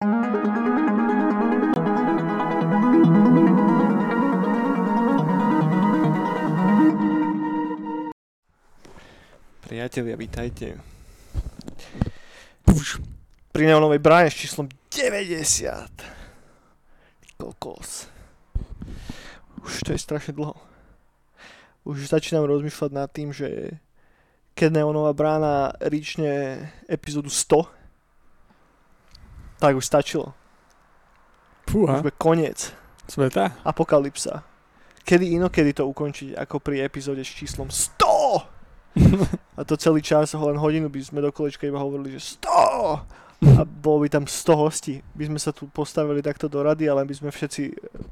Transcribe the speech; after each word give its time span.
Priatelia, 0.00 0.16
vítajte. 10.16 10.80
Už 12.72 13.04
pri 13.52 13.68
neonovej 13.68 14.00
bráne 14.00 14.32
s 14.32 14.40
číslom 14.40 14.72
90. 14.88 15.36
Kokos. 17.36 18.08
Už 19.60 19.84
to 19.84 19.92
je 19.92 20.00
strašne 20.00 20.32
dlho. 20.32 20.56
Už 21.84 22.08
začínam 22.08 22.48
rozmýšľať 22.48 22.90
nad 22.96 23.12
tým, 23.12 23.36
že 23.36 23.76
keď 24.56 24.80
neonová 24.80 25.12
brána 25.12 25.76
ríčne 25.84 26.72
epizódu 26.88 27.28
100, 27.28 27.79
tak 29.60 29.76
už 29.76 29.84
stačilo. 29.84 30.32
Fúha, 31.68 32.00
Už 32.00 32.10
bude 32.10 32.16
koniec. 32.18 32.72
sveta? 33.06 33.54
Apokalypsa. 33.62 34.42
Kedy 35.04 35.38
inokedy 35.38 35.76
to 35.76 35.86
ukončiť 35.86 36.34
ako 36.34 36.58
pri 36.58 36.82
epizóde 36.82 37.22
s 37.22 37.30
číslom 37.30 37.68
100? 37.68 38.00
A 39.58 39.62
to 39.62 39.78
celý 39.78 40.02
čas, 40.02 40.34
len 40.34 40.58
hodinu 40.58 40.90
by 40.90 40.98
sme 40.98 41.22
do 41.22 41.30
kolečka 41.30 41.68
iba 41.68 41.78
hovorili, 41.78 42.18
že 42.18 42.42
100! 42.42 43.54
A 43.56 43.64
bolo 43.64 44.04
by 44.04 44.08
tam 44.12 44.24
100 44.28 44.52
hostí. 44.52 45.00
By 45.16 45.32
sme 45.32 45.40
sa 45.40 45.48
tu 45.48 45.64
postavili 45.64 46.20
takto 46.20 46.44
do 46.44 46.60
rady, 46.60 46.90
ale 46.90 47.08
by 47.08 47.14
sme 47.16 47.30
všetci, 47.32 47.62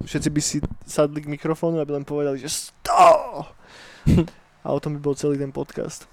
všetci 0.07 0.29
by 0.33 0.41
si 0.41 0.57
sadli 0.89 1.21
k 1.21 1.29
mikrofónu 1.29 1.77
a 1.81 1.85
by 1.85 2.01
len 2.01 2.07
povedali, 2.09 2.41
že 2.41 2.49
100! 2.49 4.25
A 4.67 4.75
o 4.75 4.81
tom 4.83 4.97
by 4.97 5.01
bol 5.01 5.15
celý 5.15 5.39
ten 5.39 5.53
podcast. 5.55 6.05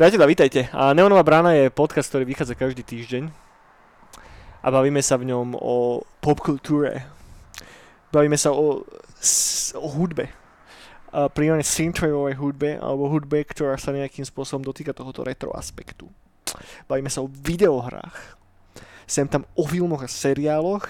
Priatelia, 0.00 0.32
vítajte. 0.32 0.60
A 0.72 0.96
Neonová 0.96 1.20
brána 1.20 1.52
je 1.52 1.68
podcast, 1.68 2.08
ktorý 2.08 2.24
vychádza 2.24 2.56
každý 2.56 2.80
týždeň. 2.80 3.28
A 4.64 4.72
bavíme 4.72 5.04
sa 5.04 5.20
v 5.20 5.28
ňom 5.28 5.52
o 5.60 6.00
popkultúre. 6.24 7.04
Bavíme 8.08 8.40
sa 8.40 8.48
o, 8.48 8.80
o 9.76 9.88
hudbe. 9.92 10.32
A 11.12 11.28
primárne 11.28 11.60
synthwaveovej 11.60 12.32
hudbe, 12.40 12.80
alebo 12.80 13.12
hudbe, 13.12 13.44
ktorá 13.44 13.76
sa 13.76 13.92
nejakým 13.92 14.24
spôsobom 14.24 14.64
dotýka 14.64 14.96
tohoto 14.96 15.20
retro 15.20 15.52
aspektu. 15.52 16.08
Bavíme 16.88 17.12
sa 17.12 17.20
o 17.20 17.28
videohrách. 17.28 18.40
Sem 19.04 19.28
tam 19.28 19.44
o 19.52 19.68
filmoch 19.68 20.00
a 20.00 20.08
seriáloch 20.08 20.88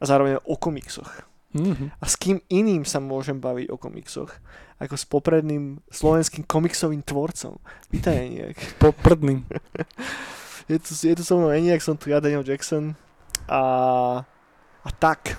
a 0.00 0.04
zároveň 0.08 0.40
o 0.40 0.56
komiksoch. 0.56 1.35
Mhm. 1.56 1.86
A 1.96 2.04
s 2.04 2.14
kým 2.20 2.38
iným 2.52 2.84
sa 2.84 3.00
môžem 3.00 3.40
baviť 3.40 3.72
o 3.72 3.80
komiksoch, 3.80 4.30
ako 4.76 4.94
s 4.94 5.04
popredným 5.08 5.80
slovenským 5.88 6.44
komiksovým 6.44 7.00
tvorcom. 7.00 7.56
Vítaj, 7.88 8.12
Eniak. 8.12 8.56
Poprdný. 8.82 9.42
Je 10.66 10.82
tu, 10.82 10.98
je 10.98 11.14
tu 11.14 11.22
so 11.22 11.38
mnou 11.38 11.54
Eniak, 11.54 11.78
som 11.78 11.94
tu 11.94 12.10
ja, 12.10 12.18
Daniel 12.18 12.42
Jackson. 12.42 12.98
A, 13.46 13.62
a 14.82 14.90
tak. 14.98 15.38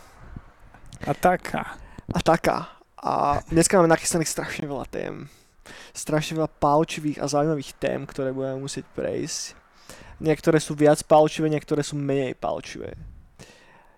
A 1.03 1.11
taká. 1.11 1.75
A 2.07 2.19
taká. 2.23 2.79
A 2.95 3.43
dneska 3.51 3.75
máme 3.75 3.91
nachystaných 3.91 4.31
strašne 4.31 4.63
veľa 4.71 4.87
tém. 4.87 5.27
Strašne 5.91 6.39
veľa 6.39 6.47
palčivých 6.47 7.19
a 7.19 7.27
zaujímavých 7.27 7.75
tém, 7.75 8.07
ktoré 8.07 8.31
budeme 8.31 8.63
musieť 8.63 8.87
prejsť. 8.95 9.59
Niektoré 10.23 10.63
sú 10.63 10.79
viac 10.79 11.03
palčivé, 11.03 11.51
niektoré 11.51 11.83
sú 11.83 11.99
menej 11.99 12.39
palčivé. 12.39 12.95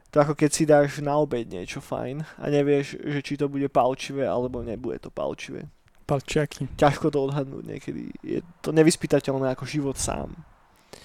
To 0.10 0.26
ako 0.26 0.34
keď 0.34 0.50
si 0.50 0.64
dáš 0.66 0.98
na 1.06 1.18
obed 1.22 1.46
niečo 1.46 1.78
fajn 1.80 2.26
a 2.42 2.46
nevieš, 2.50 2.98
že 2.98 3.20
či 3.22 3.38
to 3.38 3.46
bude 3.46 3.70
palčivé 3.70 4.26
alebo 4.26 4.66
nebude 4.66 4.98
to 4.98 5.14
palčivé. 5.14 5.70
Palčiaky. 6.10 6.66
Ťažko 6.74 7.14
to 7.14 7.30
odhadnúť 7.30 7.64
niekedy. 7.70 8.10
Je 8.26 8.42
to 8.66 8.74
nevyspytateľné 8.74 9.54
ako 9.54 9.70
život 9.70 9.98
sám. 10.02 10.34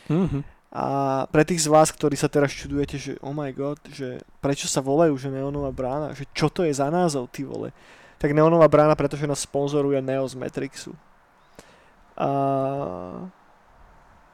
Mhm. 0.09 0.41
A 0.75 0.85
pre 1.31 1.47
tých 1.47 1.63
z 1.63 1.71
vás, 1.71 1.95
ktorí 1.95 2.19
sa 2.19 2.27
teraz 2.27 2.51
čudujete, 2.51 2.99
že 2.99 3.13
oh 3.23 3.31
my 3.31 3.47
god, 3.55 3.79
že 3.95 4.19
prečo 4.43 4.67
sa 4.67 4.83
volajú, 4.83 5.15
že 5.15 5.31
Neonová 5.31 5.71
brána, 5.71 6.11
že 6.19 6.27
čo 6.35 6.51
to 6.51 6.67
je 6.67 6.75
za 6.75 6.91
názov, 6.91 7.31
ty 7.31 7.47
vole. 7.47 7.71
Tak 8.19 8.35
Neonová 8.35 8.67
brána, 8.67 8.99
pretože 8.99 9.23
nás 9.29 9.47
sponzoruje 9.47 10.03
Neo 10.03 10.27
z 10.27 10.35
Matrixu. 10.35 10.99
A 12.19 12.29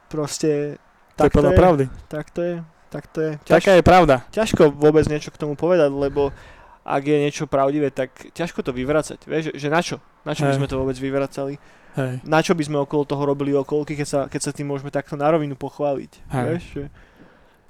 proste 0.08 0.80
To 1.20 1.28
je 1.28 1.28
tak 1.28 1.32
to 1.32 1.36
podľa 1.44 1.52
je, 1.52 1.58
pravdy. 1.60 1.84
tak 2.08 2.26
to 2.32 2.40
je, 2.40 2.54
tak 2.90 3.06
to 3.08 3.18
je. 3.22 3.32
Ťaž, 3.46 3.54
Taká 3.62 3.70
je 3.78 3.84
pravda. 3.86 4.14
ťažko 4.34 4.74
vôbec 4.74 5.06
niečo 5.06 5.30
k 5.30 5.38
tomu 5.38 5.54
povedať, 5.54 5.88
lebo 5.94 6.34
ak 6.82 7.02
je 7.06 7.18
niečo 7.22 7.46
pravdivé, 7.46 7.94
tak 7.94 8.10
ťažko 8.34 8.66
to 8.66 8.74
vyvracať. 8.74 9.22
Vieš, 9.24 9.42
že, 9.50 9.52
že 9.62 9.68
na 9.70 9.80
čo? 9.80 10.02
Na 10.26 10.34
čo 10.34 10.42
by 10.44 10.52
Hej. 10.52 10.58
sme 10.58 10.66
to 10.66 10.80
vôbec 10.80 10.96
vyvracali? 10.98 11.54
Hej. 11.94 12.22
Na 12.26 12.42
čo 12.42 12.58
by 12.58 12.62
sme 12.66 12.82
okolo 12.82 13.06
toho 13.06 13.22
robili 13.22 13.54
okolky, 13.54 13.94
keď 13.94 14.08
sa, 14.08 14.20
keď 14.26 14.40
sa 14.42 14.50
tým 14.50 14.66
môžeme 14.66 14.90
takto 14.90 15.14
na 15.14 15.30
rovinu 15.30 15.54
pochváliť? 15.54 16.12
Hej. 16.34 16.44
Vieš, 16.50 16.64
že, 16.74 16.84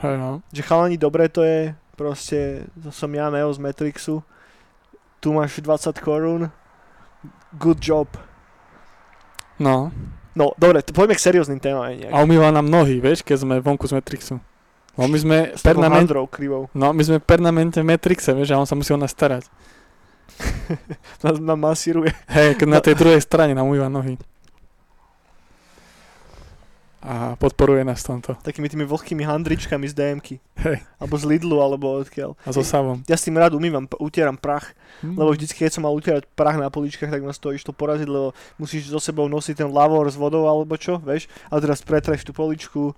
Hej, 0.00 0.14
no. 0.16 0.40
že 0.48 0.62
chalani, 0.64 0.96
dobre 0.96 1.28
to 1.28 1.44
je, 1.44 1.76
proste, 2.00 2.64
to 2.80 2.88
som 2.88 3.12
ja, 3.12 3.28
Neo 3.28 3.52
z 3.52 3.60
Matrixu, 3.60 4.24
tu 5.20 5.36
máš 5.36 5.60
20 5.60 5.92
korún, 6.00 6.48
good 7.60 7.76
job. 7.76 8.08
No. 9.60 9.92
No, 10.32 10.56
dobre, 10.56 10.80
poďme 10.80 11.18
k 11.18 11.20
serióznym 11.20 11.60
témam. 11.60 11.84
A 11.90 12.16
umýva 12.24 12.48
nám 12.48 12.64
nohy, 12.64 13.02
vieš, 13.02 13.20
keď 13.20 13.44
sme 13.44 13.60
vonku 13.60 13.84
z 13.84 14.00
Matrixu. 14.00 14.40
No 14.98 15.06
my 15.06 15.18
sme 15.18 15.38
krivou. 16.30 16.66
No, 16.74 16.90
my 16.90 17.02
sme 17.02 17.18
permanentne 17.22 17.86
Matrixe, 17.86 18.34
vieš, 18.34 18.54
a 18.54 18.60
on 18.60 18.66
sa 18.66 18.74
musí 18.74 18.90
o 18.90 18.98
nás 18.98 19.14
starať. 19.14 19.46
Nás, 21.24 21.36
nám 21.36 21.60
masíruje. 21.60 22.16
Hej, 22.32 22.64
na 22.64 22.80
tej 22.80 22.96
druhej 22.96 23.20
strane 23.20 23.52
nám 23.52 23.68
umýva 23.68 23.92
nohy. 23.92 24.16
A 27.00 27.32
podporuje 27.40 27.80
nás 27.80 28.04
tomto. 28.04 28.36
Takými 28.44 28.68
tými 28.68 28.84
vlhkými 28.84 29.24
handričkami 29.24 29.88
z 29.88 29.96
DMky. 29.96 30.36
Hej. 30.60 30.84
Alebo 31.00 31.16
z 31.16 31.24
Lidlu, 31.32 31.56
alebo 31.56 31.96
odkiaľ. 31.96 32.36
A 32.44 32.52
so 32.52 32.60
Savom. 32.60 33.00
Ja 33.08 33.16
s 33.16 33.24
tým 33.24 33.40
rád 33.40 33.56
umývam, 33.56 33.88
utieram 33.96 34.36
prach. 34.36 34.76
Hm. 35.00 35.16
Lebo 35.16 35.32
vždycky, 35.32 35.64
keď 35.64 35.80
som 35.80 35.88
mal 35.88 35.96
utierať 35.96 36.28
prach 36.36 36.60
na 36.60 36.68
poličkách, 36.68 37.08
tak 37.08 37.24
ma 37.24 37.32
z 37.32 37.40
toho 37.40 37.56
išlo 37.56 37.72
poraziť, 37.72 38.04
lebo 38.04 38.36
musíš 38.60 38.92
so 38.92 39.00
sebou 39.00 39.32
nosiť 39.32 39.64
ten 39.64 39.68
lavor 39.72 40.12
s 40.12 40.16
vodou 40.20 40.44
alebo 40.44 40.76
čo, 40.76 41.00
vieš? 41.00 41.24
A 41.48 41.56
teraz 41.56 41.80
pretreš 41.80 42.20
tú 42.20 42.36
poličku, 42.36 42.92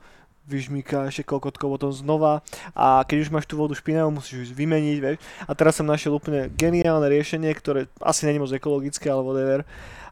vyžmýkaš 0.46 1.22
koľko 1.22 1.54
potom 1.54 1.90
znova 1.94 2.42
a 2.74 3.06
keď 3.06 3.16
už 3.26 3.32
máš 3.32 3.46
tú 3.46 3.54
vodu 3.54 3.72
špinavú, 3.78 4.18
musíš 4.18 4.50
ju 4.50 4.54
vymeniť, 4.58 4.98
vieš? 4.98 5.16
A 5.46 5.54
teraz 5.54 5.78
som 5.78 5.86
našiel 5.86 6.18
úplne 6.18 6.50
geniálne 6.58 7.06
riešenie, 7.06 7.50
ktoré 7.54 7.86
asi 8.02 8.26
není 8.26 8.42
moc 8.42 8.50
ekologické 8.50 9.06
alebo 9.06 9.30
whatever. 9.30 9.62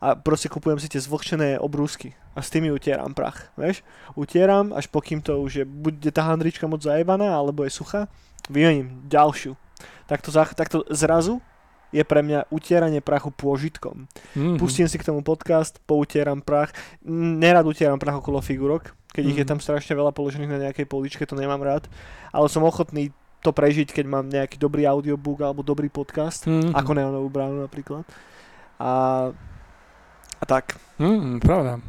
A 0.00 0.16
proste 0.16 0.48
kupujem 0.48 0.80
si 0.80 0.88
tie 0.88 1.02
zvlhčené 1.02 1.60
obrúsky 1.60 2.16
a 2.32 2.40
s 2.40 2.48
tými 2.48 2.70
utieram 2.72 3.12
prach, 3.12 3.52
vieš? 3.58 3.82
Utieram, 4.14 4.72
až 4.72 4.88
pokým 4.88 5.20
to 5.20 5.36
už 5.42 5.52
je, 5.60 5.64
bude 5.66 6.08
tá 6.14 6.24
handrička 6.24 6.64
moc 6.70 6.80
zajebaná 6.80 7.34
alebo 7.34 7.66
je 7.66 7.74
suchá, 7.74 8.08
vymením 8.48 9.04
ďalšiu. 9.10 9.58
Takto, 10.06 10.30
takto 10.32 10.86
zrazu 10.90 11.42
je 11.90 12.06
pre 12.06 12.22
mňa 12.22 12.50
utieranie 12.54 13.02
prachu 13.02 13.34
pôžitkom. 13.34 14.06
Mhm. 14.38 14.62
Pustím 14.62 14.86
si 14.86 14.96
k 14.98 15.06
tomu 15.06 15.26
podcast, 15.26 15.82
poutieram 15.84 16.38
prach. 16.38 16.70
Nerad 17.02 17.66
utieram 17.66 17.98
prach 17.98 18.22
okolo 18.22 18.38
figurok, 18.38 18.94
keď 19.10 19.24
ich 19.24 19.34
je 19.34 19.42
Mhm. 19.42 19.50
tam 19.50 19.58
strašne 19.58 19.92
veľa 19.92 20.10
položených 20.10 20.48
na 20.48 20.62
nejakej 20.62 20.86
poličke, 20.86 21.22
to 21.22 21.34
nemám 21.34 21.60
rád. 21.60 21.86
Ale 22.28 22.46
som 22.46 22.62
ochotný 22.62 23.10
to 23.40 23.50
prežiť, 23.50 23.90
keď 23.90 24.04
mám 24.04 24.26
nejaký 24.26 24.54
dobrý 24.54 24.84
audiobook 24.84 25.40
alebo 25.40 25.60
dobrý 25.60 25.88
podcast, 25.88 26.44
Mhm. 26.44 26.72
ako 26.72 26.90
Neonovú 26.92 27.28
bránu 27.28 27.60
napríklad. 27.60 28.04
A, 28.76 28.90
a 30.36 30.44
tak. 30.44 30.76
Mhm, 30.96 31.38
pravda. 31.38 31.80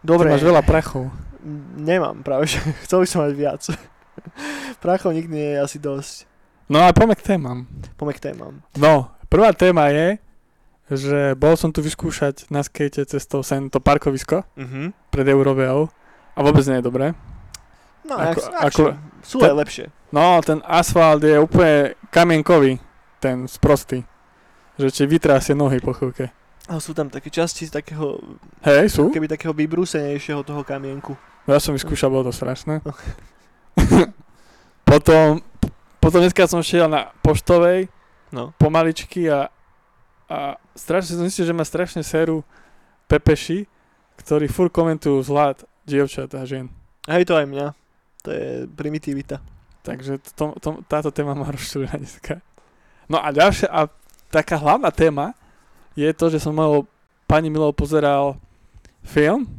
Dobre, 0.00 0.26
Ty 0.26 0.32
máš 0.32 0.44
veľa 0.44 0.62
prachov. 0.62 1.12
nemám 1.74 2.20
práve, 2.20 2.48
že 2.48 2.56
chcel 2.84 3.00
by 3.00 3.06
som 3.06 3.20
mať 3.22 3.32
viac. 3.34 3.62
Prachov 4.82 5.12
nikdy 5.12 5.30
nie 5.30 5.48
je 5.50 5.58
asi 5.60 5.78
dosť. 5.78 6.24
No 6.66 6.80
a 6.80 6.90
poďme 6.90 7.14
k 7.14 7.24
témam. 7.26 7.58
Poďme 7.94 8.14
k 8.14 8.22
témam. 8.22 8.54
No, 8.74 9.08
prvá 9.26 9.52
téma 9.52 9.88
je, 9.88 10.16
že 10.90 11.34
bol 11.34 11.54
som 11.54 11.70
tu 11.70 11.78
vyskúšať 11.78 12.46
na 12.48 12.60
skate 12.60 13.02
cestou 13.04 13.40
sem 13.40 13.66
to 13.66 13.78
parkovisko 13.78 14.42
Mhm. 14.56 14.92
pred 15.08 15.24
Euroveou 15.24 15.86
a 16.32 16.38
vôbec 16.40 16.66
nie 16.66 16.78
je 16.78 16.84
dobré. 16.84 17.06
No, 18.02 18.16
Ako- 18.16 18.50
ako, 18.50 18.82
ako- 18.90 18.96
sú 19.22 19.38
te- 19.38 19.46
aj 19.46 19.56
lepšie. 19.56 19.86
No, 20.10 20.40
ten 20.40 20.58
asfalt 20.64 21.22
je 21.22 21.36
úplne 21.36 21.94
kamienkový, 22.08 22.80
ten 23.18 23.46
sprostý. 23.46 24.02
Že 24.74 24.88
ti 24.88 25.04
vytrásie 25.06 25.54
nohy 25.54 25.78
po 25.78 25.92
chvíľke. 25.92 26.32
Ale 26.66 26.80
sú 26.80 26.90
tam 26.90 27.06
také 27.06 27.28
časti 27.28 27.66
z 27.66 27.72
takého, 27.72 28.18
Hej, 28.62 28.90
sú? 28.90 29.10
keby 29.10 29.28
takého 29.28 29.52
vybrúsenejšieho 29.52 30.40
toho 30.40 30.62
kamienku. 30.62 31.14
Ja 31.44 31.58
som 31.58 31.70
vyskúšal, 31.70 32.08
bolo 32.08 32.26
to 32.26 32.32
strašné. 32.32 32.80
potom, 34.84 35.42
potom 36.00 36.18
dneska 36.20 36.46
som 36.46 36.60
šiel 36.60 36.86
na 36.86 37.12
poštovej, 37.20 37.86
No. 38.30 38.54
pomaličky 38.56 39.26
a, 39.26 39.50
a 40.30 40.54
strašne 40.78 41.18
som 41.18 41.26
zistil, 41.26 41.50
že 41.50 41.56
ma 41.56 41.66
strašne 41.66 42.06
serú 42.06 42.46
pepeši, 43.10 43.66
ktorí 44.22 44.46
fur 44.46 44.70
komentujú 44.70 45.18
zlát 45.26 45.66
dievčat 45.82 46.30
a 46.38 46.46
žien. 46.46 46.70
Hej, 47.10 47.26
to 47.26 47.34
aj 47.34 47.50
mňa. 47.50 47.66
To 48.22 48.28
je 48.30 48.46
primitivita. 48.70 49.42
Takže 49.82 50.22
to, 50.38 50.54
to, 50.62 50.86
táto 50.86 51.10
téma 51.10 51.34
ma 51.34 51.50
rozčulila 51.50 51.98
dneska. 51.98 52.38
No 53.10 53.18
a 53.18 53.34
ďalšia, 53.34 53.66
a 53.74 53.90
taká 54.30 54.54
hlavná 54.54 54.94
téma 54.94 55.34
je 55.98 56.06
to, 56.14 56.30
že 56.30 56.38
som 56.38 56.54
mojou 56.54 56.86
pani 57.26 57.50
Milou 57.50 57.74
pozeral 57.74 58.38
film 59.02 59.50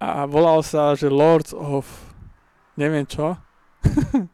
a 0.00 0.24
volal 0.24 0.64
sa, 0.64 0.96
že 0.96 1.12
Lords 1.12 1.52
of 1.52 1.84
neviem 2.80 3.04
čo. 3.04 3.36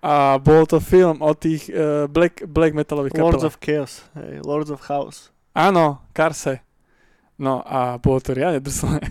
a 0.00 0.40
bol 0.40 0.64
to 0.64 0.80
film 0.80 1.20
o 1.20 1.36
tých 1.36 1.68
uh, 1.68 2.08
black, 2.08 2.48
black 2.48 2.72
metalových 2.72 3.20
Lords 3.20 3.44
kapelách. 3.44 3.48
of 3.52 3.54
Chaos, 3.60 3.92
hej, 4.16 4.32
Lords 4.40 4.70
of 4.72 4.80
Chaos. 4.80 5.28
Áno, 5.52 6.00
Karse. 6.16 6.64
No 7.40 7.60
a 7.64 8.00
bolo 8.00 8.20
to 8.20 8.36
riadne 8.36 8.60
drsné. 8.60 9.00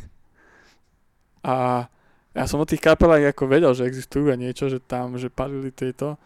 A 1.40 1.88
ja 2.36 2.44
som 2.46 2.62
o 2.62 2.68
tých 2.68 2.84
kapelách 2.84 3.32
ako 3.32 3.48
vedel, 3.48 3.72
že 3.72 3.88
existujú 3.88 4.28
a 4.28 4.36
niečo, 4.36 4.68
že 4.68 4.84
tam, 4.84 5.16
že 5.16 5.32
palili 5.32 5.72
tieto, 5.72 6.20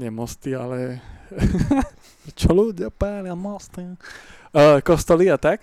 nie 0.00 0.08
mosty, 0.08 0.56
ale 0.56 1.04
čo 2.40 2.56
ľudia 2.56 2.88
pália 2.88 3.36
mosty. 3.36 3.84
Uh, 4.50 4.80
kostoly 4.80 5.28
a 5.28 5.36
tak. 5.36 5.62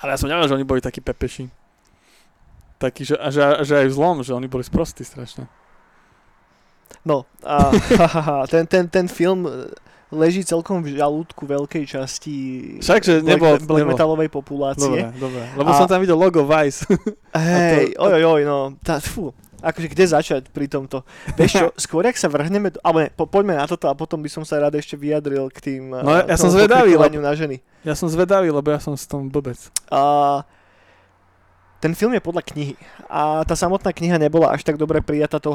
Ale 0.00 0.14
ja 0.14 0.20
som 0.20 0.30
nevedel, 0.30 0.54
že 0.54 0.56
oni 0.56 0.66
boli 0.66 0.80
takí 0.80 1.02
pepeši. 1.02 1.50
Taký, 2.78 3.02
že, 3.04 3.16
že, 3.34 3.42
že 3.66 3.74
aj 3.84 3.88
v 3.90 3.96
zlom, 3.96 4.16
že 4.22 4.32
oni 4.32 4.48
boli 4.48 4.64
sprostí 4.64 5.02
strašne. 5.02 5.50
No, 7.02 7.26
a 7.40 7.72
ten, 8.52 8.64
ten, 8.64 8.86
ten 8.86 9.06
film 9.06 9.44
e, 9.44 9.68
leží 10.08 10.40
celkom 10.40 10.78
v 10.78 10.94
žalúdku 10.94 11.42
veľkej 11.42 11.84
časti 11.84 12.36
Však, 12.78 13.00
že 13.00 13.14
black, 13.18 13.28
nebol- 13.28 13.58
black 13.60 13.80
nebol. 13.80 13.92
metalovej 13.92 14.28
populácie. 14.28 14.86
Dobre, 15.04 15.18
dobre. 15.18 15.42
Lebo 15.54 15.68
A- 15.68 15.76
som 15.76 15.86
tam 15.86 15.98
videl 15.98 16.14
logo 16.14 16.42
Vice. 16.42 16.86
Hej, 17.34 17.92
to- 17.92 18.00
oj, 18.00 18.22
oj, 18.22 18.42
no, 18.42 18.58
tá, 18.78 18.98
fú, 18.98 19.34
akože 19.58 19.88
kde 19.88 20.04
začať 20.06 20.42
pri 20.48 20.66
tomto? 20.66 21.02
Vieš 21.34 21.50
čo, 21.52 21.66
skôr 21.84 22.04
ak 22.04 22.14
sa 22.14 22.28
vrhneme, 22.28 22.70
do, 22.70 22.78
alebo 22.80 23.00
ne, 23.00 23.08
po, 23.08 23.24
poďme 23.24 23.54
na 23.54 23.64
toto 23.64 23.88
a 23.88 23.92
potom 23.92 24.20
by 24.20 24.28
som 24.28 24.44
sa 24.44 24.56
rád 24.58 24.74
ešte 24.74 24.94
vyjadril 24.94 25.48
k 25.48 25.58
tým 25.58 25.82
No, 25.90 26.04
a, 26.06 26.24
ja 26.24 26.36
som 26.36 26.46
zvedavý, 26.48 26.94
pokrikovaniu 26.94 27.20
na 27.20 27.32
ženy. 27.32 27.58
ja 27.82 27.92
som 27.92 28.06
zvedavý, 28.06 28.48
lebo 28.48 28.68
ja 28.68 28.78
som 28.78 28.92
s 28.92 29.04
tom 29.04 29.26
blbec. 29.26 29.58
A 29.88 30.40
ten 31.84 31.92
film 31.92 32.16
je 32.16 32.24
podľa 32.24 32.48
knihy 32.48 32.80
a 33.12 33.44
tá 33.44 33.52
samotná 33.52 33.92
kniha 33.92 34.16
nebola 34.16 34.56
až 34.56 34.64
tak 34.64 34.80
dobre 34.80 35.04
prijatá 35.04 35.36
tou, 35.36 35.52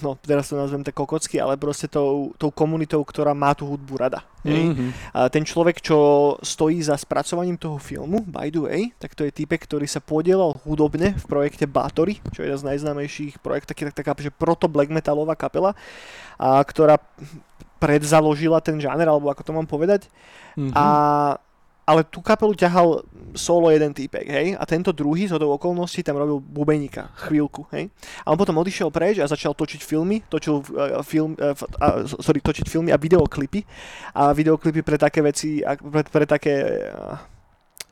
no 0.00 0.16
teraz 0.24 0.48
to 0.48 0.56
nazvem 0.56 0.80
tak 0.80 0.96
kokocky, 0.96 1.36
ale 1.36 1.60
proste 1.60 1.84
tou, 1.84 2.32
tou 2.40 2.48
komunitou, 2.48 3.04
ktorá 3.04 3.36
má 3.36 3.52
tú 3.52 3.68
hudbu 3.68 3.94
rada. 4.00 4.24
Mm-hmm. 4.40 5.12
A 5.12 5.28
ten 5.28 5.44
človek, 5.44 5.84
čo 5.84 6.32
stojí 6.40 6.80
za 6.80 6.96
spracovaním 6.96 7.60
toho 7.60 7.76
filmu, 7.76 8.24
by 8.24 8.48
the 8.48 8.62
way, 8.64 8.82
tak 8.96 9.12
to 9.12 9.28
je 9.28 9.36
typek, 9.36 9.68
ktorý 9.68 9.84
sa 9.84 10.00
podielal 10.00 10.56
hudobne 10.64 11.12
v 11.12 11.24
projekte 11.28 11.68
Batory, 11.68 12.24
čo 12.32 12.40
je 12.40 12.48
jeden 12.48 12.56
z 12.56 12.64
najznámejších 12.72 13.44
projektov, 13.44 13.76
taký, 13.76 13.92
tak, 13.92 14.00
taká 14.00 14.16
že 14.16 14.32
proto 14.32 14.72
black 14.72 14.88
metalová 14.88 15.36
kapela, 15.36 15.76
a 16.40 16.64
ktorá 16.64 16.96
predzaložila 17.76 18.64
ten 18.64 18.80
žáner, 18.80 19.04
alebo 19.04 19.28
ako 19.28 19.44
to 19.44 19.52
mám 19.52 19.68
povedať. 19.68 20.08
Mm-hmm. 20.56 20.72
A, 20.72 20.86
ale 21.86 22.02
tú 22.02 22.18
kapelu 22.18 22.50
ťahal 22.50 23.06
solo 23.38 23.70
jeden 23.70 23.94
týpek, 23.94 24.26
hej? 24.26 24.46
A 24.58 24.66
tento 24.66 24.90
druhý 24.90 25.30
z 25.30 25.38
hodou 25.38 25.54
okolností 25.54 26.02
tam 26.02 26.18
robil 26.18 26.42
bubeníka 26.42 27.14
chvíľku, 27.14 27.70
hej? 27.70 27.94
A 28.26 28.34
on 28.34 28.38
potom 28.40 28.58
odišiel 28.58 28.90
preč 28.90 29.22
a 29.22 29.30
začal 29.30 29.54
točiť 29.54 29.86
filmy, 29.86 30.26
točil 30.26 30.66
uh, 30.74 30.98
film, 31.06 31.38
uh, 31.38 31.54
uh, 31.54 32.02
sorry, 32.18 32.42
točiť 32.42 32.66
filmy 32.66 32.90
a 32.90 32.98
videoklipy. 32.98 33.62
A 34.18 34.34
videoklipy 34.34 34.82
pre 34.82 34.98
také 34.98 35.22
veci, 35.22 35.62
pre, 35.62 36.02
pre 36.02 36.26
také... 36.26 36.54
Uh, 36.90 37.36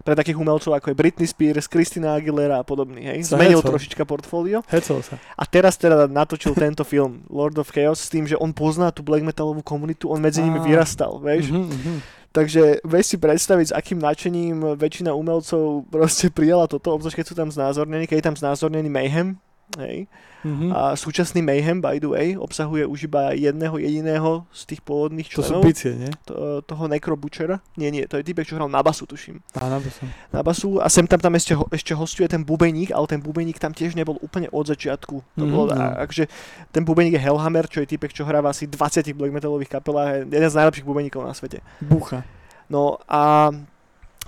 pre 0.05 0.12
takých 0.12 0.37
umelcov 0.37 0.76
ako 0.76 0.93
je 0.93 1.00
Britney 1.00 1.25
Spears, 1.25 1.64
Christina 1.64 2.12
Aguilera 2.12 2.61
a 2.61 2.64
podobný, 2.67 3.08
hej? 3.08 3.25
Sa 3.25 3.40
Zmenil 3.40 3.64
hecol. 3.64 3.73
trošička 3.73 4.05
portfólio. 4.05 4.61
Hecol 4.69 5.00
sa. 5.00 5.17
A 5.32 5.49
teraz 5.49 5.81
teda 5.81 6.05
natočil 6.05 6.52
tento 6.52 6.85
film 6.85 7.25
Lord 7.32 7.56
of 7.56 7.73
Chaos 7.73 8.05
s 8.05 8.12
tým, 8.12 8.29
že 8.29 8.37
on 8.37 8.52
pozná 8.52 8.93
tú 8.93 9.00
black 9.00 9.25
metalovú 9.25 9.64
komunitu, 9.64 10.12
on 10.12 10.20
medzi 10.20 10.44
nimi 10.44 10.61
vyrastal, 10.61 11.25
vieš? 11.25 11.49
Mm-hmm. 11.49 12.24
Takže 12.34 12.82
vieš 12.82 13.14
si 13.14 13.16
predstaviť, 13.22 13.66
s 13.70 13.76
akým 13.78 14.02
nadšením 14.02 14.75
väčšina 14.75 15.14
umelcov 15.14 15.86
proste 15.86 16.34
prijala 16.34 16.66
toto, 16.66 16.90
obzvlášť 16.90 17.22
keď 17.22 17.26
sú 17.31 17.34
tam 17.38 17.50
znázornení, 17.54 18.10
keď 18.10 18.16
je 18.19 18.26
tam 18.26 18.34
znázornený 18.34 18.90
Mayhem, 18.90 19.38
hej. 19.78 20.06
Mm-hmm. 20.44 20.70
A 20.76 20.93
súčasný 20.93 21.40
Mayhem, 21.40 21.81
by 21.81 21.96
the 21.96 22.11
way, 22.12 22.28
obsahuje 22.37 22.84
už 22.84 23.08
iba 23.08 23.32
jedného 23.32 23.81
jediného 23.81 24.44
z 24.52 24.62
tých 24.69 24.84
pôvodných 24.84 25.25
To 25.32 25.40
sú 25.40 25.56
členov, 25.56 25.64
bicie, 25.64 25.96
nie? 25.96 26.12
to, 26.28 26.61
toho 26.61 26.84
Necro 26.84 27.16
Butchera. 27.16 27.64
Nie, 27.81 27.88
nie, 27.88 28.05
to 28.05 28.20
je 28.20 28.28
typek, 28.28 28.44
čo 28.44 28.61
hral 28.61 28.69
na 28.69 28.84
basu, 28.84 29.08
tuším. 29.08 29.40
Áno, 29.56 29.81
to 29.81 29.88
som. 29.88 30.05
Na 30.28 30.44
basu 30.44 30.84
a 30.84 30.93
sem 30.93 31.08
tam 31.08 31.16
tam 31.16 31.32
ešte, 31.32 31.56
ešte 31.72 31.96
hostuje 31.96 32.28
ten 32.28 32.44
bubeník, 32.44 32.93
ale 32.93 33.08
ten 33.08 33.25
bubeník 33.25 33.56
tam 33.56 33.72
tiež 33.72 33.96
nebol 33.96 34.20
úplne 34.20 34.52
od 34.52 34.69
začiatku. 34.69 35.16
To 35.16 35.44
Mhm, 35.49 35.50
bolo, 35.50 35.72
no. 35.72 35.81
a, 35.81 36.05
akože 36.05 36.28
ten 36.69 36.84
bubeník 36.84 37.16
je 37.16 37.25
Hellhammer, 37.25 37.64
čo 37.64 37.81
je 37.81 37.88
typek, 37.88 38.12
čo 38.12 38.28
hráva 38.28 38.52
asi 38.52 38.69
20 38.69 39.00
black 39.16 39.32
metalových 39.32 39.72
kapelách, 39.72 40.28
je 40.28 40.28
jeden 40.28 40.50
z 40.52 40.58
najlepších 40.61 40.84
bubeníkov 40.84 41.25
na 41.25 41.32
svete. 41.32 41.64
Bucha. 41.81 42.20
No 42.69 43.00
a 43.08 43.49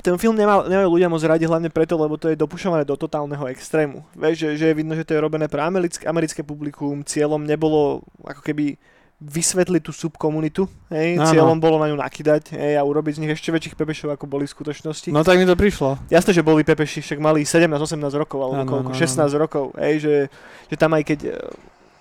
ten 0.05 0.15
film 0.21 0.37
nemá, 0.37 0.65
nemajú 0.69 0.89
ľudia 0.93 1.09
moc 1.09 1.23
radi 1.25 1.49
hlavne 1.49 1.73
preto, 1.73 1.97
lebo 1.97 2.21
to 2.21 2.29
je 2.29 2.37
dopušované 2.37 2.85
do 2.85 2.97
totálneho 2.97 3.49
extrému. 3.49 4.05
Vieš, 4.13 4.37
že, 4.37 4.49
že 4.61 4.65
je 4.73 4.79
vidno, 4.79 4.93
že 4.93 5.07
to 5.07 5.17
je 5.17 5.21
robené 5.21 5.49
pre 5.49 5.65
americké, 5.65 6.05
americké 6.05 6.41
publikum, 6.45 7.01
cieľom 7.07 7.41
nebolo 7.41 8.05
ako 8.25 8.43
keby 8.45 8.77
vysvetliť 9.17 9.81
tú 9.81 9.97
subkomunitu, 9.97 10.69
hej, 10.93 11.17
Áno. 11.17 11.33
cieľom 11.33 11.57
bolo 11.57 11.81
na 11.81 11.89
ňu 11.89 11.97
nakydať 11.97 12.53
hej, 12.53 12.77
a 12.77 12.85
urobiť 12.85 13.17
z 13.17 13.21
nich 13.25 13.33
ešte 13.33 13.49
väčších 13.49 13.73
pepešov, 13.73 14.13
ako 14.13 14.29
boli 14.29 14.45
v 14.45 14.53
skutočnosti. 14.53 15.09
No 15.09 15.25
tak 15.25 15.41
mi 15.41 15.49
to 15.49 15.57
prišlo. 15.57 15.97
Jasné, 16.13 16.37
že 16.37 16.45
boli 16.45 16.61
pepeši, 16.69 17.01
však 17.01 17.17
mali 17.17 17.49
17-18 17.49 17.97
rokov, 18.13 18.45
alebo 18.45 18.61
Áno, 18.61 18.69
koľko, 18.69 18.93
áno, 18.93 19.01
16 19.01 19.41
rokov, 19.41 19.65
hej, 19.81 20.05
že, 20.05 20.17
že 20.69 20.77
tam 20.77 20.93
aj 20.93 21.03
keď 21.09 21.19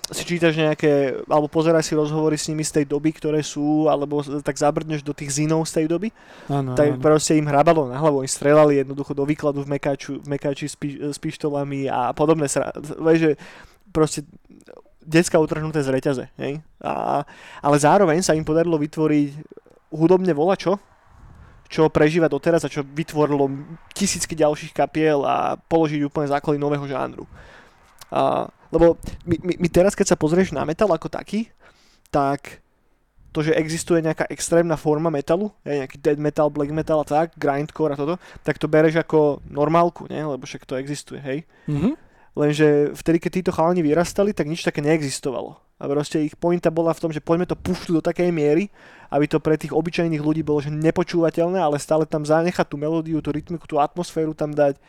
si 0.06 0.22
čítaš 0.22 0.54
nejaké, 0.54 1.18
alebo 1.26 1.50
pozeráš 1.50 1.90
si 1.90 1.98
rozhovory 1.98 2.38
s 2.38 2.46
nimi 2.46 2.62
z 2.62 2.82
tej 2.82 2.86
doby, 2.86 3.10
ktoré 3.10 3.42
sú, 3.42 3.90
alebo 3.90 4.22
tak 4.22 4.54
zabrdneš 4.54 5.02
do 5.02 5.18
tých 5.18 5.42
zinov 5.42 5.66
z 5.66 5.82
tej 5.82 5.86
doby, 5.90 6.14
Áno, 6.46 6.78
tak 6.78 6.94
áno. 6.94 7.02
proste 7.02 7.34
im 7.34 7.50
hrabalo 7.50 7.90
na 7.90 7.98
hlavu, 7.98 8.22
oni 8.22 8.30
strelali 8.30 8.78
jednoducho 8.78 9.18
do 9.18 9.26
výkladu 9.26 9.66
v 9.66 9.74
mekáču, 9.74 10.22
v 10.22 10.28
mekáči 10.30 10.70
s, 10.70 10.78
pi, 10.78 11.02
s 11.02 11.18
pištolami 11.18 11.90
a 11.90 12.14
podobné. 12.14 12.46
Vieš, 13.02 13.18
že 13.18 13.32
proste 13.90 14.22
decka 15.02 15.42
utrhnuté 15.42 15.82
z 15.82 15.90
reťaze, 15.90 16.26
hej? 16.38 16.62
A, 16.86 17.26
ale 17.66 17.76
zároveň 17.82 18.22
sa 18.22 18.38
im 18.38 18.46
podarilo 18.46 18.78
vytvoriť 18.78 19.42
hudobne 19.90 20.34
volačo, 20.38 20.78
čo 21.66 21.90
prežíva 21.90 22.30
doteraz 22.30 22.62
a 22.62 22.70
čo 22.70 22.86
vytvorilo 22.86 23.50
tisícky 23.98 24.38
ďalších 24.38 24.70
kapiel 24.70 25.26
a 25.26 25.58
položiť 25.58 26.06
úplne 26.06 26.30
základy 26.30 26.62
nového 26.62 26.86
žánru. 26.86 27.26
A, 28.16 28.48
lebo 28.72 28.96
my, 29.28 29.36
my, 29.44 29.54
my 29.60 29.68
teraz, 29.68 29.92
keď 29.92 30.16
sa 30.16 30.18
pozrieš 30.20 30.56
na 30.56 30.64
metal 30.64 30.88
ako 30.88 31.12
taký, 31.12 31.52
tak 32.08 32.64
to, 33.36 33.44
že 33.44 33.52
existuje 33.60 34.00
nejaká 34.00 34.32
extrémna 34.32 34.80
forma 34.80 35.12
metalu, 35.12 35.52
je 35.68 35.84
nejaký 35.84 36.00
dead 36.00 36.16
metal, 36.16 36.48
black 36.48 36.72
metal 36.72 37.04
a 37.04 37.08
tak, 37.08 37.36
grindcore 37.36 37.92
a 37.92 38.00
toto, 38.00 38.16
tak 38.48 38.56
to 38.56 38.72
bereš 38.72 39.04
ako 39.04 39.44
normálku, 39.52 40.08
ne? 40.08 40.24
lebo 40.24 40.48
však 40.48 40.64
to 40.64 40.80
existuje, 40.80 41.20
hej. 41.20 41.44
Mhm. 41.68 42.00
Lenže 42.36 42.92
vtedy, 42.96 43.20
keď 43.20 43.32
títo 43.32 43.52
chalani 43.56 43.80
vyrastali, 43.80 44.36
tak 44.36 44.52
nič 44.52 44.64
také 44.64 44.84
neexistovalo. 44.84 45.56
A 45.76 45.92
proste 45.92 46.24
ich 46.24 46.36
pointa 46.40 46.72
bola 46.72 46.96
v 46.96 47.04
tom, 47.04 47.12
že 47.12 47.24
poďme 47.24 47.48
to 47.48 47.56
pušnúť 47.56 48.00
do 48.00 48.04
takej 48.04 48.32
miery, 48.32 48.72
aby 49.12 49.28
to 49.28 49.44
pre 49.44 49.60
tých 49.60 49.76
obyčajných 49.76 50.24
ľudí 50.24 50.44
bolo 50.44 50.64
že 50.64 50.72
nepočúvateľné, 50.72 51.60
ale 51.60 51.80
stále 51.80 52.08
tam 52.08 52.24
zanechať 52.24 52.68
tú 52.68 52.76
melódiu, 52.80 53.20
tú 53.20 53.36
rytmiku, 53.36 53.68
tú 53.68 53.80
atmosféru 53.80 54.32
tam 54.32 54.56
dať. 54.56 54.80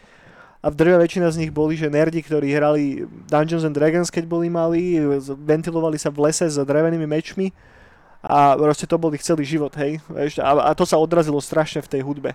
A 0.66 0.74
drvia 0.74 0.98
väčšina 0.98 1.30
z 1.30 1.46
nich 1.46 1.54
boli, 1.54 1.78
že 1.78 1.86
nerdi, 1.86 2.26
ktorí 2.26 2.50
hrali 2.50 3.06
Dungeons 3.30 3.62
and 3.62 3.78
Dragons, 3.78 4.10
keď 4.10 4.26
boli 4.26 4.50
malí, 4.50 4.98
ventilovali 5.46 5.94
sa 5.94 6.10
v 6.10 6.26
lese 6.26 6.50
s 6.50 6.58
drevenými 6.58 7.06
mečmi 7.06 7.54
a 8.26 8.58
proste 8.58 8.90
to 8.90 8.98
bol 8.98 9.14
ich 9.14 9.22
celý 9.22 9.46
život, 9.46 9.70
hej. 9.78 10.02
A, 10.42 10.50
a 10.66 10.70
to 10.74 10.82
sa 10.82 10.98
odrazilo 10.98 11.38
strašne 11.38 11.78
v 11.86 11.90
tej 11.94 12.02
hudbe. 12.02 12.34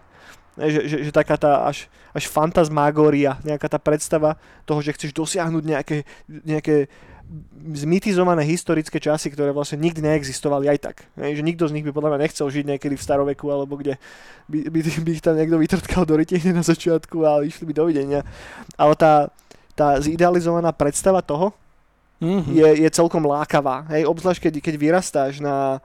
Že, 0.56 0.80
že, 0.88 0.98
že 1.08 1.12
taká 1.12 1.36
tá 1.36 1.68
až, 1.68 1.92
až 2.16 2.32
fantasmagória, 2.32 3.36
nejaká 3.44 3.68
tá 3.68 3.76
predstava 3.76 4.40
toho, 4.64 4.80
že 4.80 4.96
chceš 4.96 5.12
dosiahnuť 5.12 5.64
nejaké, 5.68 5.98
nejaké 6.28 6.88
zmitizované 7.74 8.44
historické 8.44 9.00
časy, 9.00 9.32
ktoré 9.32 9.56
vlastne 9.56 9.80
nikdy 9.80 10.04
neexistovali 10.04 10.68
aj 10.68 10.80
tak. 10.84 10.96
Ne? 11.16 11.32
Že 11.32 11.48
nikto 11.48 11.64
z 11.68 11.76
nich 11.80 11.86
by 11.88 11.96
podľa 11.96 12.16
mňa 12.16 12.24
nechcel 12.28 12.48
žiť 12.52 12.66
niekedy 12.76 13.00
v 13.00 13.06
staroveku, 13.08 13.48
alebo 13.48 13.80
kde 13.80 13.96
by, 14.52 14.68
by, 14.68 14.80
by 14.84 15.12
ich 15.16 15.24
tam 15.24 15.40
niekto 15.40 15.56
vytrtkal 15.56 16.04
do 16.04 16.20
rytiehne 16.20 16.52
na 16.52 16.64
začiatku 16.64 17.24
a 17.24 17.48
išli 17.48 17.64
by 17.72 17.74
dovidenia. 17.74 18.28
Ale 18.76 18.94
tá, 19.00 19.32
tá 19.74 19.96
zidealizovaná 20.04 20.76
predstava 20.76 21.24
toho 21.24 21.56
Mhm. 22.22 22.54
je, 22.54 22.70
je 22.86 22.90
celkom 22.94 23.26
lákavá. 23.26 23.90
Hej? 23.90 24.06
Obzvlášť, 24.06 24.46
keď, 24.46 24.54
keď 24.62 24.76
vyrastáš 24.78 25.42
na 25.42 25.82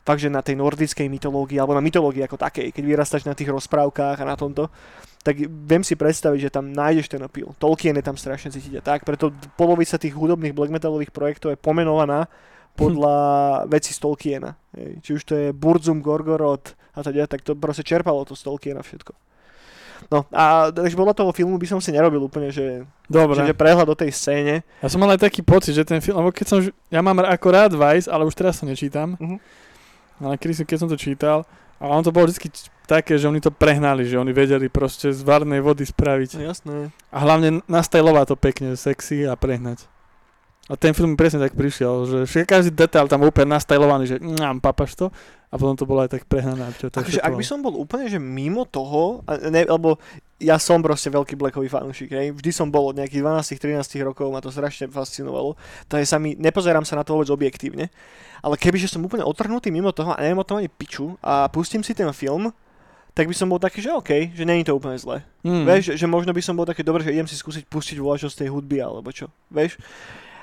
fakt, 0.00 0.20
že 0.20 0.32
na 0.32 0.40
tej 0.40 0.56
nordickej 0.56 1.06
mytológii, 1.06 1.60
alebo 1.60 1.76
na 1.76 1.84
mytológii 1.84 2.24
ako 2.24 2.36
takej, 2.36 2.72
keď 2.72 2.84
vyrastáš 2.84 3.22
na 3.24 3.36
tých 3.36 3.52
rozprávkach 3.52 4.18
a 4.18 4.26
na 4.26 4.34
tomto, 4.34 4.72
tak 5.20 5.36
viem 5.44 5.84
si 5.84 5.92
predstaviť, 5.94 6.48
že 6.48 6.54
tam 6.54 6.72
nájdeš 6.72 7.12
ten 7.12 7.20
appeal. 7.20 7.52
Tolkien 7.60 7.92
je 7.92 8.04
tam 8.04 8.16
strašne 8.16 8.48
cítiť 8.48 8.80
a 8.80 8.82
tak, 8.82 9.04
preto 9.04 9.28
polovica 9.60 10.00
tých 10.00 10.16
hudobných 10.16 10.56
black 10.56 10.72
metalových 10.72 11.12
projektov 11.12 11.52
je 11.52 11.60
pomenovaná 11.60 12.24
podľa 12.72 13.16
vecí 13.68 13.92
z 13.92 14.00
Tolkiena. 14.00 14.56
Či 15.04 15.10
už 15.12 15.22
to 15.28 15.34
je 15.36 15.46
Burzum, 15.52 16.00
Gorgoroth 16.00 16.72
a 16.96 17.04
teda, 17.04 17.28
tak 17.28 17.44
to 17.44 17.52
proste 17.52 17.84
čerpalo 17.84 18.24
to 18.24 18.32
z 18.32 18.48
Tolkiena 18.48 18.80
všetko. 18.80 19.12
No 20.08 20.24
a 20.32 20.72
takže 20.72 20.96
podľa 20.96 21.12
toho 21.12 21.28
filmu 21.36 21.60
by 21.60 21.68
som 21.68 21.76
si 21.76 21.92
nerobil 21.92 22.24
úplne, 22.24 22.48
že, 22.48 22.88
Dobre. 23.04 23.44
že, 23.44 23.52
že 23.52 23.58
prehľad 23.58 23.84
o 23.84 23.92
tej 23.92 24.08
scéne. 24.16 24.64
Ja 24.80 24.88
som 24.88 24.96
mal 24.96 25.12
aj 25.12 25.28
taký 25.28 25.44
pocit, 25.44 25.76
že 25.76 25.84
ten 25.84 26.00
film, 26.00 26.16
lebo 26.16 26.32
keď 26.32 26.46
som, 26.48 26.58
ja 26.88 27.00
mám 27.04 27.20
ako 27.20 27.48
rád 27.52 27.72
Vice, 27.76 28.08
ale 28.08 28.24
už 28.24 28.32
teraz 28.32 28.56
to 28.56 28.64
nečítam, 28.64 29.20
Mhm. 29.20 29.36
Ale 30.20 30.36
kedy 30.36 30.62
som, 30.62 30.64
keď 30.68 30.78
som 30.78 30.90
to 30.92 31.00
čítal, 31.00 31.48
a 31.80 31.88
on 31.88 32.04
to 32.04 32.12
bol 32.12 32.28
vždy 32.28 32.52
také, 32.84 33.16
že 33.16 33.24
oni 33.24 33.40
to 33.40 33.48
prehnali, 33.48 34.04
že 34.04 34.20
oni 34.20 34.36
vedeli 34.36 34.68
proste 34.68 35.16
z 35.16 35.24
varnej 35.24 35.64
vody 35.64 35.88
spraviť. 35.88 36.36
No, 36.36 36.42
jasné. 36.44 36.76
A 37.08 37.18
hlavne 37.24 37.64
nastajlovať 37.64 38.26
to 38.28 38.36
pekne, 38.36 38.68
sexy 38.76 39.24
a 39.24 39.32
prehnať. 39.32 39.88
A 40.68 40.76
ten 40.76 40.94
film 40.94 41.14
mi 41.14 41.18
presne 41.18 41.42
tak 41.42 41.56
prišiel, 41.56 42.26
že 42.28 42.46
každý 42.46 42.70
detail 42.70 43.08
tam 43.10 43.24
úplne 43.26 43.58
nastajlovaný, 43.58 44.04
že 44.06 44.16
nám 44.20 44.62
papaš 44.62 44.94
to. 44.94 45.06
A 45.50 45.58
potom 45.58 45.74
to 45.74 45.82
bolo 45.82 46.06
aj 46.06 46.14
tak 46.14 46.30
prehnané. 46.30 46.70
Čo, 46.78 46.94
tak 46.94 47.10
Akože 47.10 47.18
ak 47.18 47.34
by 47.34 47.42
som 47.42 47.58
bol 47.58 47.74
úplne, 47.74 48.06
že 48.06 48.22
mimo 48.22 48.62
toho, 48.62 49.26
ne, 49.50 49.66
lebo 49.66 49.98
ja 50.38 50.56
som 50.62 50.78
proste 50.78 51.10
veľký 51.10 51.34
Blackový 51.34 51.66
fanúšik, 51.66 52.14
hej. 52.14 52.30
Vždy 52.30 52.50
som 52.54 52.70
bol 52.70 52.94
od 52.94 52.96
nejakých 52.96 53.20
12-13 53.58 54.06
rokov, 54.06 54.30
ma 54.30 54.38
to 54.38 54.48
strašne 54.48 54.86
fascinovalo. 54.88 55.58
Takže 55.90 56.06
sa 56.06 56.16
mi, 56.22 56.38
nepozerám 56.38 56.86
sa 56.86 56.96
na 56.96 57.02
to 57.02 57.18
vôbec 57.18 57.28
objektívne. 57.28 57.90
Ale 58.40 58.54
kebyže 58.56 58.88
som 58.88 59.04
úplne 59.04 59.26
otrhnutý 59.26 59.68
mimo 59.74 59.90
toho 59.90 60.14
a 60.16 60.22
neviem 60.22 60.40
o 60.40 60.46
tom 60.46 60.62
ani 60.62 60.70
piču 60.70 61.18
a 61.20 61.50
pustím 61.50 61.84
si 61.84 61.92
ten 61.92 62.08
film, 62.14 62.54
tak 63.10 63.26
by 63.26 63.34
som 63.34 63.50
bol 63.50 63.58
taký, 63.58 63.82
že 63.82 63.90
OK, 63.92 64.32
že 64.32 64.46
není 64.46 64.62
to 64.62 64.72
úplne 64.72 64.96
zlé. 64.96 65.26
Mm. 65.42 65.66
Vieš, 65.66 65.98
že, 65.98 66.06
možno 66.06 66.30
by 66.30 66.40
som 66.40 66.54
bol 66.54 66.64
taký 66.64 66.86
dobrý, 66.86 67.04
že 67.04 67.12
idem 67.12 67.28
si 67.28 67.36
skúsiť 67.36 67.66
pustiť 67.66 67.98
volačo 67.98 68.30
z 68.30 68.46
tej 68.46 68.48
hudby 68.48 68.80
alebo 68.80 69.10
čo. 69.10 69.28
Vieš? 69.50 69.76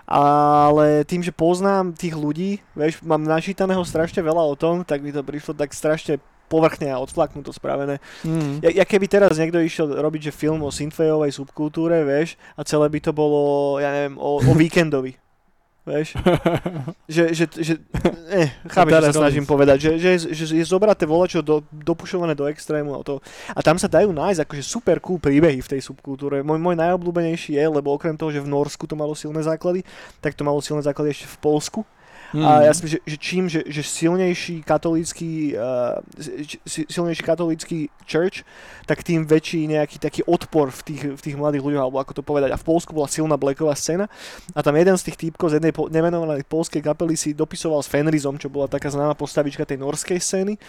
Ale 0.07 1.03
tým, 1.03 1.19
že 1.19 1.35
poznám 1.35 1.91
tých 1.91 2.15
ľudí, 2.15 2.63
vieš, 2.71 3.03
mám 3.03 3.27
načítaného 3.27 3.83
strašne 3.83 4.23
veľa 4.23 4.39
o 4.39 4.55
tom, 4.55 4.87
tak 4.87 5.03
mi 5.03 5.11
to 5.11 5.19
prišlo 5.19 5.51
tak 5.51 5.75
strašne 5.75 6.15
povrchne 6.47 6.87
a 6.95 7.03
odflaknuto 7.03 7.51
spravené. 7.51 7.99
Mm. 8.23 8.63
Ja, 8.63 8.83
ja 8.83 8.85
keby 8.87 9.11
teraz 9.11 9.35
niekto 9.35 9.59
išiel 9.59 9.91
robiť 9.99 10.31
že 10.31 10.37
film 10.47 10.63
o 10.63 10.71
synthwaveovej 10.71 11.35
subkultúre, 11.35 12.07
vieš, 12.07 12.39
a 12.55 12.63
celé 12.63 12.87
by 12.87 12.99
to 13.03 13.11
bolo, 13.11 13.75
ja 13.83 13.91
neviem, 13.91 14.15
o, 14.15 14.39
o 14.39 14.51
víkendovi. 14.55 15.19
Vieš? 15.87 16.19
že, 17.15 17.23
že, 17.31 17.45
že 17.47 17.73
eh, 18.27 18.51
chápeš, 18.67 18.91
čo 18.91 19.15
sa 19.15 19.21
snažím 19.23 19.47
povedať, 19.47 19.87
že, 19.87 19.91
že, 19.95 20.11
že, 20.35 20.43
že 20.51 20.55
je 20.59 20.65
zobraté 20.67 21.07
volačo 21.07 21.39
do, 21.39 21.63
dopušované 21.71 22.35
do 22.35 22.43
extrému 22.51 22.91
a, 22.91 22.99
to, 23.07 23.23
a 23.55 23.59
tam 23.63 23.79
sa 23.79 23.87
dajú 23.87 24.11
nájsť 24.11 24.43
akože 24.43 24.63
super 24.67 24.99
cool 24.99 25.15
príbehy 25.15 25.63
v 25.63 25.71
tej 25.71 25.81
subkultúre. 25.87 26.43
Môj, 26.43 26.59
môj 26.59 26.75
najobľúbenejší 26.75 27.55
je, 27.55 27.65
lebo 27.71 27.95
okrem 27.95 28.19
toho, 28.19 28.35
že 28.35 28.43
v 28.43 28.51
Norsku 28.51 28.83
to 28.83 28.99
malo 28.99 29.15
silné 29.15 29.39
základy, 29.39 29.87
tak 30.19 30.35
to 30.35 30.43
malo 30.43 30.59
silné 30.59 30.83
základy 30.83 31.15
ešte 31.15 31.31
v 31.31 31.37
Polsku. 31.39 31.79
Mm. 32.35 32.43
A 32.43 32.67
ja 32.67 32.71
si 32.75 32.83
myslím, 32.83 32.99
že, 32.99 32.99
že 33.07 33.17
čím, 33.17 33.43
že, 33.47 33.61
že 33.67 33.81
silnejší 33.83 34.59
katolícky, 34.63 35.55
uh, 35.55 36.03
si- 36.67 36.87
silnejší 36.91 37.23
katolícky 37.23 37.87
church, 38.03 38.43
tak 38.83 38.99
tým 39.03 39.23
väčší 39.23 39.67
nejaký 39.67 39.95
taký 39.99 40.27
odpor 40.27 40.71
v 40.71 40.81
tých, 40.83 41.01
v 41.15 41.21
tých 41.23 41.35
mladých 41.39 41.63
ľuďoch, 41.63 41.83
alebo 41.87 41.99
ako 42.03 42.13
to 42.19 42.23
povedať. 42.23 42.51
A 42.51 42.59
v 42.59 42.67
Polsku 42.67 42.91
bola 42.91 43.07
silná 43.07 43.39
blacková 43.39 43.75
scéna 43.79 44.11
a 44.51 44.59
tam 44.59 44.75
jeden 44.75 44.99
z 44.99 45.07
tých 45.07 45.17
týpkov 45.27 45.55
z 45.55 45.63
jednej 45.63 45.71
po, 45.71 45.87
nemenovanej 45.87 46.43
polskej 46.47 46.83
kapely 46.83 47.15
si 47.15 47.31
dopisoval 47.31 47.79
s 47.79 47.91
Fenrizom, 47.91 48.35
čo 48.35 48.51
bola 48.51 48.67
taká 48.67 48.91
známa 48.91 49.15
postavička 49.15 49.63
tej 49.63 49.79
norskej 49.79 50.19
scény 50.19 50.59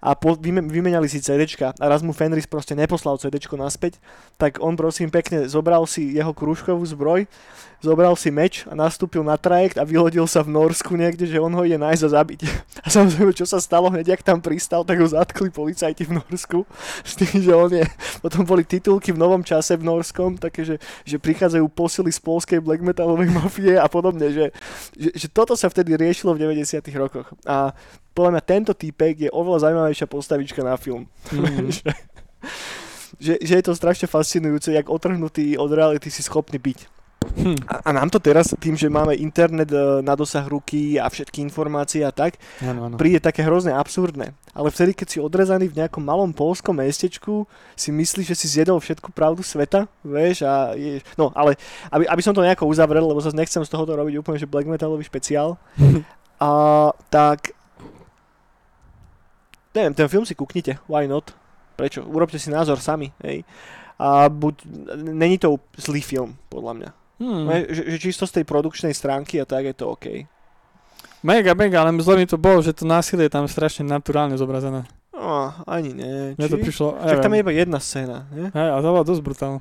a 0.00 0.14
po, 0.14 0.36
vyme, 0.36 0.64
vymenali 0.64 1.08
si 1.08 1.22
CDčka 1.22 1.72
a 1.76 1.84
raz 1.88 2.04
mu 2.04 2.12
Fenris 2.12 2.48
proste 2.48 2.76
neposlal 2.76 3.16
CDčko 3.16 3.56
naspäť, 3.56 3.98
tak 4.36 4.60
on 4.60 4.76
prosím 4.76 5.08
pekne 5.08 5.48
zobral 5.48 5.84
si 5.88 6.16
jeho 6.16 6.32
krúžkovú 6.36 6.84
zbroj, 6.84 7.24
zobral 7.84 8.16
si 8.16 8.32
meč 8.32 8.64
a 8.68 8.72
nastúpil 8.72 9.20
na 9.20 9.36
trajekt 9.36 9.76
a 9.76 9.84
vyhodil 9.84 10.24
sa 10.24 10.40
v 10.40 10.52
Norsku 10.52 10.96
niekde, 10.96 11.28
že 11.28 11.40
on 11.40 11.52
ho 11.52 11.62
ide 11.64 11.76
nájsť 11.76 12.02
a 12.02 12.08
zabiť. 12.08 12.40
A 12.86 12.88
samozrejme, 12.88 13.34
čo 13.34 13.42
sa 13.42 13.58
stalo 13.58 13.90
hneď, 13.90 14.14
ak 14.14 14.22
tam 14.22 14.38
pristal, 14.38 14.86
tak 14.86 15.02
ho 15.02 15.08
zatkli 15.10 15.50
policajti 15.50 16.06
v 16.06 16.22
Norsku 16.22 16.62
s 17.10 17.12
tým, 17.18 17.42
že 17.42 17.52
on 17.52 17.70
je, 17.72 17.84
potom 18.22 18.46
boli 18.46 18.62
titulky 18.62 19.10
v 19.10 19.20
novom 19.20 19.42
čase 19.42 19.74
v 19.74 19.86
Norskom, 19.86 20.38
také, 20.38 20.62
že, 20.62 20.76
že 21.02 21.18
prichádzajú 21.18 21.66
posily 21.72 22.14
z 22.14 22.20
polskej 22.22 22.58
black 22.62 22.80
metalovej 22.80 23.28
mafie 23.38 23.74
a 23.76 23.86
podobne, 23.90 24.30
že, 24.32 24.46
že, 24.94 25.10
že 25.14 25.26
toto 25.28 25.58
sa 25.58 25.68
vtedy 25.68 25.98
riešilo 25.98 26.32
v 26.34 26.46
90 26.46 26.80
rokoch. 26.96 27.28
A 27.44 27.74
podľa 28.16 28.40
mňa 28.40 28.42
tento 28.48 28.72
týpek 28.72 29.28
je 29.28 29.30
oveľa 29.30 29.68
zaujímavejšia 29.68 30.08
postavička 30.08 30.64
na 30.64 30.80
film. 30.80 31.04
Mm. 31.28 31.68
že, 31.76 31.92
že, 33.20 33.34
že 33.44 33.54
je 33.60 33.64
to 33.64 33.76
strašne 33.76 34.08
fascinujúce, 34.08 34.72
jak 34.72 34.88
otrhnutý 34.88 35.60
od 35.60 35.68
reality 35.68 36.08
si 36.08 36.24
schopný 36.24 36.56
byť. 36.56 36.96
Hm. 37.26 37.58
A, 37.66 37.74
a 37.82 37.90
nám 37.90 38.06
to 38.06 38.22
teraz, 38.22 38.54
tým, 38.54 38.78
že 38.78 38.86
máme 38.86 39.18
internet 39.18 39.66
e, 39.74 40.00
na 40.04 40.14
dosah 40.14 40.46
ruky 40.46 40.94
a 41.00 41.10
všetky 41.10 41.42
informácie 41.42 42.06
a 42.06 42.14
tak, 42.14 42.38
Áno, 42.62 42.86
áno. 42.86 42.94
príde 42.94 43.18
také 43.18 43.42
hrozne 43.42 43.74
absurdné. 43.74 44.30
Ale 44.54 44.68
vtedy, 44.70 44.94
keď 44.94 45.06
si 45.10 45.18
odrezaný 45.18 45.66
v 45.68 45.82
nejakom 45.82 46.00
malom 46.00 46.30
polskom 46.30 46.78
mestečku, 46.78 47.44
si 47.74 47.90
myslíš, 47.90 48.30
že 48.30 48.36
si 48.38 48.46
zjedol 48.46 48.78
všetku 48.78 49.10
pravdu 49.10 49.42
sveta, 49.42 49.90
vieš, 50.06 50.46
a 50.46 50.72
je, 50.78 51.02
no, 51.18 51.34
ale 51.34 51.58
aby, 51.90 52.06
aby 52.06 52.22
som 52.22 52.32
to 52.32 52.46
nejako 52.46 52.70
uzavrel, 52.70 53.04
lebo 53.10 53.18
zase 53.18 53.36
nechcem 53.36 53.64
z 53.64 53.72
tohoto 53.74 53.98
robiť 53.98 54.14
úplne, 54.22 54.38
že 54.38 54.48
black 54.48 54.70
metalový 54.70 55.02
špeciál, 55.02 55.58
a 56.40 56.50
tak 57.08 57.55
neviem, 59.76 59.92
ten 59.92 60.08
film 60.08 60.24
si 60.24 60.32
kúknite, 60.32 60.80
why 60.88 61.04
not? 61.04 61.36
Prečo? 61.76 62.00
Urobte 62.08 62.40
si 62.40 62.48
názor 62.48 62.80
sami, 62.80 63.12
hej. 63.20 63.44
A 64.00 64.32
buď, 64.32 64.64
není 65.12 65.36
to 65.36 65.60
zlý 65.76 66.00
film, 66.00 66.40
podľa 66.48 66.72
mňa. 66.72 66.90
Hmm. 67.16 67.48
Mm. 67.48 67.64
Že, 67.68 67.82
že 67.92 67.96
čisto 68.00 68.24
z 68.28 68.40
tej 68.40 68.44
produkčnej 68.44 68.92
stránky 68.92 69.40
a 69.40 69.48
tak 69.48 69.68
je 69.68 69.74
to 69.76 69.92
OK. 69.92 70.24
Mega, 71.24 71.56
mega, 71.56 71.80
ale 71.80 71.96
zle 72.00 72.20
mi 72.20 72.28
to 72.28 72.36
bolo, 72.36 72.60
že 72.60 72.76
to 72.76 72.84
násilie 72.84 73.28
je 73.28 73.32
tam 73.32 73.48
strašne 73.48 73.88
naturálne 73.88 74.36
zobrazené. 74.36 74.84
No, 75.16 75.48
ani 75.64 75.96
nie. 75.96 76.36
Mne 76.36 76.48
to 76.52 76.60
prišlo, 76.60 77.00
Však 77.00 77.24
tam 77.24 77.32
je 77.32 77.40
iba 77.40 77.52
jedna 77.56 77.80
scéna, 77.80 78.28
nie? 78.36 78.52
Hej, 78.52 78.68
a 78.68 78.76
to 78.84 78.88
bolo 78.92 79.04
dosť 79.04 79.22
brutálne. 79.24 79.60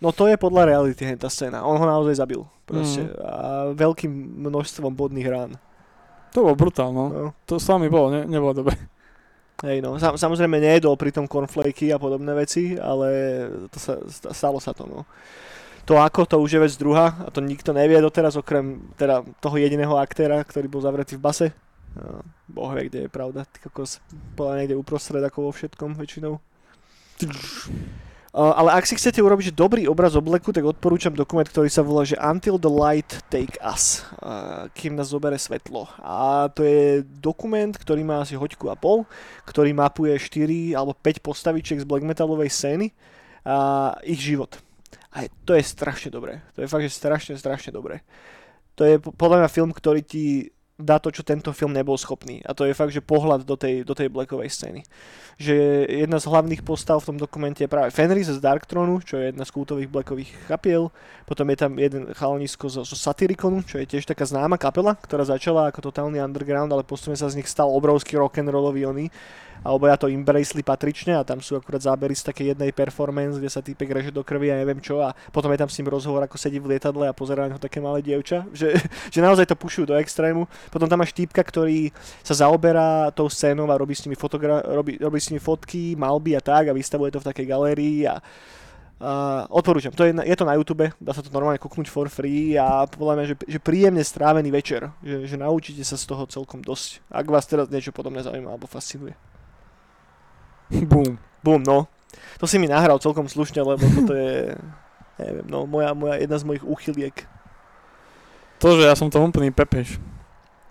No 0.00 0.08
to 0.16 0.24
je 0.24 0.40
podľa 0.40 0.72
reality 0.72 1.04
tá 1.20 1.28
scéna. 1.28 1.60
On 1.68 1.76
ho 1.76 1.84
naozaj 1.84 2.16
zabil. 2.16 2.40
Proste. 2.64 3.04
Mhm. 3.04 3.12
A 3.20 3.40
veľkým 3.76 4.12
množstvom 4.48 4.96
bodných 4.96 5.28
rán. 5.28 5.60
To 6.32 6.48
bolo 6.48 6.56
brutálne, 6.56 6.96
no. 6.96 7.06
No. 7.12 7.30
To 7.44 7.60
s 7.60 7.68
vami 7.68 7.92
bolo, 7.92 8.08
ne, 8.08 8.24
nebolo 8.24 8.56
dobre. 8.56 8.74
Hej, 9.60 9.84
no. 9.84 10.00
Sam, 10.00 10.16
samozrejme 10.16 10.56
nejedol 10.56 10.96
pri 10.96 11.12
tom 11.12 11.28
cornflakey 11.28 11.92
a 11.92 12.00
podobné 12.00 12.32
veci, 12.32 12.80
ale 12.80 13.08
to 13.68 13.76
sa, 13.76 14.00
sta- 14.08 14.32
stalo 14.32 14.56
sa 14.56 14.72
to, 14.72 14.88
no. 14.88 15.04
To 15.84 16.00
ako, 16.00 16.24
to 16.24 16.36
už 16.40 16.50
je 16.56 16.60
vec 16.64 16.72
druhá 16.80 17.18
a 17.24 17.28
to 17.28 17.44
nikto 17.44 17.76
nevie 17.76 17.98
doteraz, 18.00 18.36
okrem 18.38 18.80
teda 18.96 19.26
toho 19.42 19.56
jediného 19.60 19.96
aktéra, 20.00 20.40
ktorý 20.44 20.70
bol 20.70 20.80
zavretý 20.80 21.20
v 21.20 21.24
base. 21.24 21.46
No, 21.92 22.22
boh 22.46 22.70
vie, 22.78 22.86
kde 22.86 22.98
je 23.06 23.10
pravda. 23.10 23.42
Ty 23.44 23.66
kokos, 23.66 23.98
podľa 24.38 24.62
niekde 24.62 24.78
uprostred 24.78 25.20
ako 25.20 25.50
vo 25.50 25.52
všetkom 25.52 25.98
väčšinou. 25.98 26.38
Uh, 28.30 28.54
ale 28.54 28.78
ak 28.78 28.86
si 28.86 28.94
chcete 28.94 29.18
urobiť 29.18 29.50
dobrý 29.50 29.90
obraz 29.90 30.14
obleku, 30.14 30.54
tak 30.54 30.62
odporúčam 30.62 31.10
dokument, 31.10 31.42
ktorý 31.42 31.66
sa 31.66 31.82
volá 31.82 32.06
že 32.06 32.14
Until 32.14 32.62
the 32.62 32.70
Light 32.70 33.26
Take 33.26 33.58
Us, 33.58 34.06
uh, 34.22 34.70
kým 34.70 34.94
nás 34.94 35.10
zobere 35.10 35.34
svetlo. 35.34 35.90
A 35.98 36.46
to 36.54 36.62
je 36.62 37.02
dokument, 37.02 37.74
ktorý 37.74 38.06
má 38.06 38.22
asi 38.22 38.38
hoďku 38.38 38.70
a 38.70 38.78
pol, 38.78 39.02
ktorý 39.50 39.74
mapuje 39.74 40.14
4 40.14 40.78
alebo 40.78 40.94
5 40.94 41.26
postavičiek 41.26 41.82
z 41.82 41.88
black 41.90 42.06
metalovej 42.06 42.54
scény 42.54 42.94
a 43.42 43.98
ich 44.06 44.22
život. 44.22 44.62
A 45.10 45.26
to 45.42 45.58
je 45.58 45.66
strašne 45.66 46.14
dobré. 46.14 46.38
To 46.54 46.62
je 46.62 46.70
fakt, 46.70 46.86
že 46.86 46.94
strašne, 46.94 47.34
strašne 47.34 47.74
dobré. 47.74 48.06
To 48.78 48.86
je 48.86 49.02
po- 49.02 49.10
podľa 49.10 49.42
mňa 49.42 49.50
film, 49.50 49.74
ktorý 49.74 50.06
ti 50.06 50.54
dá 50.80 50.98
to, 50.98 51.12
čo 51.12 51.22
tento 51.22 51.52
film 51.52 51.76
nebol 51.76 51.94
schopný. 51.94 52.40
A 52.48 52.56
to 52.56 52.64
je 52.64 52.74
fakt, 52.74 52.90
že 52.90 53.04
pohľad 53.04 53.44
do 53.44 53.54
tej, 53.54 53.84
do 53.84 53.92
tej 53.92 54.08
blackovej 54.08 54.50
scény. 54.50 54.80
Že 55.36 55.86
jedna 55.88 56.18
z 56.18 56.28
hlavných 56.28 56.64
postav 56.64 57.00
v 57.00 57.14
tom 57.14 57.18
dokumente 57.20 57.60
je 57.64 57.70
práve 57.70 57.92
Fenris 57.92 58.28
z 58.28 58.40
Darkthronu, 58.40 59.04
čo 59.04 59.20
je 59.20 59.32
jedna 59.32 59.44
z 59.44 59.54
kultových 59.54 59.92
blackových 59.92 60.30
kapiel. 60.48 60.88
Potom 61.28 61.46
je 61.52 61.56
tam 61.60 61.72
jeden 61.76 62.10
chalanisko 62.16 62.66
zo, 62.68 62.82
zo 62.82 62.96
Satyriconu, 62.96 63.62
čo 63.62 63.78
je 63.78 63.86
tiež 63.86 64.08
taká 64.08 64.24
známa 64.24 64.56
kapela, 64.56 64.96
ktorá 64.96 65.22
začala 65.22 65.68
ako 65.68 65.92
totálny 65.92 66.18
underground, 66.18 66.72
ale 66.72 66.82
postupne 66.82 67.16
sa 67.16 67.30
z 67.30 67.38
nich 67.38 67.48
stal 67.48 67.70
obrovský 67.70 68.18
rock'n'rollový 68.18 68.88
oný 68.88 69.06
alebo 69.60 69.84
ja 69.88 69.96
to 69.96 70.08
embraceli 70.08 70.64
patrične 70.64 71.16
a 71.20 71.26
tam 71.26 71.44
sú 71.44 71.56
akurát 71.56 71.84
zábery 71.84 72.16
z 72.16 72.32
takej 72.32 72.46
jednej 72.56 72.72
performance, 72.72 73.36
kde 73.36 73.50
sa 73.52 73.60
týpek 73.60 73.88
reže 73.92 74.10
do 74.12 74.24
krvi 74.24 74.48
a 74.52 74.60
neviem 74.60 74.80
čo 74.80 75.04
a 75.04 75.12
potom 75.32 75.52
je 75.52 75.60
tam 75.60 75.68
s 75.68 75.76
ním 75.80 75.92
rozhovor, 75.92 76.24
ako 76.24 76.36
sedí 76.40 76.56
v 76.56 76.76
lietadle 76.76 77.08
a 77.08 77.16
pozerá 77.16 77.44
na 77.44 77.54
neho 77.54 77.60
také 77.60 77.78
malé 77.78 78.00
dievča, 78.00 78.48
že, 78.56 78.76
že 79.12 79.20
naozaj 79.20 79.48
to 79.48 79.56
pušujú 79.56 79.92
do 79.92 79.96
extrému. 79.96 80.48
Potom 80.72 80.88
tam 80.88 81.00
máš 81.00 81.12
týpka, 81.12 81.44
ktorý 81.44 81.92
sa 82.24 82.46
zaoberá 82.46 83.12
tou 83.12 83.28
scénou 83.28 83.68
a 83.68 83.76
robí 83.76 83.92
s 83.92 84.04
nimi, 84.08 84.16
fotogra- 84.16 84.64
robí, 84.64 84.96
robí 84.96 85.20
s 85.20 85.28
nimi 85.28 85.40
fotky, 85.40 85.94
malby 85.96 86.36
a 86.36 86.42
tak 86.42 86.72
a 86.72 86.76
vystavuje 86.76 87.12
to 87.12 87.20
v 87.20 87.28
takej 87.28 87.46
galérii 87.46 88.08
a 88.08 88.18
Uh, 89.00 89.48
odporúčam, 89.48 89.96
to 89.96 90.04
je, 90.04 90.12
je 90.12 90.36
to 90.36 90.44
na 90.44 90.60
YouTube, 90.60 90.84
dá 91.00 91.16
sa 91.16 91.24
to 91.24 91.32
normálne 91.32 91.56
kúknuť 91.56 91.88
for 91.88 92.12
free 92.12 92.52
a 92.60 92.84
podľa 92.84 93.16
mňa, 93.16 93.24
že, 93.32 93.36
že 93.48 93.56
príjemne 93.56 94.04
strávený 94.04 94.52
večer, 94.52 94.92
že, 95.00 95.24
že 95.24 95.40
naučíte 95.40 95.80
sa 95.88 95.96
z 95.96 96.04
toho 96.04 96.28
celkom 96.28 96.60
dosť, 96.60 97.00
ak 97.08 97.24
vás 97.32 97.48
teraz 97.48 97.72
niečo 97.72 97.96
podobné 97.96 98.20
zaujíma 98.20 98.52
alebo 98.52 98.68
fascinuje. 98.68 99.16
Bum. 100.90 101.18
Bum, 101.42 101.62
no. 101.62 101.86
To 102.38 102.46
si 102.48 102.56
mi 102.56 102.70
nahral 102.70 102.96
celkom 103.02 103.28
slušne, 103.28 103.60
lebo 103.60 103.84
toto 103.84 104.16
je, 104.16 104.56
neviem, 105.20 105.46
no, 105.46 105.68
moja, 105.68 105.92
moja, 105.92 106.16
jedna 106.16 106.36
z 106.40 106.44
mojich 106.46 106.64
úchyliek. 106.64 107.16
To, 108.60 108.76
že 108.76 108.88
ja 108.88 108.94
som 108.96 109.08
to 109.08 109.20
úplný 109.20 109.52
pepeš. 109.52 110.00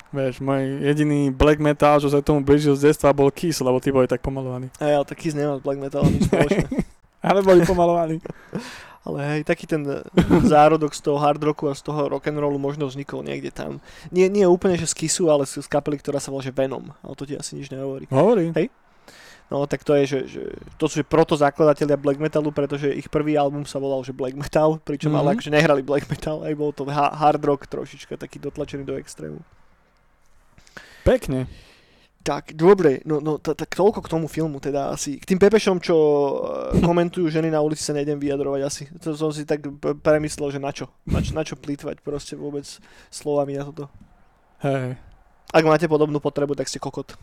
Vieš, 0.09 0.41
môj 0.41 0.81
jediný 0.81 1.29
black 1.29 1.61
metal, 1.61 2.01
čo 2.01 2.09
sa 2.09 2.25
tomu 2.25 2.41
blížil 2.41 2.73
z 2.73 2.89
detstva, 2.89 3.13
bol 3.13 3.29
Kiss, 3.29 3.61
lebo 3.61 3.77
tí 3.77 3.93
boli 3.93 4.09
tak 4.09 4.25
pomalovaní. 4.25 4.73
A 4.81 4.97
ja 4.97 4.99
taký 5.05 5.29
nemá 5.37 5.57
s 5.57 5.61
black 5.61 5.77
metalom 5.77 6.09
nič 6.09 6.25
spoločné. 6.25 6.65
Ale 7.29 7.45
boli 7.45 7.61
pomalovaní. 7.61 8.17
Ale 9.05 9.19
hej, 9.25 9.41
taký 9.45 9.69
ten 9.69 9.85
eh, 9.85 10.01
zárodok 10.43 10.97
z 10.97 11.01
toho 11.05 11.21
hard 11.21 11.39
rocku 11.39 11.69
a 11.69 11.77
z 11.77 11.85
toho 11.85 12.11
rock'n'rollu 12.11 12.57
možno 12.59 12.89
vznikol 12.89 13.23
niekde 13.23 13.53
tam. 13.53 13.79
Nie, 14.11 14.27
nie 14.27 14.43
úplne, 14.49 14.75
že 14.75 14.89
z 14.91 15.05
Kissu, 15.05 15.31
ale 15.31 15.47
z, 15.47 15.63
z 15.63 15.69
kapely, 15.71 16.01
ktorá 16.01 16.19
sa 16.19 16.33
volá 16.33 16.43
že 16.43 16.51
Venom. 16.51 16.91
Ale 16.99 17.15
to 17.15 17.23
ti 17.23 17.37
asi 17.37 17.55
nič 17.55 17.71
nehovorí. 17.71 18.09
Hovorí. 18.11 18.51
No 19.49 19.65
tak 19.65 19.81
to 19.81 19.97
je, 19.97 20.03
že, 20.05 20.19
že 20.29 20.41
to 20.77 20.85
sú 20.85 21.01
proto 21.01 21.33
zakladatelia 21.33 21.97
black 21.97 22.21
metalu, 22.21 22.53
pretože 22.53 22.93
ich 22.93 23.09
prvý 23.09 23.33
album 23.33 23.65
sa 23.65 23.81
volal, 23.81 24.05
že 24.05 24.13
black 24.13 24.37
metal, 24.37 24.77
pričom 24.77 25.09
mm-hmm. 25.09 25.25
ale 25.25 25.33
akože 25.33 25.49
nehrali 25.49 25.81
black 25.81 26.05
metal, 26.05 26.45
aj 26.45 26.53
bol 26.53 26.69
to 26.69 26.85
ha- 26.85 27.17
hard 27.17 27.41
rock 27.41 27.65
trošička, 27.65 28.13
taký 28.13 28.37
dotlačený 28.37 28.85
do 28.85 28.93
extrému. 28.93 29.41
Pekne. 31.01 31.49
Tak, 32.19 32.53
dobre, 32.53 33.01
no, 33.09 33.17
no 33.23 33.41
tak 33.41 33.73
toľko 33.73 34.05
k 34.05 34.11
tomu 34.11 34.29
filmu 34.29 34.61
teda 34.61 34.93
asi. 34.93 35.17
K 35.17 35.33
tým 35.33 35.41
pepešom, 35.41 35.81
čo 35.81 35.95
eh, 35.97 36.83
komentujú 36.85 37.25
ženy 37.31 37.49
na 37.49 37.63
ulici 37.63 37.81
sa 37.81 37.97
nejdem 37.97 38.21
vyjadrovať 38.21 38.61
asi. 38.61 38.83
To 39.01 39.17
som 39.17 39.33
si 39.33 39.49
tak 39.49 39.65
premyslel, 40.05 40.53
že 40.53 40.61
na 40.61 40.69
čo? 40.69 40.93
Na 41.09 41.25
čo, 41.25 41.31
na 41.33 41.41
čo 41.41 41.57
plýtvať 41.57 42.05
proste 42.05 42.37
vôbec 42.37 42.69
slovami 43.09 43.57
na 43.57 43.65
toto. 43.65 43.89
Hej. 44.61 44.99
Ak 45.49 45.63
máte 45.65 45.89
podobnú 45.89 46.21
potrebu, 46.21 46.53
tak 46.53 46.69
ste 46.69 46.77
kokot. 46.77 47.17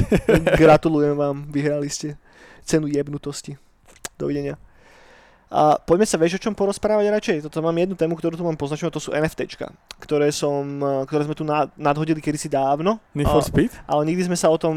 Gratulujem 0.62 1.16
vám, 1.16 1.36
vyhrali 1.48 1.88
ste 1.90 2.16
cenu 2.64 2.88
jebnutosti. 2.88 3.58
Dovidenia. 4.18 4.56
A 5.52 5.76
poďme 5.76 6.08
sa, 6.08 6.16
vieš 6.16 6.40
o 6.40 6.42
čom 6.48 6.56
porozprávať 6.56 7.12
radšej? 7.12 7.38
Toto 7.44 7.60
mám 7.60 7.76
jednu 7.76 7.92
tému, 7.92 8.16
ktorú 8.16 8.40
tu 8.40 8.44
mám 8.48 8.56
poznačenú, 8.56 8.88
to 8.88 9.04
sú 9.04 9.12
NFTčka, 9.12 9.68
ktoré, 10.00 10.32
som, 10.32 10.80
ktoré 11.04 11.28
sme 11.28 11.36
tu 11.36 11.44
nadhodili 11.76 12.24
kedysi 12.24 12.48
dávno. 12.48 12.96
Need 13.12 13.28
for 13.28 13.44
Speed? 13.44 13.68
Ale 13.84 14.08
nikdy 14.08 14.32
sme 14.32 14.36
sa 14.40 14.48
o 14.48 14.56
tom, 14.56 14.72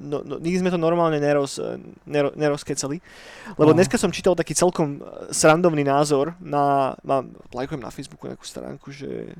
no, 0.00 0.16
no, 0.24 0.40
nikdy 0.40 0.64
sme 0.64 0.72
to 0.72 0.80
normálne 0.80 1.20
neroz, 1.20 1.60
nero, 2.08 2.32
nerozkecali. 2.32 2.96
Lebo 3.60 3.70
oh. 3.70 3.76
dneska 3.76 4.00
som 4.00 4.08
čítal 4.08 4.32
taký 4.32 4.56
celkom 4.56 5.04
srandovný 5.28 5.84
názor 5.84 6.32
na, 6.40 6.96
mám, 7.04 7.36
lajkujem 7.52 7.84
na 7.84 7.92
Facebooku 7.92 8.24
nejakú 8.24 8.48
stránku, 8.48 8.88
že 8.88 9.36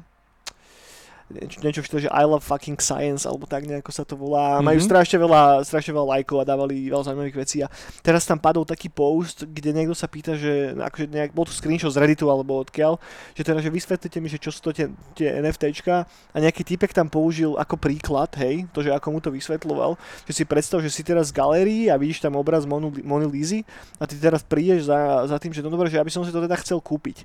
niečo, 1.31 1.59
niečo 1.63 1.81
že 1.87 2.11
I 2.11 2.25
love 2.27 2.43
fucking 2.43 2.79
science, 2.83 3.23
alebo 3.25 3.47
tak 3.47 3.65
nejako 3.65 3.91
sa 3.95 4.03
to 4.03 4.19
volá. 4.19 4.59
Mm-hmm. 4.59 4.67
Majú 4.67 4.81
strašne 4.83 5.19
veľa, 5.23 5.43
strašne 5.63 5.93
veľa 5.95 6.09
lajkov 6.19 6.43
a 6.43 6.45
dávali 6.45 6.91
veľa 6.91 7.07
zaujímavých 7.07 7.39
vecí. 7.39 7.63
A 7.63 7.69
teraz 8.03 8.27
tam 8.27 8.43
padol 8.43 8.67
taký 8.67 8.91
post, 8.91 9.47
kde 9.47 9.71
niekto 9.71 9.95
sa 9.95 10.11
pýta, 10.11 10.35
že 10.35 10.75
akože 10.75 11.07
nejak, 11.07 11.31
bol 11.31 11.47
tu 11.47 11.55
screenshot 11.55 11.95
z 11.95 12.01
Redditu 12.03 12.27
alebo 12.27 12.59
odkiaľ, 12.59 12.99
že 13.39 13.43
teda, 13.47 13.63
že 13.63 13.71
vysvetlite 13.71 14.19
mi, 14.19 14.29
že 14.29 14.43
čo 14.43 14.51
sú 14.51 14.61
to 14.67 14.71
tie, 14.75 14.91
tie 15.15 15.39
NFTčka 15.39 15.95
a 16.07 16.37
nejaký 16.37 16.67
typek 16.67 16.91
tam 16.91 17.07
použil 17.07 17.55
ako 17.55 17.79
príklad, 17.79 18.35
hej, 18.43 18.67
to, 18.75 18.83
že 18.83 18.91
ako 18.91 19.07
mu 19.15 19.19
to 19.23 19.31
vysvetloval, 19.31 19.95
že 20.27 20.33
si 20.35 20.45
predstav, 20.45 20.83
že 20.83 20.91
si 20.91 21.07
teraz 21.07 21.31
v 21.31 21.39
galérii 21.39 21.85
a 21.89 21.99
vidíš 21.99 22.23
tam 22.25 22.35
obraz 22.35 22.67
Mony 22.67 23.27
Lízy 23.31 23.63
a 24.03 24.05
ty 24.09 24.19
teraz 24.19 24.43
prídeš 24.43 24.91
za, 24.91 25.29
za 25.31 25.37
tým, 25.39 25.55
že 25.55 25.63
no 25.63 25.71
dobre, 25.71 25.87
že 25.87 25.99
ja 26.01 26.05
by 26.05 26.13
som 26.13 26.27
si 26.27 26.35
to 26.35 26.43
teda 26.43 26.59
chcel 26.59 26.83
kúpiť 26.83 27.23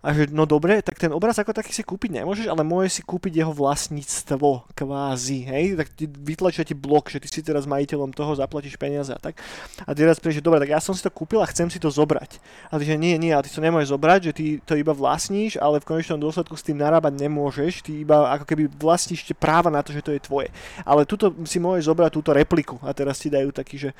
a 0.00 0.08
že 0.16 0.30
no 0.32 0.48
dobre, 0.48 0.80
tak 0.80 0.96
ten 0.96 1.12
obraz 1.12 1.36
ako 1.38 1.52
taký 1.54 1.70
si 1.70 1.84
kúpiť 1.84 2.22
nemôžeš, 2.22 2.46
ale 2.48 2.66
môžeš 2.66 3.00
si 3.00 3.02
kúpiť 3.02 3.44
jeho 3.44 3.52
vlastníctvo, 3.52 4.72
kvázi, 4.74 5.46
hej, 5.46 5.66
tak 5.78 5.92
ti 5.94 6.08
vytlačia 6.08 6.64
ti 6.64 6.72
blok, 6.72 7.12
že 7.12 7.20
ty 7.20 7.28
si 7.28 7.44
teraz 7.44 7.68
majiteľom 7.68 8.10
toho, 8.10 8.34
zaplatíš 8.34 8.80
peniaze 8.80 9.12
a 9.12 9.20
tak. 9.20 9.38
A 9.84 9.92
ty 9.92 10.02
teraz 10.02 10.18
prídeš, 10.18 10.40
že 10.40 10.46
dobre, 10.46 10.58
tak 10.62 10.72
ja 10.72 10.80
som 10.80 10.96
si 10.96 11.04
to 11.04 11.12
kúpil 11.12 11.44
a 11.44 11.50
chcem 11.50 11.68
si 11.68 11.78
to 11.78 11.92
zobrať. 11.92 12.40
A 12.72 12.80
ty 12.80 12.88
že 12.88 12.96
nie, 12.96 13.14
nie, 13.20 13.30
ale 13.30 13.44
ty 13.44 13.52
to 13.52 13.62
nemôžeš 13.62 13.92
zobrať, 13.92 14.20
že 14.30 14.32
ty 14.32 14.46
to 14.64 14.74
iba 14.74 14.96
vlastníš, 14.96 15.60
ale 15.60 15.78
v 15.78 15.88
konečnom 15.88 16.18
dôsledku 16.18 16.56
s 16.56 16.64
tým 16.64 16.80
narábať 16.80 17.14
nemôžeš, 17.20 17.84
ty 17.84 18.00
iba 18.02 18.32
ako 18.32 18.44
keby 18.48 18.70
vlastníš 18.80 19.28
práva 19.36 19.68
na 19.68 19.84
to, 19.84 19.92
že 19.92 20.02
to 20.02 20.14
je 20.14 20.20
tvoje. 20.22 20.48
Ale 20.82 21.04
tuto 21.04 21.34
si 21.44 21.60
môžeš 21.60 21.90
zobrať 21.90 22.10
túto 22.14 22.30
repliku 22.32 22.80
a 22.80 22.94
teraz 22.96 23.20
ti 23.20 23.28
dajú 23.28 23.52
taký, 23.52 23.76
že 23.76 23.90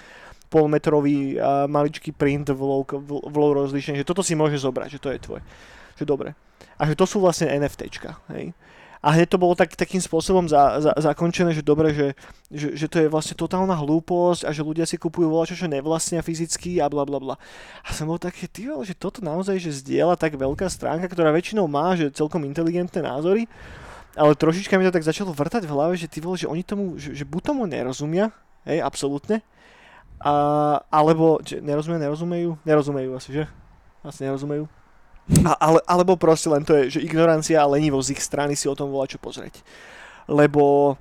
polmetrový 0.53 1.35
maličký 1.67 2.15
print 2.15 2.55
v 2.55 2.63
low, 2.63 2.87
v 3.03 3.35
low 3.35 3.53
rozlíšení, 3.59 3.99
že 3.99 4.07
toto 4.07 4.23
si 4.23 4.39
môže 4.39 4.55
zobrať, 4.63 4.89
že 4.99 5.03
to 5.03 5.11
je 5.11 5.19
tvoje 5.19 5.43
že 5.95 6.05
dobre. 6.07 6.35
A 6.79 6.87
že 6.87 6.99
to 6.99 7.07
sú 7.07 7.23
vlastne 7.23 7.51
NFTčka, 7.51 8.19
hej. 8.35 8.55
A 9.05 9.13
hneď 9.13 9.37
to 9.37 9.43
bolo 9.43 9.53
tak, 9.53 9.77
takým 9.77 10.01
spôsobom 10.01 10.49
za, 10.49 10.81
za, 10.81 10.97
zakončené, 10.97 11.53
že 11.53 11.61
dobre, 11.61 11.93
že, 11.93 12.17
že, 12.49 12.73
že 12.73 12.87
to 12.89 13.05
je 13.05 13.13
vlastne 13.13 13.37
totálna 13.37 13.77
hlúposť 13.77 14.49
a 14.49 14.51
že 14.51 14.65
ľudia 14.65 14.89
si 14.89 14.97
kupujú 14.97 15.29
volačo, 15.29 15.53
čo 15.53 15.69
nevlastnia 15.69 16.25
fyzicky 16.25 16.81
a 16.81 16.89
bla 16.89 17.05
bla 17.05 17.21
bla. 17.21 17.37
A 17.85 17.93
som 17.93 18.09
bol 18.09 18.17
taký, 18.17 18.49
ty 18.49 18.65
že 18.65 18.97
toto 18.97 19.21
naozaj, 19.21 19.61
že 19.61 19.77
zdieľa 19.85 20.17
tak 20.17 20.41
veľká 20.41 20.73
stránka, 20.73 21.13
ktorá 21.13 21.37
väčšinou 21.37 21.69
má, 21.69 21.93
že 22.01 22.17
celkom 22.17 22.49
inteligentné 22.49 23.05
názory, 23.05 23.45
ale 24.17 24.33
trošička 24.33 24.81
mi 24.81 24.89
to 24.89 24.97
tak 24.97 25.05
začalo 25.05 25.37
vrtať 25.37 25.69
v 25.69 25.75
hlave, 25.77 26.01
že 26.01 26.09
ty 26.09 26.25
vole, 26.25 26.41
že 26.41 26.49
oni 26.49 26.65
tomu, 26.65 26.97
že, 26.97 27.13
že 27.13 27.29
buď 27.29 27.53
tomu 27.53 27.69
nerozumia, 27.69 28.33
hej, 28.65 28.81
absolútne, 28.81 29.45
a, 30.25 30.33
alebo, 30.89 31.45
že 31.45 31.61
nerozumia, 31.61 32.01
nerozumejú, 32.01 32.57
nerozumejú 32.65 33.11
asi, 33.21 33.31
že? 33.37 33.45
Asi 34.01 34.25
nerozumejú. 34.25 34.65
A, 35.25 35.57
ale, 35.57 35.81
alebo 35.89 36.21
proste 36.21 36.53
len 36.53 36.61
to 36.61 36.77
je, 36.77 37.01
že 37.01 37.05
ignorancia 37.05 37.57
a 37.57 37.71
lenivosť 37.71 38.07
z 38.09 38.13
ich 38.13 38.23
strany 38.23 38.53
si 38.53 38.69
o 38.69 38.77
tom 38.77 38.93
volá 38.93 39.09
čo 39.09 39.17
pozrieť. 39.17 39.65
Lebo 40.29 40.95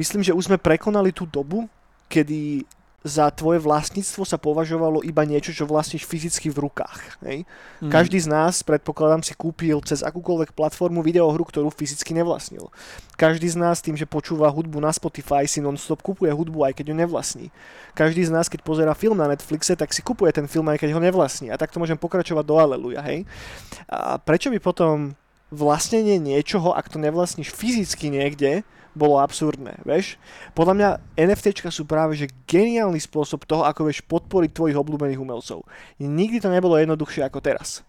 myslím, 0.00 0.24
že 0.24 0.32
už 0.32 0.48
sme 0.48 0.56
prekonali 0.56 1.12
tú 1.12 1.28
dobu, 1.28 1.68
kedy 2.08 2.64
za 3.06 3.30
tvoje 3.30 3.62
vlastníctvo 3.62 4.26
sa 4.26 4.42
považovalo 4.42 5.06
iba 5.06 5.22
niečo, 5.22 5.54
čo 5.54 5.70
vlastníš 5.70 6.02
fyzicky 6.02 6.50
v 6.50 6.66
rukách. 6.66 7.22
Hej? 7.22 7.46
Mm. 7.78 7.94
Každý 7.94 8.18
z 8.18 8.26
nás, 8.26 8.66
predpokladám, 8.66 9.22
si 9.22 9.38
kúpil 9.38 9.78
cez 9.86 10.02
akúkoľvek 10.02 10.50
platformu 10.50 10.98
videohru, 11.06 11.46
ktorú 11.46 11.70
fyzicky 11.70 12.10
nevlastnil. 12.18 12.74
Každý 13.14 13.54
z 13.54 13.56
nás 13.58 13.78
tým, 13.78 13.94
že 13.94 14.02
počúva 14.02 14.50
hudbu 14.50 14.82
na 14.82 14.90
Spotify, 14.90 15.46
si 15.46 15.62
non-stop 15.62 16.02
kupuje 16.02 16.34
hudbu, 16.34 16.66
aj 16.66 16.74
keď 16.74 16.90
ju 16.90 16.94
nevlastní. 16.98 17.46
Každý 17.94 18.26
z 18.26 18.34
nás, 18.34 18.50
keď 18.50 18.66
pozera 18.66 18.98
film 18.98 19.14
na 19.14 19.30
Netflixe, 19.30 19.78
tak 19.78 19.94
si 19.94 20.02
kupuje 20.02 20.34
ten 20.34 20.50
film, 20.50 20.66
aj 20.66 20.82
keď 20.82 20.98
ho 20.98 21.00
nevlastní. 21.02 21.54
A 21.54 21.58
takto 21.58 21.78
môžem 21.78 21.98
pokračovať 21.98 22.42
do 22.42 22.58
Aleluja. 22.58 22.98
Hej? 23.06 23.30
A 23.86 24.18
prečo 24.18 24.50
by 24.50 24.58
potom 24.58 25.14
vlastnenie 25.54 26.18
niečoho, 26.18 26.74
ak 26.74 26.90
to 26.90 26.98
nevlastníš 26.98 27.54
fyzicky 27.54 28.10
niekde, 28.10 28.66
bolo 28.98 29.22
absurdné, 29.22 29.78
vieš. 29.86 30.18
Podľa 30.58 30.74
mňa 30.74 30.88
NFTčka 31.14 31.70
sú 31.70 31.86
práve 31.86 32.18
že 32.18 32.26
geniálny 32.50 32.98
spôsob 32.98 33.46
toho, 33.46 33.62
ako 33.62 33.86
vieš 33.86 34.02
podporiť 34.10 34.50
tvojich 34.50 34.76
obľúbených 34.76 35.22
umelcov. 35.22 35.62
Nikdy 36.02 36.42
to 36.42 36.50
nebolo 36.50 36.74
jednoduchšie 36.74 37.22
ako 37.22 37.38
teraz. 37.38 37.86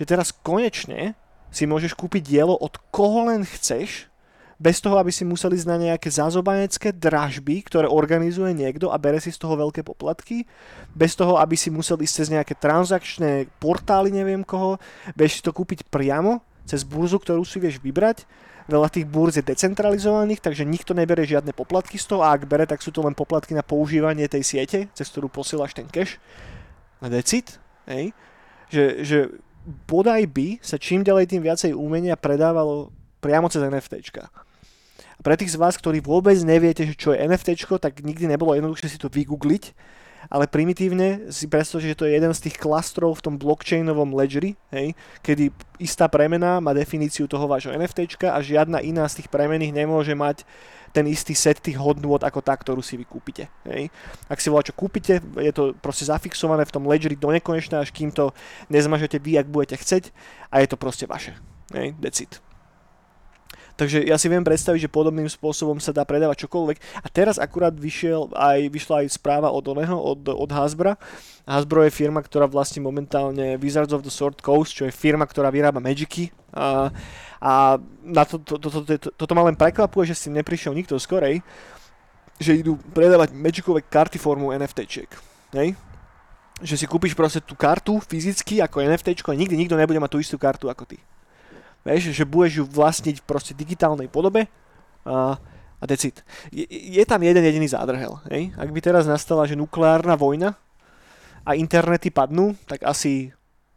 Že 0.00 0.16
teraz 0.16 0.32
konečne 0.32 1.12
si 1.52 1.68
môžeš 1.68 1.92
kúpiť 1.92 2.24
dielo 2.24 2.56
od 2.56 2.80
koho 2.88 3.28
len 3.28 3.44
chceš, 3.44 4.08
bez 4.56 4.80
toho, 4.80 4.96
aby 4.96 5.12
si 5.12 5.20
museli 5.20 5.60
ísť 5.60 5.68
na 5.68 5.76
nejaké 5.76 6.08
zázobanecké 6.08 6.96
dražby, 6.96 7.60
ktoré 7.68 7.92
organizuje 7.92 8.56
niekto 8.56 8.88
a 8.88 8.96
bere 8.96 9.20
si 9.20 9.28
z 9.28 9.36
toho 9.36 9.52
veľké 9.52 9.84
poplatky, 9.84 10.48
bez 10.96 11.12
toho, 11.12 11.36
aby 11.36 11.60
si 11.60 11.68
musel 11.68 12.00
ísť 12.00 12.14
cez 12.24 12.28
nejaké 12.32 12.56
transakčné 12.56 13.52
portály, 13.60 14.08
neviem 14.08 14.40
koho, 14.40 14.80
vieš 15.12 15.40
si 15.40 15.42
to 15.44 15.52
kúpiť 15.52 15.84
priamo 15.92 16.40
cez 16.64 16.82
burzu, 16.82 17.20
ktorú 17.20 17.44
si 17.44 17.60
vieš 17.60 17.78
vybrať 17.84 18.24
Veľa 18.66 18.90
tých 18.90 19.06
burz 19.06 19.38
je 19.38 19.46
decentralizovaných, 19.46 20.42
takže 20.42 20.66
nikto 20.66 20.90
nebere 20.90 21.22
žiadne 21.22 21.54
poplatky 21.54 22.02
z 22.02 22.10
toho 22.10 22.26
a 22.26 22.34
ak 22.34 22.50
bere, 22.50 22.66
tak 22.66 22.82
sú 22.82 22.90
to 22.90 22.98
len 22.98 23.14
poplatky 23.14 23.54
na 23.54 23.62
používanie 23.62 24.26
tej 24.26 24.42
siete, 24.42 24.90
cez 24.90 25.06
ktorú 25.14 25.30
posielaš 25.30 25.70
ten 25.70 25.86
cash. 25.86 26.18
Na 26.98 27.06
decit, 27.06 27.62
hej? 27.86 28.10
Že, 28.66 28.84
že 29.06 29.18
bodaj 29.86 30.26
by 30.26 30.48
sa 30.58 30.82
čím 30.82 31.06
ďalej 31.06 31.30
tým 31.30 31.42
viacej 31.46 31.78
umenia 31.78 32.18
predávalo 32.18 32.90
priamo 33.22 33.46
cez 33.46 33.62
NFTčka. 33.62 34.26
A 35.16 35.20
pre 35.22 35.38
tých 35.38 35.54
z 35.54 35.60
vás, 35.62 35.78
ktorí 35.78 36.02
vôbec 36.02 36.34
neviete, 36.42 36.82
čo 36.98 37.14
je 37.14 37.22
NFTčko, 37.22 37.78
tak 37.78 38.02
nikdy 38.02 38.26
nebolo 38.26 38.58
jednoduchšie 38.58 38.90
si 38.90 38.98
to 38.98 39.06
vygoogliť 39.06 39.94
ale 40.30 40.50
primitívne 40.50 41.30
si 41.30 41.46
predstavte, 41.46 41.90
že 41.90 41.98
to 41.98 42.06
je 42.06 42.16
jeden 42.16 42.32
z 42.34 42.50
tých 42.50 42.56
klastrov 42.58 43.18
v 43.18 43.24
tom 43.24 43.34
blockchainovom 43.36 44.14
ledgeri, 44.14 44.54
hej, 44.74 44.92
kedy 45.22 45.50
istá 45.78 46.06
premena 46.10 46.58
má 46.58 46.72
definíciu 46.72 47.28
toho 47.28 47.46
vášho 47.46 47.74
NFT 47.74 48.26
a 48.26 48.38
žiadna 48.40 48.80
iná 48.82 49.04
z 49.06 49.22
tých 49.22 49.28
premených 49.28 49.72
nemôže 49.74 50.14
mať 50.16 50.44
ten 50.96 51.04
istý 51.12 51.36
set 51.36 51.60
tých 51.60 51.76
hodnôt 51.76 52.16
ako 52.16 52.40
tá, 52.40 52.56
ktorú 52.56 52.80
si 52.80 52.96
vy 52.96 53.04
kúpite. 53.04 53.52
Hej. 53.68 53.92
Ak 54.32 54.40
si 54.40 54.48
volá, 54.48 54.64
čo 54.64 54.72
kúpite, 54.72 55.20
je 55.20 55.52
to 55.52 55.76
proste 55.76 56.08
zafixované 56.08 56.64
v 56.64 56.72
tom 56.72 56.88
ledgeri 56.88 57.20
do 57.20 57.28
nekonečna, 57.28 57.84
až 57.84 57.92
kým 57.92 58.08
to 58.08 58.32
nezmažete 58.72 59.20
vy, 59.20 59.36
ak 59.36 59.52
budete 59.52 59.76
chceť 59.76 60.08
a 60.48 60.64
je 60.64 60.68
to 60.72 60.80
proste 60.80 61.04
vaše. 61.04 61.36
Hej, 61.76 61.92
decid. 62.00 62.45
Takže 63.76 64.08
ja 64.08 64.16
si 64.16 64.32
viem 64.32 64.40
predstaviť, 64.40 64.88
že 64.88 64.90
podobným 64.90 65.28
spôsobom 65.28 65.76
sa 65.76 65.92
dá 65.92 66.00
predávať 66.08 66.48
čokoľvek. 66.48 67.04
A 67.04 67.06
teraz 67.12 67.36
akurát 67.36 67.76
vyšiel 67.76 68.32
aj, 68.32 68.72
vyšla 68.72 69.04
aj 69.04 69.20
správa 69.20 69.52
od 69.52 69.60
oného, 69.68 70.00
od, 70.00 70.24
od 70.32 70.50
Hasbra. 70.50 70.96
Hasbro 71.44 71.84
je 71.84 71.92
firma, 71.92 72.24
ktorá 72.24 72.48
vlastní 72.48 72.80
momentálne 72.80 73.60
Wizards 73.60 73.92
of 73.92 74.00
the 74.00 74.10
Sword 74.10 74.40
Coast, 74.40 74.72
čo 74.72 74.88
je 74.88 74.96
firma, 74.96 75.28
ktorá 75.28 75.52
vyrába 75.52 75.84
Magicy. 75.84 76.32
A, 76.56 76.88
a 77.36 77.76
na 78.00 78.24
to, 78.24 78.40
to, 78.40 78.56
to, 78.56 78.68
to, 78.72 78.80
to, 78.96 79.08
toto 79.12 79.32
ma 79.36 79.44
len 79.44 79.60
prekvapuje, 79.60 80.08
že 80.08 80.24
si 80.24 80.28
neprišiel 80.32 80.72
nikto 80.72 80.96
skorej, 80.96 81.44
že 82.40 82.56
idú 82.56 82.80
predávať 82.96 83.36
Magicové 83.36 83.84
karty 83.84 84.16
formu 84.16 84.56
NFTčiek. 84.56 85.12
Hej? 85.52 85.76
Že 86.64 86.74
si 86.80 86.86
kúpiš 86.88 87.12
proste 87.12 87.44
tú 87.44 87.52
kartu 87.52 88.00
fyzicky 88.00 88.64
ako 88.64 88.80
NFT 88.80 89.20
a 89.20 89.36
nikdy 89.36 89.52
nikto 89.60 89.76
nebude 89.76 90.00
mať 90.00 90.16
tú 90.16 90.18
istú 90.24 90.40
kartu 90.40 90.72
ako 90.72 90.88
ty. 90.88 90.96
Vieš, 91.86 92.10
že 92.10 92.26
budeš 92.26 92.52
ju 92.60 92.64
vlastniť 92.66 93.22
v 93.22 93.26
proste 93.30 93.54
digitálnej 93.54 94.10
podobe 94.10 94.50
a, 95.06 95.38
a 95.78 95.84
decid. 95.86 96.26
Je, 96.50 96.66
je 96.66 97.04
tam 97.06 97.22
jeden 97.22 97.46
jediný 97.46 97.70
zádrhel. 97.70 98.18
Hej? 98.26 98.50
Ak 98.58 98.74
by 98.74 98.80
teraz 98.82 99.06
nastala, 99.06 99.46
že 99.46 99.54
nukleárna 99.54 100.18
vojna 100.18 100.58
a 101.46 101.54
internety 101.54 102.10
padnú, 102.10 102.58
tak 102.66 102.82
asi 102.82 103.30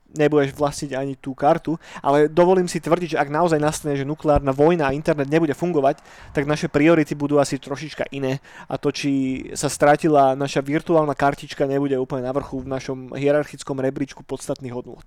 nebudeš 0.09 0.57
vlastniť 0.57 0.91
ani 0.97 1.13
tú 1.21 1.37
kartu, 1.37 1.77
ale 2.01 2.25
dovolím 2.25 2.65
si 2.65 2.81
tvrdiť, 2.81 3.13
že 3.13 3.21
ak 3.21 3.29
naozaj 3.29 3.61
nastane, 3.61 3.93
že 3.93 4.07
nukleárna 4.07 4.49
vojna 4.49 4.89
a 4.89 4.95
internet 4.95 5.29
nebude 5.29 5.53
fungovať, 5.53 6.01
tak 6.33 6.49
naše 6.49 6.65
priority 6.65 7.13
budú 7.13 7.37
asi 7.37 7.61
trošička 7.61 8.09
iné 8.09 8.41
a 8.65 8.81
to, 8.81 8.89
či 8.89 9.09
sa 9.53 9.69
stratila 9.69 10.33
naša 10.33 10.65
virtuálna 10.65 11.13
kartička, 11.13 11.69
nebude 11.69 11.93
úplne 12.01 12.25
na 12.25 12.33
vrchu 12.33 12.65
v 12.65 12.71
našom 12.73 12.99
hierarchickom 13.13 13.77
rebríčku 13.77 14.25
podstatných 14.25 14.73
hodnôt. 14.73 15.05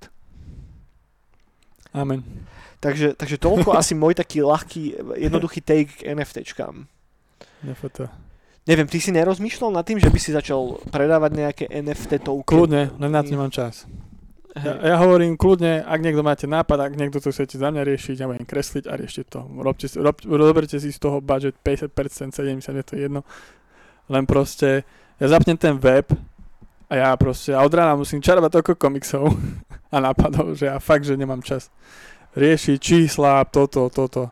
Amen. 1.92 2.24
Takže, 2.82 3.14
takže 3.14 3.38
toľko 3.38 3.70
asi 3.80 3.94
môj 3.94 4.18
taký 4.18 4.42
ľahký, 4.42 5.14
jednoduchý 5.22 5.62
take 5.62 6.02
k 6.02 6.10
NFTčkám. 6.10 6.90
NFT. 7.62 8.10
Neviem, 8.62 8.86
ty 8.86 8.98
si 9.02 9.10
nerozmýšľal 9.10 9.74
nad 9.74 9.86
tým, 9.86 9.98
že 9.98 10.10
by 10.10 10.18
si 10.22 10.30
začal 10.34 10.78
predávať 10.90 11.30
nejaké 11.34 11.64
NFT 11.66 12.22
tokeny? 12.22 12.46
Kľudne, 12.46 12.82
len 12.94 13.10
na 13.10 13.22
to 13.22 13.34
nemám 13.34 13.50
čas. 13.50 13.86
Ja, 14.52 14.94
ja 14.94 14.96
hovorím 15.00 15.40
kľudne, 15.40 15.80
ak 15.82 15.98
niekto 16.04 16.22
máte 16.22 16.44
nápad, 16.44 16.78
ak 16.78 16.94
niekto 16.94 17.18
to 17.18 17.32
chcete 17.32 17.56
za 17.56 17.72
mňa 17.72 17.82
riešiť, 17.88 18.16
ja 18.20 18.28
budem 18.28 18.44
kresliť 18.44 18.84
a 18.84 18.94
riešte 19.00 19.24
to. 19.26 19.48
Robte, 19.48 19.88
rob, 19.96 20.14
roberte 20.28 20.76
si 20.76 20.92
z 20.92 20.98
toho 21.00 21.24
budget 21.24 21.56
50%, 21.64 21.90
70%, 22.36 22.60
je 22.60 22.84
to 22.84 22.94
jedno. 22.94 23.24
Len 24.12 24.28
proste, 24.28 24.84
ja 25.16 25.26
zapnem 25.26 25.56
ten 25.56 25.80
web 25.80 26.06
a 26.86 26.92
ja 26.92 27.10
proste, 27.16 27.56
a 27.56 27.64
od 27.64 27.72
rána 27.72 27.96
musím 27.96 28.20
čarovať 28.20 28.60
toľko 28.60 28.72
komiksov 28.76 29.32
a 29.94 29.96
nápadov, 29.98 30.54
že 30.54 30.68
ja 30.68 30.76
fakt, 30.78 31.08
že 31.08 31.16
nemám 31.16 31.40
čas 31.40 31.72
riešiť 32.32 32.76
čísla, 32.76 33.44
toto, 33.44 33.88
toto. 33.88 34.30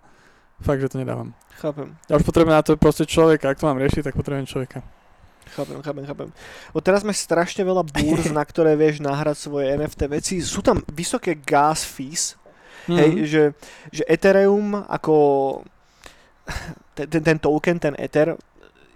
Fakt, 0.59 0.81
že 0.81 0.89
to 0.89 0.99
nedávam. 0.99 1.33
Chápem, 1.57 1.93
Ja 2.07 2.17
už 2.17 2.25
potrebujem 2.25 2.53
na 2.53 2.63
to 2.63 2.75
proste 2.75 3.05
človeka, 3.05 3.49
ak 3.49 3.59
to 3.59 3.69
mám 3.69 3.77
riešiť, 3.77 4.03
tak 4.03 4.15
potrebujem 4.15 4.47
človeka. 4.47 4.81
chápem, 5.51 5.83
chápem, 5.83 6.05
chápem. 6.07 6.29
O 6.71 6.81
teraz 6.81 7.03
máš 7.03 7.21
strašne 7.21 7.61
veľa 7.61 7.83
búrz, 7.83 8.29
na 8.33 8.41
ktoré 8.41 8.73
vieš 8.75 8.99
nahrať 8.99 9.37
svoje 9.39 9.69
NFT 9.71 10.01
veci. 10.07 10.35
Sú 10.39 10.61
tam 10.61 10.81
vysoké 10.87 11.35
gas 11.35 11.83
fees, 11.83 12.37
Mhm. 12.81 12.97
hej, 12.97 13.13
že, 13.29 13.43
že 13.93 14.03
Ethereum 14.09 14.73
ako 14.89 15.15
ten, 16.97 17.07
ten, 17.07 17.23
ten 17.23 17.39
token, 17.39 17.77
ten 17.77 17.95
Ether 17.95 18.41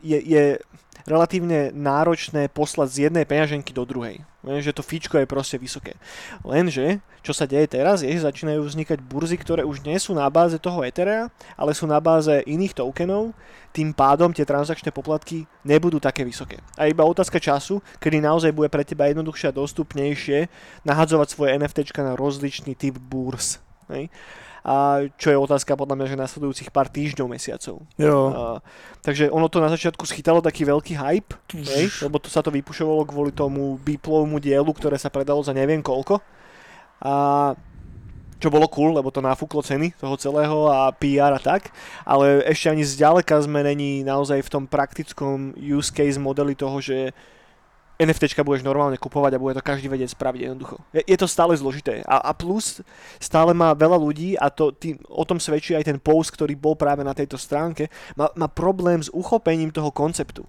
je, 0.00 0.16
je 0.16 0.56
relatívne 1.04 1.72
náročné 1.72 2.48
poslať 2.48 2.88
z 2.90 2.98
jednej 3.08 3.24
peňaženky 3.28 3.72
do 3.76 3.84
druhej. 3.84 4.24
Lenže 4.44 4.76
to 4.76 4.84
fíčko 4.84 5.16
je 5.16 5.28
proste 5.28 5.56
vysoké. 5.56 5.96
Lenže, 6.44 7.00
čo 7.24 7.32
sa 7.32 7.48
deje 7.48 7.64
teraz, 7.64 8.04
je, 8.04 8.12
že 8.12 8.28
začínajú 8.28 8.60
vznikať 8.60 9.00
burzy, 9.00 9.40
ktoré 9.40 9.64
už 9.64 9.80
nie 9.80 9.96
sú 9.96 10.12
na 10.12 10.28
báze 10.28 10.60
toho 10.60 10.84
Ethera, 10.84 11.32
ale 11.56 11.72
sú 11.72 11.88
na 11.88 11.96
báze 11.96 12.44
iných 12.44 12.76
tokenov, 12.76 13.32
tým 13.72 13.96
pádom 13.96 14.30
tie 14.30 14.44
transakčné 14.44 14.92
poplatky 14.92 15.48
nebudú 15.64 15.96
také 15.96 16.22
vysoké. 16.28 16.60
A 16.76 16.86
iba 16.86 17.08
otázka 17.08 17.40
času, 17.40 17.80
kedy 17.98 18.20
naozaj 18.20 18.52
bude 18.52 18.68
pre 18.68 18.84
teba 18.84 19.08
jednoduchšie 19.08 19.50
a 19.50 19.56
dostupnejšie 19.56 20.46
nahadzovať 20.84 21.28
svoje 21.32 21.56
NFTčka 21.56 22.04
na 22.04 22.12
rozličný 22.12 22.76
typ 22.76 23.00
burs. 23.00 23.64
Hej? 23.88 24.12
A 24.64 25.04
čo 25.20 25.28
je 25.28 25.36
otázka 25.36 25.76
podľa 25.76 26.00
mňa, 26.00 26.06
že 26.08 26.22
nasledujúcich 26.24 26.72
pár 26.72 26.88
týždňov, 26.88 27.28
mesiacov. 27.28 27.84
Jo. 28.00 28.18
A, 28.32 28.64
takže 29.04 29.28
ono 29.28 29.52
to 29.52 29.60
na 29.60 29.68
začiatku 29.68 30.08
schytalo 30.08 30.40
taký 30.40 30.64
veľký 30.64 30.96
hype, 30.96 31.36
hej, 31.52 31.92
lebo 32.00 32.16
to 32.16 32.32
sa 32.32 32.40
to 32.40 32.48
vypušovalo 32.48 33.04
kvôli 33.04 33.28
tomu 33.28 33.76
Beeplovmu 33.84 34.40
dielu, 34.40 34.72
ktoré 34.72 34.96
sa 34.96 35.12
predalo 35.12 35.44
za 35.44 35.52
neviem 35.52 35.84
koľko. 35.84 36.16
A 37.04 37.52
čo 38.40 38.48
bolo 38.48 38.68
cool, 38.72 38.96
lebo 38.96 39.12
to 39.12 39.24
nafúklo 39.24 39.60
ceny 39.60 39.92
toho 40.00 40.16
celého 40.16 40.68
a 40.68 40.92
PR 40.96 41.32
a 41.32 41.40
tak, 41.40 41.68
ale 42.04 42.44
ešte 42.48 42.72
ani 42.72 42.84
zďaleka 42.84 43.40
sme 43.44 43.64
není 43.64 44.04
naozaj 44.04 44.44
v 44.44 44.52
tom 44.52 44.64
praktickom 44.64 45.56
use 45.56 45.92
case 45.92 46.20
modeli 46.20 46.56
toho, 46.56 46.80
že 46.80 47.12
NFTčka 47.94 48.42
budeš 48.42 48.66
normálne 48.66 48.98
kupovať 48.98 49.38
a 49.38 49.42
bude 49.42 49.54
to 49.54 49.62
každý 49.62 49.86
vedieť 49.86 50.18
spraviť 50.18 50.40
jednoducho. 50.50 50.82
Je, 50.90 51.02
je 51.06 51.18
to 51.18 51.30
stále 51.30 51.54
zložité. 51.54 52.02
A, 52.02 52.30
a 52.30 52.32
plus 52.34 52.82
stále 53.22 53.54
má 53.54 53.70
veľa 53.70 53.94
ľudí, 53.94 54.34
a 54.34 54.50
to 54.50 54.74
tým, 54.74 54.98
o 55.06 55.22
tom 55.22 55.38
svedčí 55.38 55.78
aj 55.78 55.86
ten 55.86 55.98
post, 56.02 56.34
ktorý 56.34 56.58
bol 56.58 56.74
práve 56.74 57.06
na 57.06 57.14
tejto 57.14 57.38
stránke, 57.38 57.86
má, 58.18 58.26
má 58.34 58.50
problém 58.50 58.98
s 58.98 59.12
uchopením 59.14 59.70
toho 59.70 59.94
konceptu. 59.94 60.42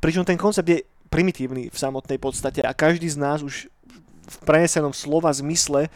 Pričom 0.00 0.24
ten 0.24 0.40
koncept 0.40 0.68
je 0.68 0.84
primitívny 1.12 1.68
v 1.68 1.76
samotnej 1.76 2.16
podstate 2.20 2.60
a 2.64 2.76
každý 2.76 3.08
z 3.08 3.20
nás 3.20 3.40
už 3.40 3.68
v 4.28 4.36
prenesenom 4.44 4.92
slova 4.92 5.32
zmysle 5.32 5.88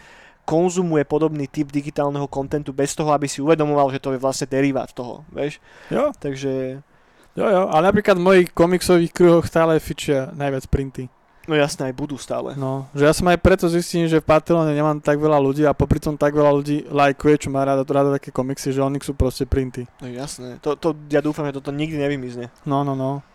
konzumuje 0.42 1.07
podobný 1.07 1.46
typ 1.46 1.70
digitálneho 1.70 2.26
kontentu 2.26 2.74
bez 2.74 2.96
toho, 2.98 3.14
aby 3.14 3.31
si 3.31 3.38
uvedomoval, 3.38 3.94
že 3.94 4.02
to 4.02 4.11
je 4.12 4.18
vlastne 4.18 4.50
derivát 4.50 4.90
toho, 4.90 5.22
vieš? 5.31 5.62
Jo, 5.87 6.11
Takže, 6.18 6.83
jo, 7.37 7.47
jo, 7.47 7.62
ale 7.68 7.88
napríklad 7.88 8.16
v 8.18 8.27
mojich 8.27 8.49
komiksových 8.53 9.12
kruhoch 9.12 9.47
stále 9.47 9.81
fičia 9.81 10.33
najviac 10.33 10.66
printy. 10.68 11.09
no 11.49 11.59
jasné, 11.59 11.90
aj 11.90 11.95
budú 11.99 12.14
stále. 12.14 12.55
No, 12.55 12.87
že 12.95 13.03
ja 13.03 13.12
som 13.12 13.27
aj 13.27 13.38
preto 13.42 13.66
zistil, 13.66 14.07
že 14.07 14.23
v 14.23 14.29
Patreone 14.31 14.71
nemám 14.73 15.03
tak 15.03 15.18
veľa 15.18 15.42
ľudí 15.42 15.66
a 15.66 15.75
popri 15.75 15.99
tom 15.99 16.14
tak 16.14 16.37
veľa 16.38 16.53
ľudí 16.55 16.87
lajkuje, 16.87 17.35
čo 17.42 17.49
má 17.51 17.66
rada, 17.66 17.83
rada 17.83 18.14
také 18.14 18.31
komiksy, 18.31 18.71
že 18.71 18.79
oni 18.79 19.03
sú 19.03 19.16
proste 19.18 19.42
printy. 19.42 19.88
No 19.99 20.07
jasné, 20.07 20.62
to, 20.62 20.79
to, 20.79 20.95
ja 21.11 21.18
dúfam, 21.18 21.42
že 21.51 21.59
toto 21.59 21.75
nikdy 21.75 21.99
nevymizne. 21.99 22.47
No, 22.62 22.87
no, 22.87 22.95
no. 22.95 23.27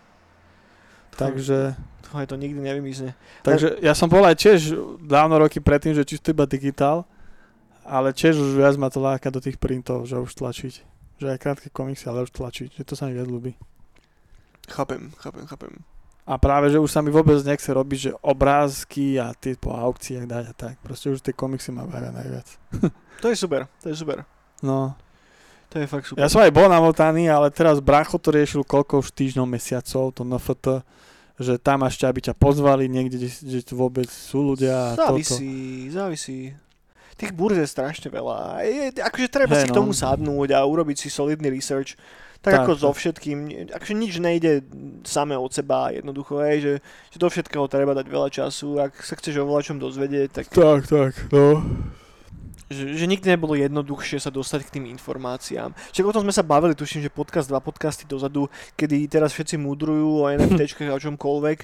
Takže, 1.18 1.74
To, 2.08 2.14
to 2.24 2.36
nikdy 2.38 2.62
nevymizne. 2.62 3.12
takže 3.42 3.82
ja 3.82 3.92
som 3.92 4.06
bol 4.08 4.22
aj 4.22 4.38
tiež 4.38 4.72
dávno 5.02 5.36
roky 5.42 5.58
predtým, 5.60 5.92
že 5.92 6.06
čisto 6.06 6.30
iba 6.30 6.46
digitál, 6.46 7.04
ale 7.84 8.14
tiež 8.14 8.38
už 8.38 8.54
viac 8.54 8.78
ma 8.78 8.86
to 8.88 9.02
láka 9.02 9.28
do 9.28 9.42
tých 9.42 9.58
printov, 9.58 10.06
že 10.06 10.16
už 10.16 10.32
tlačiť. 10.32 10.74
Že 11.18 11.26
aj 11.34 11.38
krátke 11.42 11.68
komiksy, 11.68 12.06
ale 12.06 12.24
už 12.24 12.32
tlačiť, 12.32 12.78
že 12.78 12.86
to 12.86 12.94
sa 12.94 13.10
mi 13.10 13.18
viac 13.18 13.26
ľúbi. 13.26 13.52
Chápem, 14.68 15.12
chápem, 15.16 15.46
chápem. 15.46 15.72
A 16.28 16.36
práve, 16.36 16.68
že 16.68 16.76
už 16.76 16.92
sa 16.92 17.00
mi 17.00 17.08
vôbec 17.08 17.40
nechce 17.40 17.72
robiť, 17.72 17.98
že 17.98 18.12
obrázky 18.20 19.16
a 19.16 19.32
tie 19.32 19.56
po 19.56 19.72
aukciách 19.72 20.28
dať 20.28 20.44
a 20.44 20.54
tak. 20.54 20.74
Proste 20.84 21.08
už 21.08 21.24
tie 21.24 21.32
komiksy 21.32 21.72
ma 21.72 21.88
bavia 21.88 22.12
najviac. 22.12 22.44
To 23.18 23.32
je 23.32 23.36
super, 23.36 23.64
to 23.80 23.88
je 23.88 23.96
super. 23.96 24.28
No, 24.60 24.92
To 25.72 25.80
je 25.80 25.86
fakt 25.88 26.04
super. 26.04 26.20
Ja 26.20 26.28
som 26.28 26.44
aj 26.44 26.52
bol 26.52 26.68
namotaný, 26.68 27.28
ale 27.32 27.48
teraz 27.52 27.80
Bracho 27.80 28.20
to 28.20 28.32
riešil 28.32 28.64
koľko 28.64 29.00
už 29.04 29.12
týždňov, 29.12 29.48
mesiacov, 29.48 30.12
to 30.12 30.22
NFT, 30.24 30.66
že 31.38 31.54
tam 31.60 31.84
ešte, 31.84 32.04
aby 32.04 32.20
ťa 32.24 32.34
pozvali 32.36 32.88
niekde, 32.88 33.16
kde, 33.20 33.30
kde 33.32 33.60
vôbec 33.76 34.08
sú 34.08 34.52
ľudia 34.52 34.92
a 34.92 34.96
toto. 34.96 35.16
závisí, 35.20 35.88
závisí. 35.92 36.40
Tých 37.18 37.34
burz 37.34 37.58
je 37.58 37.66
strašne 37.66 38.08
veľa. 38.08 38.62
Je, 38.62 38.94
akože 39.02 39.26
treba 39.26 39.58
Hej, 39.58 39.66
si 39.66 39.68
k 39.68 39.74
no. 39.74 39.78
tomu 39.82 39.90
sadnúť 39.90 40.54
a 40.54 40.62
urobiť 40.62 40.96
si 41.02 41.08
solidný 41.10 41.50
research. 41.50 41.98
Tak, 42.38 42.54
Tak, 42.54 42.60
ako 42.64 42.72
so 42.78 42.90
všetkým. 42.94 43.68
Akože 43.74 43.94
nič 43.98 44.22
nejde 44.22 44.62
samé 45.02 45.34
od 45.34 45.50
seba 45.50 45.90
jednoducho, 45.90 46.38
hej, 46.46 46.56
že, 46.62 46.74
že 47.10 47.18
do 47.18 47.26
všetkého 47.26 47.66
treba 47.66 47.98
dať 47.98 48.06
veľa 48.06 48.30
času. 48.30 48.78
Ak 48.78 48.94
sa 49.02 49.18
chceš 49.18 49.42
o 49.42 49.48
voľačom 49.48 49.82
dozvedieť, 49.82 50.28
tak 50.30 50.44
Tak, 50.54 50.86
tak, 50.86 51.12
no. 51.34 51.58
že, 52.70 52.94
že 52.94 53.04
nikdy 53.08 53.32
nebolo 53.34 53.56
jednoduchšie 53.58 54.22
sa 54.22 54.30
dostať 54.30 54.60
k 54.68 54.72
tým 54.78 54.84
informáciám. 54.92 55.72
Však 55.90 56.04
o 56.04 56.14
tom 56.14 56.22
sme 56.28 56.36
sa 56.36 56.46
bavili, 56.46 56.78
tuším, 56.78 57.00
že 57.00 57.10
podcast, 57.10 57.48
dva 57.48 57.58
podcasty 57.58 58.04
dozadu, 58.04 58.46
kedy 58.76 59.08
teraz 59.10 59.32
všetci 59.34 59.56
múdrujú 59.58 60.22
o 60.22 60.30
NFTčkách 60.36 60.92
a 60.92 60.94
o 60.94 61.00
čomkoľvek 61.00 61.58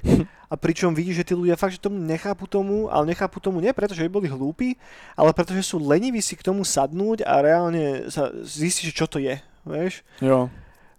a 0.50 0.54
pričom 0.56 0.90
vidíš, 0.96 1.22
že 1.22 1.26
tí 1.30 1.34
ľudia 1.38 1.60
fakt, 1.60 1.76
že 1.76 1.84
tomu 1.86 2.00
nechápu 2.02 2.48
tomu, 2.48 2.88
ale 2.88 3.14
nechápu 3.14 3.38
tomu 3.38 3.62
nie 3.62 3.70
preto, 3.76 3.94
že 3.94 4.02
by 4.08 4.10
boli 4.10 4.26
hlúpi, 4.32 4.80
ale 5.14 5.30
preto, 5.36 5.54
že 5.54 5.62
sú 5.62 5.78
leniví 5.78 6.18
si 6.18 6.34
k 6.34 6.42
tomu 6.42 6.66
sadnúť 6.66 7.22
a 7.22 7.38
reálne 7.44 8.08
sa 8.08 8.32
zistiť, 8.32 8.90
čo 8.90 9.06
to 9.06 9.20
je, 9.20 9.38
vieš? 9.68 10.02
Jo. 10.18 10.48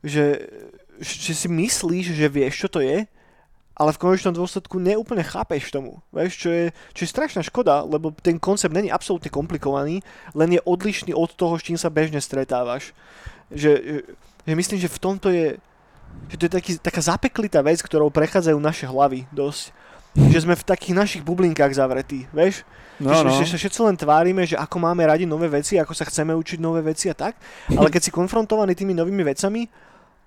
Že, 0.05 0.25
že 1.01 1.33
si 1.33 1.47
myslíš, 1.49 2.13
že 2.13 2.27
vieš, 2.29 2.61
čo 2.61 2.69
to 2.69 2.79
je, 2.79 3.09
ale 3.75 3.91
v 3.91 4.01
konečnom 4.07 4.31
dôsledku 4.31 4.79
neúplne 4.79 5.19
chápeš 5.19 5.67
tomu, 5.67 5.99
vieš, 6.15 6.47
čo 6.47 6.49
je, 6.49 6.65
čo 6.95 7.01
je 7.03 7.11
strašná 7.11 7.43
škoda, 7.43 7.83
lebo 7.83 8.15
ten 8.23 8.39
koncept 8.39 8.71
není 8.71 8.87
absolútne 8.87 9.27
komplikovaný, 9.27 9.99
len 10.31 10.55
je 10.55 10.63
odlišný 10.63 11.11
od 11.11 11.35
toho, 11.35 11.59
s 11.59 11.67
čím 11.67 11.75
sa 11.75 11.91
bežne 11.91 12.23
stretávaš. 12.23 12.95
Že, 13.51 14.05
že, 14.47 14.53
myslím, 14.55 14.79
že 14.79 14.87
v 14.87 15.01
tomto 15.03 15.27
je, 15.27 15.59
že 16.31 16.35
to 16.39 16.43
je 16.47 16.53
taký, 16.55 16.71
taká 16.79 17.01
zapeklitá 17.03 17.59
vec, 17.59 17.83
ktorou 17.83 18.07
prechádzajú 18.07 18.55
naše 18.63 18.87
hlavy 18.87 19.27
dosť. 19.35 19.75
Že 20.15 20.47
sme 20.47 20.55
v 20.55 20.63
takých 20.63 20.95
našich 20.95 21.23
bublinkách 21.27 21.75
zavretí, 21.75 22.23
vieš? 22.31 22.63
No, 22.95 23.11
že, 23.11 23.27
no. 23.27 23.35
že 23.35 23.51
sa 23.51 23.59
všetci 23.59 23.79
len 23.83 23.99
tvárime, 23.99 24.47
že 24.47 24.55
ako 24.55 24.79
máme 24.79 25.03
radi 25.03 25.27
nové 25.27 25.51
veci, 25.51 25.75
ako 25.75 25.91
sa 25.91 26.07
chceme 26.07 26.31
učiť 26.31 26.63
nové 26.63 26.79
veci 26.79 27.11
a 27.11 27.15
tak, 27.15 27.35
ale 27.75 27.91
keď 27.91 28.07
si 28.07 28.11
konfrontovaný 28.15 28.71
tými 28.71 28.95
novými 28.95 29.27
vecami, 29.27 29.67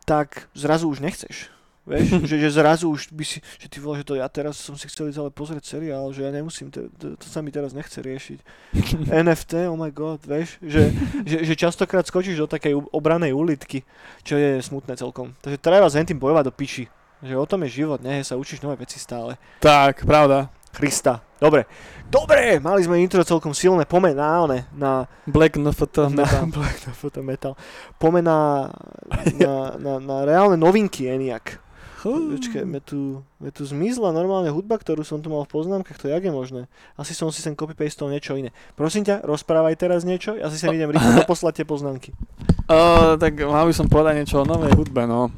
tak 0.09 0.49
zrazu 0.57 0.89
už 0.89 1.05
nechceš. 1.05 1.53
Vieš, 1.89 2.21
že, 2.31 2.37
že 2.37 2.49
zrazu 2.53 2.89
už 2.93 3.13
by 3.13 3.25
si, 3.25 3.41
že 3.61 3.69
ty 3.69 3.81
vole, 3.81 4.01
že 4.01 4.09
to 4.09 4.17
ja 4.17 4.29
teraz 4.29 4.61
som 4.61 4.77
si 4.77 4.89
chcel 4.89 5.09
ísť 5.09 5.21
ale 5.21 5.31
pozrieť 5.33 5.65
seriál, 5.77 6.13
že 6.13 6.25
ja 6.25 6.33
nemusím, 6.33 6.69
to, 6.69 6.89
to, 7.01 7.17
to 7.17 7.27
sa 7.29 7.41
mi 7.41 7.49
teraz 7.49 7.73
nechce 7.73 7.97
riešiť. 7.97 8.39
NFT, 9.25 9.73
oh 9.73 9.77
my 9.77 9.89
god, 9.89 10.21
vieš, 10.25 10.61
že, 10.61 10.93
že, 11.25 11.45
že 11.49 11.55
častokrát 11.57 12.05
skočíš 12.05 12.41
do 12.41 12.49
takej 12.49 12.77
obranej 12.93 13.33
ulitky, 13.33 13.85
čo 14.25 14.37
je 14.37 14.61
smutné 14.61 15.01
celkom. 15.01 15.33
Takže 15.41 15.61
treba 15.61 15.89
s 15.89 15.97
tým 15.97 16.21
bojovať 16.21 16.45
do 16.49 16.53
piči. 16.53 16.85
Že 17.19 17.35
o 17.35 17.51
tom 17.51 17.67
je 17.67 17.83
život, 17.83 17.99
nie, 17.99 18.23
sa 18.23 18.39
učíš 18.39 18.63
nové 18.63 18.79
veci 18.79 18.95
stále. 18.95 19.35
Tak, 19.59 20.07
pravda. 20.07 20.55
Krista. 20.79 21.19
Dobre. 21.43 21.67
Dobre, 22.07 22.63
mali 22.63 22.87
sme 22.87 23.03
intro 23.03 23.21
celkom 23.27 23.51
silné. 23.51 23.83
Poďme 23.85 24.15
na, 24.15 24.31
one, 24.47 24.59
na, 24.73 25.11
Black 25.27 25.59
NFT. 25.59 26.09
na 26.09 26.23
metal. 26.25 26.45
Black 26.57 26.79
Photo 26.95 27.21
Metal. 27.21 27.53
Poďme 27.99 28.23
na, 28.23 28.39
na, 29.77 29.99
na, 29.99 30.15
reálne 30.23 30.55
novinky 30.55 31.11
Eniak. 31.11 31.59
Počkaj, 31.99 32.63
me 32.63 32.79
tu, 32.79 33.27
me 33.43 33.51
tu 33.51 33.67
zmizla 33.67 34.15
normálne 34.15 34.55
hudba, 34.55 34.79
ktorú 34.79 35.03
som 35.03 35.19
tu 35.19 35.35
mal 35.35 35.43
v 35.43 35.51
poznámkach, 35.51 35.99
to 35.99 36.07
jak 36.07 36.23
je 36.23 36.31
možné? 36.31 36.71
Asi 36.95 37.11
som 37.11 37.27
si 37.35 37.43
sem 37.43 37.59
copy-pastol 37.59 38.15
niečo 38.15 38.39
iné. 38.39 38.55
Prosím 38.79 39.03
ťa, 39.03 39.27
rozprávaj 39.27 39.75
teraz 39.75 40.07
niečo, 40.07 40.39
ja 40.39 40.47
si 40.47 40.63
sem 40.63 40.71
idem 40.71 40.95
rýchlo 40.95 41.27
poslať 41.31 41.61
tie 41.61 41.67
poznámky. 41.67 42.15
Uh, 42.71 43.19
tak 43.19 43.43
mal 43.43 43.67
by 43.67 43.75
som 43.75 43.91
povedať 43.91 44.23
niečo 44.23 44.47
o 44.47 44.47
novej 44.47 44.79
hudbe, 44.79 45.11
no. 45.11 45.35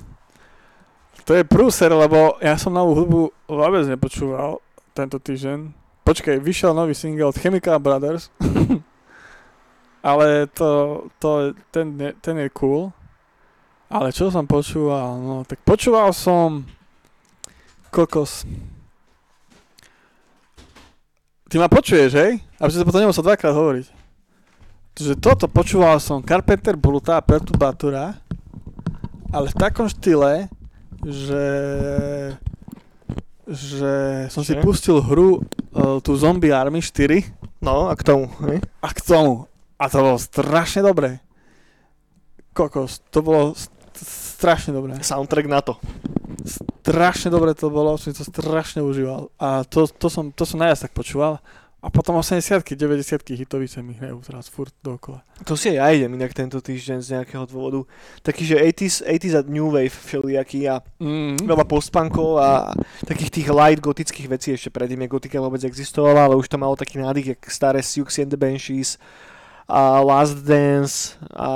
To 1.24 1.32
je 1.32 1.48
prúser, 1.48 1.88
lebo 1.88 2.36
ja 2.44 2.60
som 2.60 2.76
novú 2.76 2.92
hudbu 2.92 3.20
vôbec 3.48 3.88
nepočúval 3.88 4.60
tento 5.00 5.16
týždeň. 5.16 5.58
Počkaj, 6.04 6.36
vyšiel 6.42 6.76
nový 6.76 6.92
single 6.92 7.28
od 7.28 7.38
Chemical 7.38 7.80
Brothers. 7.80 8.28
Ale 10.00 10.48
to, 10.52 11.04
to, 11.20 11.52
ten, 11.72 11.96
je- 11.96 12.16
ten 12.20 12.36
je 12.40 12.48
cool. 12.56 12.92
Ale 13.90 14.12
čo 14.14 14.30
som 14.30 14.46
počúval? 14.46 15.18
No, 15.18 15.34
tak 15.42 15.60
počúval 15.66 16.14
som 16.14 16.62
kokos. 17.90 18.46
Ty 21.50 21.58
ma 21.58 21.66
počuješ, 21.66 22.10
hej? 22.14 22.38
Aby 22.62 22.70
si 22.70 22.78
to 22.78 22.86
potom 22.86 23.02
nemusel 23.02 23.26
dvakrát 23.26 23.50
hovoriť. 23.50 23.86
Takže 24.94 25.14
toto 25.18 25.50
počúval 25.50 25.98
som 25.98 26.22
Carpenter 26.22 26.78
Bruta 26.78 27.18
a 27.18 27.24
Perturbatora, 27.24 28.14
ale 29.34 29.46
v 29.50 29.58
takom 29.58 29.90
štýle, 29.90 30.46
že 31.02 31.42
že 33.50 33.92
som 34.30 34.40
si 34.40 34.54
Že? 34.54 34.62
pustil 34.62 34.96
hru 34.98 35.42
uh, 35.74 35.98
tú 35.98 36.14
Zombie 36.14 36.50
Army 36.50 36.78
4 36.78 37.26
No 37.60 37.90
a 37.90 37.94
k 37.94 38.02
tomu, 38.02 38.30
hej? 38.46 38.62
a 38.78 38.88
k 38.88 39.00
tomu. 39.02 39.44
A 39.74 39.84
to 39.86 39.98
bolo 39.98 40.16
strašne 40.16 40.80
dobré. 40.80 41.20
Kokos, 42.50 43.04
to 43.08 43.20
bolo 43.20 43.52
st- 43.52 43.72
strašne 43.96 44.72
dobré. 44.72 44.96
Soundtrack 44.98 45.44
na 45.44 45.60
to. 45.60 45.76
Strašne 46.80 47.28
dobre 47.28 47.52
to 47.52 47.68
bolo, 47.68 47.94
som 47.94 48.10
si 48.10 48.16
to 48.16 48.24
strašne 48.24 48.80
užíval. 48.80 49.28
A 49.36 49.62
to, 49.62 49.84
to, 49.86 50.08
som, 50.08 50.30
to 50.30 50.44
som 50.44 50.56
najviac 50.56 50.88
tak 50.88 50.92
počúval. 50.92 51.38
A 51.80 51.88
potom 51.88 52.20
80 52.20 52.76
90 52.76 53.40
hitovice 53.40 53.80
mi 53.80 53.96
hrajú 53.96 54.20
teraz 54.20 54.52
furt 54.52 54.76
dokola. 54.84 55.24
To 55.48 55.56
si 55.56 55.72
aj 55.72 55.76
ja 55.80 55.86
idem 55.96 56.12
inak 56.12 56.36
tento 56.36 56.60
týždeň 56.60 56.98
z 57.00 57.08
nejakého 57.16 57.48
dôvodu. 57.48 57.88
Taký, 58.20 58.52
že 58.52 58.56
80s, 58.60 59.00
80s 59.08 59.32
a 59.32 59.42
New 59.48 59.72
Wave 59.72 59.88
všelijaký 59.88 60.68
a 60.68 60.84
Mm. 61.00 61.40
veľa 61.48 61.64
postpunkov 61.64 62.36
a 62.36 62.76
takých 63.08 63.32
tých 63.40 63.48
light 63.48 63.80
gotických 63.80 64.28
vecí 64.28 64.52
ešte 64.52 64.68
predtým, 64.68 65.00
jak 65.08 65.16
gotika 65.16 65.40
vôbec 65.40 65.64
existovala, 65.64 66.28
ale 66.28 66.36
už 66.36 66.52
to 66.52 66.60
malo 66.60 66.76
taký 66.76 67.00
nádych, 67.00 67.32
jak 67.32 67.40
staré 67.48 67.80
Siouxsie 67.80 68.28
and 68.28 68.32
the 68.32 68.36
Banshees 68.36 69.00
a 69.70 70.02
Last 70.02 70.42
Dance 70.42 71.14
a, 71.30 71.50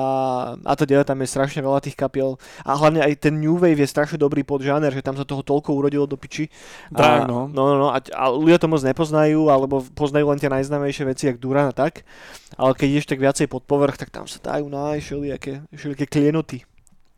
a 0.54 0.72
to 0.78 0.86
ďalej, 0.86 1.10
tam 1.10 1.18
je 1.18 1.28
strašne 1.28 1.60
veľa 1.60 1.82
tých 1.82 1.98
kapiel 1.98 2.38
a 2.62 2.78
hlavne 2.78 3.02
aj 3.02 3.26
ten 3.26 3.34
New 3.34 3.58
Wave 3.58 3.82
je 3.82 3.90
strašne 3.90 4.16
dobrý 4.22 4.46
podžáner, 4.46 4.94
že 4.94 5.02
tam 5.02 5.18
sa 5.18 5.26
toho 5.26 5.42
toľko 5.42 5.74
urodilo 5.74 6.06
do 6.06 6.14
piči 6.14 6.46
Tak, 6.94 7.26
a, 7.26 7.28
no. 7.28 7.50
no, 7.50 7.62
no, 7.74 7.74
no 7.82 7.88
a, 7.90 7.98
a 7.98 8.30
ľudia 8.30 8.62
to 8.62 8.70
moc 8.70 8.86
nepoznajú, 8.86 9.50
alebo 9.50 9.82
poznajú 9.98 10.30
len 10.30 10.38
tie 10.38 10.48
najznámejšie 10.48 11.04
veci, 11.10 11.26
jak 11.26 11.42
Duran 11.42 11.68
a 11.68 11.74
tak. 11.74 12.06
Ale 12.54 12.72
keď 12.78 12.86
ideš 12.86 13.10
tak 13.10 13.18
viacej 13.18 13.50
pod 13.50 13.66
povrch, 13.66 13.98
tak 13.98 14.14
tam 14.14 14.30
sa 14.30 14.38
dajú 14.38 14.70
nájsť 14.70 15.02
všelijaké, 15.02 15.52
všelijaké 15.74 16.06
klienoty. 16.06 16.58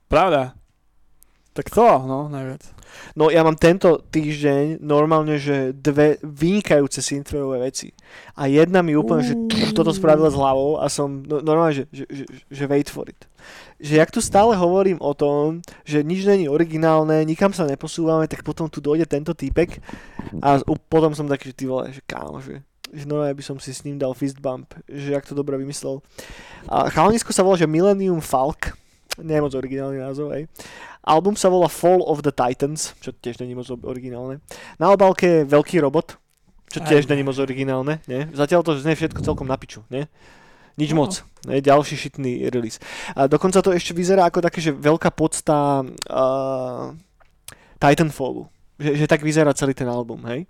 Pravda. 0.08 0.56
Tak 1.56 1.72
to, 1.72 2.04
no, 2.04 2.28
najviac. 2.28 2.76
No 3.16 3.32
ja 3.32 3.40
mám 3.40 3.56
tento 3.56 4.04
týždeň 4.12 4.80
normálne, 4.84 5.40
že 5.40 5.72
dve 5.72 6.20
vynikajúce 6.20 7.00
synthwaveové 7.00 7.72
veci. 7.72 7.92
A 8.36 8.48
jedna 8.48 8.84
mi 8.84 8.92
úplne, 8.92 9.24
že 9.24 9.34
tch, 9.48 9.72
toto 9.72 9.92
spravila 9.92 10.28
s 10.28 10.36
hlavou 10.36 10.80
a 10.80 10.88
som 10.92 11.24
no, 11.24 11.40
normálne, 11.40 11.80
že, 11.80 11.84
že, 11.92 12.04
že, 12.12 12.24
že 12.48 12.64
wait 12.68 12.92
for 12.92 13.08
it. 13.08 13.24
Že 13.80 13.94
jak 14.00 14.10
tu 14.12 14.20
stále 14.20 14.56
hovorím 14.56 15.00
o 15.00 15.12
tom, 15.16 15.64
že 15.84 16.04
nič 16.04 16.28
není 16.28 16.48
originálne, 16.48 17.24
nikam 17.24 17.52
sa 17.56 17.64
neposúvame, 17.64 18.28
tak 18.28 18.44
potom 18.44 18.68
tu 18.68 18.84
dojde 18.84 19.08
tento 19.08 19.32
týpek 19.32 19.80
a 20.44 20.60
potom 20.88 21.12
som 21.16 21.28
taký, 21.28 21.52
že 21.52 21.56
ty 21.56 21.64
vole, 21.64 21.92
že 21.92 22.04
kámo, 22.04 22.40
že 22.44 22.60
že 22.86 23.02
normálne 23.02 23.34
by 23.34 23.42
som 23.42 23.58
si 23.58 23.74
s 23.74 23.82
ním 23.82 23.98
dal 23.98 24.14
fist 24.14 24.38
bump, 24.38 24.70
že 24.86 25.10
jak 25.10 25.26
to 25.26 25.34
dobre 25.34 25.58
vymyslel. 25.58 25.98
A 26.70 26.86
chalanisko 26.86 27.34
sa 27.34 27.42
volá, 27.42 27.58
že 27.58 27.66
Millennium 27.66 28.22
Falk, 28.22 28.78
nie 29.18 29.34
je 29.34 29.42
moc 29.42 29.54
originálny 29.58 29.98
názov, 29.98 30.30
hej. 30.36 30.46
Album 31.06 31.32
sa 31.32 31.46
volá 31.46 31.66
Fall 31.66 32.02
of 32.02 32.20
the 32.20 32.30
Titans, 32.30 32.98
čo 32.98 33.14
tiež 33.14 33.38
není 33.38 33.54
moc 33.54 33.64
originálne. 33.70 34.42
Na 34.76 34.90
obálke 34.90 35.40
je 35.40 35.48
Veľký 35.48 35.78
robot, 35.78 36.18
čo 36.66 36.82
tiež 36.82 37.06
není 37.06 37.22
moc 37.22 37.34
originálne, 37.36 38.02
nie? 38.04 38.26
Zatiaľ 38.32 38.60
to 38.60 38.74
znie 38.74 38.92
všetko 38.92 39.22
celkom 39.22 39.46
na 39.46 39.54
piču, 39.54 39.86
nie? 39.86 40.10
Nič 40.74 40.90
No. 40.90 41.00
moc. 41.00 41.22
Ne? 41.46 41.58
Ďalší 41.58 41.94
šitný 41.96 42.50
release. 42.50 42.82
A 43.12 43.24
dokonca 43.24 43.62
to 43.62 43.70
ešte 43.70 43.94
vyzerá 43.94 44.26
ako 44.26 44.42
také, 44.42 44.60
že 44.60 44.74
veľká 44.74 45.08
podsta 45.08 45.80
uh, 45.80 46.92
Titanfallu. 47.76 48.44
Že, 48.76 48.92
že 48.94 49.06
tak 49.06 49.22
vyzerá 49.22 49.54
celý 49.54 49.72
ten 49.72 49.88
album, 49.88 50.20
hej? 50.26 50.44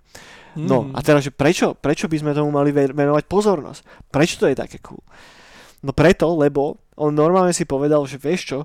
No 0.57 0.83
Mm. 0.83 0.91
a 0.91 0.99
teraz, 0.99 1.21
že 1.21 1.29
prečo, 1.29 1.77
prečo 1.77 2.09
by 2.09 2.17
sme 2.17 2.31
tomu 2.33 2.49
mali 2.49 2.73
ve- 2.73 2.89
venovať 2.89 3.23
pozornosť? 3.23 4.09
Prečo 4.09 4.35
to 4.35 4.49
je 4.49 4.57
také 4.57 4.81
cool? 4.81 4.99
No 5.79 5.93
preto, 5.93 6.33
lebo 6.33 6.75
on 6.97 7.13
normálne 7.13 7.53
si 7.53 7.63
povedal, 7.63 8.01
že 8.03 8.17
vieš 8.17 8.41
čo, 8.43 8.59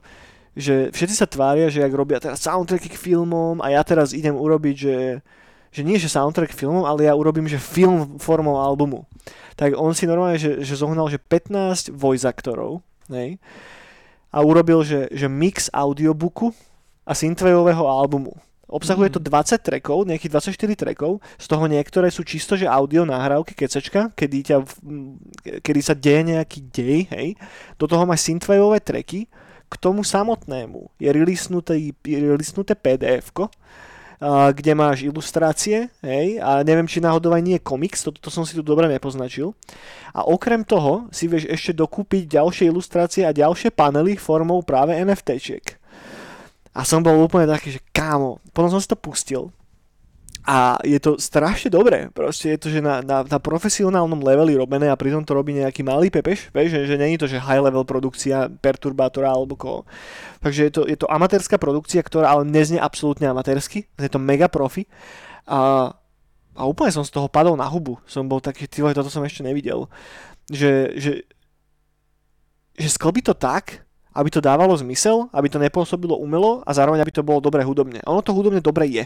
že 0.53 0.93
všetci 0.93 1.15
sa 1.17 1.25
tvária, 1.25 1.73
že 1.73 1.81
ak 1.81 1.93
robia 1.93 2.21
teraz 2.21 2.45
soundtracky 2.45 2.93
k 2.93 3.01
filmom 3.01 3.65
a 3.65 3.73
ja 3.73 3.81
teraz 3.81 4.13
idem 4.13 4.37
urobiť, 4.37 4.77
že, 4.77 4.99
že 5.73 5.81
nie 5.81 5.97
že 5.97 6.13
soundtrack 6.13 6.53
filmom, 6.53 6.85
ale 6.85 7.09
ja 7.09 7.17
urobím, 7.17 7.49
že 7.49 7.57
film 7.57 8.21
formou 8.21 8.61
albumu. 8.61 9.09
Tak 9.57 9.73
on 9.77 9.97
si 9.97 10.05
normálne, 10.05 10.37
že, 10.37 10.61
že 10.61 10.77
zohnal, 10.77 11.09
že 11.09 11.17
15 11.17 11.93
voice 11.93 12.29
aktorov, 12.29 12.85
hej, 13.09 13.41
a 14.33 14.39
urobil, 14.41 14.81
že, 14.85 15.09
že 15.13 15.29
mix 15.29 15.69
audiobooku 15.73 16.53
a 17.05 17.13
synthwaveového 17.13 17.85
albumu. 17.85 18.33
Obsahuje 18.73 19.13
to 19.13 19.21
20 19.21 19.61
trackov, 19.61 20.09
nejakých 20.09 20.33
24 20.57 20.81
trackov, 20.81 21.21
z 21.37 21.45
toho 21.45 21.69
niektoré 21.69 22.09
sú 22.09 22.25
čisto, 22.25 22.57
že 22.57 22.65
audio 22.65 23.05
nahrávky, 23.05 23.53
kecečka, 23.53 24.17
kedy, 24.17 24.39
ťa, 24.49 24.57
kedy 25.61 25.81
sa 25.85 25.93
deje 25.93 26.33
nejaký 26.33 26.59
dej, 26.73 27.05
hej. 27.13 27.29
Do 27.77 27.85
toho 27.85 28.09
máš 28.09 28.25
synthwaveové 28.25 28.81
tracky, 28.81 29.29
k 29.73 29.81
tomu 29.81 30.05
samotnému 30.05 30.93
je 31.01 31.09
releasnuté, 31.09 32.77
pdf 32.77 33.33
kde 34.55 34.73
máš 34.79 35.03
ilustrácie, 35.03 35.91
hej, 35.99 36.39
a 36.39 36.63
neviem, 36.63 36.87
či 36.87 37.03
náhodou 37.03 37.35
aj 37.35 37.43
nie 37.43 37.59
je 37.59 37.67
komiks, 37.67 38.07
toto 38.07 38.23
to 38.23 38.31
som 38.31 38.47
si 38.47 38.55
tu 38.55 38.63
dobre 38.63 38.87
nepoznačil. 38.87 39.51
A 40.15 40.23
okrem 40.23 40.63
toho 40.63 41.11
si 41.11 41.27
vieš 41.27 41.51
ešte 41.51 41.75
dokúpiť 41.75 42.39
ďalšie 42.39 42.71
ilustrácie 42.71 43.27
a 43.27 43.35
ďalšie 43.35 43.75
panely 43.75 44.15
formou 44.15 44.63
práve 44.63 44.95
NFTčiek. 44.95 45.75
A 46.71 46.87
som 46.87 47.03
bol 47.03 47.19
úplne 47.19 47.51
taký, 47.51 47.75
že 47.75 47.83
kámo, 47.91 48.39
potom 48.55 48.71
som 48.71 48.79
si 48.79 48.87
to 48.87 48.95
pustil 48.95 49.51
a 50.43 50.75
je 50.83 50.99
to 50.99 51.23
strašne 51.23 51.71
dobré, 51.71 52.11
proste 52.11 52.51
je 52.55 52.59
to, 52.59 52.69
že 52.75 52.83
na, 52.83 52.99
na, 52.99 53.23
na 53.23 53.39
profesionálnom 53.39 54.19
leveli 54.27 54.59
robené 54.59 54.91
a 54.91 54.99
pritom 54.99 55.23
to 55.23 55.39
robí 55.39 55.55
nejaký 55.55 55.87
malý 55.87 56.11
pepeš, 56.11 56.51
vieš, 56.51 56.75
že, 56.75 56.81
že 56.91 56.97
není 56.99 57.15
to, 57.15 57.31
že 57.31 57.39
high 57.39 57.63
level 57.63 57.87
produkcia 57.87 58.51
perturbátora 58.51 59.31
alebo 59.31 59.55
koho. 59.55 59.81
Takže 60.43 60.61
je 60.67 60.73
to, 60.75 60.83
je 60.91 60.99
to 60.99 61.07
amatérska 61.07 61.63
produkcia, 61.63 62.03
ktorá 62.03 62.35
ale 62.35 62.43
neznie 62.43 62.83
absolútne 62.83 63.31
amatérsky, 63.31 63.87
je 63.95 64.11
to 64.11 64.19
mega 64.19 64.51
profi 64.51 64.91
a, 65.47 65.95
a 66.59 66.63
úplne 66.67 66.91
som 66.91 67.07
z 67.07 67.15
toho 67.15 67.31
padol 67.31 67.55
na 67.55 67.71
hubu, 67.71 68.03
som 68.11 68.27
bol 68.27 68.43
taký, 68.43 68.67
ty 68.67 68.83
toto 68.83 69.15
som 69.15 69.23
ešte 69.23 69.47
nevidel, 69.47 69.87
že, 70.51 70.91
že, 70.99 71.13
že 72.75 72.89
sklbí 72.91 73.23
to 73.23 73.31
tak, 73.31 73.87
aby 74.13 74.29
to 74.29 74.45
dávalo 74.45 74.75
zmysel, 74.77 75.31
aby 75.33 75.49
to 75.49 75.63
nepôsobilo 75.63 76.19
umelo 76.21 76.61
a 76.67 76.71
zároveň 76.75 77.01
aby 77.01 77.15
to 77.15 77.25
bolo 77.25 77.41
dobre 77.41 77.65
hudobne. 77.65 78.05
Ono 78.05 78.21
to 78.21 78.37
hudobne 78.37 78.61
dobre 78.61 78.85
je. 78.91 79.05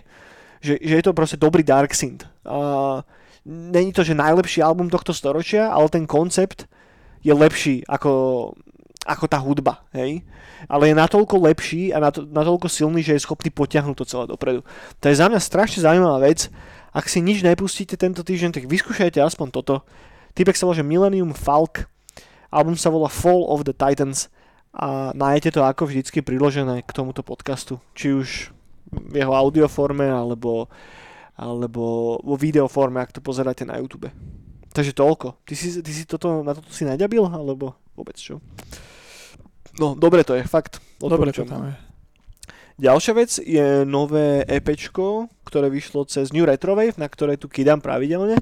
Že, 0.61 0.75
že 0.81 0.95
je 0.99 1.05
to 1.05 1.13
proste 1.13 1.37
dobrý 1.37 1.63
dark 1.63 1.93
synth. 1.93 2.25
Uh, 2.47 3.05
není 3.47 3.93
to, 3.93 4.03
že 4.03 4.17
najlepší 4.17 4.63
album 4.63 4.91
tohto 4.91 5.15
storočia, 5.15 5.71
ale 5.71 5.87
ten 5.89 6.07
koncept 6.07 6.67
je 7.23 7.35
lepší 7.35 7.83
ako, 7.87 8.53
ako 9.07 9.25
tá 9.27 9.39
hudba, 9.39 9.87
hej? 9.95 10.23
Ale 10.67 10.91
je 10.91 10.95
natoľko 10.97 11.37
lepší 11.47 11.93
a 11.93 12.01
nato, 12.01 12.25
natoľko 12.25 12.67
silný, 12.67 13.05
že 13.05 13.15
je 13.19 13.25
schopný 13.27 13.53
potiahnuť 13.53 13.97
to 13.99 14.09
celé 14.09 14.25
dopredu. 14.27 14.65
To 14.99 15.05
je 15.07 15.21
za 15.21 15.29
mňa 15.29 15.41
strašne 15.43 15.85
zaujímavá 15.85 16.23
vec. 16.25 16.49
Ak 16.97 17.13
si 17.13 17.21
nič 17.21 17.45
nepustíte 17.45 18.01
tento 18.01 18.25
týždeň, 18.25 18.57
tak 18.57 18.65
vyskúšajte 18.65 19.21
aspoň 19.21 19.53
toto. 19.53 19.85
Typek 20.33 20.57
sa 20.57 20.65
volá, 20.65 20.81
Millennium 20.81 21.37
Falk. 21.37 21.85
Album 22.49 22.79
sa 22.79 22.89
volá 22.89 23.13
Fall 23.13 23.45
of 23.45 23.69
the 23.69 23.77
Titans 23.77 24.33
a 24.77 25.13
nájdete 25.13 25.57
to 25.57 25.61
ako 25.65 25.89
vždycky 25.89 26.21
priložené 26.21 26.85
k 26.85 26.91
tomuto 26.93 27.21
podcastu. 27.21 27.81
Či 27.93 28.07
už 28.13 28.29
v 28.91 29.15
jeho 29.19 29.35
audioforme, 29.35 30.07
alebo, 30.07 30.71
alebo 31.35 32.17
vo 32.23 32.37
videoforme, 32.39 33.03
ak 33.03 33.17
to 33.17 33.21
pozeráte 33.21 33.67
na 33.67 33.79
YouTube. 33.79 34.11
Takže 34.73 34.93
toľko. 34.93 35.41
Ty 35.49 35.55
si, 35.57 35.81
ty 35.81 35.93
si 35.93 36.05
toto, 36.05 36.45
na 36.45 36.53
toto 36.53 36.69
si 36.71 36.85
naďabil, 36.85 37.25
alebo 37.25 37.75
vôbec 37.97 38.17
čo? 38.21 38.45
No, 39.81 39.97
dobre 39.97 40.25
to 40.25 40.37
je, 40.37 40.45
fakt. 40.45 40.81
Dobre 41.01 41.33
to 41.33 41.45
tam 41.45 41.73
je. 41.73 41.75
Ďalšia 42.77 43.13
vec 43.17 43.31
je 43.41 43.89
nové 43.89 44.45
EPčko, 44.45 45.33
ktoré 45.49 45.73
vyšlo 45.73 46.05
cez 46.05 46.29
New 46.29 46.45
Retrowave, 46.45 47.01
na 47.01 47.09
ktoré 47.09 47.41
tu 47.41 47.49
kydám 47.49 47.81
pravidelne. 47.81 48.37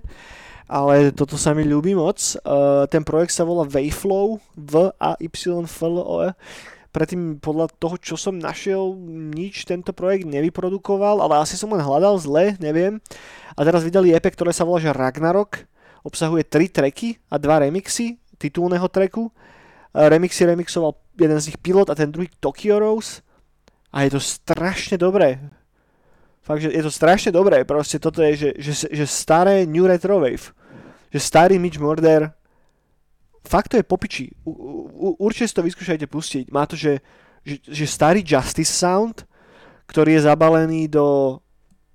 Ale 0.67 1.15
toto 1.15 1.39
sa 1.39 1.55
mi 1.55 1.63
ľúbi 1.63 1.95
moc. 1.95 2.19
Uh, 2.43 2.83
ten 2.91 3.07
projekt 3.07 3.31
sa 3.31 3.47
volá 3.47 3.63
Waveflow, 3.63 4.43
v 4.59 4.91
a 4.99 5.15
y 5.23 5.31
f 5.71 5.79
l 5.87 6.03
o 6.03 6.17
e 6.27 6.35
predtým 6.95 7.43
podľa 7.43 7.75
toho, 7.75 7.99
čo 7.99 8.15
som 8.15 8.39
našiel, 8.39 8.95
nič 9.35 9.67
tento 9.67 9.91
projekt 9.91 10.31
nevyprodukoval, 10.31 11.19
ale 11.19 11.43
asi 11.43 11.59
som 11.59 11.75
len 11.75 11.83
hľadal 11.83 12.15
zle, 12.23 12.55
neviem. 12.63 13.03
A 13.59 13.67
teraz 13.67 13.83
vydali 13.83 14.15
EP, 14.15 14.23
ktoré 14.23 14.55
sa 14.55 14.63
volá 14.63 14.79
že 14.79 14.95
Ragnarok, 14.95 15.67
obsahuje 16.07 16.47
tri 16.47 16.71
tracky 16.71 17.19
a 17.27 17.43
dva 17.43 17.67
remixy 17.67 18.23
titulného 18.39 18.87
tracku. 18.87 19.35
Remixy 19.91 20.47
remixoval 20.47 20.95
jeden 21.19 21.39
z 21.43 21.51
nich 21.51 21.59
Pilot 21.59 21.91
a 21.91 21.99
ten 21.99 22.15
druhý 22.15 22.31
Tokyo 22.39 22.79
Rose. 22.79 23.27
A 23.91 24.07
je 24.07 24.15
to 24.15 24.21
strašne 24.23 24.95
dobré. 24.95 25.43
Fakt, 26.45 26.63
že 26.63 26.71
je 26.71 26.83
to 26.83 26.93
strašne 26.93 27.35
dobré. 27.35 27.67
Proste 27.67 27.99
toto 27.99 28.21
je, 28.23 28.37
že, 28.37 28.51
že, 28.59 28.73
že 28.91 29.05
staré 29.07 29.67
New 29.67 29.87
Retro 29.87 30.21
Wave. 30.21 30.53
Že 31.11 31.21
starý 31.23 31.57
Mitch 31.59 31.81
Murder 31.81 32.35
fakt 33.45 33.73
to 33.73 33.79
je 33.79 33.87
popiči. 33.87 34.33
U, 34.45 35.17
určite 35.21 35.49
si 35.49 35.57
to 35.57 35.63
vyskúšajte 35.63 36.07
pustiť. 36.09 36.45
Má 36.51 36.65
to, 36.65 36.75
že, 36.75 37.05
že, 37.45 37.61
že 37.65 37.85
starý 37.87 38.25
Justice 38.25 38.73
Sound, 38.73 39.29
ktorý 39.87 40.17
je 40.19 40.27
zabalený 40.27 40.89
do... 40.91 41.39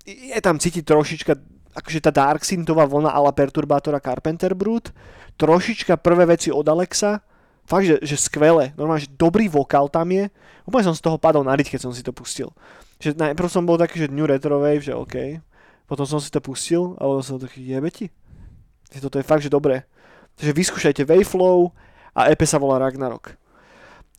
Je 0.06 0.40
tam 0.40 0.56
cítiť 0.56 0.86
trošička 0.86 1.32
akože 1.74 2.00
tá 2.02 2.10
Dark 2.10 2.42
Synthová 2.42 2.86
vlna 2.86 3.14
ala 3.14 3.30
Perturbátora 3.30 4.02
Carpenter 4.02 4.58
Brut, 4.58 4.90
trošička 5.38 5.96
prvé 6.02 6.26
veci 6.26 6.50
od 6.50 6.66
Alexa, 6.66 7.22
fakt, 7.62 7.86
že, 7.86 7.96
že 8.02 8.16
skvelé, 8.18 8.74
normálne, 8.74 9.06
že 9.06 9.14
dobrý 9.14 9.46
vokál 9.46 9.86
tam 9.86 10.10
je, 10.10 10.26
úplne 10.66 10.90
som 10.90 10.96
z 10.96 11.02
toho 11.06 11.16
padol 11.16 11.46
na 11.46 11.54
keď 11.54 11.80
som 11.80 11.94
si 11.94 12.02
to 12.02 12.10
pustil. 12.10 12.50
Že 12.98 13.16
najprv 13.16 13.48
som 13.48 13.64
bol 13.64 13.78
taký, 13.78 14.02
že 14.02 14.12
New 14.12 14.26
Retro 14.26 14.58
Wave, 14.58 14.82
že 14.82 14.92
OK, 14.92 15.40
potom 15.86 16.04
som 16.04 16.18
si 16.18 16.28
to 16.28 16.42
pustil 16.42 16.98
a 16.98 17.06
bol 17.06 17.22
som 17.22 17.38
taký, 17.38 17.62
jebe 17.62 17.88
ti? 17.88 18.10
Toto 18.90 19.22
je 19.22 19.24
fakt, 19.24 19.46
že 19.46 19.54
dobré. 19.54 19.86
Takže 20.40 20.56
vyskúšajte 20.56 21.04
Waveflow 21.04 21.68
a 22.16 22.32
EP 22.32 22.40
sa 22.48 22.56
volá 22.56 22.80
Ragnarok. 22.80 23.36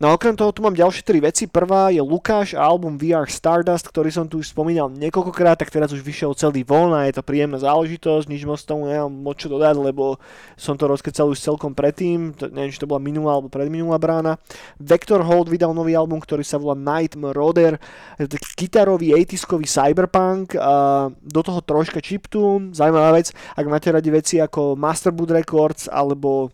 No 0.02 0.10
a 0.10 0.18
okrem 0.18 0.34
toho 0.34 0.50
tu 0.50 0.66
mám 0.66 0.74
ďalšie 0.74 1.06
tri 1.06 1.22
veci. 1.22 1.46
Prvá 1.46 1.94
je 1.94 2.02
Lukáš 2.02 2.58
a 2.58 2.66
album 2.66 2.98
VR 2.98 3.30
Stardust, 3.30 3.86
ktorý 3.86 4.10
som 4.10 4.26
tu 4.26 4.42
už 4.42 4.50
spomínal 4.50 4.90
niekoľkokrát, 4.90 5.62
tak 5.62 5.70
teraz 5.70 5.94
už 5.94 6.02
vyšiel 6.02 6.34
celý 6.34 6.66
von 6.66 6.90
je 7.06 7.14
to 7.14 7.22
príjemná 7.22 7.62
záležitosť, 7.62 8.26
nič 8.26 8.42
moc 8.42 8.58
tomu 8.66 8.90
nemám 8.90 9.14
moc 9.14 9.38
čo 9.38 9.46
dodať, 9.46 9.78
lebo 9.78 10.18
som 10.58 10.74
to 10.74 10.90
rozkecal 10.90 11.30
už 11.30 11.38
celkom 11.38 11.78
predtým, 11.78 12.34
to, 12.34 12.50
neviem, 12.50 12.74
či 12.74 12.82
to 12.82 12.90
bola 12.90 12.98
minulá 12.98 13.38
alebo 13.38 13.54
predminulá 13.54 14.02
brána. 14.02 14.42
Vector 14.82 15.22
Hold 15.22 15.54
vydal 15.54 15.78
nový 15.78 15.94
album, 15.94 16.18
ktorý 16.18 16.42
sa 16.42 16.58
volá 16.58 16.74
Night 16.74 17.14
Marauder, 17.14 17.78
je 18.18 18.26
to 18.26 18.42
taký 18.42 18.66
gitarový 18.66 19.14
80 19.14 19.70
cyberpunk, 19.70 20.58
a 20.58 21.14
do 21.14 21.42
toho 21.46 21.62
troška 21.62 22.02
chiptune, 22.02 22.74
zaujímavá 22.74 23.22
vec, 23.22 23.30
ak 23.54 23.70
máte 23.70 23.94
radi 23.94 24.10
veci 24.10 24.42
ako 24.42 24.74
Masterboot 24.74 25.30
Records 25.30 25.86
alebo 25.94 26.50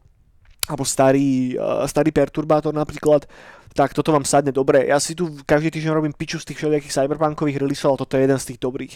alebo 0.67 0.83
starý, 0.83 1.55
uh, 1.55 1.87
starý 1.87 2.11
perturbátor 2.11 2.75
napríklad, 2.75 3.23
tak 3.71 3.93
toto 3.93 4.09
vám 4.09 4.25
sadne 4.25 4.51
dobre. 4.51 4.89
Ja 4.89 4.97
si 4.97 5.13
tu 5.13 5.31
každý 5.45 5.69
týždeň 5.69 5.93
robím 5.93 6.13
piču 6.15 6.41
z 6.41 6.51
tých 6.51 6.59
všelijakých 6.59 6.93
cyberpunkových 6.93 7.61
releaseov, 7.61 7.95
ale 7.95 8.01
toto 8.01 8.13
je 8.17 8.23
jeden 8.25 8.39
z 8.41 8.47
tých 8.53 8.59
dobrých. 8.59 8.95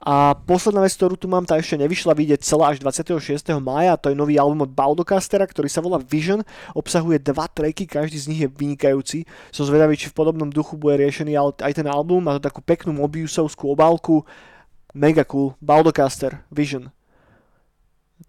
A 0.00 0.32
posledná 0.32 0.80
vec, 0.80 0.96
ktorú 0.96 1.18
tu 1.18 1.28
mám, 1.28 1.44
tá 1.44 1.60
ešte 1.60 1.76
nevyšla 1.76 2.16
vidieť 2.16 2.40
celá 2.40 2.72
až 2.72 2.80
26. 2.80 3.20
maja, 3.60 4.00
to 4.00 4.08
je 4.08 4.16
nový 4.16 4.40
album 4.40 4.64
od 4.64 4.72
Baldocastera, 4.72 5.44
ktorý 5.44 5.68
sa 5.68 5.84
volá 5.84 6.00
Vision, 6.00 6.40
obsahuje 6.72 7.20
dva 7.20 7.44
tracky, 7.50 7.84
každý 7.84 8.16
z 8.16 8.26
nich 8.32 8.40
je 8.40 8.48
vynikajúci. 8.48 9.28
Som 9.52 9.68
zvedavý, 9.68 10.00
či 10.00 10.08
v 10.08 10.16
podobnom 10.16 10.48
duchu 10.48 10.80
bude 10.80 10.96
riešený 10.96 11.36
aj 11.60 11.72
ten 11.76 11.84
album, 11.84 12.24
má 12.24 12.40
to 12.40 12.48
takú 12.48 12.64
peknú 12.64 12.96
mobiusovskú 12.96 13.68
obálku, 13.68 14.24
mega 14.96 15.26
cool, 15.28 15.52
Baldocaster, 15.60 16.48
Vision. 16.48 16.88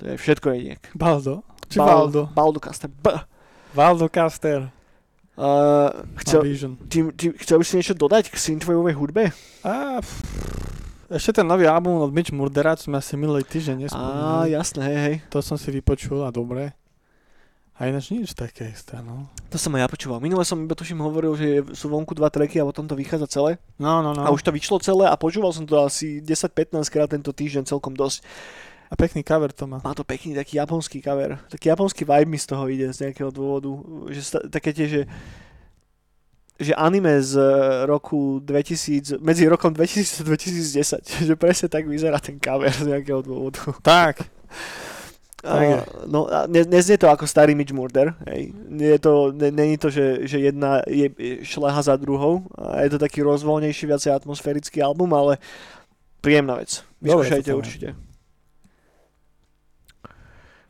To 0.02 0.12
je 0.12 0.16
všetko 0.20 0.52
jedinek. 0.52 0.92
Baldo? 0.92 1.44
Či 1.72 1.80
Bal- 1.80 1.88
Valdo? 2.12 2.22
Baldocaster. 2.36 2.92
B. 2.92 3.06
Valdo 3.72 4.12
Caster. 4.12 4.68
Uh, 5.40 5.90
chcel, 6.22 6.44
ty, 6.92 7.00
ty, 7.16 7.26
chcel 7.40 7.58
by 7.58 7.66
si 7.66 7.74
niečo 7.80 7.96
dodať 7.96 8.30
k 8.30 8.36
synthwaveovej 8.36 8.94
hudbe? 9.00 9.24
A, 9.64 10.04
pff, 10.04 10.20
ešte 11.08 11.40
ten 11.40 11.48
nový 11.48 11.66
album 11.66 12.04
od 12.04 12.12
Mitch 12.12 12.36
Murdera, 12.36 12.76
čo 12.76 12.92
sme 12.92 13.00
asi 13.00 13.16
minulý 13.16 13.48
týždeň 13.48 13.76
Á, 13.76 13.82
nespomínali. 13.88 14.54
jasné, 14.54 14.82
hej, 14.86 15.00
hej. 15.00 15.16
To 15.32 15.40
som 15.40 15.56
si 15.56 15.72
vypočul 15.72 16.22
a 16.24 16.30
dobre. 16.30 16.76
A 17.80 17.90
ináč 17.90 18.14
nič 18.14 18.38
také 18.38 18.70
isté, 18.70 19.00
no. 19.02 19.26
To 19.50 19.58
som 19.58 19.74
aj 19.74 19.82
ja 19.82 19.88
počúval. 19.90 20.22
Minule 20.22 20.46
som 20.46 20.62
iba 20.62 20.78
tuším 20.78 21.02
hovoril, 21.02 21.34
že 21.34 21.48
sú 21.74 21.90
vonku 21.90 22.14
dva 22.14 22.30
tracky 22.30 22.62
a 22.62 22.68
potom 22.68 22.86
to 22.86 22.94
vychádza 22.94 23.26
celé. 23.32 23.58
No, 23.82 24.06
no, 24.06 24.14
no. 24.14 24.22
A 24.22 24.30
už 24.30 24.46
to 24.46 24.54
vyšlo 24.54 24.78
celé 24.78 25.10
a 25.10 25.18
počúval 25.18 25.50
som 25.50 25.66
to 25.66 25.82
asi 25.82 26.22
10-15 26.22 26.78
krát 26.94 27.10
tento 27.10 27.34
týždeň 27.34 27.66
celkom 27.66 27.98
dosť. 27.98 28.22
A 28.92 28.94
pekný 29.00 29.24
cover 29.24 29.56
to 29.56 29.68
má. 29.68 29.80
Má 29.80 29.96
to 29.96 30.04
pekný 30.04 30.36
taký 30.36 30.60
japonský 30.60 31.00
cover. 31.00 31.40
Taký 31.48 31.72
japonský 31.72 32.04
vibe 32.04 32.28
mi 32.28 32.36
z 32.36 32.46
toho 32.46 32.68
ide 32.68 32.92
z 32.92 33.08
nejakého 33.08 33.32
dôvodu. 33.32 33.72
Že 34.12 34.52
také 34.52 34.76
tie, 34.76 34.88
že 34.92 35.02
že 36.62 36.78
anime 36.78 37.18
z 37.26 37.42
eh, 37.42 37.86
roku 37.90 38.38
2000, 38.38 39.18
medzi 39.18 39.50
rokom 39.50 39.74
2000 39.74 40.22
a 40.22 40.24
2010, 40.30 41.10
že 41.28 41.34
presne 41.36 41.68
tak 41.74 41.90
vyzerá 41.90 42.22
ten 42.22 42.38
cover 42.38 42.70
z 42.70 42.86
nejakého 42.86 43.26
dôvodu. 43.26 43.74
Tak. 43.82 44.22
A, 45.42 45.82
no, 46.06 46.30
a 46.30 46.46
ne, 46.46 46.62
neznie 46.70 47.02
to 47.02 47.10
ako 47.10 47.26
starý 47.26 47.58
Mitch 47.58 47.74
Murder, 47.74 48.14
hej. 48.30 48.54
Nie 48.70 48.94
je 48.94 49.00
to, 49.02 49.34
ne, 49.34 49.50
není 49.50 49.74
to, 49.74 49.90
že, 49.90 50.30
že 50.30 50.38
jedna 50.38 50.86
je 50.86 51.10
šleha 51.42 51.82
za 51.82 51.98
druhou. 51.98 52.46
A 52.54 52.86
je 52.86 52.94
to 52.94 53.02
taký 53.02 53.26
rozvoľnejší, 53.26 53.90
viacej 53.90 54.22
atmosférický 54.22 54.86
album, 54.86 55.10
ale 55.18 55.42
príjemná 56.22 56.62
vec. 56.62 56.86
Vyskúšajte 57.02 57.58
určite. 57.58 57.98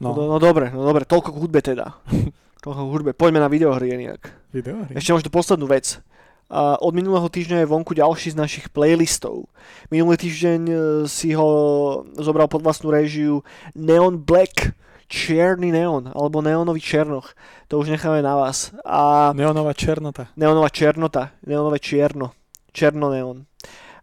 No. 0.01 0.17
no. 0.17 0.35
No, 0.35 0.37
dobre, 0.41 0.73
no 0.73 0.81
dobre, 0.81 1.05
toľko 1.05 1.29
k 1.29 1.39
hudbe 1.45 1.59
teda. 1.61 1.93
toľko 2.65 2.81
k 2.81 2.91
hudbe. 2.91 3.11
Poďme 3.13 3.45
na 3.45 3.49
videohry 3.53 3.93
nejak. 3.93 4.33
Video. 4.49 4.89
Ešte 4.89 5.13
možno 5.13 5.29
poslednú 5.29 5.69
vec. 5.69 6.01
A 6.51 6.75
od 6.81 6.91
minulého 6.91 7.31
týždňa 7.31 7.63
je 7.63 7.71
vonku 7.71 7.95
ďalší 7.95 8.35
z 8.35 8.41
našich 8.41 8.65
playlistov. 8.75 9.47
Minulý 9.87 10.19
týždeň 10.19 10.61
e, 10.67 10.75
si 11.07 11.31
ho 11.31 11.47
zobral 12.19 12.51
pod 12.51 12.59
vlastnú 12.59 12.91
režiu 12.91 13.39
Neon 13.71 14.19
Black, 14.19 14.75
čierny 15.07 15.71
neon, 15.71 16.11
alebo 16.11 16.43
neonový 16.43 16.83
černoch. 16.83 17.35
To 17.71 17.79
už 17.79 17.95
necháme 17.95 18.19
na 18.19 18.35
vás. 18.35 18.75
A 18.83 19.31
Neonová 19.31 19.71
černota. 19.71 20.27
neonová 20.35 20.67
černota, 20.67 21.31
neonové 21.47 21.79
čierno, 21.79 22.35
černo 22.75 23.11
neon. 23.11 23.47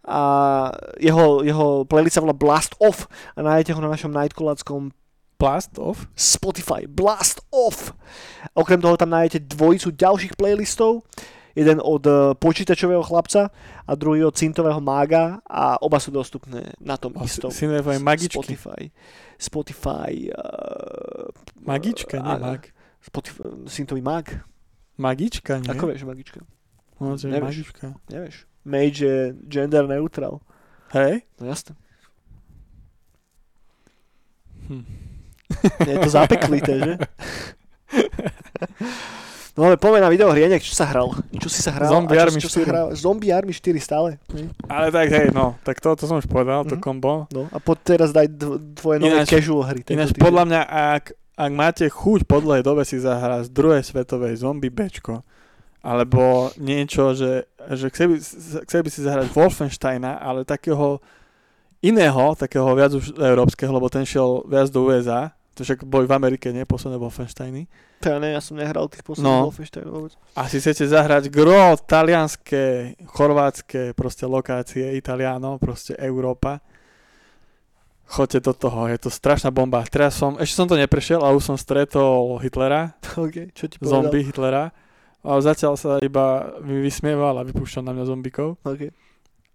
A 0.09 0.21
jeho, 0.97 1.45
jeho 1.45 1.85
playlist 1.85 2.17
sa 2.17 2.25
volá 2.25 2.33
Blast 2.33 2.73
Off 2.81 3.09
a 3.37 3.45
nájdete 3.45 3.77
ho 3.77 3.81
na 3.85 3.93
našom 3.93 4.09
Nightcoladskom 4.09 4.97
Blast 5.39 5.79
off? 5.79 6.11
Spotify 6.19 6.91
Blast 6.91 7.41
Off. 7.55 7.95
Okrem 8.59 8.83
toho 8.83 8.99
tam 8.99 9.15
nájdete 9.15 9.47
dvojicu 9.47 9.95
ďalších 9.95 10.35
playlistov. 10.35 11.07
Jeden 11.55 11.79
od 11.79 12.03
eh, 12.07 12.35
počítačového 12.39 13.03
chlapca 13.03 13.51
a 13.87 13.93
druhý 13.95 14.23
od 14.23 14.35
cintového 14.35 14.79
mága 14.79 15.39
a 15.43 15.79
oba 15.83 15.99
sú 15.99 16.11
dostupné 16.11 16.75
na 16.79 16.95
tom 16.99 17.15
O, 17.19 17.23
istom 17.23 17.51
Synthwave 17.51 17.99
magičky. 17.99 18.35
Spotify. 18.35 18.83
Spotify 19.39 20.11
uh, 20.31 21.31
Magička, 21.63 22.19
nie 22.19 22.35
a- 22.35 22.39
mag. 22.39 22.71
Spotify, 22.99 23.43
syntový 23.67 24.03
mag. 24.03 24.43
Magička, 24.99 25.63
nie? 25.63 25.71
Ako 25.71 25.87
vieš, 25.87 26.03
magička? 26.03 26.43
No, 26.99 27.15
že 27.15 27.31
Nevieš. 27.31 27.47
magička. 27.47 27.87
Nevieš. 28.11 28.37
Mage 28.67 29.03
je 29.03 29.19
gender 29.47 29.87
neutral. 29.87 30.43
Hej? 30.91 31.23
No 31.39 31.47
jasne. 31.47 31.79
Hm. 34.67 34.83
Je 35.81 35.97
to 35.97 36.09
zapeklité, 36.09 36.75
že? 36.77 36.93
No 39.53 39.65
ale 39.65 39.75
poďme 39.75 40.01
na 40.01 40.09
videohry, 40.09 40.41
Janek, 40.41 40.63
čo 40.63 40.71
sa 40.73 40.87
hral? 40.87 41.11
Čo 41.35 41.51
si 41.51 41.59
sa 41.59 41.75
hral? 41.75 41.91
Zombie 41.91 42.15
čo, 42.15 42.23
Army 42.23 42.39
čo 42.39 42.47
sa 42.47 42.61
4. 42.61 42.71
hral? 42.71 42.87
Zombie 42.95 43.31
Army 43.33 43.51
4 43.51 43.59
stále. 43.79 44.11
Ale 44.65 44.87
tak 44.89 45.11
hej, 45.11 45.29
no, 45.29 45.59
tak 45.61 45.81
to, 45.81 45.91
to 45.93 46.05
som 46.05 46.17
už 46.17 46.27
povedal, 46.27 46.63
to 46.63 46.79
Mhm. 46.79 46.81
kombo. 46.81 47.27
No 47.29 47.49
a 47.49 47.59
poď 47.59 47.79
teraz 47.83 48.11
daj 48.13 48.31
tvoje 48.73 48.99
nové 48.99 49.19
Ináč- 49.19 49.35
casual 49.35 49.67
hry. 49.67 49.83
Ináč 49.85 50.13
týždeň. 50.13 50.23
podľa 50.23 50.45
mňa, 50.45 50.61
ak, 50.63 51.05
ak 51.35 51.51
máte 51.53 51.85
chuť 51.85 52.21
po 52.25 52.39
dlhej 52.39 52.63
dobe 52.63 52.85
si 52.85 52.97
zahrať 52.97 53.43
z 53.45 53.51
druhej 53.51 53.83
svetovej 53.83 54.35
zombie 54.37 54.71
bečko, 54.71 55.27
alebo 55.81 56.55
niečo, 56.55 57.11
že, 57.13 57.47
že 57.73 57.91
chceli, 57.91 58.15
by- 58.15 58.23
chceli 58.63 58.83
by 58.85 58.91
si 58.93 59.01
zahrať 59.01 59.27
Wolfensteina, 59.29 60.19
ale 60.19 60.43
takého 60.45 61.03
iného, 61.81 62.35
takého 62.37 62.67
viac 62.73 62.91
už 62.93 63.11
európskeho, 63.13 63.71
lebo 63.71 63.87
ten 63.87 64.03
šiel 64.03 64.43
viac 64.45 64.67
do 64.69 64.83
USA, 64.85 65.35
to 65.59 65.67
však 65.67 65.83
boli 65.83 66.07
v 66.07 66.15
Amerike, 66.15 66.55
nie, 66.55 66.63
posledné 66.63 66.95
Wolfensteiny. 66.97 67.67
To 68.01 68.15
ja 68.15 68.19
ne, 68.23 68.31
ja 68.31 68.39
som 68.39 68.55
nehral 68.55 68.87
tých 68.87 69.03
posledných 69.03 69.27
No. 69.27 69.51
Wolfensteinov 69.51 69.91
vôbec. 69.91 70.15
A 70.39 70.47
si 70.47 70.63
chcete 70.63 70.87
zahrať 70.87 71.27
gro, 71.29 71.75
talianské, 71.75 72.95
chorvátske, 73.11 73.93
proste 73.93 74.25
lokácie, 74.25 74.95
Italiano, 74.95 75.59
proste 75.59 75.99
Európa. 75.99 76.63
Choďte 78.09 78.41
do 78.41 78.53
toho, 78.57 78.89
je 78.89 78.97
to 78.97 79.11
strašná 79.13 79.53
bomba. 79.53 79.85
Teraz 79.85 80.17
som, 80.17 80.41
ešte 80.41 80.57
som 80.57 80.65
to 80.65 80.81
neprešiel, 80.81 81.21
ale 81.21 81.37
už 81.37 81.45
som 81.45 81.59
stretol 81.61 82.41
Hitlera, 82.41 82.97
OK, 83.21 83.53
čo 83.53 83.69
ti 83.69 83.77
povedal? 83.77 84.09
zombie 84.09 84.25
Hitlera. 84.25 84.73
A 85.21 85.37
zatiaľ 85.45 85.77
sa 85.77 86.01
iba 86.01 86.57
mi 86.65 86.81
vysmieval 86.81 87.37
a 87.37 87.45
vypúšťal 87.45 87.85
na 87.85 87.93
mňa 87.93 88.05
zombikov. 88.09 88.57
OK, 88.65 88.89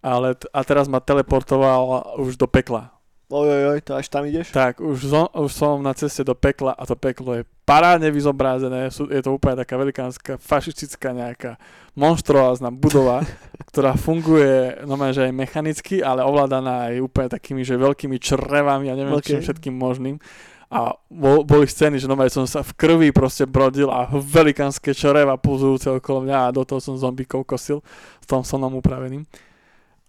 Ale 0.06 0.38
a 0.38 0.60
teraz 0.62 0.86
ma 0.86 1.01
teleportoval 1.01 2.14
už 2.22 2.38
do 2.38 2.45
pekla. 2.45 2.93
Oj, 3.34 3.49
oj, 3.49 3.63
oj, 3.73 3.79
to 3.81 3.97
až 3.97 4.13
tam 4.13 4.29
ideš? 4.29 4.53
tak 4.53 4.77
už, 4.77 5.09
zo, 5.09 5.25
už 5.34 5.49
som 5.49 5.81
na 5.81 5.97
ceste 5.97 6.21
do 6.21 6.38
pekla 6.38 6.69
a 6.77 6.86
to 6.86 6.93
peklo 6.93 7.34
je 7.34 7.49
parádne 7.65 8.13
vyzobrazené. 8.13 8.93
Sú, 8.93 9.09
je 9.09 9.25
to 9.25 9.34
úplne 9.34 9.57
taká 9.57 9.73
velikánska 9.73 10.38
fašistická 10.38 11.17
nejaká 11.17 11.57
monštruázna 11.97 12.69
budova, 12.69 13.25
ktorá 13.73 13.97
funguje 13.97 14.86
normálne, 14.86 15.17
že 15.17 15.25
aj 15.25 15.34
mechanicky, 15.34 16.05
ale 16.05 16.21
ovládaná 16.21 16.93
aj 16.93 17.01
úplne 17.01 17.29
takými, 17.34 17.65
že 17.65 17.73
veľkými 17.73 18.21
črevami 18.21 18.93
a 18.93 18.97
neviem 18.97 19.17
Ok. 19.17 19.25
čím 19.25 19.41
všetkým 19.41 19.73
možným. 19.73 20.21
A 20.69 20.93
bol, 21.09 21.41
boli 21.41 21.65
scény, 21.65 21.97
že 21.97 22.09
normálne 22.09 22.34
som 22.34 22.45
sa 22.45 22.61
v 22.61 22.73
krvi 22.77 23.09
proste 23.13 23.49
brodil 23.49 23.89
a 23.89 24.09
velikánske 24.09 24.93
čreva 24.93 25.41
pulzujúce 25.41 25.89
okolo 25.89 26.25
mňa 26.29 26.38
a 26.49 26.53
do 26.53 26.65
toho 26.65 26.81
som 26.81 26.97
zombíkov 27.01 27.49
kosil 27.49 27.81
s 28.21 28.25
tom 28.29 28.45
sonom 28.45 28.77
upraveným. 28.77 29.25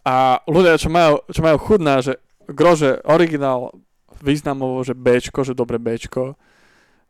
A 0.04 0.40
ľudia, 0.44 0.76
čo 0.76 0.92
majú, 0.92 1.24
čo 1.32 1.40
majú 1.40 1.56
chudná, 1.60 2.00
že 2.04 2.20
grože 2.48 3.00
originál 3.04 3.72
významovo, 4.24 4.80
že 4.84 4.96
Bčko, 4.96 5.44
že 5.44 5.56
dobre 5.56 5.76
Bčko, 5.76 6.36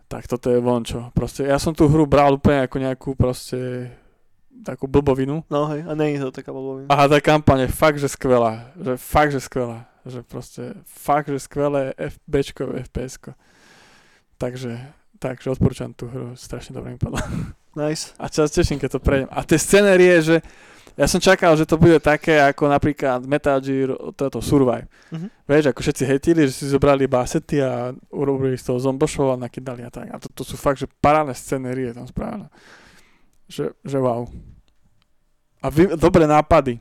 tak 0.08 0.26
toto 0.28 0.52
je 0.52 0.60
vončo. 0.60 1.10
Proste 1.16 1.48
ja 1.48 1.58
som 1.58 1.72
tú 1.72 1.88
hru 1.88 2.04
bral 2.04 2.36
úplne 2.36 2.66
ako 2.66 2.76
nejakú 2.78 3.10
proste 3.16 3.90
takú 4.62 4.86
blbovinu. 4.86 5.42
No 5.50 5.66
hej, 5.74 5.82
a 5.84 5.92
nie 5.98 6.16
je 6.16 6.28
to 6.28 6.30
taká 6.30 6.54
blbovina. 6.54 6.88
A 6.92 7.10
tá 7.10 7.18
kampaň 7.18 7.66
je 7.66 7.70
fakt, 7.74 7.98
že 7.98 8.06
skvelá. 8.06 8.70
Že 8.78 8.92
fakt, 9.00 9.32
že 9.34 9.40
skvelá. 9.42 9.90
Že 10.04 10.20
proste 10.22 10.62
fakt, 10.84 11.32
že 11.32 11.40
skvelé 11.40 11.96
FBčko, 11.96 12.76
FPSko. 12.92 13.32
Takže, 14.38 14.78
takže 15.18 15.50
odporúčam 15.50 15.90
tú 15.96 16.06
hru, 16.10 16.36
strašne 16.38 16.76
dobre 16.76 16.94
mi 16.94 16.98
padla. 17.00 17.22
Nice. 17.74 18.14
A 18.22 18.30
čo 18.30 18.46
sa 18.46 18.50
teším, 18.50 18.78
keď 18.78 18.90
to 18.98 19.00
prejdem. 19.02 19.28
A 19.34 19.42
tie 19.42 19.58
scenérie, 19.58 20.14
že 20.22 20.46
ja 20.94 21.06
som 21.08 21.18
čakal, 21.18 21.56
že 21.56 21.64
to 21.64 21.74
bude 21.74 21.98
také 21.98 22.38
ako 22.38 22.70
napríklad 22.70 23.24
Metal 23.24 23.58
Gear, 23.58 23.90
toto 24.14 24.38
Survive. 24.38 24.86
Mhm. 25.10 25.26
Vieš, 25.44 25.64
ako 25.70 25.80
všetci 25.82 26.02
hejtili, 26.06 26.40
že 26.46 26.54
si 26.54 26.64
zobrali 26.68 27.04
iba 27.04 27.20
asety 27.20 27.58
a 27.58 27.90
urobili 28.08 28.54
z 28.54 28.68
toho 28.68 28.78
zombošov 28.78 29.34
a 29.34 29.40
nakydali 29.40 29.82
a 29.82 29.90
tak. 29.90 30.06
A 30.08 30.16
to, 30.22 30.30
to 30.30 30.42
sú 30.44 30.54
fakt, 30.54 30.78
že 30.78 30.86
parádne 31.00 31.34
scenérie 31.34 31.90
tam 31.90 32.06
spravené. 32.06 32.46
Že, 33.50 33.76
že 33.82 33.98
wow. 33.98 34.24
A 35.60 35.66
vy, 35.68 35.96
dobré 35.96 36.24
nápady. 36.24 36.80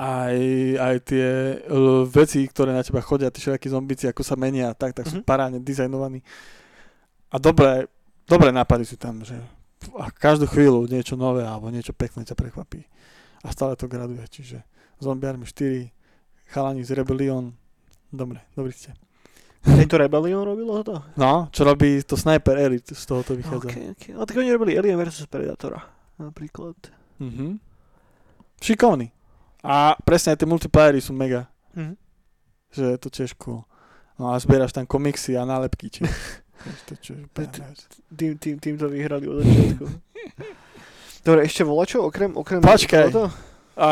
Aj, 0.00 0.32
aj 0.80 0.96
tie 1.04 1.28
uh, 1.68 2.08
veci, 2.08 2.48
ktoré 2.48 2.72
na 2.72 2.80
teba 2.80 3.04
chodia, 3.04 3.28
tie 3.28 3.44
všetky 3.44 3.68
zombici, 3.68 4.08
ako 4.08 4.24
sa 4.24 4.32
menia 4.32 4.72
a 4.72 4.76
tak, 4.76 4.96
tak 4.96 5.04
sú 5.04 5.20
Mhm. 5.20 5.28
parádne 5.28 5.60
dizajnovaní. 5.60 6.24
A 7.28 7.36
dobré, 7.36 7.84
dobré 8.24 8.48
nápady 8.50 8.88
sú 8.88 8.96
tam, 8.96 9.20
že 9.20 9.36
a 9.96 10.10
každú 10.10 10.44
chvíľu 10.46 10.84
niečo 10.86 11.16
nové 11.16 11.42
alebo 11.42 11.68
niečo 11.68 11.92
pekné 11.92 12.22
ťa 12.22 12.36
prekvapí. 12.36 12.84
A 13.40 13.48
stále 13.50 13.72
to 13.74 13.88
graduje, 13.88 14.20
čiže 14.28 14.60
Zombie 15.00 15.24
Army 15.26 15.48
4, 15.48 15.88
chalani 16.52 16.84
z 16.84 16.92
Rebellion, 16.92 17.56
dobre, 18.12 18.44
dobrý 18.52 18.70
ste. 18.70 18.92
Hej, 19.60 19.88
to 19.88 19.96
Rebellion 19.96 20.40
robilo 20.40 20.80
to? 20.80 21.00
No, 21.16 21.48
čo 21.48 21.64
robí 21.64 22.00
to 22.04 22.16
Sniper 22.16 22.56
Elite, 22.56 22.92
z 22.92 23.04
toho 23.04 23.20
to 23.20 23.36
vychádza. 23.36 23.68
Okay, 23.68 23.84
okay. 23.92 24.10
No 24.12 24.24
tak 24.24 24.36
oni 24.36 24.52
robili 24.52 24.76
Alien 24.76 24.96
vs 24.96 25.24
Predatora. 25.24 25.80
Napríklad. 26.16 26.76
Mhm. 27.20 27.60
Šikovný. 28.60 29.08
A 29.60 29.96
presne 30.00 30.32
aj 30.32 30.40
tie 30.40 30.48
multiplayery 30.48 31.00
sú 31.00 31.12
mega, 31.12 31.48
Mhm. 31.76 31.96
že 32.72 32.84
je 32.86 32.98
to 33.00 33.08
tiež 33.08 33.36
cool. 33.36 33.64
No 34.16 34.32
a 34.32 34.40
zbieraš 34.40 34.72
tam 34.72 34.84
komiksy 34.84 35.36
a 35.36 35.44
nálepky, 35.44 35.88
či... 35.88 36.04
Tým, 38.12 38.32
tým, 38.36 38.56
tým 38.60 38.74
to 38.76 38.86
vyhrali 38.88 39.24
od 39.28 39.44
začiatku. 39.44 39.86
Dobre, 41.26 41.40
ešte 41.44 41.62
volačo 41.64 42.04
okrem, 42.04 42.32
okrem 42.32 42.60
Počkaj. 42.64 43.12
tohoto? 43.12 43.28
A 43.76 43.90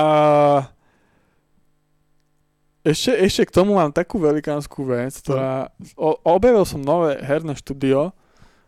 ešte, 2.89 3.13
ešte 3.21 3.43
k 3.45 3.55
tomu 3.55 3.77
mám 3.77 3.93
takú 3.93 4.17
velikánsku 4.17 4.81
vec, 4.89 5.13
ktorá... 5.21 5.69
O, 5.93 6.17
objavil 6.25 6.65
som 6.65 6.81
nové 6.81 7.21
herné 7.21 7.53
štúdio, 7.53 8.17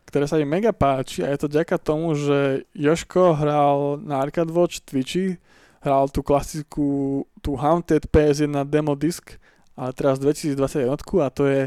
ktoré 0.05 0.28
sa 0.28 0.36
mi 0.36 0.44
mega 0.44 0.76
páči 0.76 1.24
a 1.24 1.32
je 1.32 1.40
to 1.40 1.48
ďaká 1.48 1.80
tomu, 1.80 2.12
že 2.12 2.68
Joško 2.76 3.32
hral 3.40 3.96
na 4.05 4.20
Arcade 4.20 4.53
Watch 4.53 4.84
Twitchi, 4.84 5.40
hral 5.80 6.12
tú 6.12 6.20
klasickú, 6.20 7.24
tú 7.40 7.57
Haunted 7.57 8.12
PS1 8.12 8.53
demo 8.68 8.92
disk, 8.92 9.39
ale 9.81 9.97
teraz 9.97 10.20
2021 10.20 10.93
a 11.24 11.28
to 11.33 11.49
je 11.49 11.62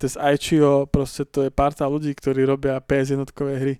to 0.00 0.08
je 0.08 0.16
z 0.16 0.20
Aichio, 0.24 0.88
proste 0.88 1.28
to 1.28 1.44
je 1.44 1.52
parta 1.52 1.84
ľudí, 1.84 2.16
ktorí 2.16 2.48
robia 2.48 2.80
PS1 2.80 3.20
hry 3.36 3.76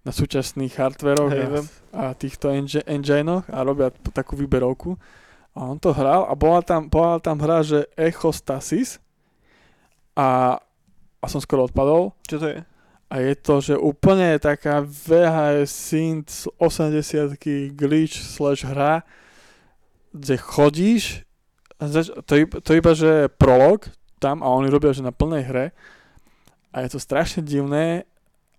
na 0.00 0.16
súčasných 0.16 0.72
hardveroch 0.72 1.28
Hej, 1.28 1.44
a, 1.44 1.48
viem. 1.52 1.66
a 1.92 2.04
týchto 2.16 2.48
engi- 2.48 2.86
enginoch 2.88 3.44
a 3.52 3.60
robia 3.60 3.92
takú 4.16 4.32
výberovku. 4.32 4.96
A 5.52 5.68
on 5.68 5.76
to 5.76 5.92
hral 5.92 6.24
a 6.24 6.32
bola 6.32 6.64
tam, 6.64 6.88
bola 6.88 7.20
tam 7.20 7.36
hra, 7.36 7.60
že 7.60 7.84
Echostasis 8.00 8.96
a, 10.16 10.56
a 11.20 11.26
som 11.28 11.44
skoro 11.44 11.68
odpadol. 11.68 12.16
Čo 12.24 12.36
to 12.40 12.46
je? 12.48 12.58
A 13.12 13.14
je 13.20 13.34
to, 13.36 13.54
že 13.60 13.74
úplne 13.76 14.40
taká 14.40 14.80
VHS 14.80 15.68
synth 15.68 16.32
80 16.56 17.36
glitch 17.76 18.16
slash 18.16 18.64
hra, 18.64 19.04
kde 20.16 20.40
chodíš, 20.40 21.27
to, 22.26 22.34
to 22.60 22.70
iba, 22.74 22.92
že 22.92 23.30
prolog 23.38 23.86
tam 24.18 24.42
a 24.42 24.50
oni 24.50 24.66
robia, 24.66 24.90
že 24.90 25.06
na 25.06 25.14
plnej 25.14 25.46
hre 25.46 25.66
a 26.74 26.82
je 26.82 26.90
to 26.90 26.98
strašne 26.98 27.40
divné 27.40 28.02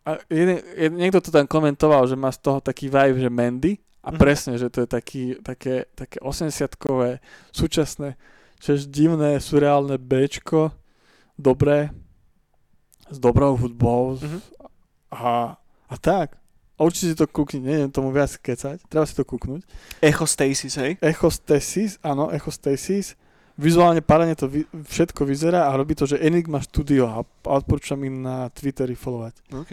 a 0.07 0.15
jeden, 0.31 0.63
jeden, 0.73 0.95
niekto 0.97 1.19
to 1.19 1.29
tam 1.29 1.43
komentoval, 1.45 2.07
že 2.07 2.15
má 2.15 2.31
z 2.31 2.39
toho 2.39 2.63
taký 2.63 2.87
vibe, 2.87 3.19
že 3.19 3.29
Mandy 3.29 3.75
a 3.99 4.15
Mhm. 4.15 4.17
presne, 4.17 4.55
že 4.55 4.71
to 4.71 4.87
je 4.87 4.89
taký, 4.89 5.23
také, 5.43 5.83
také 5.91 6.23
80-kové 6.23 7.19
súčasné, 7.51 8.15
čiže 8.63 8.87
divné, 8.87 9.43
surreálne 9.43 9.99
Bčko, 9.99 10.71
dobré, 11.35 11.91
s 13.11 13.19
dobrou 13.19 13.59
hudbou 13.59 14.15
Mhm. 14.23 14.39
a, 15.11 15.59
a 15.91 15.95
tak. 15.99 16.38
A 16.79 16.87
určite 16.87 17.11
si 17.11 17.15
to 17.19 17.27
kúkni, 17.27 17.59
neviem 17.59 17.91
tomu 17.91 18.15
viac 18.15 18.31
kecať, 18.39 18.87
treba 18.87 19.03
si 19.03 19.11
to 19.11 19.27
kúknuť. 19.27 19.67
Echo 19.99 20.23
Stasis, 20.23 20.79
hej? 20.79 20.95
Echostasis, 21.03 21.99
áno, 21.99 22.31
Echostasis. 22.31 23.19
Vizuálne 23.59 23.99
parádne 23.99 24.39
to 24.39 24.47
vy, 24.47 24.63
všetko 24.71 25.27
vyzerá 25.27 25.67
a 25.67 25.75
robí 25.75 25.91
to, 25.91 26.07
že 26.07 26.23
Enigma 26.23 26.63
Studio 26.63 27.11
a, 27.11 27.27
odporúčam 27.43 27.99
im 28.07 28.23
na 28.23 28.47
Twitteri 28.55 28.95
followovať. 28.95 29.35
OK. 29.51 29.71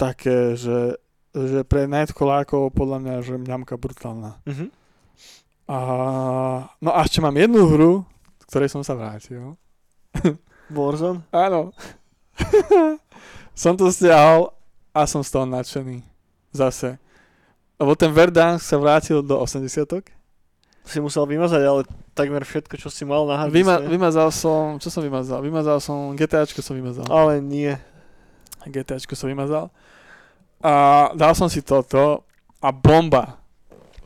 Také, 0.00 0.56
že, 0.56 0.96
že 1.36 1.60
pre 1.68 1.84
Nightcallákov 1.84 2.72
podľa 2.72 2.98
mňa, 3.04 3.14
že 3.20 3.36
mňamka 3.36 3.76
brutálna. 3.76 4.40
Mhm. 4.48 4.72
A, 5.68 5.78
no 6.80 6.90
a 6.96 7.04
ešte 7.04 7.20
mám 7.20 7.36
jednu 7.36 7.68
hru, 7.68 7.92
ktorej 8.48 8.72
som 8.72 8.80
sa 8.80 8.96
vrátil. 8.96 9.60
Warzone? 10.72 11.28
Áno. 11.28 11.76
som 13.52 13.76
to 13.76 13.92
stiahol 13.92 14.56
a 14.96 15.04
som 15.04 15.20
z 15.20 15.28
toho 15.28 15.44
nadšený. 15.44 16.00
Zase. 16.56 16.96
Lebo 17.76 17.92
ten 17.92 18.08
Verdansk 18.08 18.64
sa 18.64 18.80
vrátil 18.80 19.20
do 19.20 19.36
80 19.36 19.68
Si 20.86 21.02
musel 21.02 21.28
vymazať, 21.28 21.62
ale 21.66 21.82
takmer 22.16 22.40
všetko, 22.40 22.80
čo 22.80 22.88
si 22.88 23.04
mal 23.04 23.28
na 23.28 23.44
Vyma, 23.52 23.76
harddiske. 23.76 23.92
vymazal 23.92 24.28
som, 24.32 24.80
čo 24.80 24.88
som 24.88 25.04
vymazal? 25.04 25.44
Vymazal 25.44 25.82
som, 25.84 26.16
GTAčko 26.16 26.64
som 26.64 26.72
vymazal. 26.72 27.04
Ale 27.12 27.44
nie. 27.44 27.76
GTAčko 28.64 29.12
som 29.12 29.28
vymazal. 29.28 29.68
A 30.64 31.12
dal 31.12 31.36
som 31.36 31.52
si 31.52 31.60
toto 31.60 32.24
a 32.62 32.72
bomba. 32.72 33.36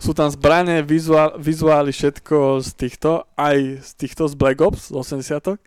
Sú 0.00 0.16
tam 0.16 0.32
zbranie, 0.32 0.80
vizuál, 0.80 1.36
vizuály, 1.36 1.92
všetko 1.92 2.64
z 2.64 2.70
týchto, 2.74 3.28
aj 3.36 3.84
z 3.84 3.90
týchto 4.00 4.24
z 4.26 4.34
Black 4.34 4.58
Ops 4.64 4.90
z 4.90 4.96
80 4.96 5.60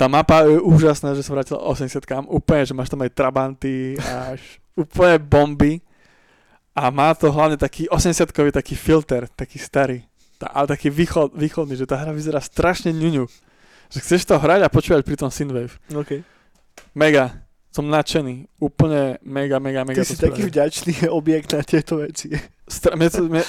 Tá 0.00 0.08
mapa 0.08 0.40
je 0.42 0.56
úžasná, 0.56 1.12
že 1.12 1.20
som 1.20 1.36
vrátil 1.36 1.54
80 1.54 2.00
kam 2.02 2.24
úplne, 2.24 2.64
že 2.64 2.72
máš 2.72 2.88
tam 2.88 3.04
aj 3.04 3.12
trabanty 3.12 4.00
až 4.00 4.40
úplne 4.72 5.20
bomby. 5.20 5.84
A 6.72 6.88
má 6.88 7.12
to 7.12 7.28
hlavne 7.28 7.54
taký 7.54 7.84
80-kový 7.84 8.48
taký 8.48 8.72
filter, 8.72 9.28
taký 9.28 9.60
starý. 9.60 10.00
Tá, 10.34 10.48
ale 10.48 10.64
taký 10.66 10.88
východ, 10.88 11.36
východný, 11.36 11.74
že 11.74 11.84
tá 11.84 12.00
hra 12.00 12.10
vyzerá 12.10 12.40
strašne 12.40 12.88
ňuňu. 12.90 13.28
Že 13.88 13.98
chceš 14.00 14.24
to 14.24 14.38
hrať 14.38 14.64
a 14.64 14.72
počúvať 14.72 15.02
pri 15.02 15.18
tom 15.18 15.28
Synthwave. 15.28 15.76
OK. 15.92 16.24
Mega. 16.94 17.44
Som 17.68 17.86
nadšený. 17.86 18.48
Úplne 18.56 19.20
mega, 19.20 19.58
mega, 19.58 19.84
mega 19.84 20.00
Ty 20.00 20.02
to 20.02 20.08
si 20.08 20.16
taký 20.16 20.40
spravili. 20.40 20.48
vďačný 20.48 20.94
objekt 21.12 21.52
na 21.52 21.60
tieto 21.60 21.98
veci. 21.98 22.32
Stra- 22.64 22.96
mne, 22.96 23.08
to- 23.08 23.28
mne, 23.28 23.44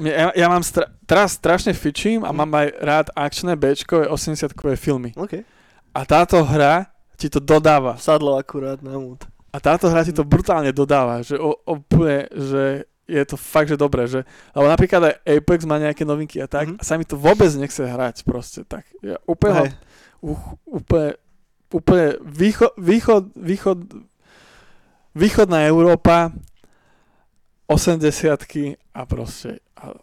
mne, 0.00 0.10
ja, 0.10 0.26
ja 0.32 0.46
mám 0.48 0.62
stra- 0.62 0.88
teraz 1.04 1.34
strašne 1.34 1.70
fičím 1.70 2.22
a 2.22 2.30
Mhm. 2.30 2.36
mám 2.38 2.50
aj 2.56 2.66
rád 2.80 3.06
akčné 3.12 3.52
Bčkové 3.54 4.08
80-kové 4.08 4.74
filmy. 4.74 5.12
OK. 5.14 5.44
A 5.90 6.06
táto 6.06 6.40
hra 6.46 6.86
ti 7.18 7.28
to 7.28 7.42
dodáva. 7.42 7.98
Sadlo 7.98 8.38
akurát 8.38 8.80
na 8.80 8.96
múd. 8.96 9.26
A 9.50 9.58
táto 9.58 9.90
hra 9.90 10.06
ti 10.06 10.14
to 10.14 10.22
brutálne 10.22 10.70
dodáva. 10.70 11.20
Že 11.20 11.36
úplne, 11.66 12.30
že 12.30 12.86
je 13.10 13.24
to 13.26 13.34
fakt, 13.34 13.68
že 13.68 13.76
dobré. 13.76 14.06
Že, 14.06 14.22
lebo 14.54 14.66
napríklad 14.70 15.00
aj 15.10 15.14
Apex 15.26 15.66
má 15.66 15.82
nejaké 15.82 16.06
novinky 16.06 16.38
a 16.38 16.46
tak. 16.46 16.70
Mhm. 16.70 16.76
A 16.78 16.82
sa 16.86 16.94
mi 16.94 17.04
to 17.04 17.18
vôbec 17.18 17.50
nechce 17.58 17.82
hrať 17.82 18.22
proste. 18.22 18.62
Tak 18.62 18.86
ja 19.02 19.18
úplne, 19.26 19.66
Hej. 19.66 19.70
uh, 20.22 20.42
úplne, 20.64 21.18
úplne 21.74 22.06
východ, 22.22 22.72
východ, 22.78 23.24
východ, 23.34 23.78
východná 25.18 25.66
Európa, 25.66 26.30
80 27.66 28.02
a 28.94 29.00
proste 29.06 29.62
a 29.78 29.94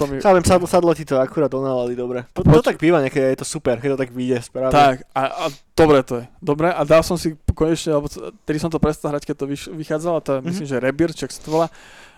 to 0.00 0.08
mi... 0.08 0.16
Chápem, 0.16 0.40
sadlo, 0.40 0.64
sadlo 0.64 0.90
ti 0.96 1.04
to 1.04 1.20
akurát 1.20 1.52
do 1.52 1.60
nálady, 1.60 1.92
dobre. 1.92 2.24
To, 2.32 2.40
to 2.40 2.64
tak 2.64 2.80
býva 2.80 3.04
niekedy, 3.04 3.36
je 3.36 3.44
to 3.44 3.46
super, 3.46 3.76
keď 3.76 3.94
to 3.94 4.00
tak 4.00 4.10
vyjde 4.10 4.40
správne. 4.40 4.72
Tak, 4.72 4.96
a, 5.12 5.22
a 5.28 5.44
dobre 5.76 6.00
to 6.00 6.18
je. 6.18 6.24
Dobre, 6.40 6.72
a 6.72 6.80
dal 6.88 7.04
som 7.04 7.20
si 7.20 7.36
konečne, 7.52 7.92
alebo 7.92 8.08
tedy 8.42 8.56
som 8.56 8.72
to 8.72 8.80
prestal 8.80 9.12
hrať, 9.12 9.28
keď 9.28 9.36
to 9.36 9.46
vyš, 9.46 9.62
vychádzalo, 9.68 10.16
to 10.24 10.30
je, 10.32 10.38
Mhm. 10.40 10.46
myslím, 10.48 10.66
že 10.66 10.80
Rebirth, 10.80 11.16
čak 11.20 11.28
sa 11.28 11.44
to 11.44 11.50
volá. 11.52 11.68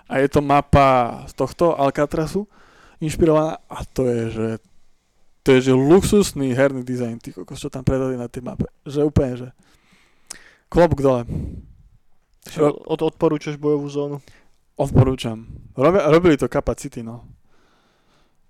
A 0.06 0.22
je 0.22 0.28
to 0.28 0.38
mapa 0.38 1.22
z 1.26 1.34
tohto 1.34 1.74
Alcatrazu 1.74 2.46
inšpirovaná 3.00 3.58
a 3.66 3.82
to 3.82 4.06
je, 4.06 4.22
že 4.30 4.48
to 5.42 5.58
je, 5.58 5.70
že 5.70 5.72
luxusný 5.74 6.54
herný 6.54 6.86
dizajn, 6.86 7.18
ty 7.18 7.34
kokos, 7.34 7.58
čo 7.58 7.66
tam 7.66 7.82
predali 7.82 8.14
na 8.14 8.30
tej 8.30 8.46
mape. 8.46 8.70
Že 8.86 9.10
úplne, 9.10 9.32
že 9.34 9.48
klobúk 10.70 11.02
dole. 11.02 11.26
Od, 12.62 13.00
odporúčaš 13.02 13.58
bojovú 13.58 13.90
zónu. 13.90 14.16
Odporúčam. 14.78 15.46
Robia, 15.74 16.06
robili 16.06 16.38
to 16.38 16.46
kapacity, 16.46 17.02
no. 17.02 17.26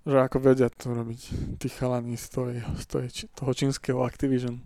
Že 0.03 0.17
ako 0.19 0.37
vedia 0.43 0.67
to 0.67 0.91
robiť. 0.91 1.21
Tí 1.63 1.67
chalani 1.71 2.19
z, 2.19 2.27
toho, 2.27 2.47
z 2.75 2.85
toho, 2.91 3.03
toho 3.39 3.51
čínskeho 3.55 3.99
Activision. 4.03 4.59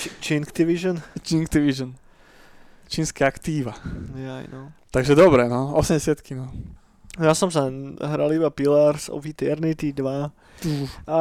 Ch- 0.00 0.14
Chintivision? 0.24 0.96
Activision. 1.16 1.92
Čínske 2.88 3.28
aktíva. 3.28 3.76
Jaj, 4.16 4.48
no. 4.48 4.72
Takže 4.88 5.12
dobre, 5.12 5.44
no. 5.52 5.76
80 5.76 6.24
no. 6.32 6.48
Ja 7.20 7.36
som 7.36 7.52
sa 7.52 7.68
hral 8.00 8.32
iba 8.32 8.48
Pillars 8.48 9.12
of 9.12 9.28
Eternity 9.28 9.92
2. 9.92 10.32
A, 11.06 11.18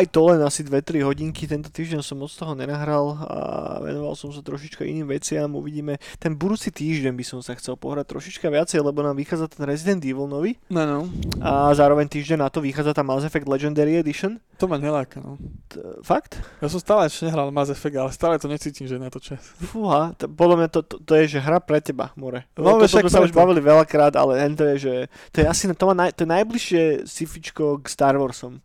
aj 0.00 0.04
to 0.10 0.20
len 0.30 0.40
asi 0.42 0.66
2-3 0.66 1.06
hodinky, 1.06 1.46
tento 1.46 1.70
týždeň 1.70 2.00
som 2.02 2.18
moc 2.18 2.32
toho 2.32 2.52
nenahral 2.58 3.16
a 3.26 3.38
venoval 3.82 4.14
som 4.18 4.30
sa 4.34 4.42
trošička 4.42 4.82
iným 4.82 5.10
veciam, 5.10 5.50
uvidíme. 5.54 5.98
Ten 6.18 6.34
budúci 6.34 6.74
týždeň 6.74 7.12
by 7.14 7.24
som 7.24 7.38
sa 7.40 7.54
chcel 7.54 7.78
pohrať 7.78 8.10
trošička 8.10 8.48
viacej, 8.50 8.82
lebo 8.82 9.02
nám 9.02 9.16
vychádza 9.16 9.50
ten 9.50 9.64
Resident 9.66 10.02
Evil 10.02 10.26
nový 10.26 10.58
No, 10.70 10.82
no. 10.86 10.98
a 11.40 11.70
zároveň 11.74 12.10
týždeň 12.10 12.42
na 12.42 12.48
to 12.50 12.58
vychádza 12.60 12.96
tá 12.96 13.02
Mass 13.06 13.22
Effect 13.22 13.46
Legendary 13.46 13.98
Edition. 13.98 14.38
To 14.56 14.64
ma 14.66 14.80
neláka, 14.80 15.20
no. 15.20 15.36
T- 15.68 15.78
fakt? 16.00 16.40
Ja 16.64 16.72
som 16.72 16.80
stále 16.80 17.12
ešte 17.12 17.28
nehral 17.28 17.52
Mass 17.52 17.68
Effect, 17.68 17.96
ale 17.96 18.10
stále 18.10 18.40
to 18.40 18.48
necítim, 18.48 18.88
že 18.88 18.96
je 18.96 19.02
na 19.02 19.12
to 19.12 19.20
čas. 19.20 19.40
Fúha, 19.60 20.16
to, 20.16 20.26
podľa 20.32 20.56
mňa 20.64 20.68
to, 20.72 20.80
to, 20.80 20.96
to 21.04 21.12
je, 21.20 21.36
že 21.36 21.44
hra 21.44 21.60
pre 21.60 21.78
teba, 21.84 22.10
more. 22.16 22.48
No, 22.56 22.80
to, 22.80 22.88
však 22.88 23.04
to, 23.04 23.08
sme 23.08 23.12
sa 23.12 23.24
už 23.24 23.36
bavili 23.36 23.60
veľakrát, 23.60 24.16
ale 24.16 24.40
to 24.56 24.64
je, 24.72 24.76
že 24.80 24.94
to 25.30 25.44
je 25.44 25.46
asi 25.46 25.68
to, 25.68 25.84
má 25.84 25.94
naj, 25.94 26.16
to 26.16 26.24
je 26.24 26.30
najbližšie 26.32 26.82
sifičko 27.04 27.84
k 27.84 27.86
Star 27.92 28.16
Warsom. 28.16 28.55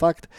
Fakt. 0.00 0.32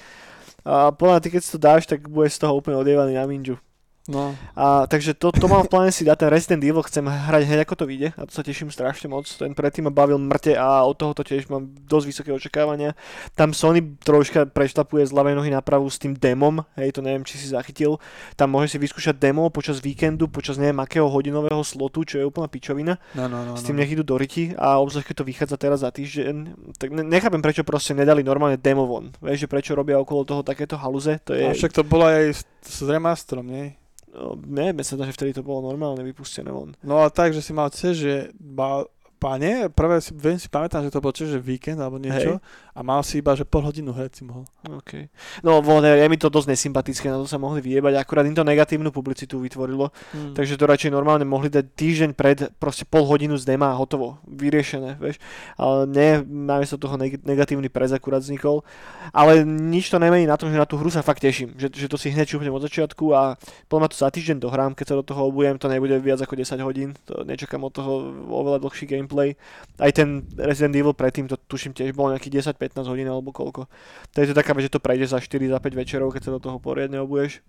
A 0.66 0.90
podľa 0.90 1.22
ty 1.22 1.30
keď 1.30 1.42
si 1.46 1.54
to 1.54 1.60
dáš, 1.62 1.86
tak 1.86 2.10
bude 2.10 2.30
z 2.34 2.42
toho 2.42 2.58
úplne 2.58 2.82
odievaný 2.82 3.14
na 3.14 3.30
minžu. 3.30 3.62
No. 4.10 4.34
A, 4.58 4.90
takže 4.90 5.14
to, 5.14 5.30
to 5.30 5.46
mám 5.46 5.62
v 5.62 5.70
pláne 5.70 5.92
si 5.94 6.02
dať, 6.02 6.26
ten 6.26 6.30
Resident 6.34 6.64
Evil 6.66 6.82
chcem 6.82 7.06
hrať 7.06 7.46
hneď 7.46 7.60
ako 7.70 7.76
to 7.78 7.86
vyjde 7.86 8.10
a 8.18 8.22
to 8.26 8.34
sa 8.34 8.42
teším 8.42 8.74
strašne 8.74 9.06
moc. 9.06 9.30
Ten 9.30 9.54
predtým 9.54 9.86
ma 9.86 9.94
bavil 9.94 10.18
mŕte 10.18 10.58
a 10.58 10.82
od 10.82 10.98
tohoto 10.98 11.22
tiež 11.22 11.46
mám 11.54 11.70
dosť 11.86 12.06
vysoké 12.10 12.30
očakávania. 12.34 12.98
Tam 13.38 13.54
Sony 13.54 13.86
troška 14.02 14.50
prešlapuje 14.50 15.06
z 15.06 15.14
ľavej 15.14 15.38
nohy 15.38 15.54
na 15.54 15.62
pravú 15.62 15.86
s 15.86 16.02
tým 16.02 16.18
demom, 16.18 16.66
hej, 16.82 16.98
to 16.98 17.06
neviem, 17.06 17.22
či 17.22 17.38
si 17.38 17.54
zachytil. 17.54 18.02
Tam 18.34 18.50
môžeš 18.50 18.74
si 18.74 18.78
vyskúšať 18.82 19.22
demo 19.22 19.46
počas 19.54 19.78
víkendu, 19.78 20.26
počas 20.26 20.58
neviem 20.58 20.82
akého 20.82 21.06
hodinového 21.06 21.62
slotu, 21.62 22.02
čo 22.02 22.18
je 22.18 22.26
úplná 22.26 22.50
pičovina. 22.50 22.98
No, 23.14 23.30
no, 23.30 23.46
no. 23.46 23.54
S 23.54 23.62
tým 23.62 23.78
no. 23.78 23.86
nech 23.86 23.94
idú 23.94 24.02
do 24.02 24.18
riti 24.18 24.58
a 24.58 24.82
obzvlášť 24.82 25.14
keď 25.14 25.16
to 25.22 25.30
vychádza 25.30 25.58
teraz 25.62 25.86
za 25.86 25.94
týždeň, 25.94 26.36
tak 26.82 26.90
ne- 26.90 27.06
nechápem 27.06 27.42
prečo 27.42 27.62
proste 27.62 27.94
nedali 27.94 28.26
normálne 28.26 28.58
demo 28.58 28.90
von. 28.90 29.14
Vieš, 29.22 29.46
že 29.46 29.52
prečo 29.52 29.78
robia 29.78 30.02
okolo 30.02 30.26
toho 30.26 30.42
takéto 30.42 30.74
haluze, 30.82 31.22
to 31.22 31.38
je... 31.38 31.46
A 31.46 31.54
však 31.54 31.78
to 31.78 31.86
bolo 31.86 32.10
aj 32.10 32.34
s, 32.34 32.42
s 32.66 32.82
remasterom, 32.82 33.46
nie? 33.46 33.78
No, 34.12 34.36
neviem, 34.36 34.84
sa 34.84 35.00
že 35.00 35.16
vtedy 35.16 35.32
to 35.32 35.44
bolo 35.44 35.72
normálne 35.72 36.04
vypustené 36.04 36.52
von. 36.52 36.76
No 36.84 37.00
a 37.00 37.08
tak, 37.08 37.32
že 37.32 37.40
si 37.40 37.56
mal 37.56 37.72
cez, 37.72 37.96
že 37.96 38.14
mal, 38.38 38.92
Pane, 39.22 39.70
prvé 39.70 40.02
si, 40.02 40.10
viem 40.18 40.34
si 40.34 40.50
pamätám, 40.50 40.82
že 40.82 40.90
to 40.90 40.98
bol 40.98 41.14
tiež 41.14 41.30
že 41.30 41.38
víkend 41.38 41.78
alebo 41.78 42.02
niečo 42.02 42.42
a 42.74 42.80
mal 42.82 43.06
si 43.06 43.22
iba, 43.22 43.38
že 43.38 43.46
pol 43.46 43.62
hodinu 43.62 43.94
hrať 43.94 44.18
si 44.18 44.24
mohol. 44.26 44.50
OK. 44.66 45.14
No, 45.46 45.62
whatever, 45.62 45.94
je 45.94 46.10
mi 46.10 46.18
to 46.18 46.26
dosť 46.26 46.50
nesympatické, 46.50 47.06
na 47.06 47.22
to 47.22 47.30
sa 47.30 47.38
mohli 47.38 47.62
vyjebať, 47.62 48.02
akurát 48.02 48.26
im 48.26 48.34
to 48.34 48.42
negatívnu 48.42 48.90
publicitu 48.90 49.38
vytvorilo, 49.38 49.94
Hmm. 50.10 50.34
takže 50.34 50.58
to 50.58 50.66
radšej 50.66 50.90
normálne 50.90 51.22
mohli 51.22 51.54
dať 51.54 51.70
týždeň 51.70 52.10
pred, 52.18 52.50
proste 52.58 52.82
pol 52.82 53.06
hodinu 53.06 53.38
z 53.38 53.46
dema 53.46 53.70
a 53.70 53.78
hotovo, 53.78 54.18
vyriešené, 54.26 54.98
vieš. 54.98 55.22
Ale 55.54 55.86
nie, 55.86 56.26
namiesto 56.26 56.82
toho 56.82 56.98
neg- 56.98 57.22
negatívny 57.22 57.70
prez 57.70 57.94
akurát 57.94 58.26
vznikol. 58.26 58.66
Ale 59.14 59.46
nič 59.46 59.94
to 59.94 60.02
nemení 60.02 60.26
na 60.26 60.34
tom, 60.34 60.50
že 60.50 60.58
na 60.58 60.66
tú 60.66 60.82
hru 60.82 60.90
sa 60.90 61.06
fakt 61.06 61.22
teším, 61.22 61.54
že, 61.62 61.70
že 61.70 61.86
to 61.86 62.00
si 62.00 62.10
hneď 62.10 62.26
čupnem 62.26 62.50
od 62.50 62.66
začiatku 62.66 63.14
a 63.14 63.38
podľa 63.70 63.94
to 63.94 64.02
za 64.02 64.10
týždeň 64.10 64.42
dohrám, 64.42 64.72
keď 64.74 64.86
sa 64.90 64.96
do 64.98 65.06
toho 65.06 65.30
obujem, 65.30 65.62
to 65.62 65.70
nebude 65.70 65.94
viac 66.02 66.18
ako 66.18 66.34
10 66.34 66.58
hodín, 66.66 66.90
to 67.06 67.22
nečakám 67.22 67.62
od 67.62 67.70
toho 67.76 67.92
oveľa 68.32 68.58
dlhší 68.64 68.90
gameplay. 69.12 69.36
Aj 69.76 69.92
ten 69.92 70.24
Resident 70.40 70.76
Evil 70.76 70.96
predtým, 70.96 71.28
to 71.28 71.36
tuším 71.36 71.76
tiež 71.76 71.92
bolo 71.92 72.16
nejakých 72.16 72.56
10-15 72.56 72.88
hodín 72.88 73.08
alebo 73.12 73.36
koľko. 73.36 73.68
To 74.16 74.18
je 74.24 74.32
to 74.32 74.36
taká 74.38 74.56
že 74.62 74.72
to 74.72 74.80
prejde 74.80 75.12
za 75.12 75.20
4 75.20 75.28
za 75.52 75.60
5 75.60 75.76
večerov, 75.76 76.16
keď 76.16 76.22
sa 76.24 76.32
do 76.32 76.40
toho 76.40 76.58
poriadne 76.62 77.04
obuješ. 77.04 77.44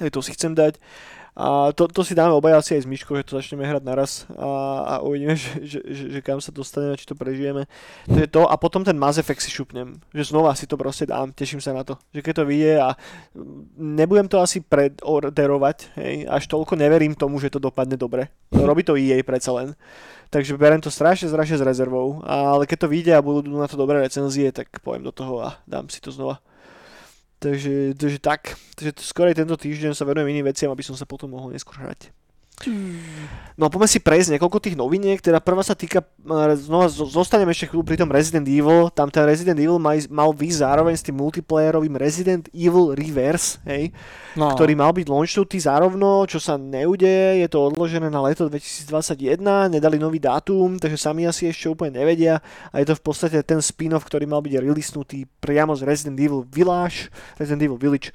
Hej, 0.00 0.14
to 0.14 0.24
si 0.24 0.32
chcem 0.32 0.54
dať. 0.56 0.80
A 1.38 1.70
to, 1.70 1.86
to 1.86 2.02
si 2.02 2.18
dáme 2.18 2.34
obaja 2.34 2.58
asi 2.58 2.74
aj 2.74 2.82
s 2.82 2.90
Myškou, 2.90 3.14
že 3.14 3.22
to 3.22 3.38
začneme 3.38 3.62
hrať 3.62 3.86
naraz 3.86 4.26
a, 4.34 4.50
a 4.82 4.94
uvidíme, 5.06 5.38
že, 5.38 5.62
že, 5.62 5.78
že, 5.86 6.04
že 6.18 6.20
kam 6.22 6.42
sa 6.42 6.50
dostaneme, 6.50 6.98
či 6.98 7.06
to 7.06 7.14
prežijeme. 7.14 7.70
To 8.10 8.18
je 8.18 8.26
to 8.26 8.42
a 8.42 8.58
potom 8.58 8.82
ten 8.82 8.98
Mass 8.98 9.22
Effect 9.22 9.46
si 9.46 9.54
šupnem. 9.54 10.02
Že 10.10 10.34
znova 10.34 10.58
si 10.58 10.66
to 10.66 10.74
proste 10.74 11.06
dám, 11.06 11.30
teším 11.30 11.62
sa 11.62 11.70
na 11.70 11.86
to. 11.86 11.94
Že 12.10 12.26
keď 12.26 12.34
to 12.42 12.44
vyjde 12.50 12.74
a 12.82 12.88
mm, 13.38 13.78
nebudem 13.78 14.26
to 14.26 14.42
asi 14.42 14.58
predorderovať, 14.66 15.94
hej, 16.02 16.26
až 16.26 16.42
toľko 16.50 16.74
neverím 16.74 17.14
tomu, 17.14 17.38
že 17.38 17.54
to 17.54 17.62
dopadne 17.62 17.94
dobre. 17.94 18.34
Robí 18.50 18.82
to 18.82 18.98
EA 18.98 19.22
predsa 19.22 19.54
len. 19.54 19.78
Takže 20.28 20.60
berem 20.60 20.80
to 20.84 20.92
strašne, 20.92 21.32
strašne 21.32 21.56
s 21.56 21.64
rezervou. 21.64 22.20
Ale 22.24 22.68
keď 22.68 22.84
to 22.84 22.92
vyjde 22.92 23.12
a 23.16 23.24
budú 23.24 23.48
na 23.48 23.64
to 23.64 23.80
dobré 23.80 23.96
recenzie, 23.96 24.52
tak 24.52 24.68
poviem 24.84 25.04
do 25.04 25.12
toho 25.12 25.40
a 25.40 25.56
dám 25.64 25.88
si 25.88 26.04
to 26.04 26.12
znova. 26.12 26.44
Takže, 27.38 27.94
takže 27.94 28.18
tak. 28.18 28.58
Takže 28.76 28.92
skorej 29.00 29.38
tento 29.38 29.56
týždeň 29.56 29.94
sa 29.94 30.04
venujem 30.04 30.36
iným 30.36 30.50
veciam, 30.50 30.68
aby 30.74 30.82
som 30.84 30.98
sa 30.98 31.06
potom 31.06 31.32
mohol 31.32 31.54
neskôr 31.54 31.80
hrať. 31.80 32.12
No 33.58 33.66
a 33.66 33.70
poďme 33.74 33.90
si 33.90 33.98
prejsť 33.98 34.38
niekoľko 34.38 34.58
tých 34.62 34.78
noviniek, 34.78 35.18
teda 35.18 35.42
prvá 35.42 35.66
sa 35.66 35.74
týka, 35.74 35.98
e, 36.02 36.54
znova 36.54 36.86
zo- 36.86 37.10
zostaneme 37.10 37.50
ešte 37.50 37.66
chvíľu 37.66 37.82
pri 37.82 37.98
tom 37.98 38.06
Resident 38.06 38.46
Evil, 38.46 38.86
tam 38.94 39.10
ten 39.10 39.26
Resident 39.26 39.58
Evil 39.58 39.82
mal, 39.82 39.98
mal 40.14 40.30
výsť 40.30 40.62
zároveň 40.62 40.94
s 40.94 41.02
tým 41.02 41.18
multiplayerovým 41.18 41.98
Resident 41.98 42.46
Evil 42.54 42.94
Reverse, 42.94 43.58
hej, 43.66 43.90
no. 44.38 44.54
ktorý 44.54 44.78
mal 44.78 44.94
byť 44.94 45.10
launchnutý 45.10 45.58
zárovno, 45.58 46.22
čo 46.30 46.38
sa 46.38 46.54
neudeje, 46.54 47.42
je 47.42 47.48
to 47.50 47.58
odložené 47.66 48.06
na 48.06 48.22
leto 48.22 48.46
2021, 48.46 49.42
nedali 49.74 49.98
nový 49.98 50.22
dátum, 50.22 50.78
takže 50.78 50.94
sami 50.94 51.26
asi 51.26 51.50
ešte 51.50 51.66
úplne 51.66 51.98
nevedia. 51.98 52.38
A 52.70 52.78
je 52.78 52.86
to 52.86 52.94
v 52.94 53.02
podstate 53.02 53.42
ten 53.42 53.58
spin-off, 53.58 54.06
ktorý 54.06 54.30
mal 54.30 54.38
byť 54.38 54.54
releasenutý 54.54 55.26
priamo 55.42 55.74
z 55.74 55.82
Resident 55.82 56.14
Evil 56.14 56.46
Village, 56.46 57.10
Resident 57.42 57.66
Evil 57.66 57.78
Village, 57.78 58.14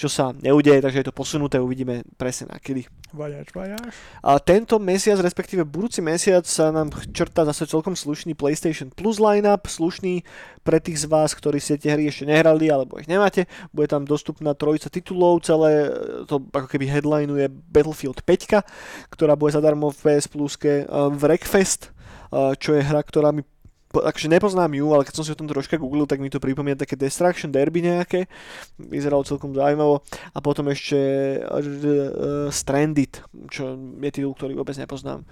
čo 0.00 0.08
sa 0.08 0.32
neudeje, 0.32 0.80
takže 0.80 1.04
je 1.04 1.08
to 1.12 1.14
posunuté, 1.14 1.60
uvidíme 1.60 2.00
presne 2.16 2.48
na 2.48 2.56
kedy. 2.56 2.88
Vajač, 3.12 3.52
vajač. 3.52 3.92
A 4.24 4.40
tento 4.40 4.80
mesiac, 4.80 5.20
respektíve 5.20 5.68
budúci 5.68 6.00
mesiac 6.00 6.48
sa 6.48 6.72
nám 6.72 6.88
črta 7.12 7.44
zase 7.44 7.68
celkom 7.68 7.92
slušný 7.92 8.32
PlayStation 8.32 8.88
Plus 8.88 9.20
lineup, 9.20 9.68
slušný 9.68 10.24
pre 10.64 10.80
tých 10.80 11.04
z 11.04 11.06
vás, 11.12 11.36
ktorí 11.36 11.60
si 11.60 11.76
tie 11.76 11.92
hry 11.92 12.08
ešte 12.08 12.24
nehrali 12.24 12.72
alebo 12.72 12.96
ich 12.96 13.10
nemáte. 13.12 13.44
Bude 13.76 13.92
tam 13.92 14.08
dostupná 14.08 14.56
trojica 14.56 14.88
titulov, 14.88 15.44
celé 15.44 15.92
e, 15.92 16.24
to 16.24 16.40
ako 16.48 16.68
keby 16.70 16.88
headlineuje 16.88 17.52
Battlefield 17.52 18.24
5, 18.24 19.12
ktorá 19.12 19.36
bude 19.36 19.52
zadarmo 19.52 19.92
v 19.92 20.00
PS 20.00 20.26
Pluske, 20.32 20.88
uh, 20.88 21.12
Wreckfest, 21.12 21.92
uh, 22.32 22.56
čo 22.56 22.72
je 22.72 22.80
hra, 22.80 23.04
ktorá 23.04 23.36
mi 23.36 23.44
takže 23.90 24.30
nepoznám 24.30 24.70
ju, 24.70 24.86
ale 24.94 25.02
keď 25.02 25.14
som 25.18 25.24
si 25.26 25.34
o 25.34 25.38
tom 25.38 25.50
troška 25.50 25.74
googlil, 25.74 26.06
tak 26.06 26.22
mi 26.22 26.30
to 26.30 26.38
pripomína 26.38 26.78
také 26.78 26.94
Destruction 26.94 27.50
Derby 27.50 27.82
nejaké. 27.82 28.30
Vyzeralo 28.78 29.26
celkom 29.26 29.50
zaujímavo. 29.50 30.06
A 30.30 30.38
potom 30.38 30.70
ešte 30.70 30.96
uh, 31.42 32.46
Stranded, 32.54 33.18
čo 33.50 33.74
je 33.74 34.10
titul, 34.14 34.30
ktorý 34.38 34.54
vôbec 34.54 34.78
nepoznám. 34.78 35.26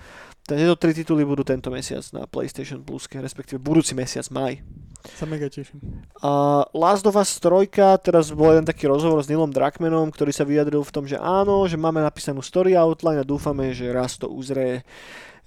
Tieto 0.48 0.80
tri 0.80 0.96
tituly 0.96 1.28
budú 1.28 1.44
tento 1.44 1.68
mesiac 1.68 2.02
na 2.16 2.24
PlayStation 2.24 2.80
Pluske, 2.80 3.20
respektíve 3.20 3.60
budúci 3.60 3.92
mesiac, 3.92 4.24
maj. 4.32 4.64
Sa 5.04 5.28
mega 5.28 5.46
teším. 5.46 5.78
A 6.24 6.64
Last 6.72 7.04
of 7.04 7.20
Us 7.20 7.36
3, 7.36 7.68
teraz 8.02 8.32
bol 8.32 8.56
jeden 8.56 8.64
taký 8.64 8.88
rozhovor 8.88 9.20
s 9.20 9.28
Nilom 9.28 9.52
Drakmanom, 9.52 10.08
ktorý 10.08 10.32
sa 10.32 10.48
vyjadril 10.48 10.82
v 10.82 10.94
tom, 10.94 11.04
že 11.04 11.20
áno, 11.20 11.68
že 11.68 11.76
máme 11.76 12.00
napísanú 12.00 12.40
story 12.40 12.74
outline 12.74 13.20
a 13.20 13.28
dúfame, 13.28 13.76
že 13.76 13.92
raz 13.92 14.16
to 14.16 14.26
uzrie 14.26 14.82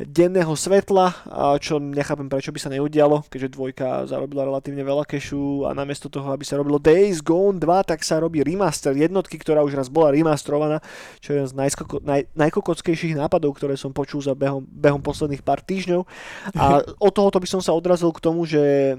denného 0.08 0.54
svetla, 0.56 1.14
čo 1.60 1.82
nechápem 1.82 2.32
prečo 2.32 2.54
by 2.54 2.60
sa 2.62 2.70
neudialo, 2.72 3.26
keďže 3.28 3.54
dvojka 3.54 3.88
zarobila 4.08 4.48
relatívne 4.48 4.86
veľa 4.86 5.04
kešu 5.04 5.68
a 5.68 5.76
namiesto 5.76 6.08
toho, 6.08 6.32
aby 6.32 6.46
sa 6.48 6.56
robilo 6.56 6.80
Days 6.80 7.20
Gone 7.20 7.60
2, 7.60 7.90
tak 7.90 8.06
sa 8.06 8.22
robí 8.22 8.46
remaster 8.46 8.96
jednotky, 8.96 9.36
ktorá 9.42 9.66
už 9.66 9.76
raz 9.76 9.88
bola 9.92 10.14
remastrovaná, 10.14 10.80
čo 11.20 11.34
je 11.34 11.42
jeden 11.42 11.50
z 11.50 11.58
najskoko, 11.58 12.00
naj, 12.06 12.30
najkokockejších 12.38 13.18
nápadov, 13.18 13.58
ktoré 13.58 13.74
som 13.76 13.90
počul 13.92 14.22
za 14.22 14.38
behom, 14.38 14.64
behom 14.70 15.02
posledných 15.02 15.42
pár 15.42 15.66
týždňov. 15.66 16.02
A 16.56 16.86
od 17.08 17.12
tohoto 17.12 17.42
by 17.42 17.48
som 17.50 17.60
sa 17.60 17.74
odrazil 17.76 18.14
k 18.14 18.24
tomu, 18.24 18.46
že 18.46 18.96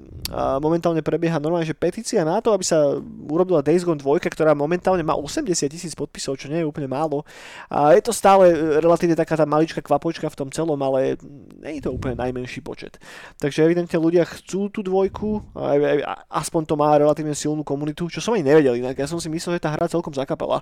momentálne 0.59 1.00
prebieha 1.00 1.38
normálne, 1.38 1.68
že 1.68 1.78
petícia 1.78 2.26
na 2.26 2.42
to, 2.42 2.50
aby 2.50 2.66
sa 2.66 2.98
urobila 3.30 3.64
Days 3.64 3.86
Gone 3.86 4.00
2, 4.00 4.05
ktorá 4.28 4.53
momentálne 4.53 5.07
má 5.07 5.14
80 5.14 5.70
tisíc 5.70 5.92
podpisov, 5.96 6.36
čo 6.36 6.50
nie 6.50 6.61
je 6.61 6.68
úplne 6.68 6.90
málo. 6.90 7.24
A 7.70 7.94
je 7.96 8.03
to 8.05 8.12
stále 8.12 8.50
e, 8.50 8.55
relatívne 8.82 9.16
taká 9.16 9.38
tá 9.38 9.46
maličká 9.48 9.80
kvapočka 9.80 10.28
v 10.28 10.38
tom 10.38 10.48
celom, 10.50 10.76
ale 10.82 10.91
ale 10.93 11.16
nie 11.64 11.80
je 11.80 11.88
to 11.88 11.90
úplne 11.90 12.14
najmenší 12.14 12.61
počet. 12.61 13.01
Takže 13.40 13.64
evidentne 13.64 13.97
ľudia 13.97 14.28
chcú 14.28 14.68
tú 14.68 14.84
dvojku, 14.84 15.40
a, 15.57 15.72
a, 15.72 15.93
a, 16.05 16.14
aspoň 16.38 16.68
to 16.68 16.74
má 16.76 16.93
relatívne 16.95 17.32
silnú 17.32 17.64
komunitu, 17.64 18.07
čo 18.07 18.20
som 18.20 18.36
ani 18.36 18.45
nevedel 18.45 18.76
inak. 18.76 18.95
Ja 18.95 19.09
som 19.09 19.16
si 19.16 19.26
myslel, 19.26 19.57
že 19.57 19.64
tá 19.64 19.72
hra 19.72 19.88
celkom 19.88 20.12
zakapala. 20.12 20.61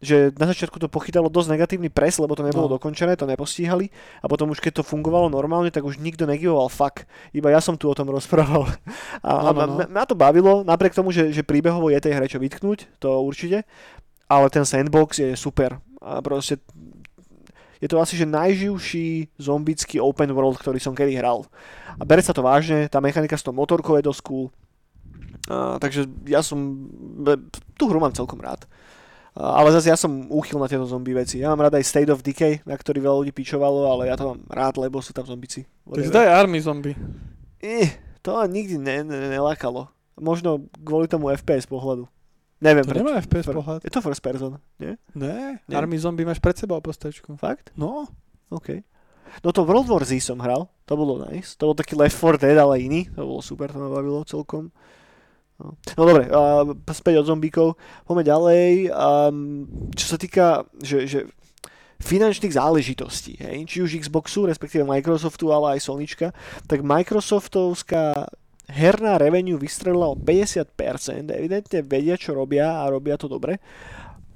Že 0.00 0.32
na 0.34 0.48
začiatku 0.48 0.76
to 0.76 0.88
pochytalo 0.88 1.28
dosť 1.28 1.54
negatívny 1.54 1.88
pres, 1.88 2.16
lebo 2.18 2.34
to 2.34 2.42
nebolo 2.42 2.66
No. 2.66 2.74
dokončené, 2.76 3.14
to 3.14 3.24
nepostíhali 3.24 3.92
a 4.18 4.26
potom 4.26 4.50
už 4.50 4.58
keď 4.58 4.80
to 4.80 4.82
fungovalo 4.82 5.28
normálne, 5.28 5.68
tak 5.68 5.84
už 5.84 6.00
nikto 6.00 6.24
negivoval 6.24 6.66
fuck. 6.66 7.04
Iba 7.30 7.52
ja 7.52 7.60
som 7.60 7.76
tu 7.76 7.86
o 7.86 7.94
tom 7.94 8.10
rozprával. 8.10 8.66
A, 9.22 9.30
a 9.30 9.52
No, 9.52 9.52
no, 9.52 9.66
no. 9.66 9.74
ma- 9.84 9.90
ma 9.90 10.04
to 10.08 10.16
bavilo, 10.16 10.64
napriek 10.64 10.96
tomu, 10.96 11.12
že, 11.12 11.28
že 11.30 11.44
príbehovo 11.44 11.92
je 11.92 12.00
tej 12.00 12.16
hre 12.16 12.26
čo 12.26 12.40
vytknúť, 12.40 12.96
to 12.98 13.20
určite, 13.20 13.68
ale 14.26 14.48
ten 14.48 14.64
sandbox 14.64 15.20
je 15.20 15.36
super. 15.36 15.76
A 16.00 16.24
proste 16.24 16.56
je 17.80 17.88
to 17.88 17.96
asi 17.96 18.14
že 18.14 18.28
najživší 18.28 19.40
zombický 19.40 19.96
open 19.98 20.36
world, 20.36 20.60
ktorý 20.60 20.76
som 20.76 20.92
kedy 20.92 21.16
hral. 21.16 21.48
A 21.96 22.04
bere 22.04 22.20
sa 22.20 22.36
to 22.36 22.44
vážne, 22.44 22.86
tá 22.92 23.00
mechanika 23.00 23.40
s 23.40 23.44
tou 23.44 23.56
motorkou 23.56 23.96
je 23.96 24.04
dosť 24.04 24.20
cool. 24.28 24.52
A, 25.48 25.80
takže 25.80 26.04
ja 26.28 26.44
som, 26.44 26.86
tú 27.80 27.88
hru 27.88 27.96
mám 27.96 28.12
celkom 28.12 28.36
rád. 28.36 28.68
A, 29.32 29.64
ale 29.64 29.72
zase 29.72 29.88
ja 29.88 29.96
som 29.96 30.28
úchyl 30.28 30.60
na 30.60 30.68
tieto 30.68 30.84
zombie 30.84 31.16
veci. 31.16 31.40
Ja 31.40 31.56
mám 31.56 31.64
rád 31.64 31.80
aj 31.80 31.88
State 31.88 32.12
of 32.12 32.20
Decay, 32.20 32.60
na 32.68 32.76
ktorý 32.76 33.00
veľa 33.00 33.16
ľudí 33.24 33.32
pičovalo, 33.32 33.88
ale 33.88 34.12
ja 34.12 34.14
to 34.20 34.36
mám 34.36 34.40
rád, 34.52 34.76
lebo 34.76 35.00
sú 35.00 35.16
tam 35.16 35.24
zombici. 35.24 35.64
Tak 35.88 36.04
si 36.04 36.12
daj 36.12 36.28
Army 36.28 36.60
Zombie. 36.60 36.92
Eh, 37.64 37.96
to 38.20 38.36
nikdy 38.44 38.76
ne, 38.76 39.00
ne, 39.08 39.32
nelákalo. 39.32 39.88
Možno 40.20 40.68
kvôli 40.84 41.08
tomu 41.08 41.32
FPS 41.32 41.64
pohľadu. 41.64 42.04
Neviem 42.60 42.84
To 42.84 42.90
prečo. 42.92 43.00
nemá 43.00 43.16
FPS 43.18 43.46
Fir- 43.48 43.56
pohľad. 43.56 43.80
Je 43.80 43.90
to 43.90 44.04
first 44.04 44.20
person, 44.20 44.60
nie? 44.76 44.92
Ne, 45.16 45.60
Nie. 45.64 45.76
Army 45.76 45.96
Zombie 45.96 46.28
máš 46.28 46.38
pred 46.38 46.52
sebou 46.54 46.76
postačku. 46.80 47.32
Fakt? 47.40 47.72
No, 47.72 48.04
OK. 48.52 48.84
No 49.40 49.48
to 49.54 49.64
World 49.64 49.88
War 49.88 50.02
Z 50.04 50.20
som 50.20 50.42
hral, 50.42 50.68
to 50.84 50.92
bolo 50.92 51.22
nice. 51.24 51.54
To 51.56 51.70
bol 51.70 51.76
taký 51.78 51.94
Left 51.96 52.18
4 52.18 52.36
Dead, 52.36 52.58
ale 52.58 52.82
iný. 52.82 53.06
To 53.14 53.24
bolo 53.24 53.40
super, 53.40 53.70
to 53.70 53.78
ma 53.78 53.88
bavilo 53.88 54.26
celkom. 54.26 54.68
No, 55.60 55.76
no 55.76 56.02
dobre, 56.02 56.24
uh, 56.28 56.66
späť 56.90 57.22
od 57.22 57.28
zombíkov. 57.30 57.76
Poďme 58.04 58.24
ďalej. 58.26 58.66
Um, 58.90 59.68
čo 59.92 60.06
sa 60.08 60.18
týka, 60.18 60.66
že, 60.80 61.04
že 61.06 61.18
finančných 62.00 62.56
záležitostí, 62.56 63.36
hej? 63.38 63.68
či 63.68 63.84
už 63.84 64.00
Xboxu, 64.00 64.48
respektíve 64.48 64.88
Microsoftu, 64.88 65.52
ale 65.52 65.76
aj 65.76 65.84
Sonyčka, 65.84 66.32
tak 66.64 66.80
Microsoftovská 66.80 68.24
herná 68.70 69.18
revenue 69.18 69.58
vystrelila 69.58 70.14
o 70.14 70.16
50%, 70.16 70.70
evidentne 71.34 71.80
vedia, 71.82 72.14
čo 72.14 72.32
robia 72.32 72.82
a 72.82 72.90
robia 72.90 73.18
to 73.18 73.26
dobre. 73.26 73.58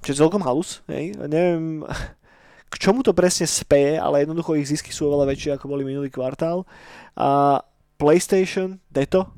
Čo 0.04 0.26
celkom 0.26 0.44
halus, 0.44 0.84
hej? 0.90 1.16
Neviem, 1.16 1.86
k 2.72 2.74
čomu 2.76 3.06
to 3.06 3.14
presne 3.14 3.46
speje, 3.46 3.96
ale 3.96 4.26
jednoducho 4.26 4.58
ich 4.58 4.68
zisky 4.68 4.90
sú 4.90 5.06
oveľa 5.08 5.30
väčšie, 5.30 5.50
ako 5.54 5.70
boli 5.70 5.86
minulý 5.86 6.10
kvartál. 6.10 6.66
A 7.14 7.62
PlayStation, 7.96 8.82
deto, 8.90 9.30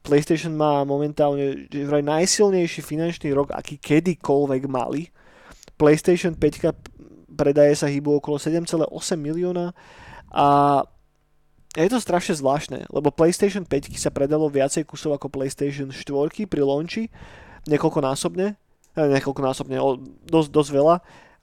PlayStation 0.00 0.56
má 0.56 0.88
momentálne 0.88 1.68
vraj 1.68 2.00
najsilnejší 2.00 2.80
finančný 2.80 3.28
rok, 3.36 3.52
aký 3.52 3.76
kedykoľvek 3.76 4.62
mali. 4.64 5.12
PlayStation 5.76 6.32
5 6.32 7.36
predaje 7.38 7.76
sa 7.76 7.86
hýbu 7.86 8.18
okolo 8.18 8.40
7,8 8.40 8.88
milióna 9.14 9.70
a 10.32 10.48
je 11.86 11.90
to 11.94 12.02
strašne 12.02 12.34
zvláštne, 12.34 12.90
lebo 12.90 13.14
PlayStation 13.14 13.62
5 13.62 13.94
sa 13.94 14.10
predalo 14.10 14.50
viacej 14.50 14.82
kusov 14.82 15.14
ako 15.14 15.30
PlayStation 15.30 15.94
4 15.94 16.50
pri 16.50 16.60
launchi, 16.66 17.06
niekoľkonásobne, 17.70 18.46
eh, 18.98 19.08
niekoľkonásobne, 19.18 19.76
o, 19.78 20.02
dosť, 20.26 20.48
dosť 20.50 20.70
veľa. 20.74 20.96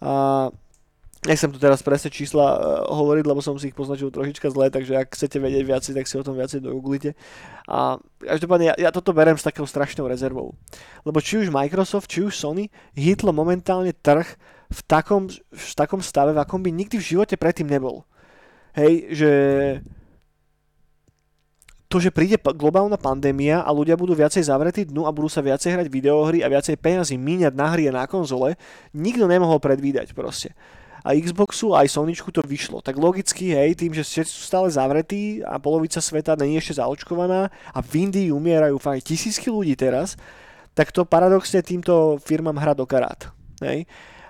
A 0.03 0.11
nechcem 1.25 1.49
tu 1.49 1.57
teraz 1.57 1.81
presne 1.81 2.13
čísla 2.13 2.45
uh, 2.45 2.57
hovoriť, 2.91 3.25
lebo 3.25 3.41
som 3.41 3.57
si 3.57 3.73
ich 3.73 3.77
poznačil 3.77 4.13
trošička 4.13 4.51
zle, 4.53 4.69
takže 4.69 4.93
ak 4.93 5.17
chcete 5.17 5.41
vedieť 5.41 5.63
viacej, 5.65 5.93
tak 5.97 6.05
si 6.05 6.15
o 6.19 6.25
tom 6.25 6.38
viacej 6.38 6.61
dogooglite. 6.61 7.17
A 7.65 7.97
každopádne 8.21 8.73
ja, 8.73 8.75
ja 8.77 8.89
toto 8.93 9.15
berem 9.15 9.39
s 9.39 9.47
takou 9.47 9.65
strašnou 9.65 10.05
rezervou. 10.05 10.53
Lebo 11.01 11.17
či 11.23 11.41
už 11.41 11.49
Microsoft, 11.49 12.11
či 12.11 12.21
už 12.21 12.38
Sony 12.38 12.69
hitlo 12.93 13.33
momentálne 13.33 13.95
trh 13.95 14.27
v 14.69 14.79
takom, 14.86 15.31
v 15.31 15.71
takom 15.73 16.03
stave, 16.03 16.36
v 16.36 16.41
akom 16.43 16.61
by 16.61 16.69
nikdy 16.69 17.01
v 17.01 17.07
živote 17.17 17.39
predtým 17.39 17.71
nebol. 17.71 18.05
Hej, 18.75 18.93
že 19.15 19.31
to, 21.86 22.01
že 22.01 22.09
príde 22.09 22.41
globálna 22.41 22.97
pandémia 22.97 23.61
a 23.61 23.69
ľudia 23.69 23.93
budú 23.93 24.17
viacej 24.17 24.49
zavretí 24.49 24.89
dnu 24.89 25.05
a 25.05 25.13
budú 25.13 25.29
sa 25.29 25.45
viacej 25.45 25.77
hrať 25.77 25.88
videohry 25.88 26.41
a 26.41 26.49
viacej 26.49 26.81
peniazy 26.81 27.15
míňať 27.15 27.53
na 27.53 27.67
hry 27.69 27.88
a 27.89 27.93
na 27.93 28.05
konzole, 28.09 28.57
nikto 28.89 29.29
nemohol 29.29 29.61
predvídať 29.61 30.17
proste. 30.17 30.57
A 31.05 31.13
Xboxu 31.13 31.77
aj 31.77 31.93
Sonyčku 31.93 32.33
to 32.33 32.41
vyšlo. 32.41 32.81
Tak 32.81 32.97
logicky, 32.97 33.53
hej, 33.53 33.77
tým, 33.77 33.93
že 33.93 34.01
všetci 34.01 34.33
sú 34.33 34.41
stále 34.49 34.67
zavretí 34.73 35.45
a 35.45 35.61
polovica 35.61 36.01
sveta 36.01 36.33
není 36.33 36.57
ešte 36.57 36.81
zaočkovaná 36.81 37.53
a 37.53 37.79
v 37.86 38.09
Indii 38.09 38.33
umierajú 38.33 38.81
fakt 38.81 39.05
tisícky 39.05 39.53
ľudí 39.53 39.77
teraz, 39.77 40.17
tak 40.73 40.89
to 40.89 41.05
paradoxne 41.05 41.61
týmto 41.61 42.17
firmám 42.25 42.57
hra 42.57 42.73
do 42.73 42.89
karát. 42.89 43.29
Hej. 43.61 43.86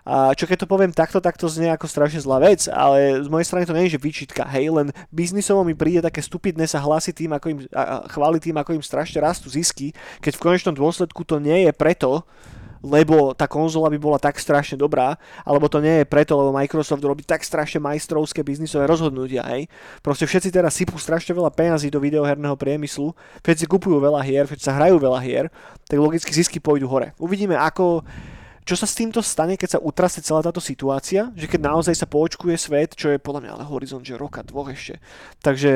A 0.05 0.37
čo 0.37 0.45
keď 0.45 0.63
to 0.63 0.69
poviem 0.69 0.93
takto, 0.93 1.17
tak 1.17 1.33
to 1.33 1.49
znie 1.49 1.73
ako 1.73 1.89
strašne 1.89 2.21
zlá 2.21 2.37
vec, 2.37 2.69
ale 2.69 3.25
z 3.25 3.27
mojej 3.27 3.49
strany 3.49 3.65
to 3.65 3.73
nie 3.73 3.89
je, 3.89 3.97
že 3.97 4.03
vyčitka, 4.05 4.45
hej, 4.53 4.69
len 4.69 4.93
biznisovo 5.09 5.65
mi 5.65 5.73
príde 5.73 6.05
také 6.05 6.21
stupidné 6.21 6.69
sa 6.69 6.77
hlási 6.77 7.09
tým, 7.09 7.33
ako 7.33 7.45
im, 7.49 7.59
a 7.73 8.05
chváli 8.05 8.37
tým, 8.37 8.53
ako 8.53 8.77
im 8.77 8.85
strašne 8.85 9.17
rastú 9.25 9.49
zisky, 9.49 9.97
keď 10.21 10.37
v 10.37 10.43
konečnom 10.45 10.77
dôsledku 10.77 11.25
to 11.25 11.41
nie 11.41 11.65
je 11.65 11.73
preto, 11.73 12.21
lebo 12.85 13.33
tá 13.33 13.49
konzola 13.49 13.89
by 13.89 13.97
bola 13.97 14.21
tak 14.21 14.37
strašne 14.37 14.77
dobrá, 14.77 15.17
alebo 15.41 15.65
to 15.65 15.81
nie 15.81 16.05
je 16.05 16.05
preto, 16.05 16.37
lebo 16.37 16.53
Microsoft 16.53 17.01
robí 17.01 17.25
tak 17.25 17.41
strašne 17.41 17.81
majstrovské 17.81 18.45
biznisové 18.45 18.85
rozhodnutia, 18.85 19.41
hej. 19.49 19.65
Proste 20.05 20.29
všetci 20.29 20.53
teraz 20.53 20.77
sypú 20.77 21.01
strašne 21.01 21.33
veľa 21.33 21.49
peňazí 21.49 21.89
do 21.89 21.97
videoherného 21.97 22.53
priemyslu, 22.53 23.09
všetci 23.41 23.65
kupujú 23.65 23.97
veľa 23.97 24.21
hier, 24.21 24.45
všetci 24.45 24.69
sa 24.69 24.77
hrajú 24.77 25.01
veľa 25.01 25.17
hier, 25.25 25.49
tak 25.89 25.97
logicky 25.97 26.29
zisky 26.29 26.61
pôjdu 26.61 26.85
hore. 26.85 27.17
Uvidíme, 27.17 27.57
ako 27.57 28.05
čo 28.66 28.74
sa 28.74 28.89
s 28.89 28.97
týmto 28.97 29.22
stane, 29.22 29.61
keď 29.61 29.78
sa 29.78 29.84
utrasie 29.84 30.26
celá 30.26 30.41
táto 30.41 30.57
situácia, 30.57 31.30
že 31.38 31.45
keď 31.45 31.70
naozaj 31.70 31.93
sa 31.93 32.09
poočkuje 32.09 32.57
svet, 32.57 32.97
čo 32.97 33.13
je 33.13 33.22
podľa 33.22 33.41
mňa 33.45 33.51
ale 33.53 33.63
horizont, 33.70 34.01
že 34.01 34.18
roka, 34.18 34.41
dvoch 34.41 34.74
ešte. 34.74 34.97
Takže 35.45 35.72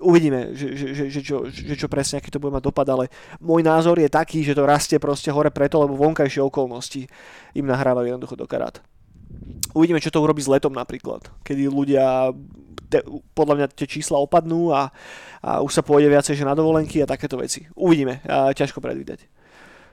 uvidíme, 0.00 0.56
že, 0.56 0.72
že, 0.72 0.86
že, 0.96 1.04
že, 1.12 1.20
čo, 1.20 1.36
že 1.52 1.76
čo 1.76 1.84
presne, 1.92 2.24
aký 2.24 2.32
to 2.32 2.40
bude 2.40 2.56
mať 2.56 2.64
dopad, 2.64 2.88
ale 2.88 3.12
môj 3.44 3.60
názor 3.60 4.00
je 4.00 4.08
taký, 4.08 4.40
že 4.40 4.56
to 4.56 4.64
rastie 4.64 4.96
proste 4.96 5.28
hore 5.28 5.52
preto, 5.52 5.84
lebo 5.84 6.00
vonkajšie 6.00 6.40
okolnosti 6.40 7.04
im 7.52 7.68
nahrávajú 7.68 8.08
jednoducho 8.08 8.40
do 8.40 8.48
karát. 8.48 8.80
Uvidíme, 9.76 10.00
čo 10.00 10.08
to 10.08 10.24
urobí 10.24 10.40
s 10.40 10.48
letom 10.48 10.72
napríklad, 10.72 11.28
kedy 11.44 11.68
ľudia 11.68 12.32
te, 12.88 13.04
podľa 13.36 13.54
mňa 13.60 13.66
tie 13.76 13.84
čísla 13.84 14.16
opadnú 14.16 14.72
a, 14.72 14.88
a 15.44 15.60
už 15.60 15.76
sa 15.76 15.84
pôjde 15.84 16.08
viacej 16.08 16.40
že 16.40 16.48
na 16.48 16.56
dovolenky 16.56 17.04
a 17.04 17.10
takéto 17.10 17.36
veci. 17.36 17.68
Uvidíme, 17.76 18.24
a 18.24 18.56
ťažko 18.56 18.80
predvídať. 18.80 19.28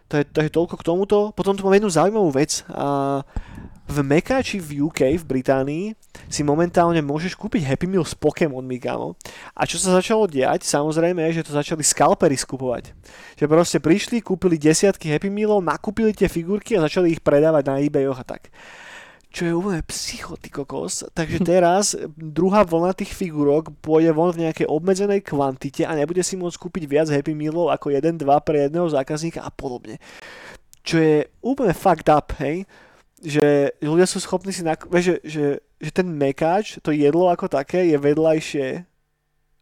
To 0.09 0.21
je 0.21 0.49
toľko 0.53 0.75
k 0.77 0.85
tomuto. 0.85 1.17
Potom 1.33 1.57
tu 1.57 1.65
mám 1.65 1.73
jednu 1.73 1.89
zaujímavú 1.89 2.29
vec. 2.29 2.61
A 2.69 3.25
v 3.85 3.97
Meka 4.01 4.41
či 4.41 4.57
v 4.57 4.89
UK, 4.89 5.13
v 5.21 5.25
Británii, 5.25 5.85
si 6.25 6.41
momentálne 6.41 7.05
môžeš 7.05 7.37
kúpiť 7.37 7.69
Happy 7.69 7.85
Meal 7.85 8.01
s 8.01 8.17
Pokémonmi, 8.17 8.81
kámo. 8.81 9.13
A 9.53 9.69
čo 9.69 9.77
sa 9.77 9.93
začalo 9.93 10.25
diať, 10.25 10.65
samozrejme 10.65 11.21
je, 11.29 11.41
že 11.41 11.45
to 11.45 11.53
začali 11.53 11.85
scalpery 11.85 12.33
skupovať. 12.33 12.97
Že 13.37 13.45
proste 13.45 13.77
prišli, 13.77 14.25
kúpili 14.25 14.57
desiatky 14.57 15.13
Happy 15.13 15.29
Mealov, 15.29 15.61
nakúpili 15.61 16.17
tie 16.17 16.25
figurky 16.25 16.73
a 16.73 16.85
začali 16.85 17.13
ich 17.13 17.21
predávať 17.21 17.63
na 17.69 17.77
eBayoch 17.77 18.17
a 18.17 18.25
tak 18.25 18.49
čo 19.35 19.43
je 19.43 19.51
úplne 19.51 19.83
psycho, 19.91 20.39
ty 20.39 20.47
kokos. 20.47 21.03
Takže 21.11 21.43
teraz 21.43 21.91
druhá 22.15 22.63
vlna 22.63 22.95
tých 22.95 23.11
figurok 23.11 23.75
pôjde 23.83 24.15
von 24.15 24.31
v 24.31 24.47
nejakej 24.47 24.63
obmedzenej 24.63 25.27
kvantite 25.27 25.83
a 25.83 25.91
nebude 25.91 26.23
si 26.23 26.39
môcť 26.39 26.55
kúpiť 26.55 26.83
viac 26.87 27.07
Happy 27.11 27.35
Mealov 27.35 27.67
ako 27.67 27.91
1-2 27.91 28.23
pre 28.47 28.71
jedného 28.71 28.87
zákazníka 28.87 29.43
a 29.43 29.51
podobne. 29.51 29.99
Čo 30.87 31.03
je 31.03 31.27
úplne 31.43 31.75
fucked 31.75 32.07
up, 32.07 32.31
hej? 32.39 32.63
Že 33.19 33.75
ľudia 33.83 34.07
sú 34.07 34.23
schopní 34.23 34.55
si, 34.55 34.63
nak- 34.63 34.87
že, 35.03 35.19
že, 35.27 35.59
že 35.83 35.91
ten 35.91 36.07
mekáč, 36.07 36.79
to 36.79 36.95
jedlo 36.95 37.27
ako 37.27 37.51
také 37.51 37.91
je 37.91 37.97
vedľajšie 37.99 38.67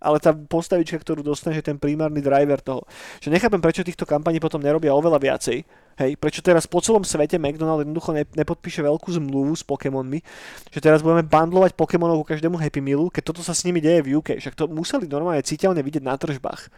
ale 0.03 0.19
tá 0.19 0.35
postavička, 0.35 0.99
ktorú 0.99 1.23
dostane, 1.23 1.55
že 1.55 1.63
ten 1.63 1.79
primárny 1.79 2.19
driver 2.19 2.59
toho. 2.59 2.83
Že 3.23 3.31
nechápem, 3.31 3.63
prečo 3.63 3.87
týchto 3.87 4.03
kampaní 4.03 4.43
potom 4.43 4.59
nerobia 4.59 4.91
oveľa 4.91 5.23
viacej. 5.23 5.63
Hej, 5.93 6.17
prečo 6.17 6.41
teraz 6.41 6.65
po 6.65 6.81
celom 6.81 7.05
svete 7.05 7.37
McDonald 7.37 7.85
jednoducho 7.85 8.17
ne, 8.17 8.25
nepodpíše 8.25 8.81
veľkú 8.81 9.13
zmluvu 9.13 9.53
s 9.53 9.61
Pokémonmi, 9.61 10.25
že 10.73 10.79
teraz 10.81 11.05
budeme 11.05 11.21
bandlovať 11.21 11.77
Pokémonov 11.77 12.25
ku 12.25 12.33
každému 12.33 12.57
Happy 12.57 12.81
Mealu, 12.81 13.13
keď 13.13 13.29
toto 13.29 13.45
sa 13.45 13.53
s 13.53 13.61
nimi 13.63 13.77
deje 13.77 14.01
v 14.01 14.17
UK. 14.19 14.41
Však 14.41 14.57
to 14.57 14.65
museli 14.67 15.05
normálne 15.05 15.45
citeľne 15.45 15.85
vidieť 15.85 16.03
na 16.03 16.17
tržbách. 16.17 16.73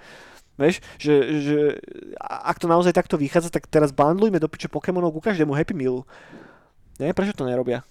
Vieš, 0.56 0.84
že, 1.00 1.14
že 1.44 1.58
ak 2.20 2.60
to 2.60 2.68
naozaj 2.68 2.96
takto 2.96 3.20
vychádza, 3.20 3.52
tak 3.52 3.68
teraz 3.72 3.96
bandlujme 3.96 4.40
do 4.40 4.52
piče 4.52 4.68
Pokémonov 4.68 5.16
ku 5.16 5.24
každému 5.24 5.56
Happy 5.56 5.76
Mealu. 5.76 6.04
Nie, 7.00 7.16
prečo 7.16 7.36
to 7.36 7.48
nerobia? 7.48 7.88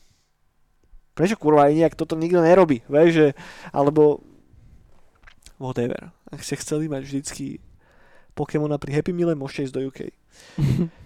Prečo 1.16 1.40
kurva 1.40 1.68
aj 1.68 1.76
nejak 1.76 1.94
toto 1.96 2.16
nikto 2.20 2.40
nerobí? 2.40 2.84
Vieš, 2.88 3.10
že, 3.12 3.26
alebo 3.70 4.20
whatever. 5.58 6.10
Ak 6.30 6.42
ste 6.42 6.58
chceli 6.58 6.90
mať 6.90 7.02
vždycky 7.06 7.46
Pokémona 8.34 8.78
pri 8.78 8.98
Happy 8.98 9.14
Meale, 9.14 9.38
môžete 9.38 9.70
ísť 9.70 9.74
do 9.74 9.82
UK. 9.86 10.00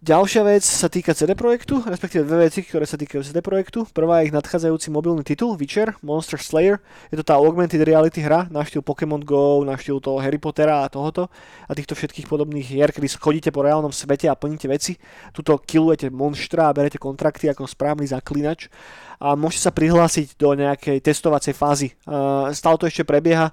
Ďalšia 0.00 0.48
vec 0.48 0.64
sa 0.64 0.88
týka 0.88 1.12
CD 1.12 1.36
Projektu, 1.36 1.84
respektíve 1.84 2.24
dve 2.24 2.48
veci, 2.48 2.64
ktoré 2.64 2.88
sa 2.88 2.96
týkajú 2.96 3.20
CD 3.20 3.44
Projektu. 3.44 3.84
Prvá 3.92 4.24
je 4.24 4.32
ich 4.32 4.32
nadchádzajúci 4.32 4.88
mobilný 4.88 5.20
titul, 5.20 5.60
Witcher, 5.60 5.92
Monster 6.00 6.40
Slayer. 6.40 6.80
Je 7.12 7.20
to 7.20 7.24
tá 7.28 7.36
augmented 7.36 7.84
reality 7.84 8.24
hra, 8.24 8.48
na 8.48 8.64
štýl 8.64 8.80
Pokémon 8.80 9.20
Go, 9.20 9.60
na 9.60 9.76
štýl 9.76 10.00
toho 10.00 10.16
Harry 10.16 10.40
Pottera 10.40 10.80
a 10.80 10.88
tohoto 10.88 11.28
a 11.68 11.76
týchto 11.76 11.92
všetkých 11.92 12.32
podobných 12.32 12.64
hier, 12.64 12.88
kedy 12.96 13.12
chodíte 13.12 13.52
po 13.52 13.60
reálnom 13.60 13.92
svete 13.92 14.24
a 14.24 14.40
plníte 14.40 14.72
veci. 14.72 14.96
Tuto 15.36 15.60
killujete 15.60 16.08
monštra 16.08 16.72
a 16.72 16.76
berete 16.80 16.96
kontrakty 16.96 17.52
ako 17.52 17.68
správny 17.68 18.08
zaklinač 18.08 18.72
a 19.20 19.36
môžete 19.36 19.68
sa 19.68 19.72
prihlásiť 19.76 20.40
do 20.40 20.56
nejakej 20.56 21.04
testovacej 21.04 21.52
fázy. 21.52 21.92
Uh, 22.08 22.48
stále 22.56 22.80
to 22.80 22.88
ešte 22.88 23.04
prebieha, 23.04 23.52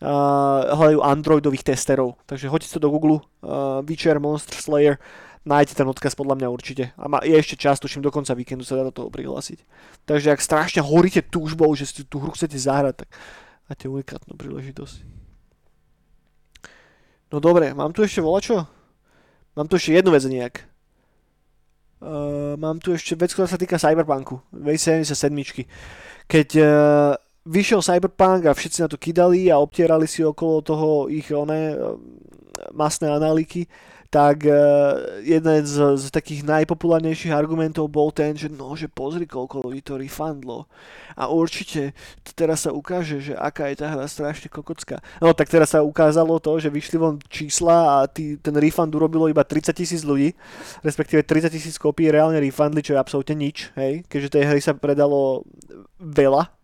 hľadajú 0.00 1.00
androidových 1.00 1.64
testerov, 1.64 2.20
takže 2.28 2.52
hoďte 2.52 2.76
to 2.76 2.82
do 2.82 2.92
Google, 2.92 3.24
uh, 3.40 3.80
Witcher, 3.80 4.20
Monster 4.20 4.60
Slayer, 4.60 5.00
nájdete 5.48 5.78
ten 5.78 5.88
odkaz 5.88 6.12
podľa 6.12 6.36
mňa 6.36 6.48
určite. 6.52 6.84
A 7.00 7.08
má, 7.08 7.22
je 7.24 7.32
ešte 7.32 7.56
čas, 7.56 7.80
tuším, 7.80 8.04
do 8.04 8.12
konca 8.12 8.36
víkendu 8.36 8.66
sa 8.66 8.76
dá 8.76 8.84
do 8.84 8.92
toho 8.92 9.08
prihlásiť. 9.08 9.62
Takže 10.04 10.36
ak 10.36 10.40
strašne 10.42 10.84
horíte 10.84 11.24
túžbou, 11.24 11.72
že 11.72 11.88
si 11.88 12.04
tú 12.04 12.20
hru 12.20 12.34
chcete 12.34 12.58
zahrať, 12.58 13.06
tak 13.06 13.08
máte 13.70 13.88
unikátnu 13.88 14.36
príležitosť. 14.36 14.96
No 17.32 17.40
dobre, 17.40 17.72
mám 17.72 17.94
tu 17.96 18.04
ešte 18.04 18.20
volačo? 18.20 18.68
Mám 19.56 19.66
tu 19.72 19.80
ešte 19.80 19.96
jednu 19.96 20.12
vec 20.12 20.22
nejak. 20.28 20.68
Uh, 21.96 22.60
mám 22.60 22.76
tu 22.76 22.92
ešte 22.92 23.16
vec, 23.16 23.32
ktorá 23.32 23.48
sa 23.48 23.56
týka 23.56 23.80
Cyberpunku 23.80 24.44
2077. 24.52 25.64
Keď 26.28 26.48
uh, 26.60 27.16
vyšiel 27.46 27.80
Cyberpunk 27.80 28.50
a 28.50 28.52
všetci 28.52 28.78
na 28.82 28.88
to 28.90 28.98
kydali 28.98 29.48
a 29.48 29.62
obtierali 29.62 30.10
si 30.10 30.26
okolo 30.26 30.60
toho 30.60 31.06
ich 31.06 31.30
one, 31.30 31.78
uh, 31.78 31.94
masné 32.74 33.06
analýky, 33.06 33.70
tak 34.10 34.46
uh, 34.46 35.20
jeden 35.22 35.66
z, 35.66 35.98
z 35.98 36.04
takých 36.14 36.46
najpopulárnejších 36.46 37.34
argumentov 37.34 37.90
bol 37.90 38.14
ten, 38.14 38.38
že 38.38 38.46
no, 38.46 38.72
že 38.78 38.86
pozri, 38.88 39.26
koľko 39.26 39.66
ľudí 39.66 39.82
to 39.82 39.98
refundlo. 39.98 40.70
A 41.18 41.28
určite 41.28 41.92
teraz 42.32 42.64
sa 42.64 42.70
ukáže, 42.72 43.20
že 43.20 43.34
aká 43.36 43.68
je 43.68 43.82
tá 43.82 43.92
hra 43.92 44.06
strašne 44.06 44.48
kokocká. 44.48 45.02
No 45.20 45.34
tak 45.34 45.50
teraz 45.50 45.74
sa 45.74 45.84
ukázalo 45.84 46.38
to, 46.38 46.56
že 46.62 46.72
vyšli 46.72 46.96
von 46.96 47.16
čísla 47.28 48.00
a 48.00 48.06
tý, 48.08 48.38
ten 48.40 48.54
refund 48.56 48.94
urobilo 48.94 49.28
iba 49.28 49.44
30 49.44 49.74
tisíc 49.74 50.02
ľudí, 50.06 50.32
respektíve 50.80 51.20
30 51.20 51.52
tisíc 51.52 51.76
kopí 51.76 52.08
reálne 52.08 52.40
refundli, 52.40 52.80
čo 52.80 52.94
je 52.94 53.02
absolútne 53.02 53.36
nič, 53.36 53.74
hej, 53.76 54.06
keďže 54.08 54.32
tej 54.32 54.44
hry 54.48 54.60
sa 54.62 54.72
predalo 54.72 55.44
veľa, 56.00 56.55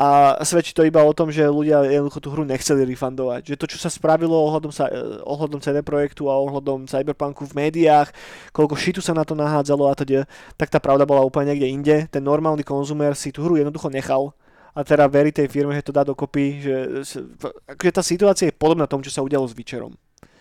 a 0.00 0.40
svedčí 0.48 0.72
to 0.72 0.80
iba 0.80 1.04
o 1.04 1.12
tom, 1.12 1.28
že 1.28 1.44
ľudia 1.44 1.84
jednoducho 1.84 2.24
tú 2.24 2.32
hru 2.32 2.48
nechceli 2.48 2.88
refundovať. 2.88 3.52
Že 3.52 3.56
to, 3.60 3.66
čo 3.76 3.78
sa 3.84 3.92
spravilo 3.92 4.32
ohľadom, 4.32 4.72
sa, 4.72 4.88
eh, 4.88 5.20
ohľadom 5.28 5.60
CD 5.60 5.84
Projektu 5.84 6.32
a 6.32 6.40
ohľadom 6.40 6.88
Cyberpunku 6.88 7.44
v 7.44 7.68
médiách, 7.68 8.08
koľko 8.56 8.80
šitu 8.80 9.04
sa 9.04 9.12
na 9.12 9.28
to 9.28 9.36
nahádzalo 9.36 9.84
a 9.84 9.92
teda, 9.92 10.24
tak 10.56 10.72
tá 10.72 10.80
pravda 10.80 11.04
bola 11.04 11.20
úplne 11.20 11.52
niekde 11.52 11.68
inde. 11.68 11.96
Ten 12.08 12.24
normálny 12.24 12.64
konzumer 12.64 13.12
si 13.12 13.28
tú 13.28 13.44
hru 13.44 13.60
jednoducho 13.60 13.92
nechal 13.92 14.32
a 14.72 14.80
teda 14.80 15.04
verí 15.04 15.36
tej 15.36 15.52
firme, 15.52 15.76
že 15.76 15.84
to 15.84 15.92
dá 15.92 16.00
dokopy, 16.00 16.64
že, 16.64 16.74
akože 17.68 17.92
tá 17.92 18.00
situácia 18.00 18.48
je 18.48 18.56
podobná 18.56 18.88
tomu, 18.88 19.04
čo 19.04 19.12
sa 19.12 19.20
udialo 19.20 19.44
s 19.44 19.52
Witcherom 19.52 19.92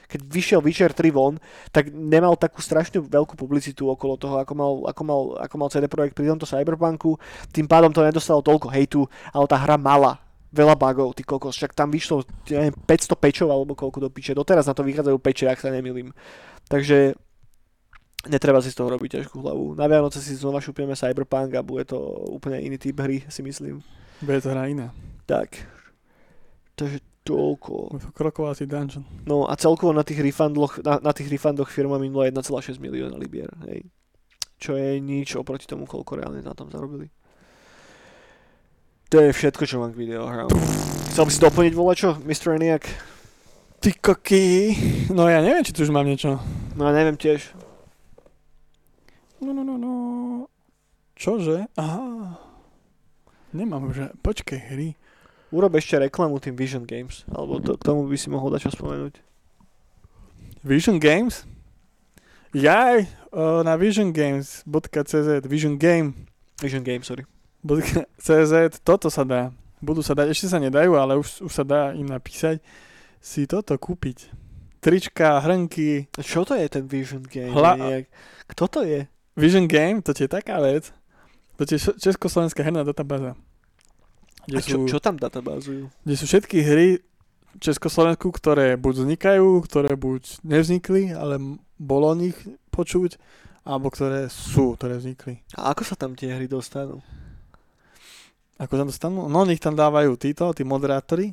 keď 0.10 0.20
vyšiel 0.26 0.60
Witcher 0.66 0.90
3 0.90 1.14
von, 1.14 1.38
tak 1.70 1.94
nemal 1.94 2.34
takú 2.34 2.66
strašne 2.66 2.98
veľkú 2.98 3.38
publicitu 3.38 3.86
okolo 3.86 4.18
toho, 4.18 4.42
ako 4.42 4.54
mal, 4.58 4.72
ako 4.90 5.02
mal, 5.06 5.22
ako 5.38 5.56
mal 5.62 5.70
CD 5.70 5.86
Projekt 5.86 6.18
pri 6.18 6.34
tomto 6.34 6.50
Cyberpunku. 6.50 7.22
Tým 7.54 7.70
pádom 7.70 7.94
to 7.94 8.02
nedostalo 8.02 8.42
toľko 8.42 8.74
hejtu, 8.74 9.06
ale 9.30 9.46
tá 9.46 9.62
hra 9.62 9.78
mala 9.78 10.18
veľa 10.50 10.74
bugov, 10.74 11.14
ty 11.14 11.22
kokos. 11.22 11.54
Však 11.54 11.78
tam 11.78 11.94
vyšlo, 11.94 12.26
ja 12.50 12.66
neviem, 12.66 12.74
500 12.74 13.14
pečov 13.22 13.48
alebo 13.54 13.78
koľko 13.78 14.02
do 14.02 14.10
piče. 14.10 14.34
Doteraz 14.34 14.66
na 14.66 14.74
to 14.74 14.82
vychádzajú 14.82 15.18
peče, 15.22 15.46
ak 15.46 15.62
sa 15.62 15.70
nemýlim. 15.70 16.10
Takže 16.66 17.14
netreba 18.28 18.60
si 18.66 18.74
z 18.74 18.78
toho 18.82 18.90
robiť 18.90 19.22
ťažkú 19.22 19.38
hlavu. 19.46 19.78
Na 19.78 19.86
Vianoce 19.86 20.20
si 20.20 20.34
znova 20.34 20.58
šupneme 20.58 20.98
Cyberpunk 20.98 21.54
a 21.54 21.62
bude 21.62 21.86
to 21.86 22.02
úplne 22.34 22.60
iný 22.60 22.82
typ 22.82 22.98
hry, 22.98 23.24
si 23.30 23.46
myslím. 23.46 23.86
Bude 24.26 24.42
to 24.42 24.50
hra 24.50 24.68
iná. 24.68 24.90
Tak. 25.30 25.54
Takže 26.74 26.98
Toľko. 27.30 28.02
Krokovací 28.18 28.66
dungeon. 28.66 29.06
No 29.30 29.46
a 29.46 29.54
celkovo 29.54 29.94
na 29.94 30.02
tých 30.02 30.26
refundoch, 30.26 30.82
na, 30.82 30.98
na 30.98 31.14
tých 31.14 31.30
refundoch 31.30 31.70
firma 31.70 32.02
minula 32.02 32.26
1,6 32.34 32.82
milióna 32.82 33.22
libier. 33.22 33.54
Hej. 33.70 33.86
Čo 34.58 34.74
je 34.74 34.98
nič 34.98 35.38
oproti 35.38 35.70
tomu, 35.70 35.86
koľko 35.86 36.18
reálne 36.18 36.42
na 36.42 36.58
tom 36.58 36.74
zarobili. 36.74 37.14
To 39.14 39.22
je 39.22 39.30
všetko, 39.30 39.64
čo 39.70 39.78
mám 39.78 39.94
k 39.94 40.10
videohrám. 40.10 40.50
Chcel 41.14 41.26
by 41.26 41.32
si 41.34 41.42
doplniť 41.42 41.74
volačo, 41.78 42.18
Mr. 42.26 42.58
Eniak? 42.58 42.86
Ty 43.80 43.90
koky. 44.02 44.46
No 45.14 45.30
ja 45.30 45.46
neviem, 45.46 45.62
či 45.62 45.74
tu 45.74 45.86
už 45.86 45.94
mám 45.94 46.10
niečo. 46.10 46.42
No 46.74 46.90
ja 46.90 46.94
neviem 46.94 47.18
tiež. 47.18 47.54
No, 49.40 49.54
no, 49.54 49.64
no, 49.64 49.80
no. 49.80 49.94
Čože? 51.16 51.70
Aha. 51.80 52.38
Nemám, 53.56 53.90
že... 53.96 54.14
Počkej, 54.20 54.60
hry. 54.74 54.90
Urob 55.50 55.74
ešte 55.78 55.98
reklamu 55.98 56.38
tým 56.38 56.54
Vision 56.54 56.86
Games, 56.86 57.26
alebo 57.34 57.58
to, 57.58 57.74
k 57.74 57.82
tomu 57.82 58.06
by 58.06 58.18
si 58.18 58.30
mohol 58.30 58.54
dať 58.54 58.70
čo 58.70 58.78
spomenúť. 58.78 59.18
Vision 60.62 61.02
Games? 61.02 61.48
Jaj, 62.54 63.06
uh, 63.34 63.62
na 63.62 63.78
visiongames.cz, 63.78 65.30
Vision 65.46 65.78
Game. 65.78 66.14
Vision 66.62 66.82
Game, 66.82 67.02
sorry. 67.02 67.26
.cz, 68.18 68.82
toto 68.82 69.10
sa 69.10 69.22
dá. 69.26 69.54
Budú 69.82 70.02
sa 70.02 70.18
dať, 70.18 70.34
ešte 70.34 70.50
sa 70.50 70.58
nedajú, 70.58 70.98
ale 70.98 71.18
už, 71.18 71.46
už 71.46 71.52
sa 71.54 71.66
dá 71.66 71.94
im 71.94 72.10
napísať 72.10 72.62
si 73.22 73.46
toto 73.46 73.76
kúpiť. 73.76 74.32
Trička, 74.80 75.44
hrnky. 75.44 76.08
Čo 76.24 76.48
to 76.48 76.56
je 76.56 76.68
ten 76.72 76.88
Vision 76.88 77.24
Game? 77.24 77.52
Hla... 77.52 78.06
Kto 78.48 78.64
to 78.66 78.80
je? 78.88 79.06
Vision 79.36 79.68
Game, 79.68 80.02
to 80.02 80.16
je 80.16 80.26
taká 80.26 80.58
vec. 80.64 80.90
To 81.60 81.68
je 81.68 81.80
československá 82.00 82.64
herná 82.64 82.88
databáza. 82.88 83.36
Kde 84.50 84.58
a 84.58 84.62
čo, 84.66 84.78
sú, 84.82 84.90
čo 84.90 84.98
tam 84.98 85.16
databázujú? 85.16 85.88
Kde 86.04 86.16
sú 86.18 86.26
všetky 86.26 86.58
hry 86.66 86.88
Československu, 87.62 88.34
ktoré 88.34 88.78
buď 88.78 89.06
vznikajú, 89.06 89.62
ktoré 89.66 89.94
buď 89.94 90.42
nevznikli, 90.46 91.14
ale 91.14 91.38
bolo 91.78 92.14
o 92.14 92.18
nich 92.18 92.38
počuť, 92.74 93.18
alebo 93.66 93.94
ktoré 93.94 94.30
sú, 94.30 94.74
ktoré 94.78 94.98
vznikli. 94.98 95.42
A 95.54 95.74
ako 95.74 95.86
sa 95.86 95.94
tam 95.94 96.14
tie 96.18 96.34
hry 96.34 96.50
dostanú? 96.50 97.02
Ako 98.60 98.74
sa 98.76 98.86
dostanú? 98.86 99.30
No, 99.32 99.48
nich 99.48 99.62
tam 99.62 99.78
dávajú 99.78 100.18
títo, 100.20 100.52
tí 100.52 100.66
moderátori, 100.66 101.32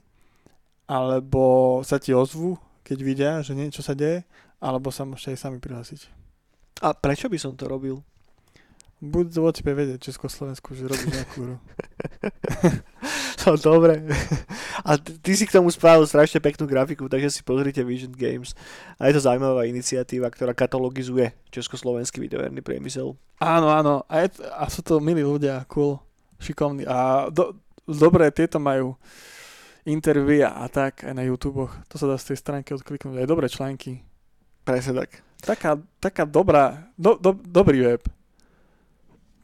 alebo 0.86 1.80
sa 1.82 1.98
ti 1.98 2.14
ozvu, 2.14 2.54
keď 2.86 2.98
vidia, 3.02 3.32
že 3.42 3.58
niečo 3.58 3.82
sa 3.82 3.92
deje, 3.98 4.22
alebo 4.62 4.94
sa 4.94 5.02
môžete 5.02 5.34
aj 5.34 5.40
sami 5.42 5.58
prihlásiť. 5.58 6.06
A 6.86 6.94
prečo 6.94 7.26
by 7.26 7.38
som 7.40 7.56
to 7.58 7.66
robil? 7.66 8.04
Buď 8.97 9.61
tebe 9.61 9.76
vedieť 9.76 10.09
Československu, 10.09 10.72
že 10.72 10.88
robíš 10.88 11.12
nejakú 11.12 11.36
hru. 11.44 11.57
no 13.44 13.53
dobre. 13.61 14.01
A 14.88 14.97
ty 14.97 15.36
si 15.36 15.44
k 15.44 15.53
tomu 15.53 15.68
spravil 15.68 16.09
strašne 16.09 16.40
peknú 16.40 16.64
grafiku, 16.64 17.05
takže 17.05 17.28
si 17.28 17.44
pozrite 17.44 17.84
Vision 17.84 18.16
Games. 18.16 18.57
A 18.97 19.12
je 19.12 19.20
to 19.20 19.28
zaujímavá 19.28 19.68
iniciatíva, 19.68 20.32
ktorá 20.32 20.57
katalogizuje 20.57 21.28
československý 21.53 22.24
videoherný 22.24 22.64
priemysel. 22.64 23.20
Áno, 23.36 23.68
áno. 23.68 24.01
A, 24.09 24.24
je, 24.24 24.40
a 24.49 24.64
sú 24.72 24.80
to 24.80 24.97
milí 24.97 25.20
ľudia, 25.20 25.68
cool, 25.68 26.01
šikovní. 26.40 26.88
A 26.88 27.28
do, 27.28 27.53
dobré 27.84 28.32
tieto 28.32 28.57
majú 28.57 28.97
intervia 29.84 30.57
a 30.57 30.72
tak 30.72 31.05
aj 31.05 31.12
na 31.12 31.20
YouTube. 31.20 31.68
To 31.68 31.94
sa 32.01 32.09
dá 32.09 32.16
z 32.16 32.32
tej 32.32 32.40
stránky 32.40 32.72
odkliknúť. 32.72 33.20
Aj 33.20 33.28
dobré 33.28 33.53
články. 33.53 34.01
Presne 34.64 35.05
tak. 35.05 35.20
Taká, 35.44 35.76
taká 36.01 36.24
dobrá, 36.24 36.88
do, 36.97 37.20
do, 37.20 37.36
dobrý 37.36 37.84
web 37.84 38.03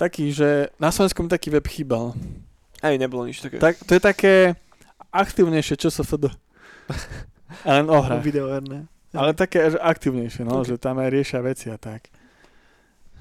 taký, 0.02 0.34
že 0.34 0.74
na 0.82 0.90
Slovensku 0.90 1.22
mi 1.22 1.30
taký 1.30 1.54
web 1.54 1.66
chýbal. 1.70 2.18
Aj 2.82 2.94
nebolo 2.98 3.22
nič 3.30 3.38
také. 3.38 3.62
Tak, 3.62 3.86
to 3.86 3.94
je 3.94 4.02
také 4.02 4.34
aktivnejšie, 5.14 5.78
čo 5.78 5.94
sa 5.94 6.02
FD. 6.02 6.34
Ale 7.62 7.76
len 7.84 7.86
o 7.86 7.98
hrách. 8.02 8.26
Videoherné. 8.26 8.90
Ale 9.12 9.36
také 9.36 9.68
že 9.70 9.78
aktívnejšie, 9.78 10.42
no, 10.42 10.64
okay. 10.64 10.74
že 10.74 10.80
tam 10.80 10.98
aj 10.98 11.08
riešia 11.12 11.44
veci 11.44 11.68
a 11.68 11.76
tak. 11.76 12.08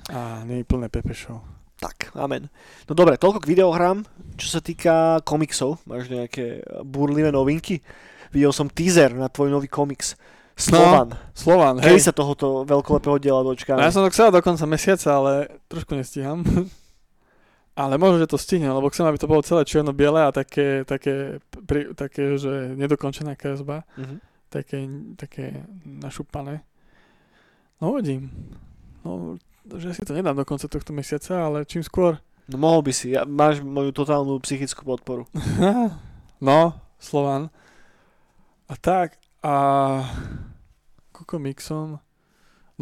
A 0.09 0.41
nie 0.47 0.63
je 0.63 0.65
plné 0.65 0.87
pepešov. 0.87 1.43
Tak, 1.77 2.15
amen. 2.15 2.47
No 2.87 2.95
dobre, 2.95 3.19
toľko 3.19 3.43
k 3.43 3.51
videohrám. 3.51 4.07
Čo 4.39 4.47
sa 4.57 4.59
týka 4.63 5.19
komiksov, 5.27 5.83
máš 5.85 6.07
nejaké 6.07 6.63
burlivé 6.85 7.29
novinky? 7.29 7.83
Videl 8.31 8.55
som 8.55 8.71
teaser 8.71 9.11
na 9.11 9.27
tvoj 9.27 9.51
nový 9.51 9.67
komiks. 9.67 10.15
Slovan. 10.55 11.15
Slovan, 11.33 11.75
hej. 11.81 11.95
Kedy 11.97 12.01
sa 12.01 12.13
tohoto 12.13 12.67
veľkolepého 12.67 13.17
diela 13.17 13.41
dočkáme? 13.41 13.79
No, 13.79 13.87
ja 13.87 13.93
som 13.93 14.05
to 14.05 14.13
chcel 14.13 14.29
do 14.29 14.43
konca 14.43 14.65
mesiaca, 14.67 15.09
ale 15.09 15.31
trošku 15.71 15.95
nestíham. 15.95 16.43
ale 17.81 17.97
možno, 17.97 18.21
že 18.21 18.31
to 18.31 18.37
stihnem, 18.37 18.75
lebo 18.75 18.91
chcem, 18.91 19.07
aby 19.07 19.17
to 19.17 19.31
bolo 19.31 19.41
celé 19.41 19.63
čierno-biele 19.63 20.27
a 20.27 20.35
také, 20.35 20.83
také, 20.83 21.39
pri, 21.65 21.95
také 21.95 22.35
že 22.35 22.75
nedokončená 22.75 23.33
kresba. 23.39 23.87
Mm-hmm. 23.95 24.17
Také, 24.51 24.77
také 25.15 25.45
našupané. 25.87 26.67
No 27.79 27.95
uvidím. 27.95 28.29
No, 29.01 29.39
že 29.79 29.95
si 29.95 30.03
to 30.03 30.13
nedám 30.13 30.35
do 30.35 30.45
konca 30.45 30.67
tohto 30.67 30.91
mesiaca, 30.91 31.47
ale 31.47 31.63
čím 31.65 31.81
skôr. 31.81 32.19
No 32.51 32.59
mohol 32.59 32.83
by 32.83 32.91
si, 32.91 33.15
ja, 33.15 33.23
máš 33.23 33.63
moju 33.63 33.95
totálnu 33.95 34.35
psychickú 34.43 34.83
podporu. 34.83 35.23
no, 36.47 36.75
Slovan. 36.99 37.47
A 38.67 38.73
tak, 38.75 39.20
a 39.41 39.53
ku 41.11 41.25
komiksom. 41.25 41.97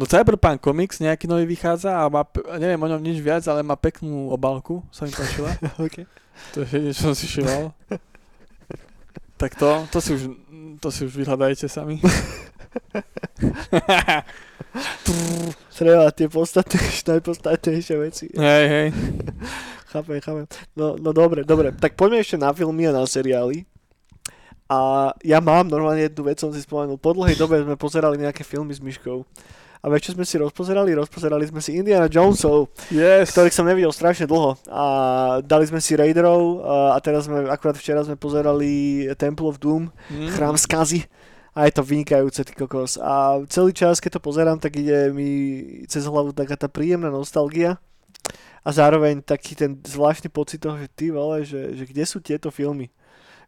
No 0.00 0.08
Cyberpunk 0.08 0.64
Comics 0.64 0.96
nejaký 0.96 1.28
nový 1.28 1.44
vychádza 1.44 1.92
a 1.92 2.08
má, 2.08 2.24
neviem 2.56 2.80
o 2.80 2.88
ňom 2.88 3.04
nič 3.04 3.20
viac, 3.20 3.44
ale 3.52 3.60
má 3.60 3.76
peknú 3.76 4.32
obálku, 4.32 4.80
sa 4.88 5.04
mi 5.04 5.12
páčila. 5.12 5.52
okay. 5.84 6.08
To 6.56 6.64
je 6.64 6.72
jediné, 6.72 6.92
čo 6.96 7.12
som 7.12 7.16
si 7.16 7.28
šival. 7.28 7.76
tak 9.36 9.60
to, 9.60 9.84
to 9.92 10.00
si 10.00 10.16
už, 10.16 10.22
to 10.80 10.88
si 10.88 11.04
už 11.04 11.12
vyhľadajte 11.20 11.68
sami. 11.68 12.00
Treba 15.80 16.12
tie 16.12 16.28
podstatné, 16.28 16.76
najpodstatnejšie 17.16 17.96
veci. 17.96 18.26
hej, 18.36 18.66
hej. 18.68 18.88
Chápem, 19.90 20.20
chápem. 20.20 20.46
No, 20.76 20.94
no 21.00 21.10
dobre, 21.10 21.42
dobre. 21.42 21.72
Tak 21.74 21.98
poďme 21.98 22.22
ešte 22.22 22.36
na 22.36 22.52
filmy 22.52 22.86
a 22.86 22.94
na 22.94 23.02
seriály. 23.08 23.66
A 24.70 25.10
ja 25.26 25.42
mám 25.42 25.66
normálne 25.66 26.06
jednu 26.06 26.30
vec, 26.30 26.38
som 26.38 26.54
si 26.54 26.62
spomenul. 26.62 26.94
Po 26.94 27.10
dlhej 27.10 27.34
dobe 27.34 27.58
sme 27.58 27.74
pozerali 27.74 28.14
nejaké 28.22 28.46
filmy 28.46 28.70
s 28.70 28.78
Myškou. 28.78 29.26
A 29.80 29.88
vieš, 29.88 30.12
čo 30.12 30.14
sme 30.14 30.28
si 30.28 30.36
rozpozerali? 30.36 30.92
Rozpozerali 30.92 31.48
sme 31.48 31.58
si 31.64 31.74
Indiana 31.74 32.06
Jonesov, 32.06 32.68
Yes. 32.92 33.32
ktorých 33.32 33.56
som 33.56 33.64
nevidel 33.66 33.90
strašne 33.90 34.28
dlho. 34.28 34.54
A 34.68 34.84
dali 35.40 35.64
sme 35.66 35.80
si 35.80 35.96
Raiderov 35.96 36.60
a 36.92 37.00
teraz 37.00 37.26
sme, 37.26 37.48
akurát 37.48 37.74
včera 37.74 38.04
sme 38.04 38.14
pozerali 38.14 39.08
Temple 39.16 39.48
of 39.48 39.56
Doom, 39.58 39.88
Mm. 40.12 40.28
chrám 40.36 40.54
skazy. 40.60 41.08
A 41.56 41.66
je 41.66 41.74
to 41.74 41.82
vynikajúce, 41.82 42.44
ty 42.46 42.52
kokos. 42.54 42.94
A 43.00 43.42
celý 43.50 43.74
čas, 43.74 43.98
keď 43.98 44.20
to 44.20 44.22
pozerám, 44.22 44.60
tak 44.62 44.76
ide 44.78 45.10
mi 45.10 45.30
cez 45.90 46.06
hlavu 46.06 46.30
taká 46.30 46.54
tá 46.54 46.70
príjemná 46.70 47.10
nostalgia. 47.10 47.80
A 48.60 48.70
zároveň 48.70 49.24
taký 49.24 49.56
ten 49.56 49.80
zvláštny 49.80 50.28
pocit 50.28 50.60
toho, 50.60 50.76
že 50.76 50.92
ty 50.92 51.08
vole, 51.10 51.42
že, 51.42 51.72
že 51.74 51.88
kde 51.88 52.04
sú 52.04 52.20
tieto 52.20 52.52
filmy? 52.52 52.92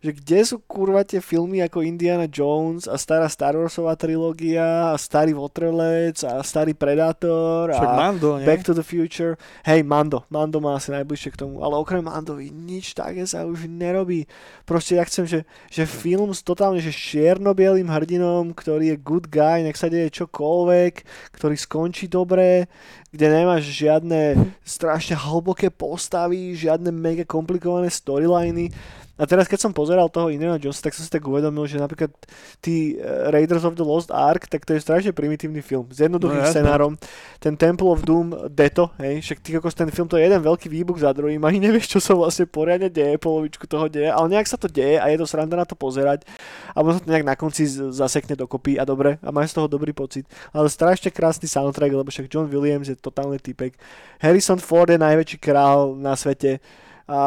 Že 0.02 0.10
kde 0.18 0.38
sú 0.42 0.56
kurva 0.66 1.06
tie 1.06 1.22
filmy 1.22 1.62
ako 1.62 1.86
Indiana 1.86 2.26
Jones 2.26 2.90
a 2.90 2.98
stará 2.98 3.30
Star 3.30 3.54
Warsová 3.54 3.94
trilógia 3.94 4.90
a 4.90 4.98
starý 4.98 5.30
Waterlec 5.30 6.26
a 6.26 6.42
starý 6.42 6.74
Predator 6.74 7.70
Však 7.70 7.86
a 7.86 7.94
Mando, 7.94 8.34
nie? 8.34 8.42
Back 8.42 8.66
to 8.66 8.74
the 8.74 8.82
Future. 8.82 9.38
Hej, 9.62 9.86
Mando. 9.86 10.26
Mando 10.26 10.58
má 10.58 10.74
asi 10.74 10.90
najbližšie 10.90 11.38
k 11.38 11.46
tomu. 11.46 11.62
Ale 11.62 11.78
okrem 11.78 12.02
Mandovi 12.02 12.50
nič 12.50 12.98
také 12.98 13.22
sa 13.30 13.46
už 13.46 13.70
nerobí. 13.70 14.26
Proste 14.66 14.98
ja 14.98 15.06
chcem, 15.06 15.22
že, 15.22 15.46
že 15.70 15.86
film 15.86 16.34
s 16.34 16.42
totálne 16.42 16.82
že 16.82 16.90
čierno-bielým 16.90 17.86
hrdinom, 17.86 18.50
ktorý 18.58 18.98
je 18.98 19.02
good 19.06 19.30
guy, 19.30 19.62
nech 19.62 19.78
sa 19.78 19.86
deje 19.86 20.10
čokoľvek, 20.10 20.94
ktorý 21.38 21.54
skončí 21.54 22.10
dobre, 22.10 22.66
kde 23.14 23.26
nemáš 23.30 23.70
žiadne 23.70 24.50
strašne 24.66 25.14
hlboké 25.14 25.70
postavy, 25.70 26.58
žiadne 26.58 26.90
mega 26.90 27.22
komplikované 27.22 27.86
storyliny. 27.86 28.74
A 29.22 29.26
teraz, 29.30 29.46
keď 29.46 29.62
som 29.62 29.70
pozeral 29.70 30.10
toho 30.10 30.34
Indiana 30.34 30.58
Jonesa, 30.58 30.82
tak 30.82 30.98
som 30.98 31.06
si 31.06 31.10
tak 31.14 31.22
uvedomil, 31.22 31.62
že 31.70 31.78
napríklad 31.78 32.10
tí 32.58 32.98
eh, 32.98 33.30
Raiders 33.30 33.62
of 33.62 33.78
the 33.78 33.86
Lost 33.86 34.10
Ark, 34.10 34.50
tak 34.50 34.66
to 34.66 34.74
je 34.74 34.82
strašne 34.82 35.14
primitívny 35.14 35.62
film. 35.62 35.86
S 35.94 36.02
jednoduchým 36.02 36.42
No, 36.42 36.50
scenárom. 36.50 36.92
Ten 37.38 37.54
Temple 37.54 37.86
of 37.86 38.02
Doom, 38.02 38.50
Deto, 38.50 38.90
hej, 38.98 39.22
však 39.22 39.38
ty 39.38 39.54
kokos, 39.54 39.78
ten 39.78 39.86
film 39.94 40.10
to 40.10 40.18
je 40.18 40.26
jeden 40.26 40.42
veľký 40.42 40.66
výbuch 40.66 40.98
za 40.98 41.14
druhým, 41.14 41.38
ani 41.46 41.62
nevieš, 41.62 41.86
čo 41.94 42.00
sa 42.02 42.18
vlastne 42.18 42.50
poriadne 42.50 42.90
deje, 42.90 43.14
polovičku 43.22 43.70
toho 43.70 43.86
deje, 43.86 44.10
ale 44.10 44.26
nejak 44.26 44.50
sa 44.50 44.58
to 44.58 44.66
deje 44.66 44.98
a 44.98 45.06
je 45.06 45.22
to 45.22 45.26
sranda 45.30 45.54
na 45.54 45.62
to 45.62 45.78
pozerať 45.78 46.26
a 46.74 46.82
možno 46.82 47.06
to 47.06 47.08
nejak 47.14 47.22
na 47.22 47.38
konci 47.38 47.70
zasekne 47.70 48.34
dokopy 48.34 48.74
a 48.80 48.82
dobre 48.82 49.22
a 49.22 49.30
máš 49.30 49.54
z 49.54 49.62
toho 49.62 49.70
dobrý 49.70 49.94
pocit. 49.94 50.26
Ale 50.50 50.66
strašne 50.66 51.14
krásny 51.14 51.46
soundtrack, 51.46 51.94
lebo 51.94 52.10
však 52.10 52.26
John 52.26 52.50
Williams 52.50 52.90
je 52.90 52.98
totálny 52.98 53.38
typek. 53.38 53.78
Harrison 54.18 54.58
Ford 54.58 54.90
je 54.90 54.98
najväčší 54.98 55.38
král 55.38 55.94
na 55.94 56.18
svete 56.18 56.58
a 57.06 57.20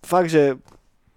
fakt, 0.00 0.30
že 0.32 0.56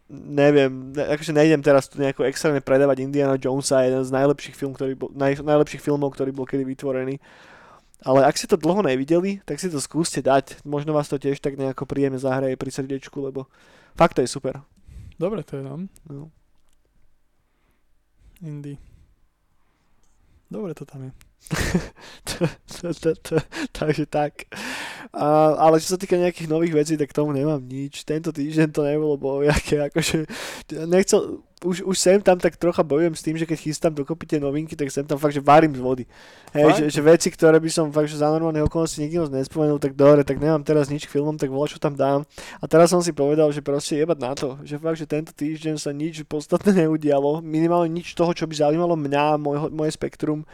neviem, 0.10 0.95
ne, 0.95 1.03
akože 1.16 1.36
nejdem 1.36 1.60
teraz 1.60 1.91
tu 1.91 1.99
nejako 1.99 2.24
extrémne 2.28 2.64
predávať 2.64 3.03
Indiana 3.03 3.36
Jonesa, 3.36 3.84
jeden 3.84 4.03
z 4.08 4.12
najlepších, 4.16 4.55
film, 4.55 4.72
ktorý 4.72 4.95
bol, 4.95 5.12
naj, 5.12 5.43
najlepších 5.43 5.84
filmov, 5.84 6.16
ktorý 6.16 6.32
bol 6.32 6.47
kedy 6.47 6.64
vytvorený. 6.64 7.20
Ale 8.05 8.24
ak 8.24 8.38
ste 8.39 8.47
to 8.47 8.62
dlho 8.62 8.86
nevideli, 8.86 9.43
tak 9.43 9.60
si 9.60 9.68
to 9.68 9.82
skúste 9.82 10.24
dať. 10.24 10.64
Možno 10.64 10.93
vás 10.95 11.10
to 11.12 11.20
tiež 11.20 11.41
tak 11.43 11.60
nejako 11.60 11.89
príjemne 11.89 12.22
zahraje 12.22 12.55
pri 12.55 12.70
srdiečku, 12.72 13.20
lebo 13.20 13.49
fakt 13.97 14.16
to 14.16 14.24
je 14.24 14.30
super. 14.30 14.64
Dobre, 15.18 15.41
to 15.41 15.58
je 15.60 15.64
tam. 15.66 15.89
No. 16.08 16.30
Indy. 18.45 18.78
Dobre 20.47 20.78
to 20.78 20.86
tam 20.86 21.10
je. 21.10 21.26
Takže 23.77 24.05
tak. 24.05 24.33
A, 25.15 25.55
ale 25.55 25.79
čo 25.79 25.95
sa 25.95 25.99
týka 25.99 26.19
nejakých 26.19 26.51
nových 26.51 26.75
vecí, 26.75 26.93
tak 26.99 27.15
tomu 27.15 27.31
nemám 27.31 27.63
nič. 27.63 28.03
Tento 28.03 28.35
týždeň 28.35 28.67
to 28.75 28.83
nebolo 28.83 29.15
bojaké, 29.15 29.88
akože 29.88 30.27
nechcel, 30.85 31.39
už, 31.65 31.81
už 31.81 31.97
sem 31.97 32.21
tam 32.21 32.38
tak 32.38 32.53
trocha 32.53 32.85
bojujem 32.85 33.17
s 33.17 33.25
tým, 33.25 33.33
že 33.33 33.49
keď 33.49 33.57
chystám 33.57 33.93
dokopy 33.95 34.29
tie 34.29 34.38
novinky, 34.38 34.77
tak 34.77 34.93
sem 34.93 35.01
tam 35.01 35.17
fakt, 35.17 35.33
že 35.33 35.41
varím 35.41 35.73
z 35.73 35.81
vody. 35.81 36.03
Hej, 36.53 36.85
že, 36.85 36.93
že, 36.93 37.01
veci, 37.01 37.33
ktoré 37.33 37.57
by 37.57 37.69
som 37.71 37.89
fakt, 37.89 38.13
že 38.13 38.21
za 38.21 38.29
normálne 38.29 38.61
okolnosti 38.61 39.01
nikdy 39.01 39.17
moc 39.17 39.33
nespomenul, 39.33 39.81
tak 39.81 39.97
dobre, 39.97 40.21
tak 40.21 40.38
nemám 40.38 40.61
teraz 40.61 40.93
nič 40.93 41.09
k 41.09 41.17
filmom, 41.17 41.33
tak 41.33 41.49
voľa 41.49 41.73
čo 41.73 41.81
tam 41.81 41.97
dám. 41.97 42.29
A 42.61 42.69
teraz 42.69 42.93
som 42.93 43.01
si 43.01 43.09
povedal, 43.09 43.49
že 43.49 43.65
proste 43.65 43.97
jebať 43.97 44.19
na 44.21 44.38
to, 44.38 44.61
že 44.61 44.77
fakt, 44.77 45.01
že 45.01 45.09
tento 45.09 45.33
týždeň 45.33 45.81
sa 45.81 45.89
nič 45.89 46.21
podstatné 46.29 46.85
neudialo, 46.85 47.41
minimálne 47.41 47.89
nič 47.89 48.13
toho, 48.13 48.38
čo 48.38 48.45
by 48.45 48.53
zaujímalo 48.53 48.93
mňa, 48.93 49.41
môj, 49.41 49.73
moje 49.73 49.97
spektrum, 49.97 50.45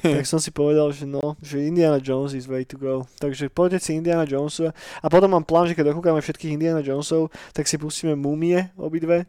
tak 0.16 0.24
som 0.24 0.40
si 0.40 0.48
povedal, 0.48 0.88
že 0.90 1.04
no, 1.04 1.36
že 1.40 1.60
Indiana 1.60 2.00
Jones 2.00 2.32
is 2.32 2.48
way 2.48 2.64
to 2.64 2.76
go. 2.76 3.04
Takže 3.18 3.48
poďte 3.48 3.84
si 3.84 3.90
Indiana 3.94 4.24
Jonesa 4.24 4.72
a 4.98 5.06
potom 5.06 5.30
mám 5.30 5.44
plán, 5.44 5.68
že 5.68 5.76
keď 5.76 5.92
dokúkame 5.92 6.18
všetkých 6.18 6.56
Indiana 6.56 6.80
Jonesov, 6.80 7.28
tak 7.52 7.68
si 7.68 7.76
pustíme 7.76 8.16
Mumie 8.16 8.72
obidve 8.74 9.28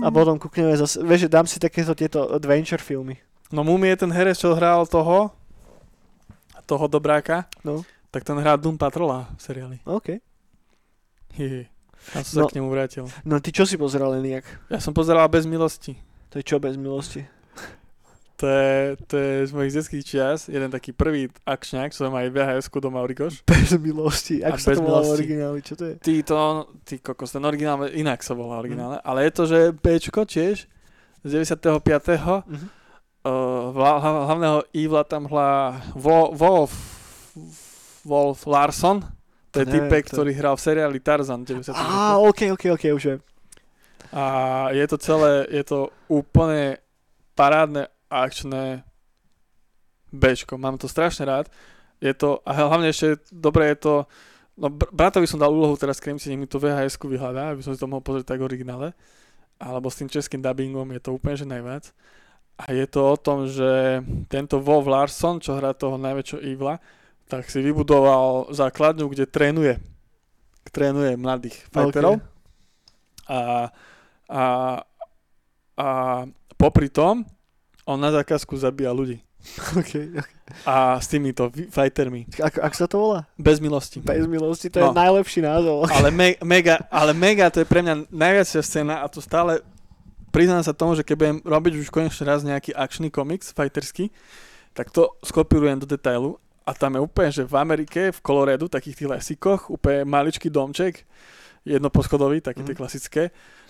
a 0.00 0.08
potom 0.08 0.40
kúkneme 0.40 0.72
zase, 0.74 1.00
vieš, 1.00 1.28
dám 1.28 1.44
si 1.44 1.60
takéto 1.60 1.92
tieto 1.92 2.32
adventure 2.32 2.80
filmy. 2.80 3.20
No 3.52 3.60
Mumie 3.62 3.92
je 3.92 4.08
ten 4.08 4.12
herec, 4.12 4.36
čo 4.36 4.56
hral 4.56 4.88
toho, 4.88 5.28
toho 6.64 6.84
dobráka, 6.88 7.44
No. 7.62 7.84
tak 8.08 8.24
ten 8.24 8.36
hrá 8.40 8.56
Doom 8.56 8.80
Patrola 8.80 9.28
v 9.36 9.40
seriáli. 9.40 9.76
OK. 9.84 10.18
Hihi. 11.36 11.68
Ja 12.16 12.20
som 12.26 12.32
sa 12.32 12.40
No. 12.42 12.48
k 12.50 12.56
nemu 12.58 12.68
vrátil. 12.72 13.04
No 13.22 13.38
ty 13.38 13.54
čo 13.54 13.62
si 13.62 13.78
pozeral 13.78 14.16
nejak? 14.18 14.42
Ja 14.72 14.80
som 14.82 14.90
pozeral 14.90 15.28
Bez 15.30 15.46
milosti. 15.46 15.94
To 16.32 16.40
je 16.40 16.44
čo 16.48 16.56
bez 16.56 16.80
milosti? 16.80 17.28
To 18.42 18.46
je, 18.48 18.74
to 19.06 19.14
je 19.14 19.46
z 19.46 19.52
mojich 19.52 19.70
detských 19.72 20.02
čias 20.04 20.40
jeden 20.46 20.66
taký 20.66 20.90
prvý 20.90 21.30
akčňák, 21.40 21.88
čo 21.88 22.10
má 22.10 22.26
aj 22.26 22.30
vhs 22.32 22.66
doma 22.74 22.98
Origoš. 22.98 23.38
Bez 23.46 23.70
milosti. 23.72 24.42
A 24.42 24.50
Ako 24.50 24.58
sa 24.58 24.74
to 24.74 24.82
volá 24.82 24.98
v 24.98 25.04
milosti. 25.04 25.14
origináli? 25.14 25.58
Čo 25.60 25.74
to 25.76 25.84
je? 25.84 25.94
Ty 25.96 26.14
to, 26.24 26.38
ty 26.82 26.94
kokos, 26.98 27.30
ten 27.30 27.40
originál, 27.40 27.86
inak 27.88 28.18
sa 28.20 28.34
volá 28.34 28.58
originálne, 28.58 28.98
Mhm. 28.98 29.06
ale 29.06 29.18
je 29.22 29.32
to, 29.32 29.42
že 29.46 29.58
Bčko 29.72 30.22
tiež 30.24 30.66
z 31.20 31.28
95. 31.30 32.42
Mhm. 32.44 32.66
Uh, 33.22 33.70
hla, 33.70 34.02
hla- 34.02 34.24
hlavného 34.26 34.58
Evila 34.72 35.06
tam 35.06 35.30
hlá 35.30 35.78
Wo- 35.94 36.34
Wolf, 36.34 36.74
Wolf 38.02 38.42
Larson, 38.44 39.06
to 39.48 39.62
je 39.62 39.66
typek, 39.68 40.02
kto 40.02 40.10
je. 40.10 40.14
ktorý 40.18 40.30
hral 40.34 40.54
v 40.56 40.62
seriáli 40.64 40.98
Tarzan 40.98 41.46
90. 41.46 41.70
Á, 41.70 42.18
OK, 42.18 42.50
OK, 42.50 42.74
OK, 42.74 42.84
už 42.90 43.04
viem. 43.06 43.20
A 44.10 44.22
je 44.70 44.82
to 44.84 44.98
celé, 44.98 45.46
je 45.48 45.62
to 45.62 45.78
úplne 46.06 46.82
parádne 47.32 47.86
akčné 48.12 48.84
Bčko. 50.12 50.60
Mám 50.60 50.76
to 50.76 50.86
strašne 50.86 51.24
rád. 51.24 51.48
Je 52.02 52.12
to, 52.12 52.44
a 52.44 52.52
hlavne 52.52 52.92
ešte 52.92 53.22
dobre 53.32 53.72
je 53.72 53.76
to, 53.78 53.94
no 54.58 54.68
br- 54.68 54.90
bratovi 54.92 55.24
som 55.24 55.40
dal 55.40 55.54
úlohu 55.54 55.78
teraz 55.78 56.02
Kremci, 56.02 56.28
nech 56.28 56.40
mi 56.44 56.50
to 56.50 56.60
vhs 56.60 56.98
vyhľadá, 56.98 57.54
aby 57.54 57.62
som 57.64 57.72
si 57.72 57.80
to 57.80 57.88
mohol 57.88 58.04
pozrieť 58.04 58.34
tak 58.34 58.42
v 58.42 58.48
originále. 58.50 58.92
Alebo 59.62 59.88
s 59.88 60.02
tým 60.02 60.10
českým 60.10 60.42
dubbingom 60.42 60.90
je 60.92 61.00
to 61.00 61.14
úplne 61.14 61.38
že 61.38 61.46
najviac. 61.46 61.94
A 62.58 62.74
je 62.74 62.84
to 62.90 63.00
o 63.14 63.16
tom, 63.16 63.48
že 63.48 64.02
tento 64.28 64.60
Wolf 64.60 64.90
Larson, 64.90 65.40
čo 65.40 65.56
hrá 65.56 65.72
toho 65.72 65.96
najväčšieho 65.96 66.42
Evila, 66.42 66.76
tak 67.30 67.48
si 67.48 67.64
vybudoval 67.64 68.52
základňu, 68.52 69.08
kde 69.08 69.24
trénuje. 69.24 69.74
Trénuje 70.68 71.16
mladých 71.16 71.56
fighterov. 71.72 72.20
A, 73.30 73.70
a, 74.28 74.44
a 75.78 75.88
popri 76.58 76.90
tom 76.90 77.24
on 77.84 77.96
na 77.96 78.10
zákazku 78.10 78.54
zabíja 78.54 78.90
ľudí. 78.90 79.18
OK. 79.74 80.22
A 80.62 80.96
s 80.96 81.06
týmito 81.06 81.50
fightermi. 81.50 82.30
Ako, 82.32 82.58
ako 82.62 82.74
sa 82.74 82.86
to 82.86 82.96
volá? 82.96 83.20
Bez 83.34 83.58
milosti. 83.58 83.98
Bez 83.98 84.24
milosti, 84.24 84.68
to 84.68 84.78
je 84.78 84.86
No. 84.86 84.94
najlepší 84.94 85.40
názov. 85.40 85.86
Ale, 85.90 86.10
me, 86.10 86.38
mega, 86.40 86.78
ale 86.88 87.10
mega, 87.10 87.48
to 87.48 87.58
je 87.58 87.66
pre 87.66 87.80
mňa 87.80 88.06
najviacia 88.08 88.60
scéna 88.60 89.02
a 89.02 89.06
to 89.06 89.18
stále 89.18 89.58
priznám 90.30 90.62
sa 90.62 90.70
tomu, 90.70 90.94
že 90.94 91.02
keď 91.02 91.16
budem 91.16 91.38
robiť 91.42 91.72
už 91.76 91.88
konečne 91.88 92.24
raz 92.24 92.40
nejaký 92.40 92.70
akčný 92.70 93.10
komiks, 93.10 93.50
fighterský, 93.50 94.08
tak 94.72 94.88
to 94.88 95.12
skopírujem 95.20 95.76
do 95.76 95.84
detailu 95.84 96.38
a 96.62 96.72
tam 96.72 96.94
je 96.94 97.02
úplne, 97.02 97.30
že 97.30 97.42
v 97.42 97.52
Amerike, 97.54 98.08
v 98.08 98.20
Coloradu, 98.22 98.64
takých 98.64 98.96
tých 98.96 99.10
lesíkoch, 99.10 99.68
úplne 99.68 100.06
maličký 100.06 100.48
domček, 100.48 101.02
jednoposchodový, 101.64 102.40
také 102.40 102.62
tie 102.62 102.72
Mhm. 102.72 102.78
klasické, 102.78 103.22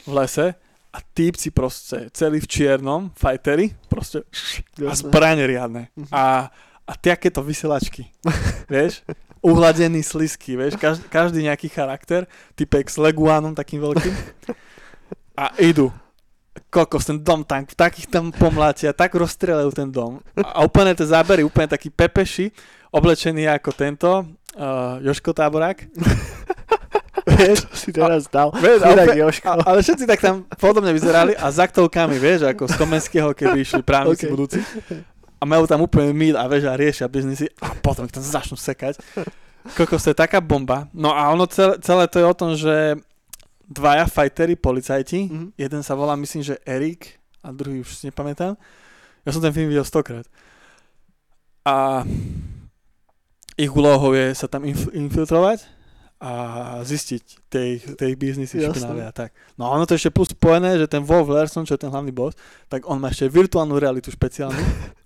v 0.03 0.13
lese 0.13 0.47
a 0.93 0.99
týpci 1.01 1.49
proste, 1.49 2.13
celý 2.13 2.45
v 2.45 2.49
čiernom, 2.49 3.09
fightery, 3.17 3.73
proste 3.89 4.29
a 4.85 4.93
zbrane 4.93 5.49
riadne. 5.49 5.89
Mhm. 5.97 6.13
A, 6.13 6.53
a 6.85 6.93
takéto 7.01 7.41
vysielačky, 7.41 8.13
vieš? 8.69 9.01
Uhladený 9.43 10.05
slisky, 10.05 10.55
vieš? 10.55 10.79
Každý, 10.79 11.03
každý 11.11 11.39
nejaký 11.49 11.67
charakter, 11.73 12.31
typek 12.55 12.87
s 12.87 13.01
leguánom 13.01 13.57
takým 13.57 13.83
veľkým. 13.83 14.15
A 15.35 15.51
idú. 15.59 15.91
kokos, 16.69 17.09
ten 17.09 17.19
dom 17.19 17.41
tam, 17.43 17.65
takých 17.65 18.13
tam 18.13 18.29
pomlátia, 18.29 18.93
tak 18.93 19.17
rozstrelajú 19.17 19.73
ten 19.73 19.89
dom. 19.89 20.21
A 20.37 20.63
úplne 20.63 20.93
tie 20.93 21.09
zábery, 21.09 21.41
úplne 21.41 21.73
takí 21.73 21.89
pepeši, 21.89 22.53
oblečení 22.93 23.49
ako 23.49 23.71
tento, 23.73 24.11
uh, 24.57 25.01
Joško 25.01 25.33
Táborák. 25.33 25.89
Vieš, 27.25 27.59
to 27.65 27.75
si 27.75 27.91
teraz 27.91 28.27
dal. 28.27 28.51
Vieš, 28.53 28.83
Chudák. 28.83 29.15
A, 29.45 29.53
ale 29.65 29.79
všetci 29.81 30.05
tak 30.05 30.19
tam 30.19 30.43
podobne 30.53 30.91
vyzerali 30.91 31.33
a 31.33 31.47
za 31.49 31.65
aktovkami, 31.65 32.17
vieš, 32.17 32.45
ako 32.45 32.67
z 32.67 32.75
Komenského, 32.75 33.31
keby 33.31 33.59
išli 33.61 33.81
právnici 33.81 34.27
Ok. 34.27 34.31
budúci. 34.31 34.59
A 35.37 35.45
majú 35.45 35.65
tam 35.65 35.81
úplne 35.81 36.11
míl 36.11 36.35
a 36.35 36.47
vieš, 36.47 36.67
a 36.67 36.75
riešia 36.75 37.07
biznisy 37.07 37.47
a 37.59 37.75
potom 37.75 38.07
tam 38.07 38.21
začnú 38.21 38.55
sekať. 38.55 38.99
Kokos, 39.73 40.03
to 40.03 40.11
je 40.11 40.19
taká 40.19 40.39
bomba. 40.39 40.91
No 40.91 41.11
a 41.11 41.27
ono 41.29 41.47
celé, 41.47 41.79
celé 41.79 42.07
to 42.07 42.19
je 42.19 42.27
o 42.27 42.35
tom, 42.35 42.51
že 42.53 42.99
dvaja 43.65 44.05
fajteri, 44.05 44.55
policajti, 44.55 45.21
Mhm. 45.25 45.47
jeden 45.57 45.81
sa 45.81 45.95
volá, 45.95 46.15
myslím, 46.15 46.43
že 46.45 46.59
Erik 46.63 47.19
a 47.41 47.51
druhý 47.51 47.81
už 47.81 47.91
si 47.93 48.07
nepamätám. 48.07 48.55
Ja 49.23 49.31
som 49.31 49.39
ten 49.39 49.51
film 49.51 49.67
videl 49.67 49.83
stokrát. 49.83 50.27
A 51.63 52.03
ich 53.55 53.71
úlohou 53.71 54.11
je 54.13 54.35
sa 54.35 54.47
tam 54.47 54.63
inf- 54.63 54.91
infiltrovať 54.91 55.63
a 56.23 56.33
zistiť 56.87 57.51
tej, 57.51 57.71
tej 57.99 58.13
biznisy 58.15 58.63
špinavé 58.63 59.03
a 59.03 59.11
tak. 59.11 59.35
No 59.59 59.67
a 59.67 59.75
ono 59.75 59.83
to 59.83 59.99
ešte 59.99 60.15
plus 60.15 60.31
spojené, 60.31 60.79
že 60.79 60.87
ten 60.87 61.03
Wolf 61.03 61.27
Larson, 61.27 61.67
čo 61.67 61.75
je 61.75 61.83
ten 61.83 61.91
hlavný 61.91 62.15
boss, 62.15 62.39
tak 62.71 62.87
on 62.87 63.03
má 63.03 63.11
ešte 63.11 63.27
virtuálnu 63.27 63.75
realitu 63.75 64.07
špeciálnu, 64.07 64.55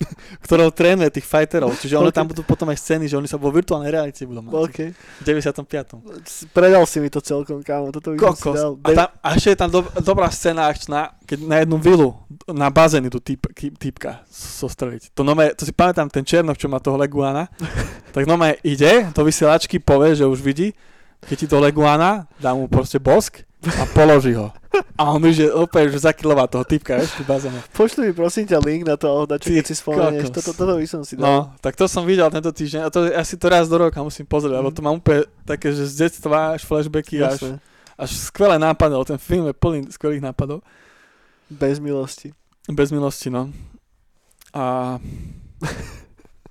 ktorou 0.45 0.69
trénuje 0.69 1.09
tých 1.11 1.25
fighterov. 1.25 1.73
Čiže 1.73 1.97
ono 1.97 2.13
Ok. 2.13 2.15
tam 2.15 2.29
budú 2.29 2.45
potom 2.45 2.69
aj 2.69 2.77
scény, 2.77 3.09
že 3.09 3.17
oni 3.17 3.25
sa 3.25 3.35
vo 3.35 3.49
virtuálnej 3.49 3.89
realite 3.89 4.29
budú 4.29 4.45
mať. 4.45 4.53
OK. 4.53 4.79
V 4.93 5.23
95. 5.25 6.53
Predal 6.53 6.85
si 6.85 7.01
mi 7.01 7.09
to 7.09 7.25
celkom, 7.25 7.65
kámo. 7.65 7.89
Toto 7.91 8.13
by 8.13 8.21
Kokos. 8.21 8.53
dal. 8.53 8.73
A, 8.85 8.89
tam, 8.93 9.09
a 9.17 9.29
ešte 9.33 9.49
je 9.51 9.59
tam 9.59 9.71
do, 9.73 9.81
dobrá 9.99 10.29
scéna 10.29 10.69
akčná, 10.69 11.17
keď 11.25 11.39
na 11.43 11.57
jednu 11.65 11.81
vilu, 11.81 12.13
na 12.47 12.69
bazény 12.69 13.09
tu 13.09 13.25
typ, 13.25 13.41
ký- 13.57 13.73
typka 13.73 14.21
zostreliť. 14.29 15.17
To, 15.17 15.25
nome, 15.25 15.49
to 15.57 15.65
si 15.65 15.73
pamätám, 15.73 16.13
ten 16.13 16.23
Černok, 16.23 16.61
čo 16.61 16.69
má 16.69 16.77
toho 16.77 17.01
Leguana, 17.01 17.49
tak 18.15 18.29
nome 18.29 18.61
ide, 18.61 19.09
do 19.11 19.25
vysielačky 19.25 19.81
povie, 19.81 20.13
že 20.13 20.29
už 20.29 20.45
vidí, 20.45 20.77
keď 21.23 21.37
ti 21.39 21.47
do 21.47 21.59
Leguana, 21.59 22.27
dá 22.37 22.53
mu 22.53 22.69
proste 22.69 22.99
bosk 22.99 23.47
a 23.67 23.85
položí 23.91 24.37
ho. 24.37 24.53
A 25.01 25.09
on 25.11 25.25
už 25.25 25.37
je 25.41 25.49
úplne 25.49 25.89
že 25.89 26.05
zakilová 26.05 26.45
toho 26.45 26.61
typka, 26.63 27.01
vieš, 27.01 27.17
v 27.17 27.25
bazéne. 27.25 27.61
Pošli 27.73 28.09
mi 28.09 28.13
prosím 28.13 28.45
ťa 28.45 28.61
link 28.61 28.85
na 28.85 29.01
to, 29.01 29.25
na 29.25 29.41
čo 29.41 29.49
Ty 29.49 29.53
keď 29.57 29.65
si 29.65 29.75
spomenieš. 29.75 30.29
Toto, 30.29 30.53
toto 30.53 30.77
by 30.77 30.85
som 30.85 31.01
si 31.01 31.17
dal. 31.17 31.25
No, 31.25 31.35
tak 31.65 31.73
to 31.75 31.89
som 31.89 32.05
videl 32.05 32.29
tento 32.29 32.53
týždeň 32.53 32.81
a 32.85 32.89
to 32.93 33.09
asi 33.09 33.41
to 33.41 33.47
raz 33.49 33.67
do 33.67 33.81
roka 33.81 33.97
musím 34.05 34.29
pozrieť, 34.29 34.61
lebo 34.61 34.69
Mhm. 34.69 34.77
to 34.77 34.81
mám 34.85 34.97
úplne 35.01 35.25
také, 35.49 35.73
že 35.73 35.89
z 35.89 36.07
detstva 36.07 36.53
až 36.55 36.69
flashbacky, 36.69 37.25
až, 37.25 37.57
až 37.97 38.11
skvelé 38.29 38.61
nápady, 38.61 38.93
ten 39.09 39.17
film 39.19 39.49
je 39.49 39.55
plný 39.57 39.89
skvelých 39.89 40.21
nápadov. 40.21 40.61
Bez 41.49 41.81
milosti. 41.81 42.37
Bez 42.69 42.93
milosti, 42.93 43.33
no. 43.33 43.49
A 44.53 44.97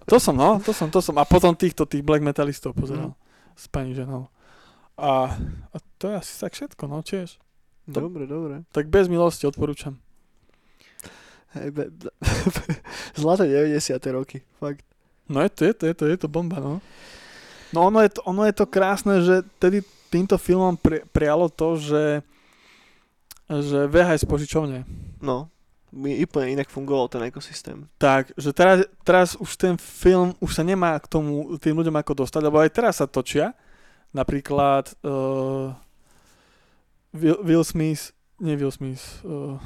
to 0.05 0.17
som, 0.21 0.33
no, 0.37 0.61
to 0.61 0.73
som, 0.73 0.89
to 0.89 1.01
som. 1.01 1.17
A 1.17 1.25
potom 1.25 1.53
týchto, 1.57 1.85
tých 1.85 2.05
black 2.05 2.21
metalistov 2.21 2.73
pozeral 2.77 3.13
s 3.53 3.65
pani 3.69 3.93
ženou. 3.97 4.29
A, 4.95 5.35
a 5.69 5.77
to 5.97 6.07
je 6.07 6.15
asi 6.15 6.33
tak 6.39 6.53
všetko, 6.53 6.87
no, 6.87 7.03
tiež. 7.03 7.35
To- 7.91 8.07
Dobre, 8.07 8.25
dobre. 8.25 8.63
Tak 8.71 8.87
bez 8.87 9.05
milosti 9.05 9.45
odporúčam. 9.45 9.99
Hej, 11.53 11.71
be, 11.71 11.83
be, 11.87 12.09
zlaté 13.19 13.47
90. 13.47 13.95
roky. 14.11 14.43
Fakt. 14.59 14.83
No 15.27 15.41
je 15.41 15.49
to, 15.49 15.61
je 15.65 15.73
to, 15.73 15.83
je 15.85 15.93
to, 15.93 16.03
je 16.07 16.17
to 16.17 16.27
bomba, 16.27 16.59
no. 16.59 16.79
No 17.71 17.87
ono 17.87 17.99
je 18.01 18.09
to, 18.09 18.21
ono 18.23 18.45
je 18.45 18.53
to 18.55 18.65
krásne, 18.65 19.19
že 19.21 19.43
tedy 19.59 19.81
týmto 20.07 20.37
filmom 20.37 20.75
pri, 20.75 21.03
prijalo 21.11 21.47
to, 21.49 21.75
že 21.75 22.03
že 23.45 23.85
VHS 23.85 24.25
požičovne. 24.25 24.89
No. 25.21 25.53
Mi 25.93 26.17
úplne 26.17 26.57
inak 26.57 26.67
fungoval 26.67 27.07
ten 27.07 27.21
ekosystém. 27.29 27.85
Tak, 27.95 28.33
že 28.35 28.49
teraz, 28.51 28.83
teraz 29.05 29.37
už 29.37 29.53
ten 29.53 29.77
film 29.77 30.33
už 30.41 30.51
sa 30.51 30.65
nemá 30.65 30.97
k 30.97 31.05
tomu 31.05 31.53
tým 31.61 31.77
ľuďom 31.77 31.93
ako 31.93 32.25
dostať, 32.25 32.41
lebo 32.41 32.57
aj 32.57 32.73
teraz 32.73 32.97
sa 32.97 33.05
točia. 33.05 33.53
Napríklad 34.15 34.95
uh, 35.03 35.75
Will, 37.11 37.35
Will 37.41 37.63
Smith, 37.63 38.15
nie 38.37 38.55
Will 38.55 38.71
Smith, 38.71 39.19
uh, 39.21 39.59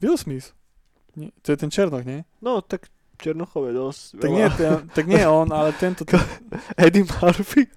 Will 0.00 0.16
Smith. 0.16 0.50
Nie, 1.14 1.30
to 1.40 1.52
je 1.52 1.56
ten 1.56 1.70
Černok, 1.70 2.02
nie? 2.02 2.26
No, 2.40 2.58
tak 2.58 2.90
Černochov 3.14 3.70
je 3.70 3.72
dosť 3.72 4.00
Tak 4.16 4.26
veľa. 4.26 4.34
nie, 4.34 4.46
ten, 4.52 4.72
tak 4.90 5.04
nie 5.06 5.22
on, 5.22 5.46
ale 5.48 5.70
tento, 5.72 6.02
ten, 6.10 6.18
Eddie 6.76 7.06
Murphy, 7.06 7.70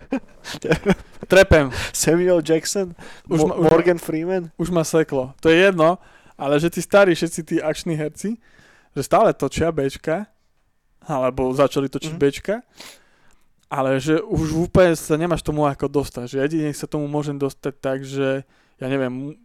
trepem, 1.32 1.70
Samuel 1.92 2.42
Jackson, 2.42 2.98
Už 3.30 3.42
ma- 3.44 3.54
už 3.56 3.64
Morgan 3.64 4.00
Freeman. 4.00 4.50
už 4.58 4.70
ma 4.70 4.82
seklo. 4.82 5.38
To 5.38 5.48
je 5.48 5.62
jedno, 5.64 6.02
ale 6.34 6.58
že 6.58 6.70
tí 6.70 6.82
starí, 6.82 7.14
všetci 7.14 7.40
tí 7.44 7.56
akční 7.60 7.94
herci, 7.94 8.42
že 8.92 9.02
stále 9.04 9.30
točia 9.32 9.70
Bčka, 9.70 10.26
alebo 11.04 11.54
začali 11.54 11.86
točiť 11.86 12.12
Mhm. 12.12 12.20
Bčka, 12.20 12.56
ale 13.68 14.00
že 14.00 14.20
už 14.20 14.68
úplne 14.68 14.96
sa 14.96 15.16
nemáš 15.16 15.44
tomu 15.44 15.64
ako 15.64 15.88
dostať, 15.88 16.26
že 16.28 16.38
jedine 16.40 16.72
sa 16.72 16.88
tomu 16.88 17.06
môžem 17.06 17.36
dostať 17.36 17.74
tak, 17.78 18.00
že 18.02 18.48
ja 18.78 18.88
neviem, 18.88 19.36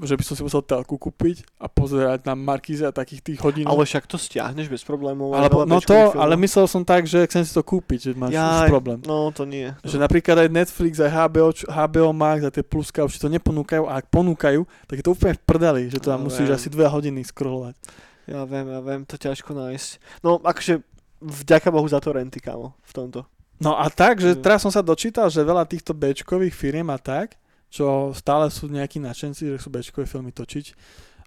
že 0.00 0.16
by 0.16 0.24
som 0.24 0.32
si 0.32 0.40
musel 0.40 0.64
telku 0.64 0.96
kúpiť 0.96 1.44
a 1.60 1.68
pozerať 1.68 2.24
na 2.24 2.32
Markíze 2.32 2.80
a 2.88 2.92
takých 2.92 3.20
tých 3.20 3.38
hodín. 3.44 3.68
Ale 3.68 3.84
však 3.84 4.08
to 4.08 4.16
stiahneš 4.16 4.72
bez 4.72 4.80
problémov. 4.80 5.36
Alebo, 5.36 5.68
no 5.68 5.76
to, 5.76 5.92
filmov. 5.92 6.16
ale 6.16 6.40
myslel 6.40 6.64
som 6.64 6.80
tak, 6.80 7.04
že 7.04 7.20
chcem 7.28 7.44
si 7.44 7.52
to 7.52 7.60
kúpiť, 7.60 7.98
že 8.00 8.10
máš 8.16 8.32
už 8.32 8.40
Jaj, 8.40 8.68
problém. 8.72 8.98
No, 9.04 9.28
to 9.28 9.44
nie. 9.44 9.68
Že 9.84 10.00
napríklad 10.00 10.40
aj 10.40 10.48
Netflix, 10.48 11.04
aj 11.04 11.12
HBO, 11.12 11.52
HBO 11.52 12.10
Max 12.16 12.48
a 12.48 12.50
tie 12.52 12.64
pluska 12.64 13.04
už 13.04 13.12
to 13.20 13.28
neponúkajú 13.28 13.84
a 13.84 14.00
ak 14.00 14.08
ponúkajú, 14.08 14.64
tak 14.88 14.96
je 14.96 15.04
to 15.04 15.12
úplne 15.12 15.36
v 15.36 15.42
prdeli, 15.44 15.82
že 15.92 16.00
to 16.00 16.08
tam 16.08 16.24
No, 16.24 16.32
musíš 16.32 16.48
viem. 16.48 16.56
asi 16.56 16.68
dve 16.72 16.88
hodiny 16.88 17.20
scrollovať. 17.20 17.76
Ja 18.24 18.48
viem, 18.48 18.66
ja 18.72 18.80
viem, 18.80 19.00
to 19.04 19.20
ťažko 19.20 19.52
nájsť. 19.52 19.88
No, 20.24 20.40
akože 20.40 20.80
vďaka 21.20 21.68
Bohu 21.68 21.84
za 21.84 22.00
to 22.00 22.16
renty, 22.16 22.40
kámo, 22.40 22.72
v 22.80 22.92
tomto. 22.96 23.20
No 23.60 23.76
a 23.76 23.86
tak, 23.86 24.18
že 24.18 24.32
Jo. 24.32 24.40
teraz 24.40 24.60
som 24.60 24.68
sa 24.68 24.80
dočítal, 24.80 25.28
že 25.28 25.40
veľa 25.40 25.64
týchto 25.64 25.92
Bčkových 25.92 26.52
firiem 26.52 26.88
a 26.88 26.96
tak, 26.96 27.36
čo 27.68 28.10
stále 28.12 28.48
sú 28.48 28.66
nejakí 28.66 28.98
nadšenci, 28.98 29.46
že 29.46 29.56
sú 29.56 29.68
Bčkové 29.68 30.04
filmy 30.04 30.32
točiť, 30.32 30.72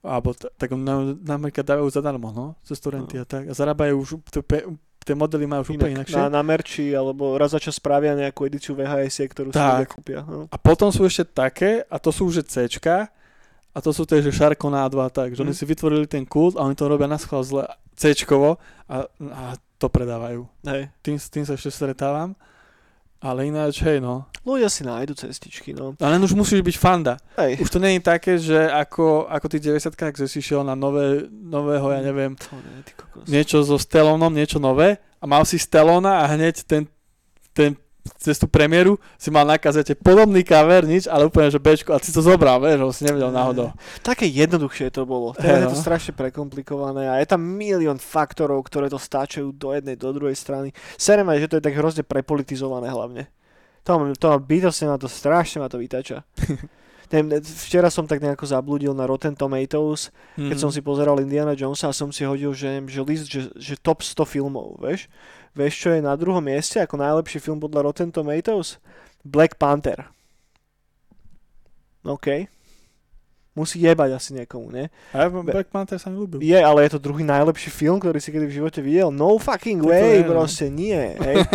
alebo 0.02 0.34
t- 0.34 0.50
tak 0.52 0.74
na, 0.74 1.14
napríklad 1.16 1.64
dávajú 1.64 1.88
zadarmo, 1.90 2.30
no, 2.30 2.46
cez 2.62 2.76
to 2.78 2.90
renty 2.90 3.16
a 3.16 3.24
tak. 3.24 3.48
A 3.48 3.54
zarábajú 3.54 3.96
už, 3.96 4.10
tie, 5.00 5.14
modely 5.14 5.46
majú 5.46 5.62
už 5.62 5.70
úplne 5.72 5.96
Inak 5.96 6.10
inakšie. 6.10 6.18
na, 6.18 6.28
na 6.28 6.42
merči, 6.42 6.92
alebo 6.92 7.36
raz 7.36 7.52
za 7.52 7.62
čas 7.62 7.76
spravia 7.76 8.12
nejakú 8.12 8.44
edíciu 8.44 8.74
VHS, 8.74 9.30
ktorú 9.30 9.50
si 9.50 9.56
Tak. 9.56 9.70
ľudia 9.70 9.88
kúpia. 9.88 10.20
No. 10.24 10.48
A 10.50 10.58
potom 10.58 10.90
sú 10.90 11.04
ešte 11.04 11.24
také, 11.24 11.86
a 11.86 11.96
to 11.96 12.10
sú 12.10 12.28
už 12.28 12.44
Cčka, 12.44 13.08
a 13.74 13.82
to 13.82 13.90
sú 13.90 14.06
tie, 14.06 14.22
že 14.22 14.30
Šarko 14.30 14.70
na 14.70 14.86
2 14.86 15.10
tak, 15.10 15.34
že 15.34 15.42
oni 15.42 15.52
Mhm. 15.52 15.60
si 15.60 15.66
vytvorili 15.66 16.06
ten 16.06 16.24
kult 16.24 16.56
a 16.56 16.64
oni 16.64 16.78
to 16.78 16.86
robia 16.86 17.10
na 17.10 17.18
schvál 17.18 17.42
zle 17.42 17.66
Cčkovo 17.98 18.62
a, 18.90 18.96
a 19.34 19.44
to 19.82 19.90
predávajú. 19.90 20.46
Hej. 20.64 20.94
Tým, 21.02 21.18
tým 21.20 21.44
sa 21.44 21.54
ešte 21.54 21.74
stretávam. 21.74 22.38
Ale 23.24 23.48
ináč, 23.48 23.80
hej 23.88 24.04
no. 24.04 24.28
Ľudia 24.44 24.68
si 24.68 24.84
nájdu 24.84 25.16
cestičky, 25.16 25.72
no. 25.72 25.96
Ale 26.04 26.20
už 26.20 26.36
musíš 26.36 26.60
byť 26.60 26.76
fanda. 26.76 27.16
Hej. 27.40 27.64
Už 27.64 27.72
to 27.72 27.80
je 27.80 28.04
také, 28.04 28.36
že 28.36 28.68
ako, 28.68 29.32
ako 29.32 29.46
tých 29.48 29.64
90 29.72 29.96
že 30.20 30.28
si 30.28 30.44
šiel 30.44 30.68
na 30.68 30.76
nové, 30.76 31.32
nového, 31.32 31.88
ja 31.96 32.04
neviem, 32.04 32.36
To 32.36 32.60
nie, 32.60 32.84
ty 32.84 32.92
niečo 33.32 33.64
so 33.64 33.80
Stallonom, 33.80 34.28
niečo 34.36 34.60
nové 34.60 35.00
a 35.20 35.26
mal 35.26 35.48
si 35.48 35.56
Stallona 35.56 36.20
a 36.20 36.36
hneď 36.36 36.68
ten, 36.68 36.84
ten 37.56 37.80
cez 38.20 38.36
tú 38.36 38.52
premiéru 38.52 39.00
si 39.16 39.32
mal 39.32 39.48
na 39.48 39.56
kazete 39.56 39.96
podobný 39.96 40.44
cover, 40.44 40.84
nič, 40.84 41.08
ale 41.08 41.28
úplne, 41.28 41.48
že 41.48 41.60
Bčko, 41.60 41.96
a 41.96 42.04
si 42.04 42.12
to 42.12 42.20
zobral, 42.20 42.60
vieš, 42.60 43.00
si 43.00 43.08
nevedel 43.08 43.32
náhodou. 43.32 43.72
Také 44.04 44.28
jednoduchšie 44.28 44.92
to 44.92 45.08
bolo. 45.08 45.32
Teraz 45.36 45.64
je 45.64 45.68
no. 45.68 45.74
to 45.76 45.80
strašne 45.80 46.12
prekomplikované 46.12 47.08
a 47.08 47.24
je 47.24 47.28
tam 47.32 47.40
milión 47.40 48.00
faktorov, 48.00 48.68
ktoré 48.68 48.92
to 48.92 49.00
stáčajú 49.00 49.56
do 49.56 49.72
jednej, 49.72 49.96
do 49.96 50.12
druhej 50.12 50.36
strany. 50.36 50.76
Serem 51.00 51.28
aj, 51.32 51.48
že 51.48 51.50
to 51.52 51.56
je 51.60 51.66
tak 51.66 51.76
hrozne 51.80 52.04
prepolitizované 52.04 52.92
hlavne. 52.92 53.32
To, 53.84 54.16
to 54.16 54.26
ma 54.32 54.40
bytostne 54.40 54.88
na 54.92 55.00
to 55.00 55.08
strašne 55.08 55.64
ma 55.64 55.68
to 55.72 55.80
vytača. 55.80 56.24
Neviem, 57.14 57.46
včera 57.46 57.94
som 57.94 58.10
tak 58.10 58.26
nejako 58.26 58.48
zabludil 58.50 58.90
na 58.98 59.06
Rotten 59.06 59.38
Tomatoes, 59.38 60.10
keď 60.34 60.58
som 60.58 60.74
si 60.74 60.82
pozeral 60.82 61.22
Indiana 61.22 61.54
Jonesa 61.54 61.92
a 61.92 61.94
som 61.94 62.10
si 62.10 62.26
hodil, 62.26 62.58
že, 62.58 62.82
že 62.90 63.02
list, 63.06 63.30
že, 63.30 63.54
že 63.54 63.78
top 63.78 64.02
100 64.02 64.26
filmov, 64.26 64.82
vieš? 64.82 65.06
Vieš, 65.54 65.74
čo 65.86 65.90
je 65.94 66.02
na 66.02 66.18
druhom 66.18 66.42
mieste 66.42 66.82
ako 66.82 66.98
najlepší 66.98 67.38
film 67.38 67.62
podľa 67.62 67.86
Rotten 67.86 68.10
Tomatoes? 68.10 68.82
Black 69.22 69.62
Panther. 69.62 70.10
OK. 72.04 72.50
Musí 73.54 73.86
jebať 73.86 74.18
asi 74.18 74.34
niekomu, 74.34 74.74
nie? 74.74 74.90
A 75.14 75.26
ja, 75.26 75.28
Black 75.30 75.70
Panther 75.70 76.02
sa 76.02 76.10
mi 76.10 76.18
ľúbil. 76.18 76.42
Je, 76.42 76.58
ale 76.58 76.90
je 76.90 76.98
to 76.98 77.00
druhý 77.00 77.22
najlepší 77.22 77.70
film, 77.70 78.02
ktorý 78.02 78.18
si 78.18 78.34
kedy 78.34 78.50
v 78.50 78.58
živote 78.58 78.82
videl. 78.82 79.14
No 79.14 79.38
fucking 79.38 79.78
way, 79.86 80.22
je, 80.22 80.26
no. 80.26 80.34
proste 80.34 80.66
nie. 80.74 80.98
Hej. 81.26 81.46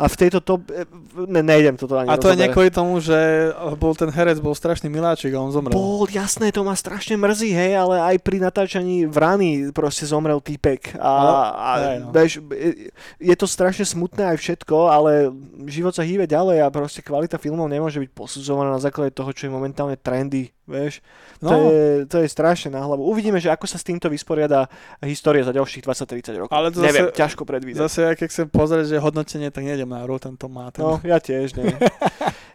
A 0.00 0.04
v 0.08 0.14
tejto 0.16 0.40
top... 0.40 0.64
e, 0.72 0.88
Ne, 1.12 1.44
nejdem 1.44 1.76
toto 1.76 2.00
ani 2.00 2.08
A 2.08 2.16
to 2.16 2.32
je 2.32 2.40
nie 2.40 2.48
kvôli 2.48 2.72
tomu, 2.72 2.96
že 2.96 3.52
bol 3.76 3.92
ten 3.92 4.08
herec 4.08 4.40
bol 4.40 4.56
strašný 4.56 4.88
miláčik 4.88 5.28
a 5.36 5.44
on 5.44 5.52
zomrel. 5.52 5.76
Bol, 5.76 6.08
jasné, 6.08 6.48
to 6.48 6.64
ma 6.64 6.72
strašne 6.72 7.20
mrzí, 7.20 7.52
hej, 7.52 7.76
ale 7.76 8.00
aj 8.00 8.16
pri 8.24 8.40
natáčaní 8.40 9.04
v 9.04 9.16
rany 9.20 9.48
proste 9.76 10.08
zomrel 10.08 10.40
týpek. 10.40 10.96
A, 10.96 11.12
a 11.52 11.70
hej, 11.76 11.96
no. 12.00 12.16
bež, 12.16 12.40
je- 12.40 12.88
je 13.20 13.34
to 13.36 13.44
strašne 13.44 13.84
smutné 13.84 14.24
aj 14.32 14.40
všetko, 14.40 14.88
ale 14.88 15.28
život 15.68 15.92
sa 15.92 16.00
hýbe 16.00 16.24
ďalej 16.24 16.64
a 16.64 16.72
proste 16.72 17.04
kvalita 17.04 17.36
filmov 17.36 17.68
nemôže 17.68 18.00
byť 18.00 18.10
posudzovaná 18.16 18.72
na 18.72 18.80
základe 18.80 19.12
toho, 19.12 19.36
čo 19.36 19.46
je 19.46 19.52
momentálne 19.52 20.00
trendy, 20.00 20.48
vieš. 20.64 21.04
No, 21.42 21.50
To, 21.50 21.56
je, 21.66 21.82
to 22.06 22.16
je 22.22 22.28
strašne 22.28 22.70
na 22.70 22.80
hlavu. 22.80 23.02
Uvidíme, 23.02 23.36
že 23.36 23.50
ako 23.50 23.66
sa 23.66 23.74
s 23.74 23.82
týmto 23.82 24.06
vysporiada 24.06 24.70
história 25.02 25.42
za 25.42 25.50
ďalších 25.50 25.82
20-30 25.82 26.38
rokov. 26.38 26.54
Ale 26.54 26.70
to 26.70 26.78
Neviem, 26.78 27.10
zase- 27.10 27.18
ťažko 27.18 27.42
predvídať. 27.42 27.82
zase 27.82 27.98
ja 28.00 28.12
keď 28.14 28.26
chcem 28.28 28.46
pozrieť, 28.46 28.86
že 28.88 28.96
hodnotenie, 28.96 29.50
tak 29.50 29.62
nejdem 29.62 29.90
na 29.90 30.02
Rotten 30.02 30.38
Tomato. 30.38 30.78
No, 30.78 30.92
ja 31.02 31.18
tiež 31.18 31.58
nie. 31.58 31.74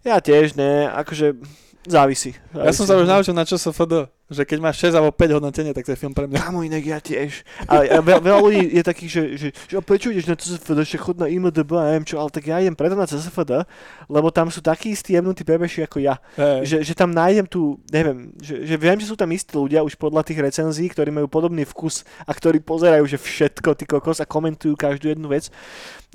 ja 0.03 0.17
tiež 0.17 0.55
nie, 0.55 0.87
akože 0.87 1.35
závisí. 1.83 2.35
ja 2.53 2.71
som 2.71 2.83
sa 2.83 2.95
už 2.95 3.07
naučil 3.07 3.31
na 3.31 3.43
ČSFD, 3.43 4.07
že 4.27 4.43
keď 4.43 4.59
máš 4.59 4.83
6 4.83 4.99
alebo 4.99 5.07
5 5.09 5.39
hodnotenie, 5.39 5.71
tak 5.71 5.87
to 5.87 5.95
je 5.95 5.97
film 5.97 6.11
pre 6.11 6.27
mňa. 6.27 6.35
Kámo, 6.37 6.59
inak 6.59 6.83
ja 6.83 6.99
tiež. 6.99 7.47
Ale 7.63 8.03
veľa, 8.03 8.19
veľa 8.19 8.39
ľudí 8.43 8.59
je 8.71 8.83
takých, 8.83 9.07
že, 9.09 9.21
že, 9.39 9.47
že 9.55 9.79
prečo 9.79 10.11
ideš 10.11 10.27
na 10.27 10.35
CSFD, 10.35 10.79
že 10.83 10.99
chod 10.99 11.15
na 11.15 11.31
IMDB 11.31 11.71
a 11.73 11.87
neviem 11.87 12.03
čo, 12.03 12.19
ale 12.19 12.27
tak 12.27 12.43
ja 12.43 12.59
idem 12.59 12.75
preto 12.75 12.91
na 12.93 13.07
CSFD, 13.07 13.63
lebo 14.07 14.31
tam 14.31 14.47
sú 14.47 14.63
takí 14.63 14.95
istí 14.95 15.13
jemnutí 15.13 15.43
bebeši 15.43 15.83
ako 15.83 15.99
ja. 15.99 16.15
Hej. 16.39 16.63
Že, 16.63 16.77
že 16.87 16.93
tam 16.95 17.11
nájdem 17.11 17.45
tu, 17.47 17.75
neviem, 17.91 18.31
že, 18.39 18.63
že 18.63 18.75
viem, 18.79 18.97
že 18.99 19.11
sú 19.11 19.19
tam 19.19 19.27
istí 19.35 19.51
ľudia 19.51 19.83
už 19.83 19.99
podľa 19.99 20.23
tých 20.23 20.39
recenzií, 20.39 20.87
ktorí 20.87 21.11
majú 21.11 21.27
podobný 21.27 21.67
vkus 21.67 22.07
a 22.23 22.31
ktorí 22.31 22.63
pozerajú, 22.63 23.03
že 23.03 23.19
všetko, 23.19 23.75
ty 23.75 23.83
kokos 23.83 24.23
a 24.23 24.27
komentujú 24.27 24.79
každú 24.79 25.11
jednu 25.11 25.27
vec, 25.27 25.51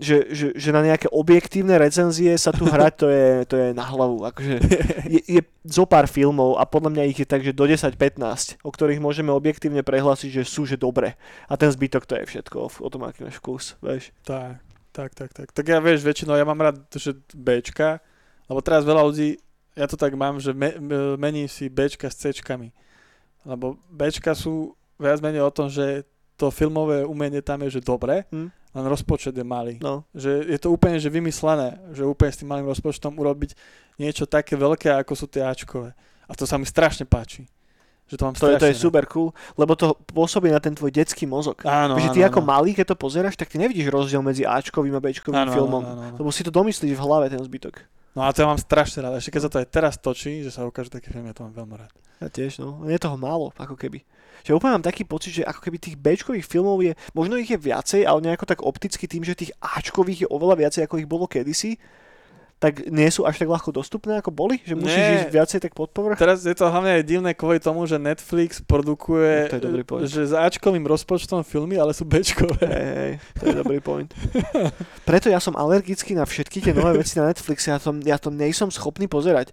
že, 0.00 0.32
že, 0.32 0.56
že 0.56 0.70
na 0.72 0.80
nejaké 0.80 1.12
objektívne 1.12 1.76
recenzie 1.76 2.32
sa 2.40 2.50
tu 2.50 2.64
hrať, 2.64 2.92
to 2.96 3.06
je, 3.12 3.26
to 3.44 3.54
je 3.60 3.68
na 3.76 3.84
hlavu. 3.84 4.24
Akože 4.24 4.56
je, 5.12 5.20
je 5.28 5.40
zo 5.68 5.84
pár 5.84 6.08
filmov 6.08 6.56
a 6.56 6.64
podľa 6.64 6.90
mňa 6.96 7.08
ich 7.12 7.20
je 7.20 7.28
tak, 7.28 7.44
že 7.44 7.52
do 7.52 7.68
10-15, 7.68 8.64
o 8.64 8.70
ktorých 8.72 9.04
môžeme 9.04 9.30
objektívne 9.30 9.84
prehlásiť, 9.84 10.42
že 10.42 10.42
sú, 10.48 10.64
že 10.64 10.80
dobre. 10.80 11.20
A 11.46 11.60
ten 11.60 11.68
zbytok 11.68 12.08
to 12.08 12.16
je 12.16 12.24
všetko 12.24 12.56
o, 12.56 12.68
o 12.72 12.88
tom, 12.88 13.04
aký 13.04 13.28
máš 13.28 13.36
vkus, 13.38 13.76
vieš. 13.84 14.10
Tak, 14.24 14.64
tak, 14.92 15.16
tak, 15.16 15.32
tak. 15.32 15.48
Tak 15.50 15.64
ja 15.64 15.80
vieš, 15.80 16.04
väčšinou 16.04 16.36
ja 16.36 16.44
mám 16.44 16.60
rád, 16.60 16.84
že 16.92 17.16
Bčka, 17.32 17.98
lebo 18.46 18.60
teraz 18.60 18.84
veľa 18.84 19.02
ľudí, 19.02 19.40
ja 19.72 19.88
to 19.88 19.96
tak 19.96 20.12
mám, 20.12 20.36
že 20.36 20.52
me, 20.52 20.76
me- 20.76 21.16
mení 21.16 21.48
si 21.48 21.66
Bčka 21.66 22.12
s 22.12 22.20
Cčkami. 22.20 22.68
Lebo 23.42 23.80
Bčka 23.88 24.36
sú 24.36 24.76
viac 25.00 25.18
menej 25.18 25.42
o 25.42 25.50
tom, 25.50 25.66
že 25.66 26.04
to 26.36 26.52
filmové 26.52 27.02
umenie 27.02 27.40
tam 27.40 27.64
je, 27.66 27.78
že 27.78 27.82
dobre, 27.82 28.28
Hm. 28.30 28.48
len 28.52 28.84
rozpočet 28.86 29.32
je 29.32 29.44
malý. 29.44 29.80
No, 29.80 30.04
Že 30.12 30.46
je 30.48 30.58
to 30.60 30.68
úplne 30.70 31.00
že 31.00 31.08
vymyslené, 31.08 31.80
že 31.92 32.04
úplne 32.04 32.32
s 32.32 32.40
tým 32.40 32.50
malým 32.50 32.68
rozpočtom 32.68 33.16
urobiť 33.16 33.56
niečo 33.96 34.28
také 34.28 34.56
veľké, 34.56 34.92
ako 34.92 35.12
sú 35.16 35.26
tie 35.26 35.40
Ačkové. 35.44 35.92
A 36.28 36.32
to 36.36 36.44
sa 36.44 36.56
mi 36.56 36.64
strašne 36.64 37.04
páči. 37.04 37.48
Že 38.12 38.20
to 38.20 38.24
mám 38.28 38.34
to, 38.36 38.44
je, 38.52 38.56
to 38.60 38.68
je 38.68 38.76
super 38.76 39.08
cool, 39.08 39.32
lebo 39.56 39.72
to 39.72 39.96
pôsobí 40.12 40.52
na 40.52 40.60
ten 40.60 40.76
tvoj 40.76 40.92
detský 40.92 41.24
mozog. 41.24 41.64
Áno, 41.64 41.96
že 41.96 42.12
áno, 42.12 42.14
ty 42.14 42.20
ako 42.20 42.44
áno. 42.44 42.48
malý, 42.52 42.76
keď 42.76 42.92
to 42.92 42.96
pozeráš, 43.00 43.40
tak 43.40 43.48
ty 43.48 43.56
nevidíš 43.56 43.88
rozdiel 43.88 44.20
medzi 44.20 44.44
Ačkovým 44.44 44.92
a 44.92 45.00
Bčkovým 45.00 45.32
Áno, 45.32 45.48
áno, 45.48 45.56
filmom. 45.56 45.80
áno, 45.82 46.02
áno. 46.12 46.16
Lebo 46.20 46.28
si 46.28 46.44
to 46.44 46.52
domyslíš 46.52 46.92
v 46.92 47.00
hlave, 47.00 47.32
ten 47.32 47.40
zbytok. 47.40 47.88
No 48.12 48.28
a 48.28 48.36
to 48.36 48.44
ja 48.44 48.52
mám 48.52 48.60
strašne 48.60 49.00
rád. 49.00 49.16
Ešte 49.16 49.32
keď 49.32 49.42
sa 49.48 49.50
to 49.50 49.58
aj 49.64 49.68
teraz 49.72 49.94
točí, 49.96 50.44
že 50.44 50.52
sa 50.52 50.68
ukáže 50.68 50.92
taký 50.92 51.08
film, 51.08 51.24
ja 51.24 51.32
to 51.32 51.48
mám 51.48 51.56
veľmi 51.64 51.80
rád. 51.80 51.92
Ja 52.20 52.28
tiež, 52.28 52.60
no. 52.60 52.84
Je 52.84 53.00
toho 53.00 53.16
málo, 53.16 53.56
ako 53.56 53.72
keby. 53.72 54.04
Že 54.44 54.60
úplne 54.60 54.76
mám 54.76 54.84
taký 54.84 55.08
pocit, 55.08 55.40
že 55.40 55.48
ako 55.48 55.64
keby 55.64 55.80
tých 55.80 55.96
Bčkových 55.96 56.44
filmov 56.44 56.84
je, 56.84 56.92
možno 57.16 57.40
ich 57.40 57.48
je 57.48 57.56
viacej, 57.56 58.04
ale 58.04 58.20
nejako 58.20 58.44
tak 58.44 58.60
opticky 58.60 59.08
tým, 59.08 59.24
že 59.24 59.32
tých 59.32 59.56
Ačkových 59.64 60.26
je 60.26 60.28
oveľa 60.28 60.60
viacej, 60.60 60.84
ako 60.84 61.00
ich 61.00 61.08
bolo 61.08 61.24
kedysi, 61.24 61.80
tak 62.62 62.86
nie 62.86 63.10
sú 63.10 63.26
až 63.26 63.42
tak 63.42 63.50
ľahko 63.50 63.74
dostupné, 63.74 64.22
ako 64.22 64.30
boli? 64.30 64.62
Že 64.62 64.74
musíš 64.78 65.02
Nie. 65.02 65.14
ísť 65.18 65.30
viacej 65.34 65.58
tak 65.66 65.74
pod 65.74 65.90
povrch? 65.90 66.14
Teraz 66.14 66.46
je 66.46 66.54
to 66.54 66.70
hlavne 66.70 66.94
aj 66.94 67.02
divné 67.02 67.34
kvôli 67.34 67.58
tomu, 67.58 67.82
že 67.90 67.98
Netflix 67.98 68.62
produkuje 68.62 69.50
To 69.50 69.58
je 69.58 69.62
dobrý 69.66 69.82
point. 69.82 70.06
že 70.06 70.22
s 70.22 70.30
Ačkovým 70.30 70.86
rozpočtom 70.86 71.42
filmy, 71.42 71.74
ale 71.74 71.90
sú 71.90 72.06
Bčkové. 72.06 72.62
Hej, 72.62 72.86
hej, 72.94 73.12
to 73.34 73.42
je 73.50 73.54
dobrý 73.58 73.82
point. 73.82 74.06
Preto 75.02 75.26
ja 75.26 75.42
som 75.42 75.58
alergický 75.58 76.14
na 76.14 76.22
všetky 76.22 76.62
tie 76.62 76.70
nové 76.70 77.02
veci 77.02 77.18
na 77.18 77.26
Netflixe, 77.26 77.74
ja 77.74 77.82
to, 77.82 77.98
ja 78.06 78.14
to 78.14 78.30
nejsom 78.30 78.70
schopný 78.70 79.10
pozerať. 79.10 79.50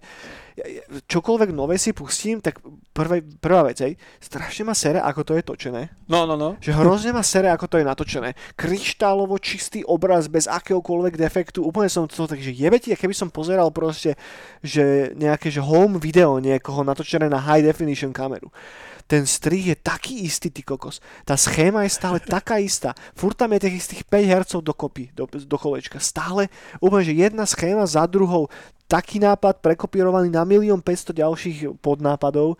Čokoľvek 1.06 1.50
nové 1.54 1.78
si 1.78 1.94
pustím, 1.94 2.42
tak 2.42 2.58
prvé, 2.90 3.22
prvá 3.22 3.70
vec, 3.70 3.80
hej, 3.80 3.94
strašne 4.18 4.66
ma 4.66 4.74
sere, 4.74 4.98
ako 4.98 5.20
to 5.22 5.32
je 5.38 5.42
točené. 5.46 5.82
No, 6.10 6.26
no, 6.26 6.34
no. 6.34 6.58
Že 6.58 6.76
hrozne 6.76 7.10
ma 7.14 7.22
sere, 7.22 7.48
ako 7.50 7.66
to 7.70 7.76
je 7.78 7.86
natočené. 7.86 8.34
Kryštálovo 8.58 9.38
čistý 9.38 9.86
obraz 9.86 10.26
bez 10.26 10.50
akéhokoľvek 10.50 11.14
defektu. 11.14 11.62
Úplne 11.62 11.88
som 11.88 12.04
to 12.10 12.26
tak, 12.26 12.42
že 12.42 12.54
jebe 12.54 12.76
ti, 12.82 12.90
a 12.90 12.98
keby 12.98 13.14
som 13.14 13.30
pozeral 13.30 13.70
proste, 13.70 14.18
že 14.60 15.14
nejaké 15.14 15.48
že 15.50 15.62
home 15.62 16.02
video 16.02 16.38
niekoho 16.42 16.82
natočené 16.82 17.30
na 17.30 17.38
high 17.38 17.62
definition 17.64 18.10
kameru. 18.10 18.50
Ten 19.10 19.26
strih 19.26 19.74
je 19.74 19.76
taký 19.76 20.22
istý, 20.22 20.54
ty 20.54 20.62
kokos. 20.62 21.02
Tá 21.26 21.34
schéma 21.34 21.82
je 21.82 21.90
stále 21.90 22.22
taká 22.22 22.62
istá. 22.62 22.94
Furt 23.18 23.34
tam 23.34 23.50
je 23.58 23.66
tých 23.66 23.82
istých 23.82 24.02
5 24.06 24.22
hercov 24.22 24.60
dokopy, 24.62 25.10
do, 25.18 25.26
do 25.26 25.58
kolečka. 25.58 25.98
Stále 25.98 26.46
úplne, 26.78 27.10
že 27.10 27.18
jedna 27.18 27.42
schéma 27.42 27.90
za 27.90 28.06
druhou. 28.06 28.46
Taký 28.90 29.22
nápad 29.22 29.62
prekopírovaný 29.62 30.34
na 30.34 30.42
milión 30.42 30.82
500 30.82 31.14
ďalších 31.14 31.58
podnápadov. 31.78 32.58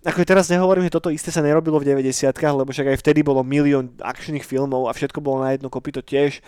Ako 0.00 0.24
teraz 0.24 0.48
nehovorím, 0.48 0.88
že 0.88 0.96
toto 0.96 1.12
isté 1.12 1.28
sa 1.28 1.44
nerobilo 1.44 1.76
v 1.76 1.92
90 1.92 2.32
lebo 2.32 2.72
však 2.72 2.96
aj 2.96 3.00
vtedy 3.04 3.20
bolo 3.20 3.44
milión 3.44 3.92
akčných 4.00 4.46
filmov 4.46 4.88
a 4.88 4.96
všetko 4.96 5.20
bolo 5.20 5.44
na 5.44 5.52
jedno 5.52 5.68
kopito 5.68 6.00
tiež. 6.00 6.40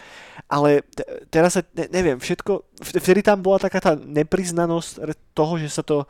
Ale 0.48 0.86
te, 0.94 1.04
teraz 1.28 1.58
sa, 1.58 1.66
ne, 1.76 1.84
neviem, 1.92 2.16
všetko, 2.16 2.64
vtedy 2.80 3.20
tam 3.20 3.44
bola 3.44 3.60
taká 3.60 3.82
tá 3.82 3.92
nepriznanosť 3.98 5.04
toho, 5.36 5.60
že 5.60 5.68
sa 5.68 5.84
to 5.84 6.08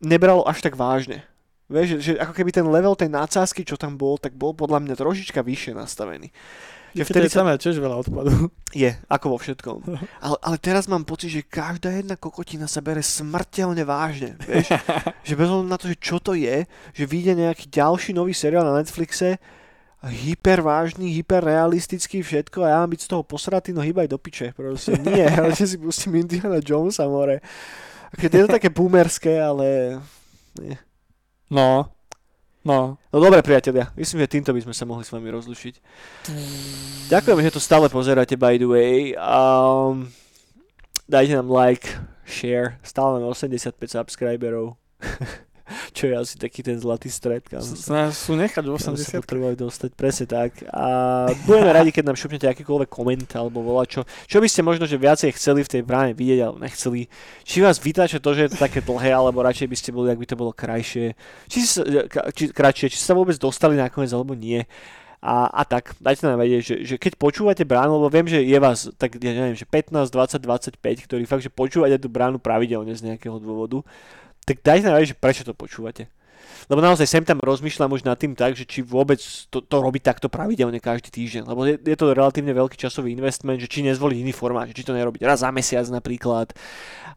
nebralo 0.00 0.46
až 0.48 0.64
tak 0.64 0.78
vážne. 0.78 1.20
Vieš, 1.68 1.86
že, 1.86 1.96
že 2.00 2.12
ako 2.16 2.32
keby 2.32 2.50
ten 2.50 2.66
level 2.66 2.96
tej 2.96 3.12
nácázky, 3.12 3.62
čo 3.62 3.76
tam 3.76 4.00
bol, 4.00 4.16
tak 4.16 4.32
bol 4.32 4.56
podľa 4.56 4.80
mňa 4.80 4.94
trošička 4.96 5.44
vyššie 5.44 5.76
nastavený. 5.76 6.32
Že 6.90 7.02
Vtedy 7.06 7.28
sa, 7.30 7.46
tam 7.46 7.54
tiež 7.54 7.76
veľa 7.78 7.96
odpadu. 8.02 8.50
je, 8.74 8.90
ako 9.06 9.26
vo 9.34 9.38
všetkom. 9.38 9.76
Ale, 10.26 10.36
ale 10.42 10.56
teraz 10.58 10.90
mám 10.90 11.06
pocit, 11.06 11.30
že 11.30 11.46
každá 11.46 11.94
jedna 11.94 12.18
kokotina 12.18 12.66
sa 12.66 12.82
bere 12.82 13.00
smrteľne 13.00 13.82
vážne. 13.86 14.34
Vieš? 14.42 14.74
že 15.28 15.34
bez 15.38 15.48
na 15.48 15.76
to, 15.78 15.86
že 15.86 15.96
čo 15.96 16.18
to 16.18 16.34
je, 16.34 16.66
že 16.92 17.04
vyjde 17.06 17.38
nejaký 17.38 17.70
ďalší 17.70 18.10
nový 18.12 18.34
seriál 18.34 18.66
na 18.66 18.76
Netflixe, 18.76 19.38
hypervážny, 20.00 21.12
hyperrealistický 21.20 22.24
všetko 22.24 22.64
a 22.64 22.68
ja 22.72 22.76
mám 22.80 22.90
byť 22.90 23.00
z 23.04 23.10
toho 23.12 23.22
posratý, 23.22 23.76
no 23.76 23.84
hýbaj 23.84 24.08
do 24.08 24.16
piče. 24.16 24.56
Proste 24.56 24.96
nie, 24.96 25.28
ale 25.38 25.52
že 25.52 25.68
si 25.68 25.76
pustím 25.76 26.24
Indiana 26.24 26.58
Jonesa, 26.64 27.04
more. 27.04 27.44
Keď 28.16 28.30
je 28.32 28.42
to 28.48 28.54
také 28.56 28.68
boomerské, 28.72 29.38
ale... 29.38 30.00
Nie. 30.58 30.80
No, 31.52 31.92
no. 32.64 33.00
No 33.10 33.16
dobre, 33.18 33.42
priatelia, 33.42 33.90
myslím, 33.98 34.24
že 34.24 34.32
týmto 34.38 34.54
by 34.54 34.60
sme 34.64 34.74
sa 34.74 34.84
mohli 34.86 35.02
s 35.02 35.12
vami 35.12 35.28
rozlušiť. 35.28 35.74
Ďakujem, 37.10 37.38
že 37.44 37.54
to 37.56 37.62
stále 37.62 37.90
pozeráte, 37.90 38.38
by 38.38 38.56
the 38.56 38.68
way. 38.68 39.12
Um, 39.18 40.14
dajte 41.10 41.40
nám 41.40 41.50
like, 41.50 41.86
share, 42.22 42.78
stále 42.86 43.18
máme 43.18 43.34
85 43.34 43.74
subscriberov. 43.90 44.78
Čo 45.96 46.10
je 46.10 46.14
asi 46.14 46.34
taký 46.36 46.60
ten 46.60 46.76
zlatý 46.76 47.08
stred, 47.10 47.46
kam 47.46 47.62
sa, 47.62 48.10
sú 48.10 48.34
nechať 48.34 48.64
v 48.66 48.74
kam 48.74 48.96
sa 48.96 49.20
80 49.20 49.24
potrebovali 49.24 49.56
dostať, 49.56 49.90
presne 49.94 50.26
tak. 50.26 50.62
A 50.70 50.84
budeme 51.46 51.70
radi, 51.70 51.90
keď 51.94 52.10
nám 52.10 52.18
šupnete 52.18 52.46
akýkoľvek 52.50 52.90
koment 52.90 53.30
alebo 53.36 53.62
volá 53.62 53.86
čo. 53.86 54.02
Čo 54.26 54.42
by 54.42 54.48
ste 54.50 54.66
možno, 54.66 54.84
že 54.84 54.98
viacej 54.98 55.34
chceli 55.36 55.62
v 55.62 55.72
tej 55.72 55.82
bráne 55.86 56.12
vidieť, 56.12 56.38
alebo 56.44 56.58
nechceli. 56.60 57.06
Či 57.46 57.62
vás 57.62 57.78
vytáča 57.78 58.18
to, 58.18 58.34
že 58.34 58.48
je 58.48 58.50
to 58.56 58.58
také 58.58 58.82
dlhé, 58.82 59.14
alebo 59.14 59.44
radšej 59.44 59.68
by 59.70 59.76
ste 59.76 59.90
boli, 59.94 60.08
ak 60.10 60.20
by 60.20 60.26
to 60.26 60.36
bolo 60.38 60.52
krajšie. 60.52 61.14
Či, 61.46 61.58
sa, 61.66 61.82
či, 62.34 62.50
kratšie, 62.50 62.90
či 62.90 62.98
sa 62.98 63.14
vôbec 63.14 63.36
dostali 63.38 63.78
nakoniec, 63.78 64.10
alebo 64.10 64.34
nie. 64.34 64.66
A, 65.20 65.52
a 65.52 65.62
tak, 65.68 65.92
dajte 66.00 66.24
nám 66.24 66.40
vedieť, 66.40 66.62
že, 66.64 66.76
že 66.88 66.96
keď 66.96 67.20
počúvate 67.20 67.60
bránu, 67.68 68.00
lebo 68.00 68.08
viem, 68.08 68.24
že 68.24 68.40
je 68.40 68.56
vás, 68.56 68.88
tak 68.96 69.20
ja 69.20 69.36
neviem, 69.36 69.52
že 69.52 69.68
15, 69.68 70.08
20, 70.08 70.40
25, 70.40 70.80
ktorí 70.80 71.22
fakt, 71.28 71.44
že 71.44 71.52
počúvate 71.52 72.00
tú 72.00 72.08
bránu 72.08 72.40
pravidelne 72.40 72.96
z 72.96 73.04
nejakého 73.04 73.36
dôvodu, 73.36 73.84
tak 74.44 74.62
dajte 74.64 74.86
nám 74.88 75.02
že 75.04 75.16
prečo 75.16 75.42
to 75.42 75.56
počúvate. 75.56 76.08
Lebo 76.70 76.86
naozaj 76.86 77.06
sem 77.10 77.24
tam 77.26 77.42
rozmýšľam 77.42 77.90
už 77.98 78.06
nad 78.06 78.14
tým 78.14 78.38
tak, 78.38 78.54
že 78.54 78.62
či 78.62 78.78
vôbec 78.86 79.18
to, 79.50 79.58
to 79.58 79.76
robiť 79.82 80.02
takto 80.06 80.30
pravidelne 80.30 80.78
každý 80.78 81.10
týždeň. 81.10 81.42
Lebo 81.50 81.66
je, 81.66 81.74
je 81.74 81.96
to 81.98 82.14
relatívne 82.14 82.54
veľký 82.54 82.78
časový 82.78 83.10
investment, 83.10 83.58
že 83.58 83.66
či 83.66 83.82
nezvoliť 83.82 84.22
iný 84.22 84.30
formát, 84.30 84.70
že 84.70 84.78
či 84.78 84.86
to 84.86 84.94
nerobiť 84.94 85.26
raz 85.26 85.42
za 85.42 85.50
mesiac 85.50 85.82
napríklad 85.90 86.54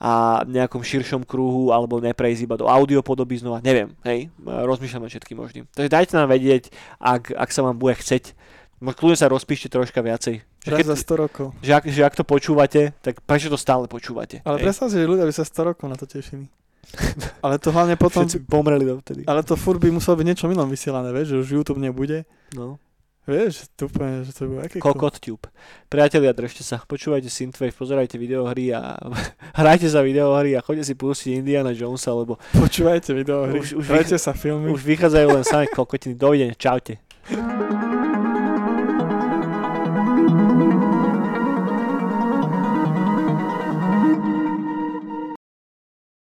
a 0.01 0.41
v 0.41 0.57
nejakom 0.57 0.81
širšom 0.81 1.21
kruhu, 1.23 1.69
alebo 1.69 2.01
neprejsť 2.01 2.49
iba 2.49 2.57
do 2.57 2.65
audiopodoby 2.65 3.39
znova, 3.39 3.61
neviem, 3.63 3.93
hej, 4.03 4.27
rozmýšľam 4.41 5.05
nad 5.05 5.11
všetkým 5.13 5.37
možným. 5.37 5.63
Takže 5.71 5.89
dajte 5.91 6.13
nám 6.17 6.27
vedieť, 6.33 6.73
ak, 6.99 7.31
ak 7.31 7.49
sa 7.53 7.61
vám 7.61 7.77
bude 7.77 7.95
chceť, 7.95 8.35
Možno 8.83 8.99
kľudne 8.99 9.15
sa 9.15 9.31
rozpíšte 9.31 9.71
troška 9.71 10.03
viacej. 10.03 10.43
Že, 10.43 10.67
Raz 10.67 10.77
keď, 10.83 10.87
za 10.91 10.97
100 11.15 11.23
rokov. 11.23 11.45
že, 11.63 11.71
ak, 11.71 11.83
že 11.87 12.03
ak 12.03 12.19
to 12.19 12.27
počúvate, 12.27 12.91
tak 12.99 13.23
prečo 13.23 13.47
to 13.47 13.55
stále 13.55 13.87
počúvate? 13.87 14.43
Ale 14.43 14.59
predstav 14.59 14.91
si, 14.91 14.99
že 14.99 15.07
ľudia 15.07 15.23
by 15.23 15.31
sa 15.31 15.47
100 15.47 15.71
rokov 15.71 15.87
na 15.87 15.95
to 15.95 16.03
tešili. 16.03 16.51
Ale 17.45 17.57
to 17.59 17.71
hlavne 17.71 17.95
potom... 17.97 18.23
Všetci 18.27 18.45
pomreli 18.45 18.85
dovtedy. 18.85 19.23
Ale 19.25 19.43
to 19.43 19.55
furt 19.55 19.81
by 19.81 19.89
muselo 19.89 20.19
byť 20.19 20.25
niečo 20.27 20.45
inom 20.51 20.69
vysielané, 20.69 21.09
vieš, 21.11 21.33
že 21.33 21.37
už 21.41 21.47
YouTube 21.61 21.81
nebude. 21.81 22.27
No. 22.53 22.77
Vieš, 23.23 23.71
to 23.79 23.87
úplne, 23.87 24.27
že 24.27 24.35
to 24.35 24.51
bude 24.51 24.67
aké 24.67 24.83
Kokot 24.83 25.15
tube. 25.15 25.47
Priatelia, 25.87 26.35
držte 26.35 26.59
sa, 26.59 26.83
počúvajte 26.83 27.31
Synthwave, 27.31 27.71
pozerajte 27.71 28.19
videohry 28.19 28.75
a 28.75 28.99
hrajte 29.63 29.87
za 29.87 30.03
videohry 30.03 30.59
a 30.59 30.61
choďte 30.61 30.91
si 30.91 30.93
pustiť 30.99 31.39
Indiana 31.39 31.71
Jonesa, 31.71 32.11
lebo 32.11 32.35
Počúvajte 32.51 33.15
videohry, 33.15 33.63
Už- 33.63 33.79
už 33.79 33.85
hrajte 33.87 34.19
sa 34.19 34.35
filmy. 34.35 34.67
už 34.75 34.83
vychádzajú 34.83 35.27
len 35.39 35.43
samé 35.47 35.71
kokotiny. 35.71 36.19
Dovidenia, 36.19 36.51
čaute. 36.59 36.99